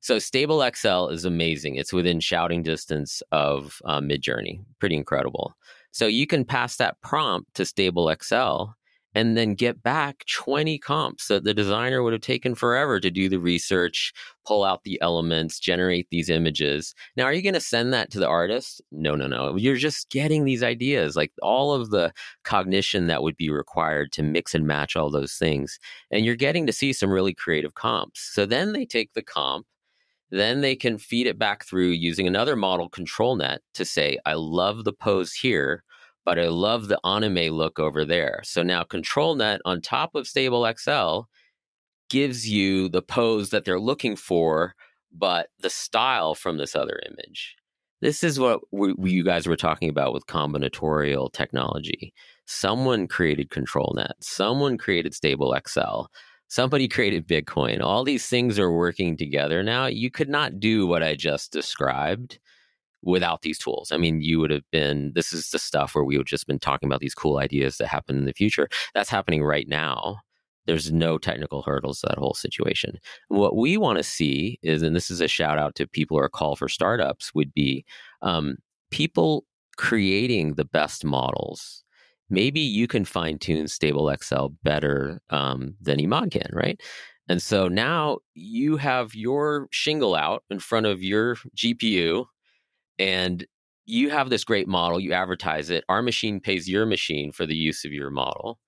So 0.00 0.18
Stable 0.18 0.68
XL 0.74 1.06
is 1.08 1.24
amazing. 1.24 1.76
It's 1.76 1.92
within 1.92 2.18
shouting 2.18 2.64
distance 2.64 3.22
of 3.30 3.80
uh, 3.84 4.00
Midjourney. 4.00 4.58
Pretty 4.80 4.96
incredible. 4.96 5.54
So 5.92 6.06
you 6.06 6.26
can 6.26 6.44
pass 6.44 6.76
that 6.76 7.00
prompt 7.02 7.54
to 7.54 7.64
Stable 7.64 8.12
XL, 8.20 8.72
and 9.14 9.36
then 9.36 9.54
get 9.54 9.82
back 9.82 10.24
20 10.26 10.78
comps 10.78 11.28
that 11.28 11.44
the 11.44 11.54
designer 11.54 12.02
would 12.02 12.12
have 12.12 12.22
taken 12.22 12.54
forever 12.54 12.98
to 12.98 13.10
do 13.10 13.28
the 13.28 13.38
research, 13.38 14.12
pull 14.46 14.64
out 14.64 14.84
the 14.84 15.00
elements, 15.02 15.58
generate 15.58 16.08
these 16.10 16.30
images. 16.30 16.94
Now, 17.16 17.24
are 17.24 17.32
you 17.32 17.42
going 17.42 17.54
to 17.54 17.60
send 17.60 17.92
that 17.92 18.10
to 18.12 18.18
the 18.18 18.28
artist? 18.28 18.80
No, 18.90 19.14
no, 19.14 19.26
no. 19.26 19.56
You're 19.56 19.76
just 19.76 20.10
getting 20.10 20.44
these 20.44 20.62
ideas, 20.62 21.16
like 21.16 21.32
all 21.42 21.72
of 21.72 21.90
the 21.90 22.12
cognition 22.44 23.06
that 23.08 23.22
would 23.22 23.36
be 23.36 23.50
required 23.50 24.12
to 24.12 24.22
mix 24.22 24.54
and 24.54 24.66
match 24.66 24.96
all 24.96 25.10
those 25.10 25.34
things. 25.34 25.78
And 26.10 26.24
you're 26.24 26.34
getting 26.36 26.66
to 26.66 26.72
see 26.72 26.92
some 26.92 27.10
really 27.10 27.34
creative 27.34 27.74
comps. 27.74 28.20
So 28.32 28.46
then 28.46 28.72
they 28.72 28.86
take 28.86 29.12
the 29.12 29.22
comp. 29.22 29.66
Then 30.30 30.62
they 30.62 30.74
can 30.74 30.96
feed 30.96 31.26
it 31.26 31.38
back 31.38 31.66
through 31.66 31.88
using 31.88 32.26
another 32.26 32.56
model 32.56 32.88
ControlNet 32.88 33.58
to 33.74 33.84
say, 33.84 34.18
I 34.24 34.32
love 34.32 34.84
the 34.84 34.92
pose 34.94 35.34
here 35.34 35.84
but 36.24 36.38
I 36.38 36.48
love 36.48 36.88
the 36.88 37.00
anime 37.04 37.54
look 37.54 37.78
over 37.78 38.04
there. 38.04 38.40
So 38.44 38.62
now 38.62 38.84
ControlNet 38.84 39.58
on 39.64 39.80
top 39.80 40.14
of 40.14 40.26
Stable 40.26 40.70
XL 40.78 41.22
gives 42.10 42.48
you 42.48 42.88
the 42.88 43.02
pose 43.02 43.50
that 43.50 43.64
they're 43.64 43.80
looking 43.80 44.16
for, 44.16 44.74
but 45.10 45.48
the 45.60 45.70
style 45.70 46.34
from 46.34 46.58
this 46.58 46.76
other 46.76 47.00
image. 47.10 47.56
This 48.00 48.24
is 48.24 48.38
what 48.38 48.60
we, 48.72 48.94
you 49.10 49.24
guys 49.24 49.46
were 49.46 49.56
talking 49.56 49.88
about 49.88 50.12
with 50.12 50.26
combinatorial 50.26 51.32
technology. 51.32 52.12
Someone 52.46 53.06
created 53.06 53.50
ControlNet, 53.50 54.12
someone 54.20 54.76
created 54.76 55.14
Stable 55.14 55.56
XL, 55.66 56.06
somebody 56.48 56.88
created 56.88 57.28
Bitcoin. 57.28 57.80
All 57.80 58.04
these 58.04 58.26
things 58.26 58.58
are 58.58 58.72
working 58.72 59.16
together 59.16 59.62
now. 59.62 59.86
You 59.86 60.10
could 60.10 60.28
not 60.28 60.60
do 60.60 60.86
what 60.86 61.02
I 61.02 61.14
just 61.14 61.52
described 61.52 62.40
without 63.02 63.42
these 63.42 63.58
tools. 63.58 63.90
I 63.92 63.96
mean, 63.96 64.20
you 64.20 64.38
would 64.40 64.50
have 64.50 64.68
been, 64.70 65.12
this 65.14 65.32
is 65.32 65.50
the 65.50 65.58
stuff 65.58 65.94
where 65.94 66.04
we 66.04 66.16
would 66.16 66.26
just 66.26 66.46
been 66.46 66.58
talking 66.58 66.88
about 66.88 67.00
these 67.00 67.14
cool 67.14 67.38
ideas 67.38 67.78
that 67.78 67.88
happen 67.88 68.16
in 68.16 68.24
the 68.24 68.32
future. 68.32 68.68
That's 68.94 69.10
happening 69.10 69.42
right 69.42 69.68
now. 69.68 70.18
There's 70.66 70.92
no 70.92 71.18
technical 71.18 71.62
hurdles 71.62 72.00
to 72.00 72.06
that 72.08 72.18
whole 72.18 72.34
situation. 72.34 72.98
What 73.28 73.56
we 73.56 73.76
want 73.76 73.98
to 73.98 74.04
see 74.04 74.60
is, 74.62 74.82
and 74.82 74.94
this 74.94 75.10
is 75.10 75.20
a 75.20 75.26
shout 75.26 75.58
out 75.58 75.74
to 75.76 75.88
people 75.88 76.16
or 76.16 76.24
a 76.24 76.30
call 76.30 76.54
for 76.54 76.68
startups, 76.68 77.34
would 77.34 77.52
be 77.52 77.84
um, 78.22 78.56
people 78.90 79.44
creating 79.76 80.54
the 80.54 80.64
best 80.64 81.04
models. 81.04 81.82
Maybe 82.30 82.60
you 82.60 82.86
can 82.86 83.04
fine 83.04 83.38
tune 83.38 83.66
Stable 83.66 84.14
XL 84.22 84.46
better 84.62 85.20
um, 85.30 85.74
than 85.80 85.98
Emad 85.98 86.30
can, 86.30 86.48
right? 86.52 86.80
And 87.28 87.42
so 87.42 87.68
now 87.68 88.18
you 88.34 88.76
have 88.76 89.14
your 89.14 89.68
shingle 89.70 90.14
out 90.14 90.44
in 90.50 90.58
front 90.58 90.86
of 90.86 91.02
your 91.02 91.36
GPU 91.56 92.26
and 92.98 93.46
you 93.84 94.10
have 94.10 94.30
this 94.30 94.44
great 94.44 94.68
model, 94.68 95.00
you 95.00 95.12
advertise 95.12 95.70
it, 95.70 95.84
our 95.88 96.02
machine 96.02 96.40
pays 96.40 96.68
your 96.68 96.86
machine 96.86 97.32
for 97.32 97.46
the 97.46 97.56
use 97.56 97.84
of 97.84 97.92
your 97.92 98.10
model. 98.10 98.58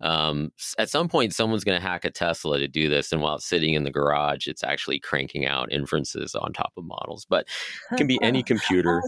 Um, 0.00 0.52
at 0.78 0.88
some 0.88 1.08
point, 1.08 1.34
someone's 1.34 1.64
going 1.64 1.80
to 1.80 1.86
hack 1.86 2.04
a 2.04 2.10
Tesla 2.10 2.58
to 2.58 2.68
do 2.68 2.88
this, 2.88 3.12
and 3.12 3.20
while 3.20 3.36
it's 3.36 3.46
sitting 3.46 3.74
in 3.74 3.84
the 3.84 3.90
garage, 3.90 4.46
it's 4.46 4.64
actually 4.64 4.98
cranking 4.98 5.46
out 5.46 5.72
inferences 5.72 6.34
on 6.34 6.52
top 6.52 6.72
of 6.76 6.84
models. 6.84 7.26
But 7.28 7.46
it 7.92 7.96
can 7.96 8.06
be 8.06 8.18
any 8.22 8.42
computer, 8.42 9.02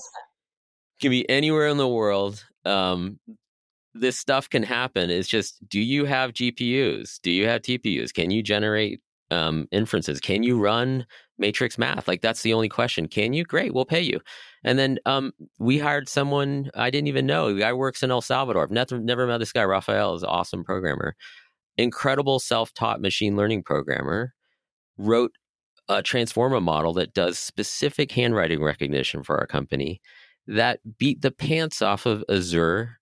can 1.01 1.11
be 1.11 1.29
anywhere 1.31 1.69
in 1.69 1.79
the 1.79 1.89
world. 1.89 2.45
Um, 2.65 3.19
this 3.95 4.19
stuff 4.19 4.49
can 4.49 4.63
happen. 4.63 5.11
It's 5.11 5.29
just, 5.29 5.57
do 5.69 5.81
you 5.81 6.05
have 6.05 6.33
GPUs? 6.33 7.21
Do 7.23 7.31
you 7.31 7.47
have 7.47 7.63
TPUs? 7.63 8.13
Can 8.13 8.31
you 8.31 8.43
generate 8.43 9.01
um, 9.31 9.69
inferences? 9.71 10.21
Can 10.21 10.43
you 10.43 10.59
run 10.59 11.07
matrix 11.43 11.77
math? 11.77 12.09
Like 12.09 12.23
that's 12.23 12.41
the 12.41 12.55
only 12.55 12.71
question. 12.71 13.07
Can 13.07 13.35
you? 13.35 13.45
Great, 13.45 13.75
we'll 13.75 13.85
pay 13.85 14.01
you. 14.01 14.21
And 14.65 14.79
then 14.79 14.99
um, 15.05 15.33
we 15.59 15.79
hired 15.79 16.09
someone 16.09 16.71
I 16.75 16.89
didn't 16.89 17.09
even 17.09 17.27
know. 17.27 17.53
The 17.53 17.61
guy 17.61 17.73
works 17.75 18.03
in 18.03 18.11
El 18.11 18.23
Salvador. 18.23 18.63
I've 18.63 18.71
never, 18.71 18.99
never 18.99 19.27
met 19.27 19.39
this 19.39 19.53
guy. 19.53 19.65
Rafael 19.65 20.15
is 20.15 20.23
an 20.23 20.31
awesome 20.31 20.65
programmer, 20.65 21.15
incredible 21.77 22.39
self-taught 22.39 23.03
machine 23.03 23.37
learning 23.37 23.65
programmer. 23.65 24.33
Wrote 24.97 25.33
a 25.89 26.03
transformer 26.03 26.61
model 26.61 26.95
that 26.95 27.13
does 27.13 27.39
specific 27.39 28.13
handwriting 28.13 28.63
recognition 28.63 29.23
for 29.23 29.39
our 29.39 29.47
company 29.47 30.01
that 30.47 30.81
beat 30.97 31.21
the 31.21 31.31
pants 31.31 31.83
off 31.83 32.07
of 32.07 32.25
Azure 32.31 32.99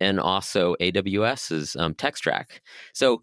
and 0.00 0.20
also 0.20 0.74
AWS's 0.80 1.76
um, 1.76 1.94
Textract. 1.94 2.60
So 2.92 3.22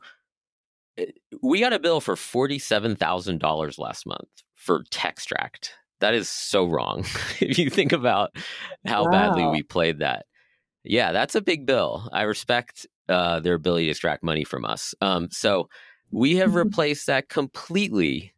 Eh, 0.98 1.06
we 1.42 1.60
got 1.60 1.74
a 1.74 1.80
bill 1.80 2.02
for 2.02 2.16
$47,000 2.16 3.80
last 3.80 4.06
month 4.06 4.30
for 4.62 4.84
Textract. 4.92 5.74
That 6.00 6.14
is 6.14 6.30
so 6.30 6.66
wrong. 6.66 7.00
if 7.40 7.58
you 7.58 7.70
think 7.70 7.92
about 7.92 8.36
how 8.86 9.06
wow. 9.06 9.12
badly 9.12 9.48
we 9.48 9.64
played 9.64 10.00
that. 10.00 10.26
Yeah, 10.84 11.12
that's 11.12 11.36
a 11.36 11.42
big 11.42 11.66
bill. 11.66 12.10
I 12.12 12.24
respect 12.24 12.88
uh, 13.10 13.40
their 13.40 13.56
ability 13.56 13.86
to 13.86 13.92
extract 13.92 14.24
money 14.24 14.44
from 14.44 14.66
us. 14.66 14.96
Um, 15.02 15.30
so 15.32 15.68
We 16.12 16.38
have 16.38 16.56
replaced 16.56 17.08
that 17.08 17.30
completely 17.30 18.34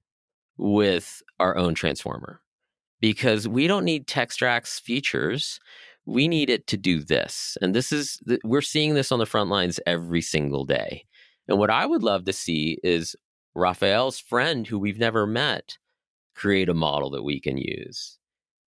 with 0.57 1.21
our 1.39 1.57
own 1.57 1.74
transformer 1.74 2.41
because 3.01 3.47
we 3.47 3.67
don't 3.67 3.86
need 3.86 4.07
Textract's 4.07 4.80
features. 4.80 5.59
We 6.05 6.28
need 6.28 6.49
it 6.49 6.67
to 6.67 6.78
do 6.78 7.03
this. 7.03 7.57
And 7.61 7.74
this 7.74 7.91
is, 7.91 8.21
we're 8.43 8.61
seeing 8.61 8.93
this 8.93 9.11
on 9.11 9.19
the 9.19 9.26
front 9.26 9.49
lines 9.49 9.80
every 9.86 10.21
single 10.21 10.65
day. 10.65 11.05
And 11.47 11.57
what 11.57 11.69
I 11.69 11.86
would 11.86 12.03
love 12.03 12.26
to 12.26 12.34
see 12.34 12.78
is 12.84 13.15
Raphael's 13.55 14.19
friend, 14.19 14.67
who 14.67 14.80
we've 14.80 14.99
never 14.99 15.26
met, 15.28 15.78
create 16.36 16.70
a 16.70 16.74
model 16.74 17.10
that 17.12 17.24
we 17.24 17.40
can 17.40 17.58
use. 17.58 18.18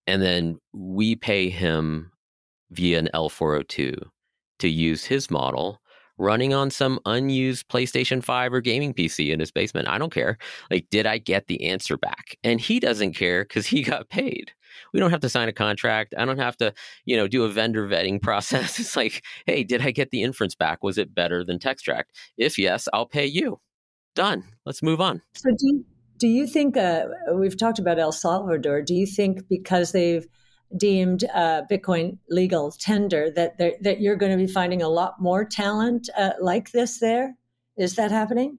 And 0.05 0.21
then 0.21 0.59
we 0.73 1.15
pay 1.15 1.49
him 1.49 2.11
via 2.71 2.99
an 2.99 3.09
L402 3.13 4.01
to 4.59 4.67
use 4.67 5.05
his 5.05 5.29
model 5.29 5.79
running 6.17 6.53
on 6.53 6.69
some 6.69 6.99
unused 7.05 7.67
PlayStation 7.69 8.23
5 8.23 8.53
or 8.53 8.61
gaming 8.61 8.93
PC 8.93 9.31
in 9.31 9.39
his 9.39 9.51
basement. 9.51 9.87
I 9.87 9.97
don't 9.97 10.13
care. 10.13 10.37
Like, 10.71 10.87
did 10.89 11.05
I 11.05 11.19
get 11.19 11.47
the 11.47 11.69
answer 11.69 11.97
back? 11.97 12.37
And 12.43 12.59
he 12.59 12.79
doesn't 12.79 13.13
care 13.13 13.43
because 13.43 13.67
he 13.67 13.81
got 13.83 14.09
paid. 14.09 14.51
We 14.93 14.99
don't 14.99 15.11
have 15.11 15.21
to 15.21 15.29
sign 15.29 15.47
a 15.47 15.53
contract. 15.53 16.13
I 16.17 16.25
don't 16.25 16.39
have 16.39 16.57
to, 16.57 16.73
you 17.05 17.15
know, 17.15 17.27
do 17.27 17.43
a 17.43 17.49
vendor 17.49 17.87
vetting 17.87 18.21
process. 18.21 18.79
It's 18.79 18.95
like, 18.95 19.23
hey, 19.45 19.63
did 19.63 19.81
I 19.81 19.91
get 19.91 20.11
the 20.11 20.23
inference 20.23 20.55
back? 20.55 20.83
Was 20.83 20.97
it 20.97 21.13
better 21.13 21.43
than 21.43 21.59
Textract? 21.59 22.11
If 22.37 22.57
yes, 22.57 22.87
I'll 22.93 23.07
pay 23.07 23.25
you. 23.25 23.59
Done. 24.15 24.43
Let's 24.65 24.81
move 24.81 24.99
on. 24.99 25.21
So 25.35 25.51
do 25.51 25.67
you, 25.67 25.85
do 26.17 26.27
you 26.27 26.47
think 26.47 26.77
uh, 26.77 27.05
we've 27.33 27.57
talked 27.57 27.79
about 27.79 27.99
El 27.99 28.11
Salvador? 28.11 28.81
Do 28.81 28.93
you 28.93 29.05
think 29.05 29.47
because 29.47 29.91
they've 29.91 30.25
deemed 30.75 31.23
uh, 31.33 31.63
Bitcoin 31.71 32.17
legal 32.29 32.71
tender 32.71 33.31
that 33.31 33.57
that 33.57 34.01
you're 34.01 34.15
going 34.15 34.31
to 34.31 34.37
be 34.37 34.51
finding 34.51 34.81
a 34.81 34.89
lot 34.89 35.21
more 35.21 35.45
talent 35.45 36.09
uh, 36.17 36.31
like 36.41 36.71
this 36.71 36.99
there? 36.99 37.35
Is 37.77 37.95
that 37.95 38.11
happening? 38.11 38.57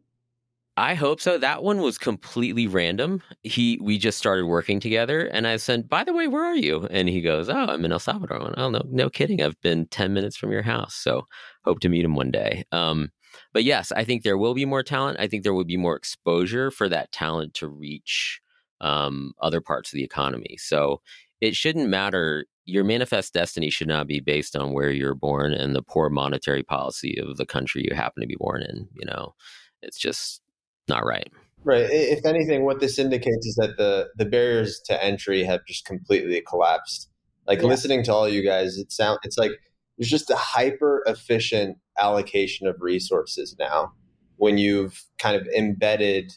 I 0.77 0.95
hope 0.95 1.21
so. 1.21 1.39
That 1.39 1.65
one 1.65 1.81
was 1.81 1.99
completely 1.99 2.69
random. 2.69 3.21
He 3.43 3.81
we 3.83 3.99
just 3.99 4.17
started 4.17 4.47
working 4.47 4.79
together, 4.79 5.27
and 5.27 5.47
I 5.47 5.57
said, 5.57 5.89
"By 5.89 6.05
the 6.05 6.13
way, 6.13 6.29
where 6.29 6.45
are 6.45 6.55
you?" 6.55 6.87
And 6.91 7.09
he 7.09 7.21
goes, 7.21 7.49
"Oh, 7.49 7.67
I'm 7.67 7.85
in 7.85 7.91
El 7.91 7.99
Salvador." 7.99 8.39
Went, 8.39 8.55
oh 8.57 8.71
no, 8.71 8.83
no 8.89 9.11
kidding. 9.11 9.43
I've 9.43 9.61
been 9.61 9.87
ten 9.87 10.15
minutes 10.15 10.37
from 10.37 10.53
your 10.53 10.63
house, 10.63 10.95
so 10.95 11.27
hope 11.65 11.81
to 11.81 11.89
meet 11.89 12.05
him 12.05 12.15
one 12.15 12.31
day. 12.31 12.65
Um, 12.71 13.11
but 13.59 13.65
yes, 13.65 13.91
I 13.91 14.05
think 14.05 14.23
there 14.23 14.39
will 14.39 14.55
be 14.55 14.65
more 14.65 14.85
talent. 14.85 15.19
I 15.19 15.27
think 15.27 15.43
there 15.43 15.53
will 15.53 15.65
be 15.65 15.77
more 15.77 15.97
exposure 15.97 16.71
for 16.71 16.89
that 16.91 17.11
talent 17.11 17.55
to 17.55 17.67
reach 17.67 18.41
um, 18.81 19.33
other 19.43 19.61
parts 19.61 19.93
of 19.93 19.97
the 19.97 20.05
economy. 20.05 20.57
So 20.61 21.01
it 21.41 21.57
shouldn't 21.57 21.89
matter. 21.89 22.47
Your 22.67 22.85
manifest 22.85 23.35
destiny 23.35 23.69
should 23.71 23.89
not 23.89 24.07
be 24.07 24.21
based 24.21 24.55
on 24.55 24.75
where 24.75 24.93
you're 24.93 25.17
born 25.17 25.53
and 25.53 25.75
the 25.75 25.83
poor 25.83 26.09
monetary 26.09 26.63
policy 26.63 27.19
of 27.21 27.37
the 27.37 27.45
country 27.45 27.85
you 27.85 27.97
happen 27.97 28.21
to 28.21 28.29
be 28.29 28.37
born 28.39 28.63
in. 28.63 28.87
You 28.95 29.07
know, 29.07 29.35
it's 29.83 29.99
just 29.99 30.41
not 30.87 31.05
right. 31.05 31.27
Right. 31.65 31.89
If 31.91 32.25
anything, 32.25 32.65
what 32.65 32.79
this 32.79 32.97
indicates 32.97 33.45
is 33.45 33.57
that 33.57 33.77
the 33.77 34.11
the 34.15 34.25
barriers 34.25 34.81
to 34.85 35.05
entry 35.05 35.43
have 35.43 35.67
just 35.67 35.85
completely 35.85 36.41
collapsed. 36.49 37.11
Like 37.45 37.63
yeah. 37.63 37.67
listening 37.67 38.05
to 38.05 38.15
all 38.15 38.29
you 38.29 38.45
guys, 38.45 38.79
it 38.79 38.93
sound 38.93 39.19
it's 39.25 39.37
like 39.37 39.51
there's 39.99 40.09
just 40.09 40.31
a 40.31 40.37
hyper 40.37 41.03
efficient 41.07 41.79
allocation 42.01 42.66
of 42.66 42.76
resources 42.80 43.57
now 43.59 43.92
when 44.36 44.59
you've 44.59 45.05
kind 45.18 45.36
of 45.36 45.46
embedded 45.49 46.32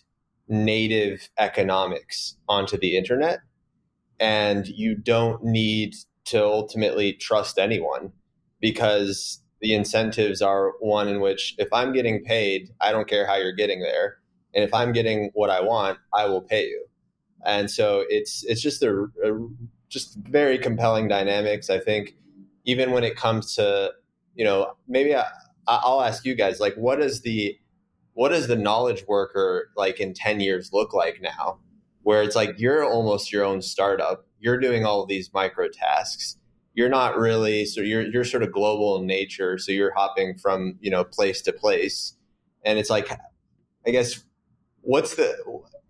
native 0.47 1.30
economics 1.38 2.36
onto 2.49 2.78
the 2.78 2.97
internet 2.97 3.39
and 4.20 4.68
you 4.68 4.95
don't 4.95 5.43
need 5.43 5.95
to 6.26 6.43
ultimately 6.43 7.14
trust 7.14 7.57
anyone 7.57 8.12
because 8.59 9.41
the 9.62 9.74
incentives 9.74 10.41
are 10.41 10.74
one 10.80 11.07
in 11.07 11.22
which 11.22 11.55
if 11.57 11.72
I'm 11.72 11.93
getting 11.93 12.24
paid, 12.24 12.70
I 12.82 12.91
don't 12.91 13.07
care 13.07 13.26
how 13.26 13.36
you're 13.36 13.53
getting 13.53 13.80
there. 13.80 14.18
And 14.53 14.64
if 14.64 14.74
I'm 14.74 14.91
getting 14.91 15.32
what 15.34 15.49
I 15.49 15.62
want, 15.62 15.99
I 16.14 16.26
will 16.26 16.41
pay 16.41 16.66
you. 16.66 16.86
And 17.45 17.70
so 17.70 18.03
it's 18.09 18.43
it's 18.43 18.62
just 18.62 18.84
a, 18.84 19.07
a 19.24 19.47
just 19.89 20.18
very 20.18 20.57
compelling 20.57 21.07
dynamics. 21.07 21.70
I 21.70 21.80
think 21.80 22.16
even 22.66 22.91
when 22.91 23.03
it 23.03 23.16
comes 23.16 23.55
to 23.55 23.91
you 24.36 24.45
know 24.45 24.74
maybe 24.88 25.16
I'll 25.84 26.02
ask 26.02 26.26
you 26.26 26.36
guys 26.36 26.60
like 26.60 26.76
what 26.76 27.02
is 27.02 27.22
the 27.22 27.58
what 28.14 28.30
does 28.30 28.48
the 28.48 28.56
knowledge 28.56 29.06
worker 29.08 29.70
like 29.78 30.00
in 30.00 30.14
10 30.14 30.42
years 30.42 30.72
look 30.74 30.94
like 30.94 31.22
now 31.22 31.60
where 32.04 32.24
it's 32.24 32.36
like 32.36 32.56
you're 32.58 32.84
almost 32.84 33.32
your 33.32 33.44
own 33.44 33.62
startup. 33.62 34.26
You're 34.40 34.60
doing 34.60 34.86
all 34.86 35.06
these 35.06 35.32
micro 35.34 35.68
tasks. 35.70 36.38
You're 36.74 36.90
not 36.90 37.18
really 37.18 37.66
so 37.66 37.82
you're 37.82 38.04
you're 38.08 38.24
sort 38.24 38.44
of 38.44 38.52
global 38.52 38.98
in 39.00 39.06
nature. 39.06 39.58
So 39.58 39.72
you're 39.72 39.94
hopping 39.94 40.38
from 40.38 40.78
you 40.80 40.90
know 40.90 41.04
place 41.04 41.42
to 41.44 41.54
place, 41.54 42.16
and 42.64 42.80
it's 42.80 42.90
like, 42.90 43.12
I 43.86 43.92
guess, 43.92 44.24
what's 44.82 45.16
the 45.16 45.36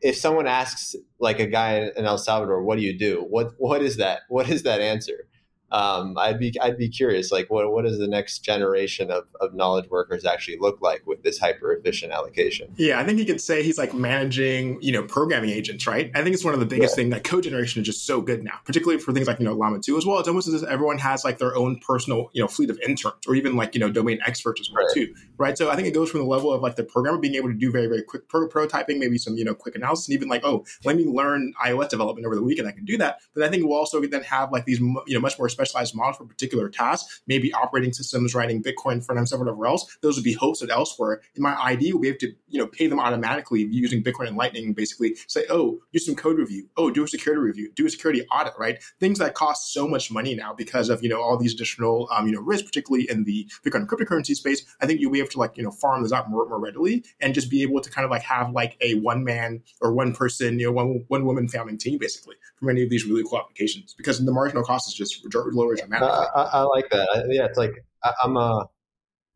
if 0.02 0.18
someone 0.18 0.48
asks 0.48 0.96
like 1.20 1.40
a 1.40 1.46
guy 1.46 1.92
in 1.96 2.06
El 2.06 2.18
Salvador, 2.18 2.64
what 2.64 2.78
do 2.78 2.84
you 2.84 2.98
do? 2.98 3.26
What 3.30 3.54
what 3.58 3.82
is 3.82 3.98
that? 3.98 4.22
What 4.28 4.50
is 4.50 4.64
that 4.64 4.82
answer? 4.82 5.28
Um, 5.72 6.18
I'd 6.18 6.40
be 6.40 6.54
I'd 6.62 6.78
be 6.78 6.90
curious, 6.90 7.32
like 7.32 7.50
what 7.50 7.72
what 7.72 7.86
does 7.86 7.98
the 7.98 8.08
next 8.08 8.40
generation 8.40 9.10
of, 9.10 9.26
of 9.40 9.54
knowledge 9.54 9.90
workers 9.90 10.26
actually 10.26 10.58
look 10.60 10.82
like 10.82 11.06
with 11.08 11.24
this 11.24 11.40
hyper 11.40 11.72
efficient 11.74 12.12
allocation? 12.12 12.74
Yeah, 12.76 13.00
I 13.00 13.06
think 13.06 13.20
he 13.20 13.26
could 13.26 13.40
say 13.40 13.64
he's 13.64 13.78
like 13.78 13.94
managing, 13.94 14.82
you 14.82 14.92
know, 14.92 15.04
programming 15.04 15.50
agents, 15.50 15.88
right? 15.88 16.12
I 16.14 16.24
think 16.24 16.34
it's 16.34 16.44
one 16.44 16.54
of 16.54 16.60
the 16.60 16.66
biggest 16.66 16.94
yeah. 16.94 17.04
things 17.04 17.14
that 17.14 17.24
code 17.24 17.44
generation 17.44 17.82
is 17.82 17.86
just 17.86 18.06
so 18.06 18.20
good 18.20 18.44
now, 18.44 18.60
particularly 18.66 19.02
for 19.02 19.14
things 19.14 19.28
like 19.28 19.40
you 19.40 19.46
know 19.46 19.54
Llama 19.54 19.80
two 19.80 19.98
as 19.98 20.06
well. 20.06 20.20
It's 20.20 20.28
almost 20.28 20.50
as 20.50 20.62
if 20.62 20.70
everyone 20.70 20.98
has 20.98 21.24
like 21.24 21.38
their 21.38 21.56
own 21.56 21.80
personal, 21.80 22.30
you 22.34 22.42
know, 22.42 22.48
fleet 22.48 22.70
of 22.70 22.78
interns 22.80 23.16
or 23.26 23.36
even 23.36 23.56
like 23.56 23.74
you 23.74 23.80
know 23.80 23.90
domain 23.90 24.20
experts 24.26 24.60
as 24.60 24.70
well 24.74 24.86
right. 24.86 24.94
too, 24.94 25.16
right? 25.42 25.58
So 25.58 25.70
I 25.70 25.76
think 25.76 25.88
it 25.88 25.94
goes 25.94 26.10
from 26.10 26.22
the 26.22 26.26
level 26.26 26.54
of 26.54 26.62
like 26.62 26.76
the 26.76 26.84
programmer 26.84 27.18
being 27.18 27.36
able 27.36 27.50
to 27.50 27.54
do 27.54 27.72
very 27.72 27.88
very 27.88 28.04
quick 28.04 28.28
pro- 28.30 28.48
prototyping, 28.48 28.98
maybe 29.00 29.18
some 29.18 29.36
you 29.36 29.44
know 29.44 29.54
quick 29.54 29.76
analysis, 29.76 30.08
and 30.08 30.16
even 30.16 30.30
like 30.30 30.46
oh, 30.46 30.66
let 30.86 30.96
me 30.96 31.06
learn 31.06 31.54
iOS 31.66 31.90
development 31.90 32.26
over 32.26 32.36
the 32.36 32.44
weekend. 32.44 32.68
I 32.68 32.72
can 32.72 32.86
do 32.86 32.98
that, 32.98 33.18
but 33.34 33.44
I 33.44 33.50
think 33.50 33.66
we'll 33.66 33.78
also 33.78 34.02
then 34.02 34.24
have 34.24 34.52
like 34.52 34.66
these 34.66 34.80
you 34.80 35.04
know 35.10 35.20
much 35.20 35.38
more 35.38 35.50
specialized 35.50 35.96
models 35.96 36.18
for 36.18 36.26
particular 36.26 36.70
tasks, 36.70 37.22
maybe 37.28 37.54
operating 37.54 37.94
systems 37.94 38.34
writing 38.36 38.62
Bitcoin 38.62 39.04
for 39.04 39.16
them, 39.16 39.26
whatever 39.40 39.66
else. 39.66 39.98
Those 40.02 40.16
would 40.16 40.24
be 40.24 40.36
hosted 40.36 40.70
elsewhere. 40.70 41.22
And 41.36 41.44
my 41.44 41.56
ID 41.62 41.94
will 41.94 42.02
be 42.02 42.10
able 42.10 42.20
to, 42.20 42.34
you 42.48 42.60
know, 42.60 42.68
pay 42.68 42.88
them 42.88 43.00
automatically 43.00 43.68
using 43.70 44.04
Bitcoin 44.04 44.28
and 44.28 44.38
Lightning, 44.38 44.74
basically 44.74 45.16
say, 45.28 45.46
oh, 45.50 45.80
do 45.94 46.00
some 46.00 46.16
code 46.16 46.38
review. 46.38 46.68
Oh, 46.78 46.90
do 46.92 47.04
a 47.04 47.08
security 47.08 47.42
review. 47.42 47.72
Do 47.76 47.86
a 47.86 47.90
security 47.90 48.26
audit, 48.32 48.54
right? 48.58 48.82
Things 49.00 49.20
that 49.20 49.34
cost 49.34 49.74
so 49.74 49.88
much 49.88 50.12
money 50.12 50.36
now 50.36 50.54
because 50.54 50.90
of, 50.90 51.04
you 51.04 51.10
know, 51.10 51.22
all 51.22 51.38
these 51.38 51.54
additional, 51.54 52.08
um, 52.12 52.28
you 52.28 52.34
know, 52.34 52.42
risks, 52.42 52.68
particularly 52.68 53.10
in 53.10 53.24
the 53.24 53.50
Bitcoin 53.66 53.86
cryptocurrency 53.86 54.36
space. 54.36 54.66
I 54.82 54.86
think 54.86 55.00
you'll 55.00 55.12
be 55.12 55.20
able 55.20 55.30
to 55.32 55.40
like, 55.40 55.58
you 55.58 55.64
know, 55.64 55.72
farm 55.72 56.02
those 56.02 56.12
out 56.12 56.30
more, 56.30 56.48
more 56.48 56.60
readily 56.60 57.04
and 57.20 57.34
just 57.34 57.50
be 57.50 57.62
able 57.62 57.82
to 57.82 57.90
kind 57.90 58.06
of 58.06 58.12
like 58.12 58.22
have 58.22 58.52
like 58.52 58.78
a 58.82 58.96
one 58.96 59.24
man 59.24 59.62
or 59.82 59.94
one 59.94 60.14
person, 60.14 60.60
you 60.60 60.68
know, 60.68 60.72
one, 60.72 61.04
one 61.08 61.26
woman 61.26 61.48
founding 61.48 61.78
team 61.78 61.98
basically 62.00 62.36
for 62.58 62.66
many 62.66 62.84
of 62.84 62.90
these 62.90 63.06
really 63.06 63.24
cool 63.24 63.40
applications 63.40 63.94
because 63.94 64.24
the 64.24 64.32
marginal 64.32 64.64
cost 64.64 64.88
is 64.88 64.94
just 64.94 65.26
lower 65.34 65.76
dramatically. 65.76 66.10
I, 66.36 66.42
I, 66.42 66.62
like 66.64 66.90
that. 66.92 67.10
I, 67.14 67.24
yeah, 67.30 67.46
it's 67.46 67.58
like 67.58 67.74
I, 68.04 68.14
am 68.24 68.38
a 68.38 68.66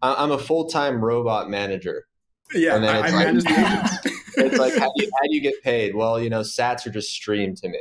I'm 0.01 0.31
a 0.31 0.37
full 0.37 0.69
time 0.69 1.03
robot 1.03 1.49
manager. 1.49 2.05
Yeah, 2.53 2.75
and 2.75 2.83
then 2.83 3.03
it's 3.03 3.13
I, 3.13 3.23
like, 3.23 4.13
it's 4.37 4.57
like 4.57 4.73
how 4.77 4.91
do, 4.95 5.03
you, 5.03 5.11
how 5.19 5.27
do 5.27 5.35
you 5.35 5.41
get 5.41 5.63
paid? 5.63 5.95
Well, 5.95 6.21
you 6.21 6.29
know, 6.29 6.41
Sats 6.41 6.85
are 6.85 6.91
just 6.91 7.09
streamed 7.09 7.57
to 7.57 7.69
me. 7.69 7.79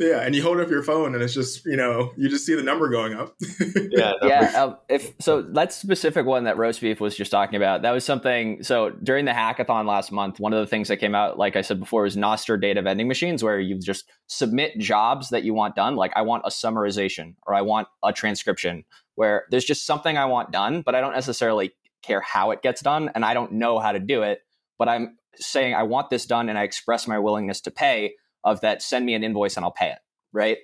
Yeah, 0.00 0.22
and 0.22 0.34
you 0.34 0.42
hold 0.42 0.58
up 0.60 0.70
your 0.70 0.82
phone, 0.82 1.14
and 1.14 1.22
it's 1.22 1.34
just 1.34 1.66
you 1.66 1.76
know 1.76 2.14
you 2.16 2.30
just 2.30 2.46
see 2.46 2.54
the 2.54 2.62
number 2.62 2.88
going 2.88 3.12
up. 3.12 3.36
yeah, 3.90 4.14
yeah. 4.22 4.62
Um, 4.62 4.78
if 4.88 5.12
so, 5.20 5.42
that 5.42 5.74
specific 5.74 6.24
one 6.24 6.44
that 6.44 6.56
Roasbeef 6.56 7.00
was 7.00 7.14
just 7.14 7.30
talking 7.30 7.56
about, 7.56 7.82
that 7.82 7.90
was 7.90 8.02
something. 8.02 8.62
So 8.62 8.90
during 8.90 9.26
the 9.26 9.32
hackathon 9.32 9.84
last 9.84 10.10
month, 10.10 10.40
one 10.40 10.54
of 10.54 10.60
the 10.60 10.66
things 10.66 10.88
that 10.88 10.96
came 10.96 11.14
out, 11.14 11.38
like 11.38 11.54
I 11.54 11.60
said 11.60 11.78
before, 11.78 12.04
was 12.04 12.16
Nostr 12.16 12.58
data 12.58 12.80
vending 12.80 13.08
machines, 13.08 13.44
where 13.44 13.60
you 13.60 13.78
just 13.78 14.06
submit 14.26 14.78
jobs 14.78 15.28
that 15.28 15.44
you 15.44 15.52
want 15.52 15.74
done. 15.74 15.96
Like 15.96 16.12
I 16.16 16.22
want 16.22 16.44
a 16.46 16.48
summarization, 16.48 17.34
or 17.46 17.54
I 17.54 17.60
want 17.60 17.86
a 18.02 18.10
transcription, 18.10 18.84
where 19.16 19.44
there's 19.50 19.66
just 19.66 19.84
something 19.84 20.16
I 20.16 20.24
want 20.24 20.50
done, 20.50 20.80
but 20.80 20.94
I 20.94 21.02
don't 21.02 21.12
necessarily 21.12 21.72
care 22.02 22.22
how 22.22 22.52
it 22.52 22.62
gets 22.62 22.80
done, 22.80 23.10
and 23.14 23.22
I 23.22 23.34
don't 23.34 23.52
know 23.52 23.78
how 23.78 23.92
to 23.92 23.98
do 23.98 24.22
it, 24.22 24.40
but 24.78 24.88
I'm 24.88 25.18
saying 25.36 25.74
I 25.74 25.82
want 25.82 26.08
this 26.08 26.24
done, 26.24 26.48
and 26.48 26.58
I 26.58 26.62
express 26.62 27.06
my 27.06 27.18
willingness 27.18 27.60
to 27.62 27.70
pay 27.70 28.14
of 28.44 28.60
that 28.60 28.82
send 28.82 29.06
me 29.06 29.14
an 29.14 29.24
invoice 29.24 29.56
and 29.56 29.64
I'll 29.64 29.72
pay 29.72 29.90
it, 29.90 29.98
right? 30.32 30.58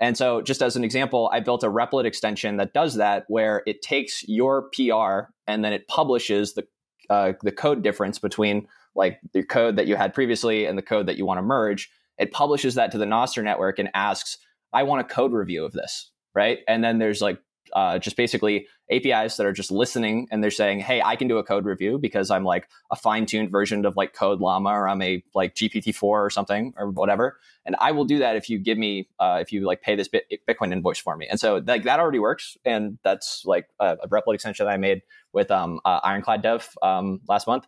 And 0.00 0.16
so, 0.16 0.42
just 0.42 0.62
as 0.62 0.74
an 0.74 0.84
example, 0.84 1.30
I 1.32 1.40
built 1.40 1.62
a 1.62 1.68
Replit 1.68 2.04
extension 2.04 2.56
that 2.56 2.74
does 2.74 2.96
that, 2.96 3.24
where 3.28 3.62
it 3.66 3.82
takes 3.82 4.26
your 4.26 4.68
PR 4.74 5.30
and 5.46 5.64
then 5.64 5.72
it 5.72 5.86
publishes 5.86 6.54
the 6.54 6.66
uh, 7.08 7.34
the 7.42 7.52
code 7.52 7.82
difference 7.82 8.18
between 8.18 8.66
like 8.94 9.20
the 9.32 9.42
code 9.42 9.76
that 9.76 9.86
you 9.86 9.96
had 9.96 10.14
previously 10.14 10.66
and 10.66 10.76
the 10.76 10.82
code 10.82 11.06
that 11.06 11.16
you 11.16 11.26
want 11.26 11.38
to 11.38 11.42
merge. 11.42 11.90
It 12.18 12.32
publishes 12.32 12.74
that 12.74 12.90
to 12.92 12.98
the 12.98 13.04
Nostr 13.04 13.44
network 13.44 13.78
and 13.78 13.90
asks, 13.94 14.38
"I 14.72 14.82
want 14.82 15.02
a 15.02 15.14
code 15.14 15.32
review 15.32 15.64
of 15.64 15.72
this," 15.72 16.10
right? 16.34 16.58
And 16.66 16.82
then 16.82 16.98
there's 16.98 17.22
like 17.22 17.38
uh, 17.74 17.98
just 17.98 18.16
basically 18.16 18.66
APIs 18.90 19.36
that 19.36 19.46
are 19.46 19.52
just 19.52 19.70
listening 19.70 20.28
and 20.30 20.42
they're 20.42 20.50
saying, 20.50 20.80
"Hey, 20.80 21.00
I 21.02 21.16
can 21.16 21.28
do 21.28 21.38
a 21.38 21.44
code 21.44 21.64
review 21.64 21.98
because 21.98 22.30
I'm 22.30 22.44
like 22.44 22.68
a 22.90 22.96
fine-tuned 22.96 23.50
version 23.50 23.84
of 23.86 23.96
like 23.96 24.12
Code 24.14 24.40
Llama 24.40 24.70
or 24.70 24.88
I'm 24.88 25.00
a 25.02 25.22
like 25.34 25.54
GPT-4 25.54 26.02
or 26.02 26.30
something 26.30 26.74
or 26.76 26.90
whatever." 26.90 27.38
And 27.64 27.76
I 27.78 27.92
will 27.92 28.04
do 28.04 28.18
that 28.18 28.36
if 28.36 28.50
you 28.50 28.58
give 28.58 28.78
me 28.78 29.08
uh, 29.18 29.38
if 29.40 29.52
you 29.52 29.64
like 29.64 29.82
pay 29.82 29.96
this 29.96 30.08
Bit- 30.08 30.26
Bitcoin 30.48 30.72
invoice 30.72 30.98
for 30.98 31.16
me. 31.16 31.26
And 31.28 31.38
so 31.40 31.62
like 31.66 31.84
that 31.84 32.00
already 32.00 32.18
works, 32.18 32.56
and 32.64 32.98
that's 33.02 33.44
like 33.46 33.68
a, 33.80 33.96
a 34.02 34.08
Replit 34.08 34.34
extension 34.34 34.66
that 34.66 34.72
I 34.72 34.76
made 34.76 35.02
with 35.32 35.50
um, 35.50 35.80
uh, 35.84 36.00
Ironclad 36.02 36.42
Dev 36.42 36.68
um, 36.82 37.20
last 37.28 37.46
month. 37.46 37.66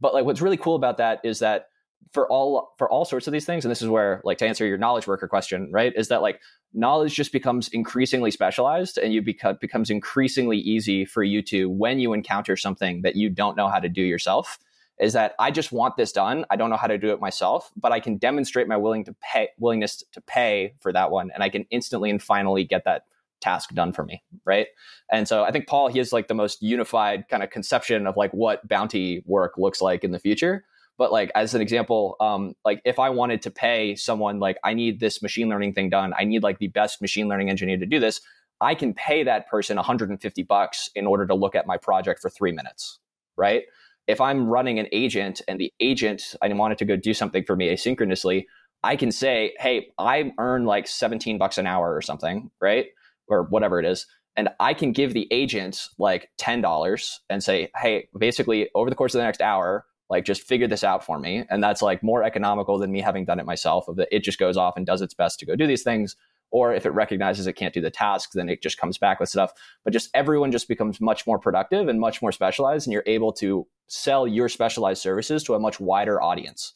but 0.00 0.14
like 0.14 0.24
what's 0.24 0.40
really 0.40 0.56
cool 0.56 0.76
about 0.76 0.98
that 0.98 1.20
is 1.24 1.38
that 1.38 1.68
for 2.12 2.30
all 2.30 2.72
for 2.78 2.88
all 2.90 3.04
sorts 3.04 3.26
of 3.26 3.32
these 3.32 3.44
things 3.44 3.64
and 3.64 3.70
this 3.70 3.82
is 3.82 3.88
where 3.88 4.20
like 4.24 4.38
to 4.38 4.46
answer 4.46 4.66
your 4.66 4.78
knowledge 4.78 5.06
worker 5.06 5.28
question 5.28 5.68
right 5.72 5.92
is 5.96 6.08
that 6.08 6.22
like 6.22 6.40
knowledge 6.72 7.14
just 7.14 7.32
becomes 7.32 7.68
increasingly 7.68 8.30
specialized 8.30 8.98
and 8.98 9.12
you 9.12 9.22
become 9.22 9.56
becomes 9.60 9.90
increasingly 9.90 10.58
easy 10.58 11.04
for 11.04 11.22
you 11.22 11.42
to 11.42 11.68
when 11.68 11.98
you 11.98 12.12
encounter 12.12 12.56
something 12.56 13.02
that 13.02 13.16
you 13.16 13.28
don't 13.28 13.56
know 13.56 13.68
how 13.68 13.78
to 13.78 13.88
do 13.88 14.02
yourself 14.02 14.58
is 15.00 15.12
that 15.14 15.34
I 15.40 15.50
just 15.50 15.72
want 15.72 15.96
this 15.96 16.12
done. 16.12 16.44
I 16.50 16.56
don't 16.56 16.70
know 16.70 16.76
how 16.76 16.86
to 16.86 16.98
do 16.98 17.10
it 17.10 17.20
myself, 17.20 17.72
but 17.76 17.90
I 17.90 17.98
can 17.98 18.16
demonstrate 18.16 18.68
my 18.68 18.76
willing 18.76 19.04
to 19.06 19.14
pay 19.14 19.48
willingness 19.58 20.04
to 20.12 20.20
pay 20.20 20.74
for 20.80 20.92
that 20.92 21.10
one 21.10 21.30
and 21.34 21.42
I 21.42 21.48
can 21.48 21.66
instantly 21.70 22.10
and 22.10 22.22
finally 22.22 22.64
get 22.64 22.84
that 22.84 23.02
task 23.40 23.74
done 23.74 23.92
for 23.92 24.04
me, 24.04 24.22
right? 24.44 24.68
And 25.12 25.28
so 25.28 25.44
I 25.44 25.50
think 25.50 25.66
Paul 25.66 25.88
he 25.88 25.98
has 25.98 26.12
like 26.12 26.28
the 26.28 26.34
most 26.34 26.62
unified 26.62 27.28
kind 27.28 27.42
of 27.42 27.50
conception 27.50 28.06
of 28.06 28.16
like 28.16 28.32
what 28.32 28.66
bounty 28.66 29.22
work 29.26 29.54
looks 29.58 29.82
like 29.82 30.04
in 30.04 30.12
the 30.12 30.18
future. 30.18 30.64
But 30.96 31.12
like 31.12 31.30
as 31.34 31.54
an 31.54 31.60
example, 31.60 32.16
um, 32.20 32.54
like 32.64 32.80
if 32.84 32.98
I 32.98 33.10
wanted 33.10 33.42
to 33.42 33.50
pay 33.50 33.96
someone 33.96 34.38
like 34.38 34.58
I 34.64 34.74
need 34.74 35.00
this 35.00 35.22
machine 35.22 35.48
learning 35.48 35.74
thing 35.74 35.90
done, 35.90 36.12
I 36.16 36.24
need 36.24 36.42
like 36.42 36.58
the 36.58 36.68
best 36.68 37.00
machine 37.00 37.28
learning 37.28 37.50
engineer 37.50 37.78
to 37.78 37.86
do 37.86 37.98
this. 37.98 38.20
I 38.60 38.74
can 38.74 38.94
pay 38.94 39.24
that 39.24 39.48
person 39.48 39.76
150 39.76 40.42
bucks 40.44 40.88
in 40.94 41.06
order 41.06 41.26
to 41.26 41.34
look 41.34 41.54
at 41.54 41.66
my 41.66 41.76
project 41.76 42.20
for 42.20 42.30
three 42.30 42.52
minutes, 42.52 43.00
right? 43.36 43.64
If 44.06 44.20
I'm 44.20 44.46
running 44.48 44.78
an 44.78 44.86
agent 44.92 45.42
and 45.48 45.58
the 45.58 45.72
agent 45.80 46.36
I 46.40 46.48
wanted 46.52 46.78
to 46.78 46.84
go 46.84 46.96
do 46.96 47.14
something 47.14 47.44
for 47.44 47.56
me 47.56 47.74
asynchronously, 47.74 48.44
I 48.82 48.96
can 48.96 49.10
say, 49.10 49.54
hey, 49.58 49.88
I 49.98 50.32
earn 50.38 50.66
like 50.66 50.86
17 50.86 51.38
bucks 51.38 51.58
an 51.58 51.66
hour 51.66 51.94
or 51.94 52.02
something, 52.02 52.50
right? 52.60 52.86
Or 53.28 53.44
whatever 53.44 53.80
it 53.80 53.86
is 53.86 54.06
and 54.36 54.48
I 54.60 54.74
can 54.74 54.92
give 54.92 55.12
the 55.12 55.28
agent 55.30 55.88
like 55.98 56.30
$10 56.38 57.18
and 57.30 57.42
say, 57.42 57.70
hey, 57.76 58.08
basically 58.18 58.68
over 58.74 58.90
the 58.90 58.96
course 58.96 59.14
of 59.14 59.18
the 59.18 59.24
next 59.24 59.40
hour, 59.40 59.86
like 60.10 60.24
just 60.24 60.42
figure 60.42 60.68
this 60.68 60.84
out 60.84 61.04
for 61.04 61.18
me. 61.18 61.44
And 61.50 61.62
that's 61.62 61.82
like 61.82 62.02
more 62.02 62.22
economical 62.22 62.78
than 62.78 62.92
me 62.92 63.00
having 63.00 63.24
done 63.24 63.40
it 63.40 63.46
myself 63.46 63.88
of 63.88 63.96
that 63.96 64.08
it 64.10 64.22
just 64.22 64.38
goes 64.38 64.56
off 64.56 64.76
and 64.76 64.86
does 64.86 65.02
its 65.02 65.14
best 65.14 65.38
to 65.40 65.46
go 65.46 65.56
do 65.56 65.66
these 65.66 65.82
things. 65.82 66.16
Or 66.50 66.72
if 66.72 66.86
it 66.86 66.90
recognizes 66.90 67.46
it 67.46 67.54
can't 67.54 67.74
do 67.74 67.80
the 67.80 67.90
task 67.90 68.32
then 68.32 68.48
it 68.48 68.62
just 68.62 68.78
comes 68.78 68.98
back 68.98 69.18
with 69.18 69.28
stuff. 69.28 69.52
But 69.82 69.92
just 69.92 70.10
everyone 70.14 70.52
just 70.52 70.68
becomes 70.68 71.00
much 71.00 71.26
more 71.26 71.38
productive 71.38 71.88
and 71.88 71.98
much 71.98 72.22
more 72.22 72.32
specialized 72.32 72.86
and 72.86 72.92
you're 72.92 73.02
able 73.06 73.32
to 73.34 73.66
sell 73.86 74.26
your 74.26 74.48
specialized 74.48 75.02
services 75.02 75.42
to 75.44 75.54
a 75.54 75.58
much 75.58 75.80
wider 75.80 76.22
audience 76.22 76.74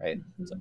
right? 0.00 0.18
Mm-hmm. 0.18 0.46
so. 0.46 0.56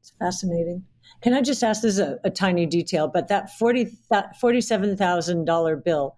it's 0.00 0.12
fascinating. 0.18 0.84
Can 1.22 1.34
i 1.34 1.40
just 1.40 1.62
ask 1.62 1.82
this 1.82 1.94
is 1.94 1.98
a, 1.98 2.18
a 2.24 2.30
tiny 2.30 2.66
detail 2.66 3.08
but 3.08 3.28
that 3.28 3.50
40 3.58 3.96
that 4.10 4.36
$47000 4.42 5.84
bill 5.84 6.16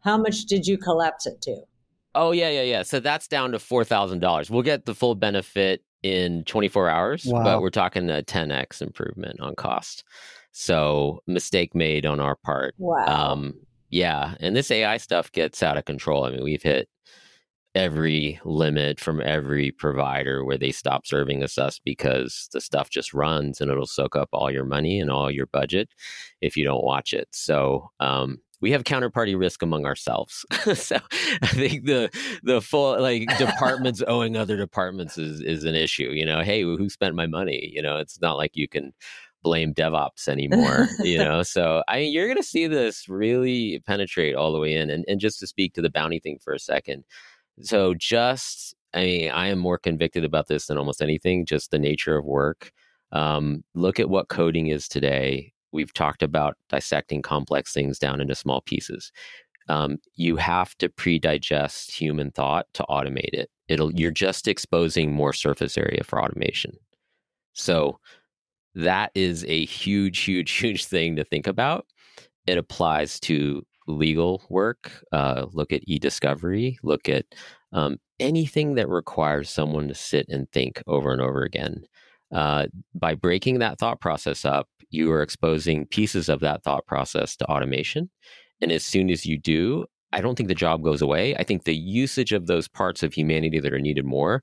how 0.00 0.16
much 0.16 0.44
did 0.44 0.66
you 0.66 0.78
collapse 0.78 1.26
it 1.26 1.40
to 1.42 1.56
Oh 2.14 2.32
yeah, 2.32 2.50
yeah, 2.50 2.62
yeah. 2.62 2.82
So 2.82 3.00
that's 3.00 3.28
down 3.28 3.52
to 3.52 3.58
four 3.58 3.84
thousand 3.84 4.20
dollars. 4.20 4.50
We'll 4.50 4.62
get 4.62 4.86
the 4.86 4.94
full 4.94 5.14
benefit 5.14 5.82
in 6.02 6.44
24 6.44 6.88
hours, 6.88 7.24
wow. 7.26 7.42
but 7.42 7.60
we're 7.60 7.70
talking 7.70 8.08
a 8.08 8.22
10x 8.22 8.80
improvement 8.82 9.40
on 9.40 9.54
cost. 9.56 10.04
So 10.52 11.22
mistake 11.26 11.74
made 11.74 12.06
on 12.06 12.20
our 12.20 12.36
part. 12.36 12.74
Wow. 12.78 13.04
Um, 13.06 13.54
yeah, 13.90 14.34
and 14.40 14.54
this 14.54 14.70
AI 14.70 14.98
stuff 14.98 15.32
gets 15.32 15.62
out 15.62 15.76
of 15.76 15.86
control. 15.86 16.24
I 16.24 16.30
mean, 16.30 16.44
we've 16.44 16.62
hit 16.62 16.88
every 17.74 18.40
limit 18.44 18.98
from 18.98 19.20
every 19.20 19.70
provider 19.70 20.44
where 20.44 20.58
they 20.58 20.72
stop 20.72 21.06
serving 21.06 21.42
us 21.42 21.58
us 21.58 21.78
because 21.84 22.48
the 22.52 22.60
stuff 22.60 22.90
just 22.90 23.14
runs 23.14 23.60
and 23.60 23.70
it'll 23.70 23.86
soak 23.86 24.16
up 24.16 24.28
all 24.32 24.50
your 24.50 24.64
money 24.64 25.00
and 25.00 25.10
all 25.10 25.30
your 25.30 25.46
budget 25.46 25.88
if 26.40 26.56
you 26.56 26.64
don't 26.64 26.84
watch 26.84 27.12
it. 27.12 27.28
So 27.32 27.90
um, 28.00 28.38
we 28.60 28.72
have 28.72 28.84
counterparty 28.84 29.38
risk 29.38 29.62
among 29.62 29.86
ourselves. 29.86 30.44
so 30.74 30.98
I 31.42 31.46
think 31.48 31.86
the 31.86 32.10
the 32.42 32.60
full 32.60 33.00
like 33.00 33.26
departments 33.38 34.02
owing 34.06 34.36
other 34.36 34.56
departments 34.56 35.18
is 35.18 35.40
is 35.40 35.64
an 35.64 35.74
issue. 35.74 36.10
You 36.12 36.26
know, 36.26 36.42
hey, 36.42 36.62
who 36.62 36.88
spent 36.88 37.14
my 37.14 37.26
money? 37.26 37.70
You 37.72 37.82
know, 37.82 37.96
it's 37.96 38.20
not 38.20 38.36
like 38.36 38.52
you 38.54 38.68
can 38.68 38.92
blame 39.42 39.72
DevOps 39.72 40.28
anymore. 40.28 40.88
you 41.00 41.18
know, 41.18 41.42
so 41.42 41.82
I 41.88 41.98
mean, 41.98 42.12
you're 42.12 42.26
going 42.26 42.36
to 42.36 42.42
see 42.42 42.66
this 42.66 43.08
really 43.08 43.80
penetrate 43.86 44.34
all 44.34 44.52
the 44.52 44.58
way 44.58 44.74
in. 44.74 44.90
And 44.90 45.04
and 45.08 45.20
just 45.20 45.38
to 45.40 45.46
speak 45.46 45.74
to 45.74 45.82
the 45.82 45.90
bounty 45.90 46.18
thing 46.18 46.38
for 46.42 46.52
a 46.52 46.58
second, 46.58 47.04
so 47.62 47.94
just 47.94 48.74
I 48.94 49.00
mean, 49.02 49.30
I 49.30 49.48
am 49.48 49.58
more 49.58 49.78
convicted 49.78 50.24
about 50.24 50.48
this 50.48 50.66
than 50.66 50.78
almost 50.78 51.02
anything. 51.02 51.46
Just 51.46 51.70
the 51.70 51.78
nature 51.78 52.16
of 52.16 52.24
work. 52.24 52.72
Um, 53.12 53.64
look 53.74 53.98
at 54.00 54.10
what 54.10 54.28
coding 54.28 54.66
is 54.66 54.86
today 54.86 55.52
we've 55.72 55.92
talked 55.92 56.22
about 56.22 56.56
dissecting 56.68 57.22
complex 57.22 57.72
things 57.72 57.98
down 57.98 58.20
into 58.20 58.34
small 58.34 58.60
pieces. 58.62 59.12
Um, 59.68 59.98
you 60.14 60.36
have 60.36 60.76
to 60.78 60.88
pre-digest 60.88 61.92
human 61.92 62.30
thought 62.30 62.66
to 62.74 62.84
automate 62.88 63.34
it. 63.34 63.50
It'll 63.68 63.92
you're 63.92 64.10
just 64.10 64.48
exposing 64.48 65.12
more 65.12 65.32
surface 65.32 65.76
area 65.76 66.02
for 66.04 66.22
automation. 66.22 66.72
So 67.52 67.98
that 68.74 69.10
is 69.14 69.44
a 69.44 69.64
huge, 69.66 70.20
huge, 70.20 70.50
huge 70.58 70.86
thing 70.86 71.16
to 71.16 71.24
think 71.24 71.46
about. 71.46 71.86
It 72.46 72.56
applies 72.56 73.20
to 73.20 73.62
legal 73.86 74.42
work. 74.48 74.90
Uh, 75.12 75.46
look 75.52 75.72
at 75.72 75.82
e-discovery. 75.86 76.78
Look 76.82 77.08
at 77.08 77.26
um, 77.72 77.98
anything 78.20 78.74
that 78.74 78.88
requires 78.88 79.50
someone 79.50 79.88
to 79.88 79.94
sit 79.94 80.26
and 80.28 80.50
think 80.52 80.82
over 80.86 81.12
and 81.12 81.20
over 81.20 81.42
again. 81.42 81.84
Uh, 82.32 82.66
by 82.94 83.14
breaking 83.14 83.58
that 83.58 83.78
thought 83.78 84.00
process 84.00 84.44
up, 84.44 84.68
you 84.90 85.10
are 85.12 85.22
exposing 85.22 85.86
pieces 85.86 86.28
of 86.28 86.40
that 86.40 86.62
thought 86.62 86.86
process 86.86 87.36
to 87.36 87.44
automation. 87.46 88.10
And 88.60 88.72
as 88.72 88.84
soon 88.84 89.10
as 89.10 89.26
you 89.26 89.38
do, 89.38 89.86
I 90.12 90.20
don't 90.20 90.36
think 90.36 90.48
the 90.48 90.54
job 90.54 90.82
goes 90.82 91.02
away. 91.02 91.36
I 91.36 91.44
think 91.44 91.64
the 91.64 91.76
usage 91.76 92.32
of 92.32 92.46
those 92.46 92.68
parts 92.68 93.02
of 93.02 93.12
humanity 93.12 93.60
that 93.60 93.72
are 93.72 93.78
needed 93.78 94.04
more 94.04 94.42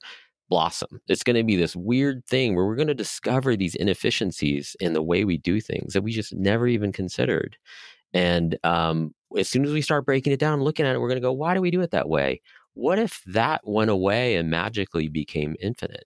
blossom. 0.50 1.02
It's 1.08 1.24
going 1.24 1.36
to 1.36 1.44
be 1.44 1.56
this 1.56 1.76
weird 1.76 2.24
thing 2.28 2.56
where 2.56 2.66
we're 2.66 2.76
going 2.76 2.88
to 2.88 2.94
discover 2.94 3.56
these 3.56 3.76
inefficiencies 3.76 4.76
in 4.80 4.94
the 4.94 5.02
way 5.02 5.26
we 5.26 5.38
do 5.38 5.60
things 5.60 5.94
that 5.94 6.04
we 6.04 6.12
just 6.12 6.36
never 6.36 6.68
even 6.68 6.92
considered. 6.92 7.58
And 8.14 8.58
um, 8.64 9.14
as 9.38 9.50
soon 9.50 9.66
as 9.66 9.72
we 9.72 9.82
start 9.82 10.06
breaking 10.06 10.34
it 10.34 10.40
down, 10.40 10.62
looking 10.62 10.86
at 10.86 10.96
it, 10.96 11.00
we're 11.00 11.10
going 11.10 11.22
to 11.22 11.28
go, 11.28 11.34
why 11.34 11.54
do 11.54 11.62
we 11.62 11.72
do 11.72 11.82
it 11.82 11.92
that 11.92 12.10
way? 12.10 12.42
What 12.74 13.00
if 13.00 13.22
that 13.26 13.62
went 13.64 13.90
away 13.90 14.36
and 14.36 14.50
magically 14.50 15.08
became 15.08 15.56
infinite? 15.60 16.06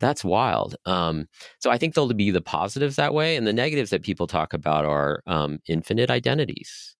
That's 0.00 0.24
wild. 0.24 0.76
Um, 0.86 1.26
so 1.60 1.70
I 1.70 1.78
think 1.78 1.94
there'll 1.94 2.12
be 2.12 2.30
the 2.30 2.40
positives 2.42 2.96
that 2.96 3.14
way, 3.14 3.36
and 3.36 3.46
the 3.46 3.52
negatives 3.52 3.90
that 3.90 4.02
people 4.02 4.26
talk 4.26 4.52
about 4.52 4.84
are 4.84 5.22
um, 5.26 5.60
infinite 5.68 6.10
identities, 6.10 6.96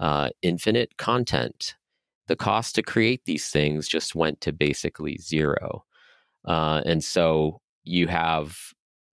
uh, 0.00 0.30
infinite 0.42 0.96
content. 0.96 1.74
The 2.28 2.36
cost 2.36 2.74
to 2.76 2.82
create 2.82 3.22
these 3.26 3.48
things 3.50 3.88
just 3.88 4.14
went 4.14 4.40
to 4.42 4.52
basically 4.52 5.18
zero, 5.18 5.84
uh, 6.46 6.82
and 6.86 7.04
so 7.04 7.60
you 7.84 8.08
have 8.08 8.58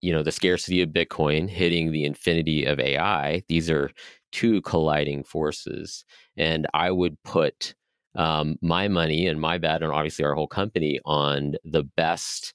you 0.02 0.14
know 0.14 0.24
the 0.24 0.34
scarcity 0.34 0.82
of 0.82 0.90
Bitcoin 0.92 1.50
hitting 1.50 1.92
the 1.92 2.06
infinity 2.06 2.66
of 2.66 2.80
AI. 2.80 3.44
These 3.50 3.70
are 3.72 3.92
two 4.34 4.62
colliding 4.64 5.24
forces, 5.26 6.06
and 6.38 6.68
I 6.74 6.92
would 6.92 7.22
put 7.24 7.76
um, 8.16 8.58
my 8.64 8.88
money 8.90 9.28
and 9.28 9.42
my 9.42 9.60
bet, 9.60 9.84
and 9.84 9.92
obviously 9.94 10.26
our 10.26 10.36
whole 10.36 10.48
company, 10.48 11.00
on 11.06 11.56
the 11.66 11.84
best 11.84 12.55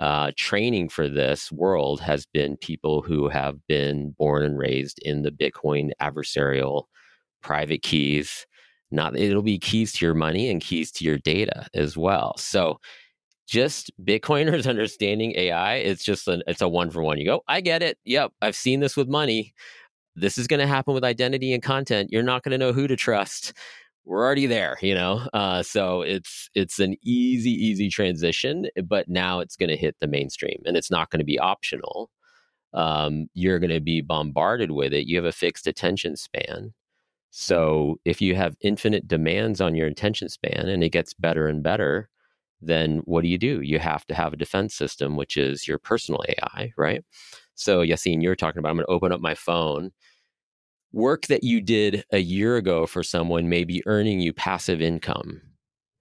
uh, 0.00 0.32
training 0.34 0.88
for 0.88 1.08
this 1.08 1.52
world 1.52 2.00
has 2.00 2.24
been 2.24 2.56
people 2.56 3.02
who 3.02 3.28
have 3.28 3.56
been 3.68 4.14
born 4.18 4.42
and 4.42 4.58
raised 4.58 4.98
in 5.00 5.22
the 5.22 5.30
Bitcoin 5.30 5.90
adversarial 6.00 6.84
private 7.42 7.82
keys. 7.82 8.46
Not 8.90 9.16
it'll 9.16 9.42
be 9.42 9.58
keys 9.58 9.92
to 9.92 10.06
your 10.06 10.14
money 10.14 10.48
and 10.48 10.60
keys 10.60 10.90
to 10.92 11.04
your 11.04 11.18
data 11.18 11.66
as 11.74 11.98
well. 11.98 12.34
So 12.38 12.80
just 13.46 13.92
Bitcoiners 14.02 14.66
understanding 14.68 15.34
AI, 15.36 15.76
it's 15.76 16.02
just 16.02 16.26
an, 16.28 16.42
it's 16.46 16.62
a 16.62 16.68
one 16.68 16.90
for 16.90 17.02
one. 17.02 17.18
You 17.18 17.26
go, 17.26 17.42
I 17.46 17.60
get 17.60 17.82
it. 17.82 17.98
Yep, 18.06 18.32
I've 18.40 18.56
seen 18.56 18.80
this 18.80 18.96
with 18.96 19.06
money. 19.06 19.52
This 20.16 20.38
is 20.38 20.46
going 20.46 20.60
to 20.60 20.66
happen 20.66 20.94
with 20.94 21.04
identity 21.04 21.52
and 21.52 21.62
content. 21.62 22.08
You're 22.10 22.22
not 22.22 22.42
going 22.42 22.52
to 22.52 22.58
know 22.58 22.72
who 22.72 22.86
to 22.86 22.96
trust 22.96 23.52
we're 24.04 24.24
already 24.24 24.46
there, 24.46 24.78
you 24.82 24.94
know. 24.94 25.26
Uh, 25.34 25.62
so 25.62 26.02
it's 26.02 26.50
it's 26.54 26.78
an 26.80 26.96
easy, 27.04 27.50
easy 27.52 27.88
transition, 27.88 28.66
but 28.86 29.08
now 29.08 29.40
it's 29.40 29.56
going 29.56 29.70
to 29.70 29.76
hit 29.76 29.96
the 30.00 30.06
mainstream, 30.08 30.60
and 30.66 30.76
it's 30.76 30.90
not 30.90 31.10
going 31.10 31.20
to 31.20 31.24
be 31.24 31.38
optional. 31.38 32.10
Um, 32.74 33.28
you're 33.34 33.58
going 33.60 33.70
to 33.72 33.80
be 33.80 34.00
bombarded 34.02 34.72
with 34.72 34.92
it. 34.94 35.06
You 35.08 35.16
have 35.16 35.24
a 35.26 35.32
fixed 35.32 35.66
attention 35.66 36.16
span, 36.16 36.74
so 37.30 38.00
if 38.04 38.20
you 38.20 38.34
have 38.36 38.56
infinite 38.62 39.08
demands 39.08 39.60
on 39.60 39.74
your 39.74 39.86
attention 39.88 40.28
span, 40.28 40.68
and 40.68 40.82
it 40.84 40.90
gets 40.90 41.14
better 41.14 41.46
and 41.48 41.62
better, 41.62 42.08
then 42.60 42.98
what 43.06 43.22
do 43.22 43.28
you 43.28 43.38
do? 43.38 43.60
You 43.62 43.78
have 43.78 44.06
to 44.08 44.14
have 44.14 44.32
a 44.32 44.36
defense 44.36 44.74
system, 44.74 45.16
which 45.16 45.36
is 45.36 45.68
your 45.68 45.78
personal 45.78 46.22
AI, 46.28 46.72
right? 46.76 47.04
So 47.54 47.82
Yassine, 47.82 48.22
you're 48.22 48.36
talking 48.36 48.58
about. 48.60 48.70
I'm 48.70 48.76
going 48.76 48.86
to 48.86 48.92
open 48.92 49.12
up 49.12 49.20
my 49.20 49.34
phone 49.34 49.92
work 50.92 51.26
that 51.26 51.44
you 51.44 51.60
did 51.60 52.04
a 52.12 52.18
year 52.18 52.56
ago 52.56 52.86
for 52.86 53.02
someone 53.02 53.48
may 53.48 53.64
be 53.64 53.82
earning 53.86 54.20
you 54.20 54.32
passive 54.32 54.80
income 54.80 55.40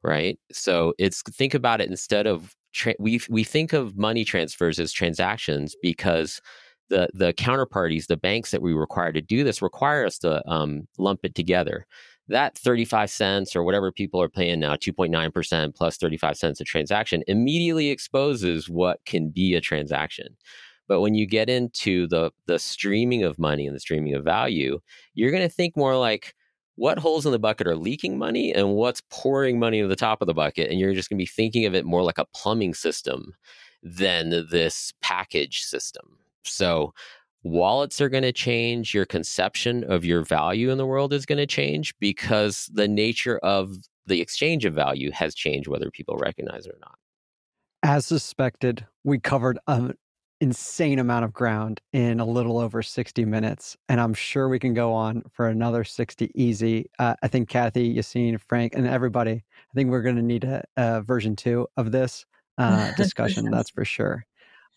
right 0.04 0.40
so 0.52 0.94
it's 0.98 1.22
think 1.24 1.54
about 1.54 1.82
it 1.82 1.90
instead 1.90 2.26
of 2.26 2.56
tra- 2.74 2.96
we 3.00 3.20
we 3.30 3.44
think 3.44 3.74
of 3.74 3.98
money 3.98 4.24
transfers 4.24 4.80
as 4.80 4.92
transactions 4.92 5.76
because 5.82 6.42
the 6.90 7.08
the 7.14 7.34
counterparties 7.34 8.08
the 8.08 8.18
banks 8.18 8.52
that 8.52 8.62
we 8.62 8.74
require 8.74 9.12
to 9.12 9.22
do 9.22 9.44
this 9.44 9.62
require 9.62 10.06
us 10.06 10.18
to 10.18 10.48
um, 10.50 10.88
lump 10.98 11.20
it 11.24 11.36
together 11.36 11.86
that 12.30 12.58
35 12.58 13.10
cents 13.10 13.56
or 13.56 13.64
whatever 13.64 13.92
people 13.92 14.22
are 14.22 14.30
paying 14.30 14.60
now, 14.60 14.76
2.9% 14.76 15.76
plus 15.76 15.98
35 15.98 16.38
cents 16.38 16.62
a 16.62 16.64
transaction, 16.64 17.24
immediately 17.28 17.90
exposes 17.90 18.70
what 18.70 19.00
can 19.06 19.30
be 19.30 19.56
a 19.56 19.62
transaction. 19.62 20.38
But 20.90 21.00
when 21.00 21.16
you 21.16 21.26
get 21.26 21.50
into 21.50 22.08
the 22.08 22.32
the 22.48 22.60
streaming 22.60 23.24
of 23.24 23.40
money 23.40 23.66
and 23.66 23.76
the 23.76 23.80
streaming 23.80 24.16
of 24.16 24.26
value, 24.26 24.80
you're 25.14 25.32
going 25.32 25.48
to 25.48 25.56
think 25.56 25.78
more 25.78 25.96
like 25.96 26.36
what 26.76 26.98
holes 26.98 27.26
in 27.26 27.32
the 27.32 27.40
bucket 27.40 27.68
are 27.68 27.76
leaking 27.76 28.18
money 28.18 28.54
and 28.54 28.74
what's 28.74 29.02
pouring 29.10 29.60
money 29.60 29.82
to 29.82 29.88
the 29.88 29.96
top 29.96 30.22
of 30.22 30.28
the 30.28 30.34
bucket, 30.34 30.70
and 30.70 30.80
you're 30.80 30.94
just 30.94 31.10
going 31.10 31.18
to 31.18 31.22
be 31.22 31.26
thinking 31.28 31.66
of 31.66 31.76
it 31.76 31.86
more 31.86 32.04
like 32.04 32.18
a 32.18 32.26
plumbing 32.34 32.74
system 32.74 33.34
than 33.84 34.30
this 34.50 34.94
package 35.02 35.62
system. 35.62 36.18
So 36.44 36.94
wallets 37.44 38.02
are 38.02 38.10
going 38.10 38.24
to 38.24 38.32
change 38.32 38.94
your 38.94 39.06
conception 39.06 39.84
of 39.86 40.04
your 40.04 40.24
value 40.24 40.72
in 40.72 40.78
the 40.78 40.86
world 40.86 41.14
is 41.14 41.26
going 41.26 41.38
to 41.38 41.46
change 41.46 41.94
because 42.00 42.70
the 42.74 42.88
nature 42.88 43.38
of 43.40 43.76
the 44.06 44.22
exchange 44.22 44.66
of 44.66 44.74
value 44.74 45.12
has 45.12 45.36
changed 45.36 45.68
whether 45.68 45.90
people 45.92 46.18
recognize 46.18 46.66
it 46.66 46.74
or 46.74 46.80
not 46.82 46.98
as 47.84 48.06
suspected 48.06 48.86
we 49.06 49.20
covered 49.20 49.58
an 49.68 49.94
insane 50.42 51.00
amount 51.00 51.26
of 51.26 51.34
ground 51.34 51.82
in 51.92 52.20
a 52.20 52.26
little 52.26 52.60
over 52.60 52.82
60 52.82 53.26
minutes 53.26 53.76
and 53.90 54.00
i'm 54.00 54.14
sure 54.14 54.48
we 54.48 54.58
can 54.58 54.74
go 54.74 54.94
on 54.94 55.22
for 55.34 55.48
another 55.48 55.84
60 55.84 56.32
easy 56.34 56.90
uh, 56.98 57.14
i 57.22 57.28
think 57.28 57.50
Cathie 57.50 57.94
yassine 57.94 58.40
frank 58.40 58.74
and 58.74 58.88
everybody 58.88 59.32
i 59.32 59.74
think 59.76 59.90
we're 59.90 60.02
going 60.02 60.16
to 60.16 60.22
need 60.22 60.46
a, 60.46 60.64
a, 60.78 61.02
version 61.02 61.36
two 61.36 61.68
of 61.76 61.92
this 61.92 62.26
uh, 62.60 62.92
discussion 62.98 63.50
that's 63.50 63.72
for 63.72 63.86
sure. 63.86 64.26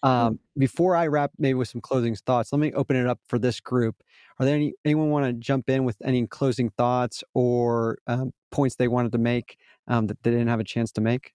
Um, 0.05 0.41
before 0.59 0.97
I 0.97 1.07
wrap, 1.07 1.31
maybe 1.39 1.55
with 1.55 1.69
some 1.69 1.81
closing 1.81 2.15
thoughts, 2.17 2.53
let 2.53 2.59
me 2.59 2.73
open 2.73 2.97
it 2.97 3.07
up 3.07 3.21
for 3.29 3.39
this 3.39 3.61
group. 3.61 4.03
Are 4.39 4.47
there 4.47 4.57
any 4.57 4.75
anyone 4.85 5.11
want 5.11 5.27
to 5.27 5.33
jump 5.33 5.69
in 5.69 5.85
with 5.85 5.97
any 6.05 6.27
closing 6.27 6.71
thoughts 6.71 7.23
or 7.35 7.99
um, 8.07 8.33
points 8.51 8.77
they 8.77 8.89
wanted 8.89 9.13
to 9.13 9.19
make 9.19 9.59
um, 9.87 10.07
that 10.09 10.23
they 10.23 10.31
didn't 10.31 10.49
have 10.49 10.61
a 10.61 10.65
chance 10.65 10.91
to 10.93 11.01
make? 11.01 11.33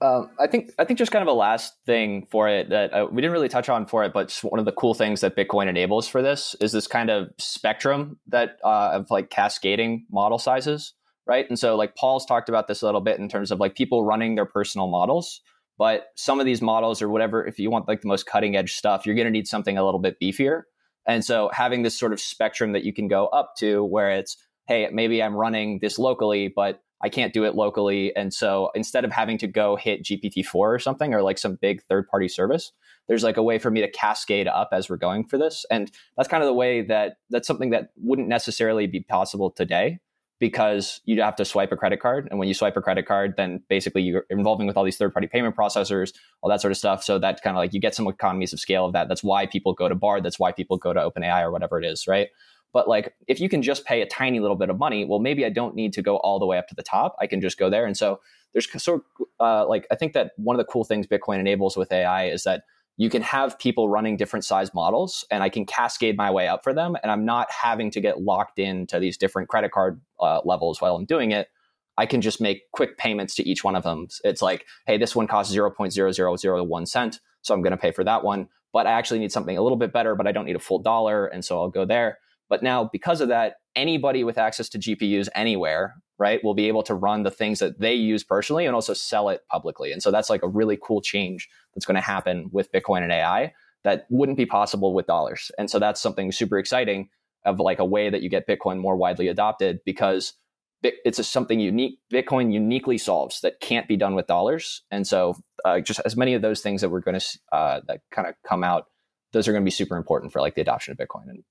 Um, 0.00 0.30
I 0.38 0.46
think 0.46 0.70
I 0.78 0.84
think 0.84 0.98
just 0.98 1.10
kind 1.10 1.22
of 1.22 1.28
a 1.28 1.36
last 1.36 1.74
thing 1.84 2.26
for 2.30 2.48
it 2.48 2.70
that 2.70 2.92
uh, 2.92 3.06
we 3.10 3.20
didn't 3.20 3.32
really 3.32 3.48
touch 3.48 3.68
on 3.68 3.84
for 3.84 4.04
it, 4.04 4.12
but 4.12 4.32
one 4.42 4.60
of 4.60 4.64
the 4.64 4.72
cool 4.72 4.94
things 4.94 5.22
that 5.22 5.36
Bitcoin 5.36 5.66
enables 5.66 6.06
for 6.06 6.22
this 6.22 6.54
is 6.60 6.70
this 6.70 6.86
kind 6.86 7.10
of 7.10 7.30
spectrum 7.38 8.18
that 8.28 8.58
uh, 8.64 8.90
of 8.92 9.10
like 9.10 9.30
cascading 9.30 10.06
model 10.10 10.38
sizes, 10.38 10.94
right? 11.26 11.48
And 11.48 11.58
so 11.58 11.74
like 11.74 11.96
Paul's 11.96 12.24
talked 12.24 12.48
about 12.48 12.68
this 12.68 12.80
a 12.82 12.86
little 12.86 13.00
bit 13.00 13.18
in 13.18 13.28
terms 13.28 13.50
of 13.50 13.58
like 13.58 13.74
people 13.74 14.04
running 14.04 14.36
their 14.36 14.46
personal 14.46 14.86
models. 14.86 15.40
But 15.78 16.06
some 16.16 16.38
of 16.40 16.46
these 16.46 16.62
models 16.62 17.02
or 17.02 17.08
whatever, 17.08 17.44
if 17.46 17.58
you 17.58 17.70
want 17.70 17.88
like 17.88 18.00
the 18.00 18.08
most 18.08 18.26
cutting 18.26 18.56
edge 18.56 18.74
stuff, 18.74 19.04
you're 19.04 19.14
going 19.14 19.26
to 19.26 19.32
need 19.32 19.46
something 19.46 19.78
a 19.78 19.84
little 19.84 20.00
bit 20.00 20.16
beefier. 20.20 20.62
And 21.06 21.24
so 21.24 21.50
having 21.52 21.82
this 21.82 21.98
sort 21.98 22.12
of 22.12 22.20
spectrum 22.20 22.72
that 22.72 22.84
you 22.84 22.92
can 22.92 23.08
go 23.08 23.26
up 23.28 23.54
to 23.58 23.84
where 23.84 24.10
it's, 24.10 24.36
hey, 24.66 24.88
maybe 24.92 25.22
I'm 25.22 25.34
running 25.34 25.78
this 25.80 25.98
locally, 25.98 26.52
but 26.54 26.82
I 27.02 27.08
can't 27.08 27.32
do 27.32 27.44
it 27.44 27.54
locally. 27.54 28.14
And 28.16 28.32
so 28.32 28.70
instead 28.74 29.04
of 29.04 29.12
having 29.12 29.38
to 29.38 29.46
go 29.46 29.76
hit 29.76 30.02
GPT-4 30.02 30.54
or 30.54 30.78
something 30.78 31.14
or 31.14 31.22
like 31.22 31.38
some 31.38 31.56
big 31.60 31.82
third 31.82 32.08
party 32.08 32.28
service, 32.28 32.72
there's 33.06 33.22
like 33.22 33.36
a 33.36 33.42
way 33.42 33.58
for 33.58 33.70
me 33.70 33.80
to 33.80 33.90
cascade 33.90 34.48
up 34.48 34.70
as 34.72 34.90
we're 34.90 34.96
going 34.96 35.24
for 35.24 35.38
this. 35.38 35.64
And 35.70 35.90
that's 36.16 36.28
kind 36.28 36.42
of 36.42 36.48
the 36.48 36.54
way 36.54 36.82
that 36.82 37.18
that's 37.30 37.46
something 37.46 37.70
that 37.70 37.90
wouldn't 37.96 38.28
necessarily 38.28 38.86
be 38.86 39.00
possible 39.00 39.50
today 39.50 40.00
because 40.40 41.00
you 41.04 41.20
have 41.20 41.36
to 41.36 41.44
swipe 41.44 41.72
a 41.72 41.76
credit 41.76 42.00
card. 42.00 42.28
And 42.30 42.38
when 42.38 42.46
you 42.46 42.54
swipe 42.54 42.76
a 42.76 42.82
credit 42.82 43.06
card, 43.06 43.34
then 43.36 43.62
basically 43.68 44.02
you're 44.02 44.24
involving 44.30 44.66
with 44.66 44.76
all 44.76 44.84
these 44.84 44.96
third 44.96 45.12
party 45.12 45.26
payment 45.26 45.56
processors, 45.56 46.12
all 46.42 46.50
that 46.50 46.60
sort 46.60 46.70
of 46.70 46.78
stuff. 46.78 47.02
So 47.02 47.18
that 47.18 47.42
kind 47.42 47.56
of 47.56 47.58
like 47.58 47.74
you 47.74 47.80
get 47.80 47.94
some 47.94 48.06
economies 48.06 48.52
of 48.52 48.60
scale 48.60 48.86
of 48.86 48.92
that. 48.92 49.08
That's 49.08 49.24
why 49.24 49.46
people 49.46 49.72
go 49.72 49.88
to 49.88 49.96
Bard. 49.96 50.24
That's 50.24 50.38
why 50.38 50.52
people 50.52 50.76
go 50.76 50.92
to 50.92 51.00
OpenAI 51.00 51.42
or 51.42 51.50
whatever 51.50 51.80
it 51.80 51.84
is, 51.84 52.06
right? 52.06 52.28
But 52.72 52.88
like 52.88 53.14
if 53.26 53.40
you 53.40 53.48
can 53.48 53.62
just 53.62 53.84
pay 53.84 54.02
a 54.02 54.06
tiny 54.06 54.40
little 54.40 54.56
bit 54.56 54.70
of 54.70 54.78
money, 54.78 55.04
well, 55.04 55.18
maybe 55.18 55.44
I 55.44 55.50
don't 55.50 55.74
need 55.74 55.92
to 55.94 56.02
go 56.02 56.16
all 56.18 56.38
the 56.38 56.46
way 56.46 56.58
up 56.58 56.68
to 56.68 56.74
the 56.74 56.82
top. 56.82 57.16
I 57.20 57.26
can 57.26 57.40
just 57.40 57.58
go 57.58 57.70
there. 57.70 57.86
And 57.86 57.96
so 57.96 58.20
there's 58.52 58.68
sort 58.82 59.02
of 59.20 59.26
uh, 59.40 59.68
like 59.68 59.86
I 59.90 59.94
think 59.94 60.12
that 60.12 60.32
one 60.36 60.58
of 60.58 60.58
the 60.58 60.70
cool 60.70 60.84
things 60.84 61.06
Bitcoin 61.06 61.38
enables 61.38 61.76
with 61.76 61.92
AI 61.92 62.28
is 62.28 62.44
that 62.44 62.62
you 62.98 63.08
can 63.08 63.22
have 63.22 63.58
people 63.58 63.88
running 63.88 64.16
different 64.16 64.44
size 64.44 64.74
models 64.74 65.24
and 65.30 65.42
I 65.42 65.48
can 65.48 65.64
cascade 65.64 66.16
my 66.16 66.30
way 66.32 66.48
up 66.48 66.64
for 66.64 66.74
them. 66.74 66.96
And 67.02 67.12
I'm 67.12 67.24
not 67.24 67.48
having 67.50 67.92
to 67.92 68.00
get 68.00 68.22
locked 68.22 68.58
into 68.58 68.98
these 68.98 69.16
different 69.16 69.48
credit 69.48 69.70
card 69.70 70.00
uh, 70.20 70.40
levels 70.44 70.80
while 70.80 70.96
I'm 70.96 71.04
doing 71.04 71.30
it. 71.30 71.48
I 71.96 72.06
can 72.06 72.20
just 72.20 72.40
make 72.40 72.70
quick 72.72 72.98
payments 72.98 73.36
to 73.36 73.48
each 73.48 73.62
one 73.62 73.76
of 73.76 73.84
them. 73.84 74.08
It's 74.24 74.42
like, 74.42 74.66
hey, 74.86 74.98
this 74.98 75.14
one 75.14 75.28
costs 75.28 75.54
0.0001 75.54 76.88
cent. 76.88 77.20
So 77.42 77.54
I'm 77.54 77.62
going 77.62 77.70
to 77.70 77.76
pay 77.76 77.92
for 77.92 78.02
that 78.02 78.24
one. 78.24 78.48
But 78.72 78.88
I 78.88 78.92
actually 78.92 79.20
need 79.20 79.32
something 79.32 79.56
a 79.56 79.62
little 79.62 79.78
bit 79.78 79.92
better, 79.92 80.16
but 80.16 80.26
I 80.26 80.32
don't 80.32 80.44
need 80.44 80.56
a 80.56 80.60
full 80.60 80.80
dollar. 80.80 81.26
And 81.26 81.44
so 81.44 81.60
I'll 81.60 81.70
go 81.70 81.84
there. 81.84 82.18
But 82.48 82.62
now, 82.62 82.88
because 82.92 83.20
of 83.20 83.28
that, 83.28 83.56
anybody 83.76 84.24
with 84.24 84.38
access 84.38 84.68
to 84.70 84.78
GPUs 84.78 85.28
anywhere, 85.34 85.96
right, 86.18 86.42
will 86.42 86.54
be 86.54 86.68
able 86.68 86.82
to 86.84 86.94
run 86.94 87.22
the 87.22 87.30
things 87.30 87.58
that 87.60 87.78
they 87.78 87.94
use 87.94 88.24
personally 88.24 88.66
and 88.66 88.74
also 88.74 88.94
sell 88.94 89.28
it 89.28 89.42
publicly. 89.50 89.92
And 89.92 90.02
so 90.02 90.10
that's 90.10 90.30
like 90.30 90.42
a 90.42 90.48
really 90.48 90.78
cool 90.82 91.00
change 91.00 91.48
that's 91.74 91.86
going 91.86 91.94
to 91.94 92.00
happen 92.00 92.48
with 92.52 92.72
Bitcoin 92.72 93.02
and 93.02 93.12
AI 93.12 93.52
that 93.84 94.06
wouldn't 94.10 94.38
be 94.38 94.46
possible 94.46 94.92
with 94.94 95.06
dollars. 95.06 95.50
And 95.58 95.70
so 95.70 95.78
that's 95.78 96.00
something 96.00 96.32
super 96.32 96.58
exciting 96.58 97.08
of 97.44 97.60
like 97.60 97.78
a 97.78 97.84
way 97.84 98.10
that 98.10 98.22
you 98.22 98.28
get 98.28 98.48
Bitcoin 98.48 98.78
more 98.78 98.96
widely 98.96 99.28
adopted 99.28 99.80
because 99.84 100.34
it's 100.82 101.18
a, 101.18 101.24
something 101.24 101.58
unique 101.58 101.98
Bitcoin 102.12 102.52
uniquely 102.52 102.98
solves 102.98 103.40
that 103.40 103.60
can't 103.60 103.88
be 103.88 103.96
done 103.96 104.14
with 104.14 104.26
dollars. 104.26 104.82
And 104.90 105.06
so 105.06 105.36
uh, 105.64 105.80
just 105.80 106.00
as 106.04 106.16
many 106.16 106.34
of 106.34 106.42
those 106.42 106.60
things 106.60 106.80
that 106.80 106.88
we're 106.88 107.00
going 107.00 107.18
to 107.18 107.38
uh, 107.52 107.80
that 107.86 108.00
kind 108.10 108.28
of 108.28 108.34
come 108.46 108.62
out, 108.62 108.86
those 109.32 109.48
are 109.48 109.52
going 109.52 109.62
to 109.62 109.66
be 109.66 109.70
super 109.72 109.96
important 109.96 110.32
for 110.32 110.40
like 110.40 110.54
the 110.54 110.60
adoption 110.60 110.92
of 110.92 110.98
Bitcoin 110.98 111.28
and 111.28 111.44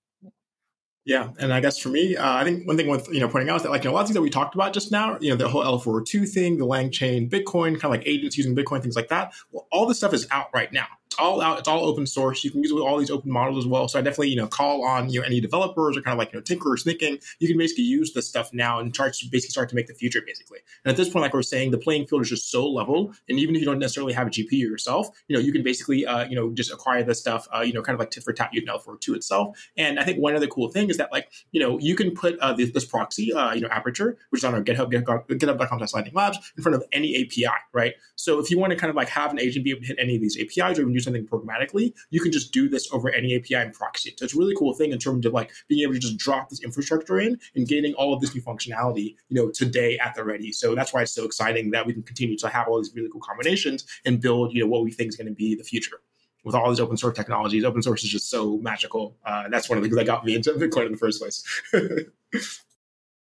yeah, 1.07 1.29
and 1.39 1.53
I 1.53 1.61
guess 1.61 1.77
for 1.77 1.87
me, 1.87 2.17
uh, 2.17 2.33
I 2.33 2.43
think 2.43 2.67
one 2.67 2.75
thing 2.75 2.89
worth 2.89 3.07
you 3.07 3.21
know 3.21 3.29
pointing 3.29 3.49
out 3.49 3.55
is 3.55 3.63
that 3.63 3.69
like 3.69 3.85
you 3.85 3.89
know, 3.89 3.93
a 3.93 3.95
lot 3.95 4.01
of 4.01 4.07
things 4.07 4.15
that 4.15 4.21
we 4.21 4.29
talked 4.29 4.55
about 4.55 4.73
just 4.73 4.91
now, 4.91 5.17
you 5.21 5.29
know, 5.29 5.37
the 5.37 5.47
whole 5.47 5.63
L402 5.63 6.27
thing, 6.27 6.57
the 6.57 6.65
LangChain, 6.65 7.29
Bitcoin, 7.29 7.71
kind 7.79 7.85
of 7.85 7.91
like 7.91 8.03
agents 8.05 8.37
using 8.37 8.53
Bitcoin, 8.53 8.81
things 8.81 8.97
like 8.97 9.07
that. 9.07 9.33
Well, 9.53 9.67
all 9.71 9.85
this 9.85 9.97
stuff 9.99 10.13
is 10.13 10.27
out 10.31 10.47
right 10.53 10.71
now 10.73 10.87
all 11.15 11.41
out. 11.41 11.59
It's 11.59 11.67
all 11.67 11.85
open 11.85 12.05
source. 12.05 12.43
You 12.43 12.51
can 12.51 12.61
use 12.61 12.71
it 12.71 12.75
with 12.75 12.83
all 12.83 12.97
these 12.97 13.11
open 13.11 13.31
models 13.31 13.63
as 13.63 13.67
well. 13.67 13.87
So 13.87 13.99
I 13.99 14.01
definitely, 14.01 14.29
you 14.29 14.35
know, 14.35 14.47
call 14.47 14.85
on 14.85 15.09
you 15.09 15.19
know 15.19 15.25
any 15.25 15.39
developers 15.39 15.97
or 15.97 16.01
kind 16.01 16.13
of 16.13 16.19
like 16.19 16.33
you 16.33 16.39
know 16.39 16.43
tinkerers 16.43 16.83
thinking. 16.83 17.19
You 17.39 17.47
can 17.47 17.57
basically 17.57 17.85
use 17.85 18.13
this 18.13 18.27
stuff 18.27 18.53
now 18.53 18.79
and 18.79 18.93
try 18.93 19.09
to 19.09 19.25
basically 19.31 19.51
start 19.51 19.69
to 19.69 19.75
make 19.75 19.87
the 19.87 19.93
future 19.93 20.21
basically. 20.25 20.59
And 20.83 20.91
at 20.91 20.97
this 20.97 21.09
point, 21.09 21.23
like 21.23 21.33
we 21.33 21.39
are 21.39 21.43
saying, 21.43 21.71
the 21.71 21.77
playing 21.77 22.07
field 22.07 22.21
is 22.21 22.29
just 22.29 22.51
so 22.51 22.67
level. 22.67 23.13
And 23.29 23.39
even 23.39 23.55
if 23.55 23.61
you 23.61 23.65
don't 23.65 23.79
necessarily 23.79 24.13
have 24.13 24.27
a 24.27 24.29
GPU 24.29 24.59
yourself, 24.59 25.09
you 25.27 25.35
know, 25.35 25.41
you 25.41 25.51
can 25.51 25.63
basically 25.63 26.05
uh, 26.05 26.25
you 26.27 26.35
know 26.35 26.51
just 26.51 26.71
acquire 26.71 27.03
this 27.03 27.19
stuff, 27.19 27.47
uh, 27.55 27.61
you 27.61 27.73
know, 27.73 27.81
kind 27.81 27.95
of 27.95 27.99
like 27.99 28.11
tit 28.11 28.23
for 28.23 28.33
tat 28.33 28.49
you 28.53 28.63
know, 28.65 28.77
for 28.77 28.97
to 28.97 29.13
itself. 29.13 29.57
And 29.77 29.99
I 29.99 30.03
think 30.03 30.19
one 30.19 30.35
other 30.35 30.47
cool 30.47 30.69
thing 30.69 30.89
is 30.89 30.97
that 30.97 31.11
like 31.11 31.31
you 31.51 31.61
know 31.61 31.79
you 31.79 31.95
can 31.95 32.11
put 32.11 32.37
uh, 32.39 32.53
this, 32.53 32.71
this 32.71 32.85
proxy, 32.85 33.33
uh, 33.33 33.53
you 33.53 33.61
know, 33.61 33.69
Aperture, 33.69 34.17
which 34.29 34.41
is 34.41 34.45
on 34.45 34.53
our 34.53 34.63
GitHub, 34.63 34.91
GitHub.com/slash 34.91 35.93
lightning 35.93 36.13
labs, 36.13 36.37
in 36.57 36.63
front 36.63 36.75
of 36.75 36.83
any 36.91 37.23
API, 37.23 37.55
right? 37.73 37.93
So 38.15 38.39
if 38.39 38.49
you 38.51 38.59
want 38.59 38.71
to 38.71 38.77
kind 38.77 38.89
of 38.89 38.95
like 38.95 39.09
have 39.09 39.31
an 39.31 39.39
agent 39.39 39.63
be 39.63 39.71
able 39.71 39.81
to 39.81 39.87
hit 39.87 39.97
any 39.99 40.15
of 40.15 40.21
these 40.21 40.37
APIs 40.39 40.79
or 40.79 40.81
even 40.81 40.93
do 40.97 41.03
something 41.03 41.25
programmatically 41.25 41.93
you 42.09 42.21
can 42.21 42.31
just 42.31 42.51
do 42.51 42.69
this 42.69 42.91
over 42.91 43.09
any 43.09 43.35
API 43.35 43.55
and 43.55 43.73
proxy. 43.73 44.13
So 44.17 44.25
it's 44.25 44.33
a 44.33 44.37
really 44.37 44.55
cool 44.57 44.73
thing 44.73 44.91
in 44.91 44.99
terms 44.99 45.25
of 45.25 45.33
like 45.33 45.51
being 45.67 45.83
able 45.83 45.93
to 45.93 45.99
just 45.99 46.17
drop 46.17 46.49
this 46.49 46.63
infrastructure 46.63 47.19
in 47.19 47.39
and 47.55 47.67
gaining 47.67 47.93
all 47.95 48.13
of 48.13 48.21
this 48.21 48.33
new 48.33 48.41
functionality, 48.41 49.15
you 49.29 49.35
know, 49.35 49.51
today 49.51 49.97
at 49.99 50.15
the 50.15 50.23
ready. 50.23 50.51
So 50.51 50.75
that's 50.75 50.93
why 50.93 51.01
it's 51.01 51.13
so 51.13 51.25
exciting 51.25 51.71
that 51.71 51.85
we 51.85 51.93
can 51.93 52.03
continue 52.03 52.37
to 52.37 52.49
have 52.49 52.67
all 52.67 52.77
these 52.77 52.93
really 52.95 53.09
cool 53.11 53.21
combinations 53.21 53.85
and 54.05 54.21
build, 54.21 54.53
you 54.53 54.61
know, 54.61 54.67
what 54.67 54.83
we 54.83 54.91
think 54.91 55.09
is 55.09 55.15
going 55.15 55.27
to 55.27 55.33
be 55.33 55.55
the 55.55 55.63
future 55.63 56.01
with 56.43 56.55
all 56.55 56.69
these 56.69 56.79
open 56.79 56.97
source 56.97 57.15
technologies. 57.15 57.65
Open 57.65 57.81
source 57.81 58.03
is 58.03 58.09
just 58.09 58.29
so 58.29 58.57
magical. 58.59 59.17
Uh, 59.25 59.49
that's 59.49 59.69
one 59.69 59.77
of 59.77 59.83
the 59.83 59.89
things 59.89 59.97
that 59.97 60.05
got 60.05 60.25
me 60.25 60.35
into 60.35 60.51
Bitcoin 60.53 60.85
in 60.85 60.91
the 60.93 60.97
first 60.97 61.21
place. 61.21 61.43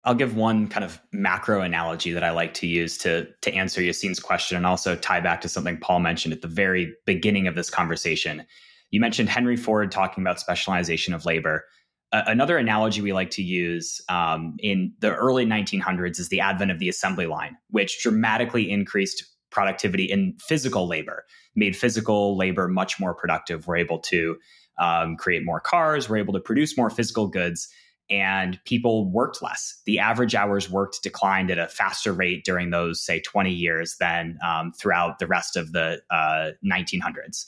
I'll 0.07 0.15
give 0.15 0.37
one 0.37 0.69
kind 0.69 0.85
of 0.85 1.01
macro 1.11 1.59
analogy 1.59 2.13
that 2.13 2.23
I 2.23 2.31
like 2.31 2.53
to 2.55 2.65
use 2.65 2.97
to 2.99 3.27
to 3.41 3.53
answer 3.53 3.81
Yassine's 3.81 4.21
question 4.21 4.55
and 4.55 4.65
also 4.65 4.95
tie 4.95 5.19
back 5.19 5.41
to 5.41 5.49
something 5.49 5.77
Paul 5.77 5.99
mentioned 5.99 6.33
at 6.33 6.41
the 6.41 6.47
very 6.47 6.93
beginning 7.05 7.45
of 7.45 7.55
this 7.55 7.69
conversation. 7.69 8.45
You 8.89 9.01
mentioned 9.01 9.27
Henry 9.27 9.57
Ford 9.57 9.91
talking 9.91 10.23
about 10.23 10.39
specialization 10.39 11.13
of 11.13 11.25
labor. 11.25 11.65
Uh, 12.13 12.21
another 12.25 12.57
analogy 12.57 13.01
we 13.01 13.11
like 13.11 13.31
to 13.31 13.43
use 13.43 13.99
um, 14.07 14.55
in 14.59 14.93
the 14.99 15.13
early 15.13 15.45
1900s 15.45 16.21
is 16.21 16.29
the 16.29 16.39
advent 16.39 16.71
of 16.71 16.79
the 16.79 16.87
assembly 16.87 17.25
line, 17.25 17.57
which 17.71 18.01
dramatically 18.01 18.71
increased 18.71 19.25
productivity 19.51 20.05
in 20.05 20.37
physical 20.39 20.87
labor, 20.87 21.25
made 21.53 21.75
physical 21.75 22.37
labor 22.37 22.69
much 22.69 22.97
more 22.97 23.13
productive. 23.13 23.67
We're 23.67 23.75
able 23.75 23.99
to 23.99 24.37
um, 24.79 25.17
create 25.17 25.43
more 25.43 25.59
cars, 25.59 26.07
we're 26.07 26.15
able 26.15 26.33
to 26.33 26.39
produce 26.39 26.77
more 26.77 26.89
physical 26.89 27.27
goods 27.27 27.67
and 28.09 28.59
people 28.65 29.09
worked 29.09 29.41
less. 29.41 29.81
The 29.85 29.99
average 29.99 30.35
hours 30.35 30.69
worked 30.69 31.03
declined 31.03 31.51
at 31.51 31.59
a 31.59 31.67
faster 31.67 32.13
rate 32.13 32.45
during 32.45 32.69
those, 32.69 33.01
say, 33.01 33.19
20 33.19 33.51
years 33.51 33.97
than 33.99 34.37
um, 34.45 34.71
throughout 34.71 35.19
the 35.19 35.27
rest 35.27 35.57
of 35.57 35.73
the 35.73 36.01
uh, 36.09 36.51
1900s. 36.65 37.45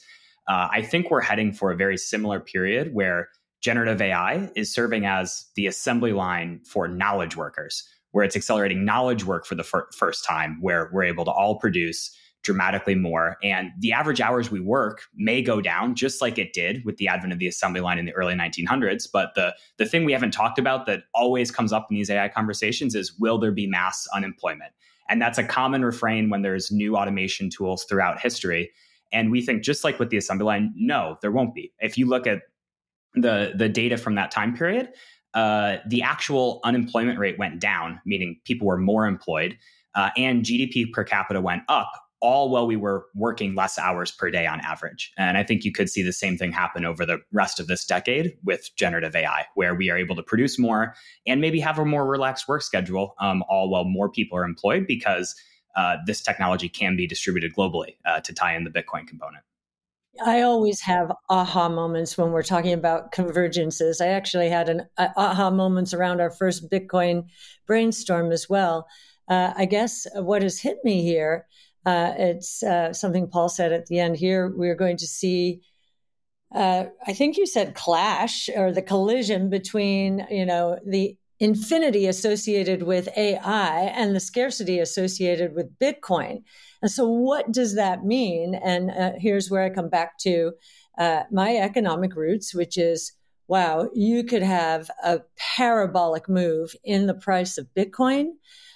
Uh, 0.48 0.68
I 0.72 0.82
think 0.82 1.12
we're 1.12 1.22
heading 1.22 1.54
for 1.54 1.72
a 1.72 1.76
very 1.76 1.98
similar 1.98 2.40
period 2.40 2.94
where 2.94 3.30
generative 3.62 4.02
AI 4.02 4.50
is 4.56 4.74
serving 4.74 5.06
as 5.06 5.46
the 5.56 5.68
assembly 5.68 6.14
line 6.14 6.62
for 6.66 6.88
knowledge 6.88 7.36
workers, 7.36 7.88
where 8.12 8.26
it's 8.26 8.36
accelerating 8.36 8.84
knowledge 8.84 9.24
work 9.24 9.46
for 9.46 9.56
the 9.56 9.64
fir- 9.64 9.88
first 9.96 10.26
time, 10.26 10.58
where 10.62 10.90
we're 10.92 11.04
able 11.04 11.26
to 11.26 11.32
all 11.32 11.60
produce 11.60 12.16
dramatically 12.44 12.96
more. 12.96 13.38
And 13.44 13.72
the 13.80 13.92
average 13.92 14.22
hours 14.22 14.50
we 14.50 14.60
work 14.60 15.04
may 15.16 15.42
go 15.42 15.62
down, 15.62 15.96
just 15.96 16.22
like 16.22 16.38
it 16.38 16.54
did 16.54 16.86
with 16.86 16.98
the 16.98 17.08
advent 17.08 17.34
of 17.34 17.40
the 17.40 17.48
assembly 17.48 17.82
line 17.82 18.00
in 18.00 18.06
the 18.06 18.14
early 18.14 18.34
1900s. 18.34 19.08
But 19.12 19.36
the, 19.36 19.54
the 19.78 19.86
thing 19.86 20.06
we 20.06 20.14
haven't 20.14 20.32
talked 20.32 20.58
about 20.58 20.86
that 20.86 21.04
always 21.14 21.52
comes 21.52 21.74
up 21.74 21.88
in 21.90 21.98
these 21.98 22.10
AI 22.10 22.30
conversations 22.30 22.96
is 22.96 23.14
will 23.20 23.38
there 23.38 23.52
be 23.52 23.68
mass 23.68 24.08
unemployment? 24.14 24.72
And 25.10 25.22
that's 25.22 25.38
a 25.38 25.44
common 25.44 25.84
refrain 25.84 26.30
when 26.30 26.44
there's 26.44 26.72
new 26.72 26.96
automation 26.96 27.50
tools 27.50 27.84
throughout 27.84 28.20
history. 28.22 28.72
And 29.12 29.32
we 29.32 29.42
think, 29.42 29.64
just 29.64 29.84
like 29.84 30.00
with 30.00 30.12
the 30.12 30.18
assembly 30.18 30.46
line, 30.46 30.72
no, 30.76 31.18
there 31.22 31.32
won't 31.32 31.56
be. 31.56 31.74
If 31.80 31.98
you 31.98 32.08
look 32.08 32.28
at 32.28 32.44
the, 33.16 33.54
the 33.56 33.68
data 33.68 33.98
from 33.98 34.16
that 34.16 34.30
time 34.30 34.56
period, 34.56 34.90
uh, 35.34 35.78
the 35.88 36.02
actual 36.04 36.60
unemployment 36.64 37.20
rate 37.20 37.38
went 37.38 37.60
down, 37.60 38.00
meaning 38.06 38.40
people 38.46 38.68
were 38.68 38.78
more 38.78 39.08
employed, 39.08 39.58
uh, 39.96 40.10
and 40.16 40.44
GDP 40.44 40.92
per 40.92 41.04
capita 41.04 41.42
went 41.42 41.64
up, 41.68 41.92
all 42.22 42.50
while 42.50 42.68
we 42.68 42.76
were 42.76 43.06
working 43.16 43.56
less 43.56 43.80
hours 43.80 44.12
per 44.12 44.30
day 44.30 44.46
on 44.46 44.60
average. 44.62 45.12
And 45.18 45.38
I 45.38 45.44
think 45.44 45.64
you 45.64 45.72
could 45.72 45.90
see 45.90 46.04
the 46.04 46.14
same 46.14 46.38
thing 46.38 46.52
happen 46.52 46.86
over 46.86 47.06
the 47.06 47.20
rest 47.32 47.60
of 47.60 47.68
this 47.68 47.86
decade 47.86 48.38
with 48.44 48.70
generative 48.76 49.16
AI, 49.16 49.46
where 49.56 49.74
we 49.74 49.90
are 49.90 49.98
able 49.98 50.16
to 50.16 50.24
produce 50.24 50.60
more 50.60 50.96
and 51.26 51.40
maybe 51.40 51.60
have 51.60 51.80
a 51.80 51.86
more 51.86 52.06
relaxed 52.06 52.48
work 52.48 52.62
schedule, 52.62 53.16
um, 53.20 53.44
all 53.48 53.70
while 53.70 53.86
more 53.86 54.10
people 54.10 54.38
are 54.38 54.44
employed 54.44 54.86
because 54.88 55.36
uh, 55.76 55.98
this 56.06 56.22
technology 56.22 56.68
can 56.68 56.96
be 56.96 57.08
distributed 57.08 57.54
globally 57.56 57.96
uh, 58.06 58.20
to 58.22 58.34
tie 58.34 58.56
in 58.56 58.64
the 58.64 58.70
Bitcoin 58.70 59.08
component. 59.08 59.44
I 60.26 60.42
always 60.42 60.82
have 60.82 61.14
aha 61.30 61.70
moments 61.70 62.18
when 62.18 62.32
we're 62.32 62.44
talking 62.44 62.74
about 62.74 63.14
convergences. 63.14 64.02
I 64.02 64.08
actually 64.08 64.50
had 64.50 64.68
an 64.68 64.88
uh, 64.98 65.10
aha 65.16 65.50
moments 65.50 65.94
around 65.94 66.20
our 66.20 66.32
first 66.32 66.70
Bitcoin 66.70 67.28
brainstorm 67.66 68.32
as 68.32 68.50
well. 68.50 68.88
Uh, 69.30 69.54
I 69.56 69.66
guess 69.66 70.08
what 70.16 70.42
has 70.42 70.60
hit 70.60 70.78
me 70.84 71.04
here, 71.04 71.46
uh, 71.86 72.14
it's 72.18 72.64
uh, 72.64 72.94
something 72.94 73.28
Paul 73.28 73.50
said 73.50 73.72
at 73.72 73.88
the 73.88 74.00
end 74.00 74.18
here. 74.18 74.52
We're 74.56 74.76
going 74.76 74.98
to 74.98 75.08
see, 75.08 75.62
uh, 76.54 76.86
I 77.08 77.14
think 77.14 77.38
you 77.38 77.46
said 77.46 77.76
clash 77.76 78.50
or 78.56 78.72
the 78.72 78.82
collision 78.82 79.50
between, 79.50 80.28
you 80.30 80.46
know, 80.46 80.80
the 80.86 81.18
infinity 81.40 82.06
associated 82.06 82.84
with 82.84 83.08
AI 83.18 83.82
and 83.96 84.16
the 84.16 84.20
scarcity 84.20 84.80
associated 84.80 85.56
with 85.56 85.78
Bitcoin. 85.80 86.44
And 86.82 86.92
so, 86.92 87.08
what 87.08 87.52
does 87.52 87.76
that 87.76 88.04
mean? 88.04 88.56
And 88.56 88.92
uh, 88.92 89.12
here's 89.18 89.50
where 89.50 89.64
I 89.64 89.70
come 89.70 89.90
back 89.90 90.18
to 90.20 90.52
uh, 90.98 91.24
my 91.32 91.56
economic 91.56 92.16
roots, 92.16 92.54
which 92.54 92.78
is 92.78 93.14
wow, 93.50 93.90
you 93.96 94.24
could 94.24 94.44
have 94.44 94.92
a 95.04 95.22
parabolic 95.58 96.30
move 96.30 96.76
in 96.84 97.08
the 97.08 97.16
price 97.16 97.58
of 97.58 97.68
Bitcoin. 97.76 98.28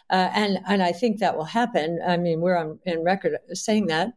Uh, 0.10 0.30
and, 0.34 0.60
and 0.68 0.84
I 0.84 0.92
think 0.92 1.20
that 1.20 1.38
will 1.38 1.46
happen. 1.46 2.00
I 2.06 2.18
mean, 2.18 2.42
we're 2.42 2.58
on 2.58 2.80
in 2.86 3.04
record 3.04 3.38
saying 3.54 3.88
that. 3.88 4.10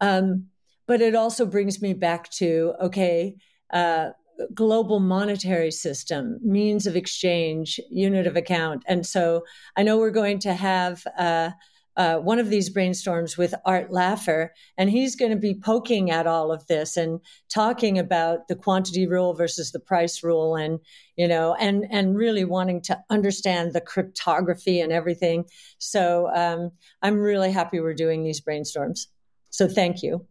Um, 0.00 0.46
but 0.86 1.00
it 1.00 1.14
also 1.14 1.46
brings 1.46 1.80
me 1.80 1.94
back 1.94 2.30
to 2.32 2.74
okay, 2.80 3.36
uh, 3.72 4.10
global 4.52 5.00
monetary 5.00 5.70
system, 5.70 6.38
means 6.42 6.86
of 6.86 6.96
exchange, 6.96 7.80
unit 7.90 8.26
of 8.26 8.36
account. 8.36 8.82
And 8.86 9.06
so 9.06 9.44
I 9.76 9.82
know 9.82 9.98
we're 9.98 10.10
going 10.10 10.40
to 10.40 10.54
have 10.54 11.06
uh, 11.18 11.50
uh, 11.96 12.16
one 12.16 12.38
of 12.38 12.50
these 12.50 12.72
brainstorms 12.72 13.38
with 13.38 13.54
Art 13.64 13.90
Laffer, 13.90 14.48
and 14.76 14.90
he's 14.90 15.14
going 15.14 15.30
to 15.30 15.38
be 15.38 15.54
poking 15.54 16.10
at 16.10 16.26
all 16.26 16.50
of 16.50 16.66
this 16.66 16.96
and 16.96 17.20
talking 17.52 17.98
about 17.98 18.48
the 18.48 18.56
quantity 18.56 19.06
rule 19.06 19.34
versus 19.34 19.72
the 19.72 19.80
price 19.80 20.22
rule, 20.22 20.56
and 20.56 20.80
you 21.16 21.28
know, 21.28 21.54
and 21.54 21.84
and 21.90 22.16
really 22.16 22.44
wanting 22.44 22.82
to 22.82 22.98
understand 23.10 23.72
the 23.72 23.80
cryptography 23.80 24.80
and 24.80 24.92
everything. 24.92 25.44
So 25.78 26.30
um, 26.34 26.70
I'm 27.02 27.18
really 27.18 27.52
happy 27.52 27.80
we're 27.80 27.94
doing 27.94 28.24
these 28.24 28.40
brainstorms. 28.40 29.06
So 29.50 29.68
thank 29.68 30.02
you. 30.02 30.26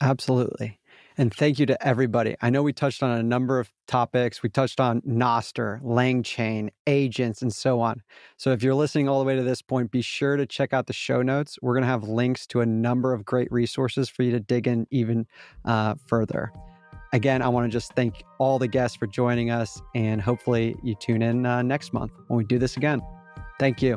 Absolutely. 0.00 0.78
And 1.20 1.34
thank 1.34 1.58
you 1.58 1.66
to 1.66 1.86
everybody. 1.86 2.36
I 2.40 2.48
know 2.48 2.62
we 2.62 2.72
touched 2.72 3.02
on 3.02 3.10
a 3.10 3.24
number 3.24 3.58
of 3.58 3.72
topics. 3.88 4.40
We 4.40 4.50
touched 4.50 4.78
on 4.78 5.00
Nostr, 5.00 5.82
LangChain, 5.82 6.70
agents, 6.86 7.42
and 7.42 7.52
so 7.52 7.80
on. 7.80 8.02
So 8.36 8.52
if 8.52 8.62
you're 8.62 8.76
listening 8.76 9.08
all 9.08 9.18
the 9.18 9.24
way 9.24 9.34
to 9.34 9.42
this 9.42 9.60
point, 9.60 9.90
be 9.90 10.00
sure 10.00 10.36
to 10.36 10.46
check 10.46 10.72
out 10.72 10.86
the 10.86 10.92
show 10.92 11.20
notes. 11.20 11.58
We're 11.60 11.74
going 11.74 11.82
to 11.82 11.88
have 11.88 12.04
links 12.04 12.46
to 12.48 12.60
a 12.60 12.66
number 12.66 13.12
of 13.12 13.24
great 13.24 13.50
resources 13.50 14.08
for 14.08 14.22
you 14.22 14.30
to 14.30 14.38
dig 14.38 14.68
in 14.68 14.86
even 14.92 15.26
uh, 15.64 15.96
further. 16.06 16.52
Again, 17.12 17.42
I 17.42 17.48
want 17.48 17.64
to 17.64 17.70
just 17.70 17.94
thank 17.94 18.22
all 18.38 18.60
the 18.60 18.68
guests 18.68 18.96
for 18.96 19.08
joining 19.08 19.50
us, 19.50 19.82
and 19.96 20.20
hopefully 20.20 20.76
you 20.84 20.94
tune 20.94 21.22
in 21.22 21.44
uh, 21.44 21.62
next 21.62 21.92
month 21.92 22.12
when 22.28 22.36
we 22.36 22.44
do 22.44 22.58
this 22.58 22.76
again. 22.76 23.00
Thank 23.58 23.82
you. 23.82 23.96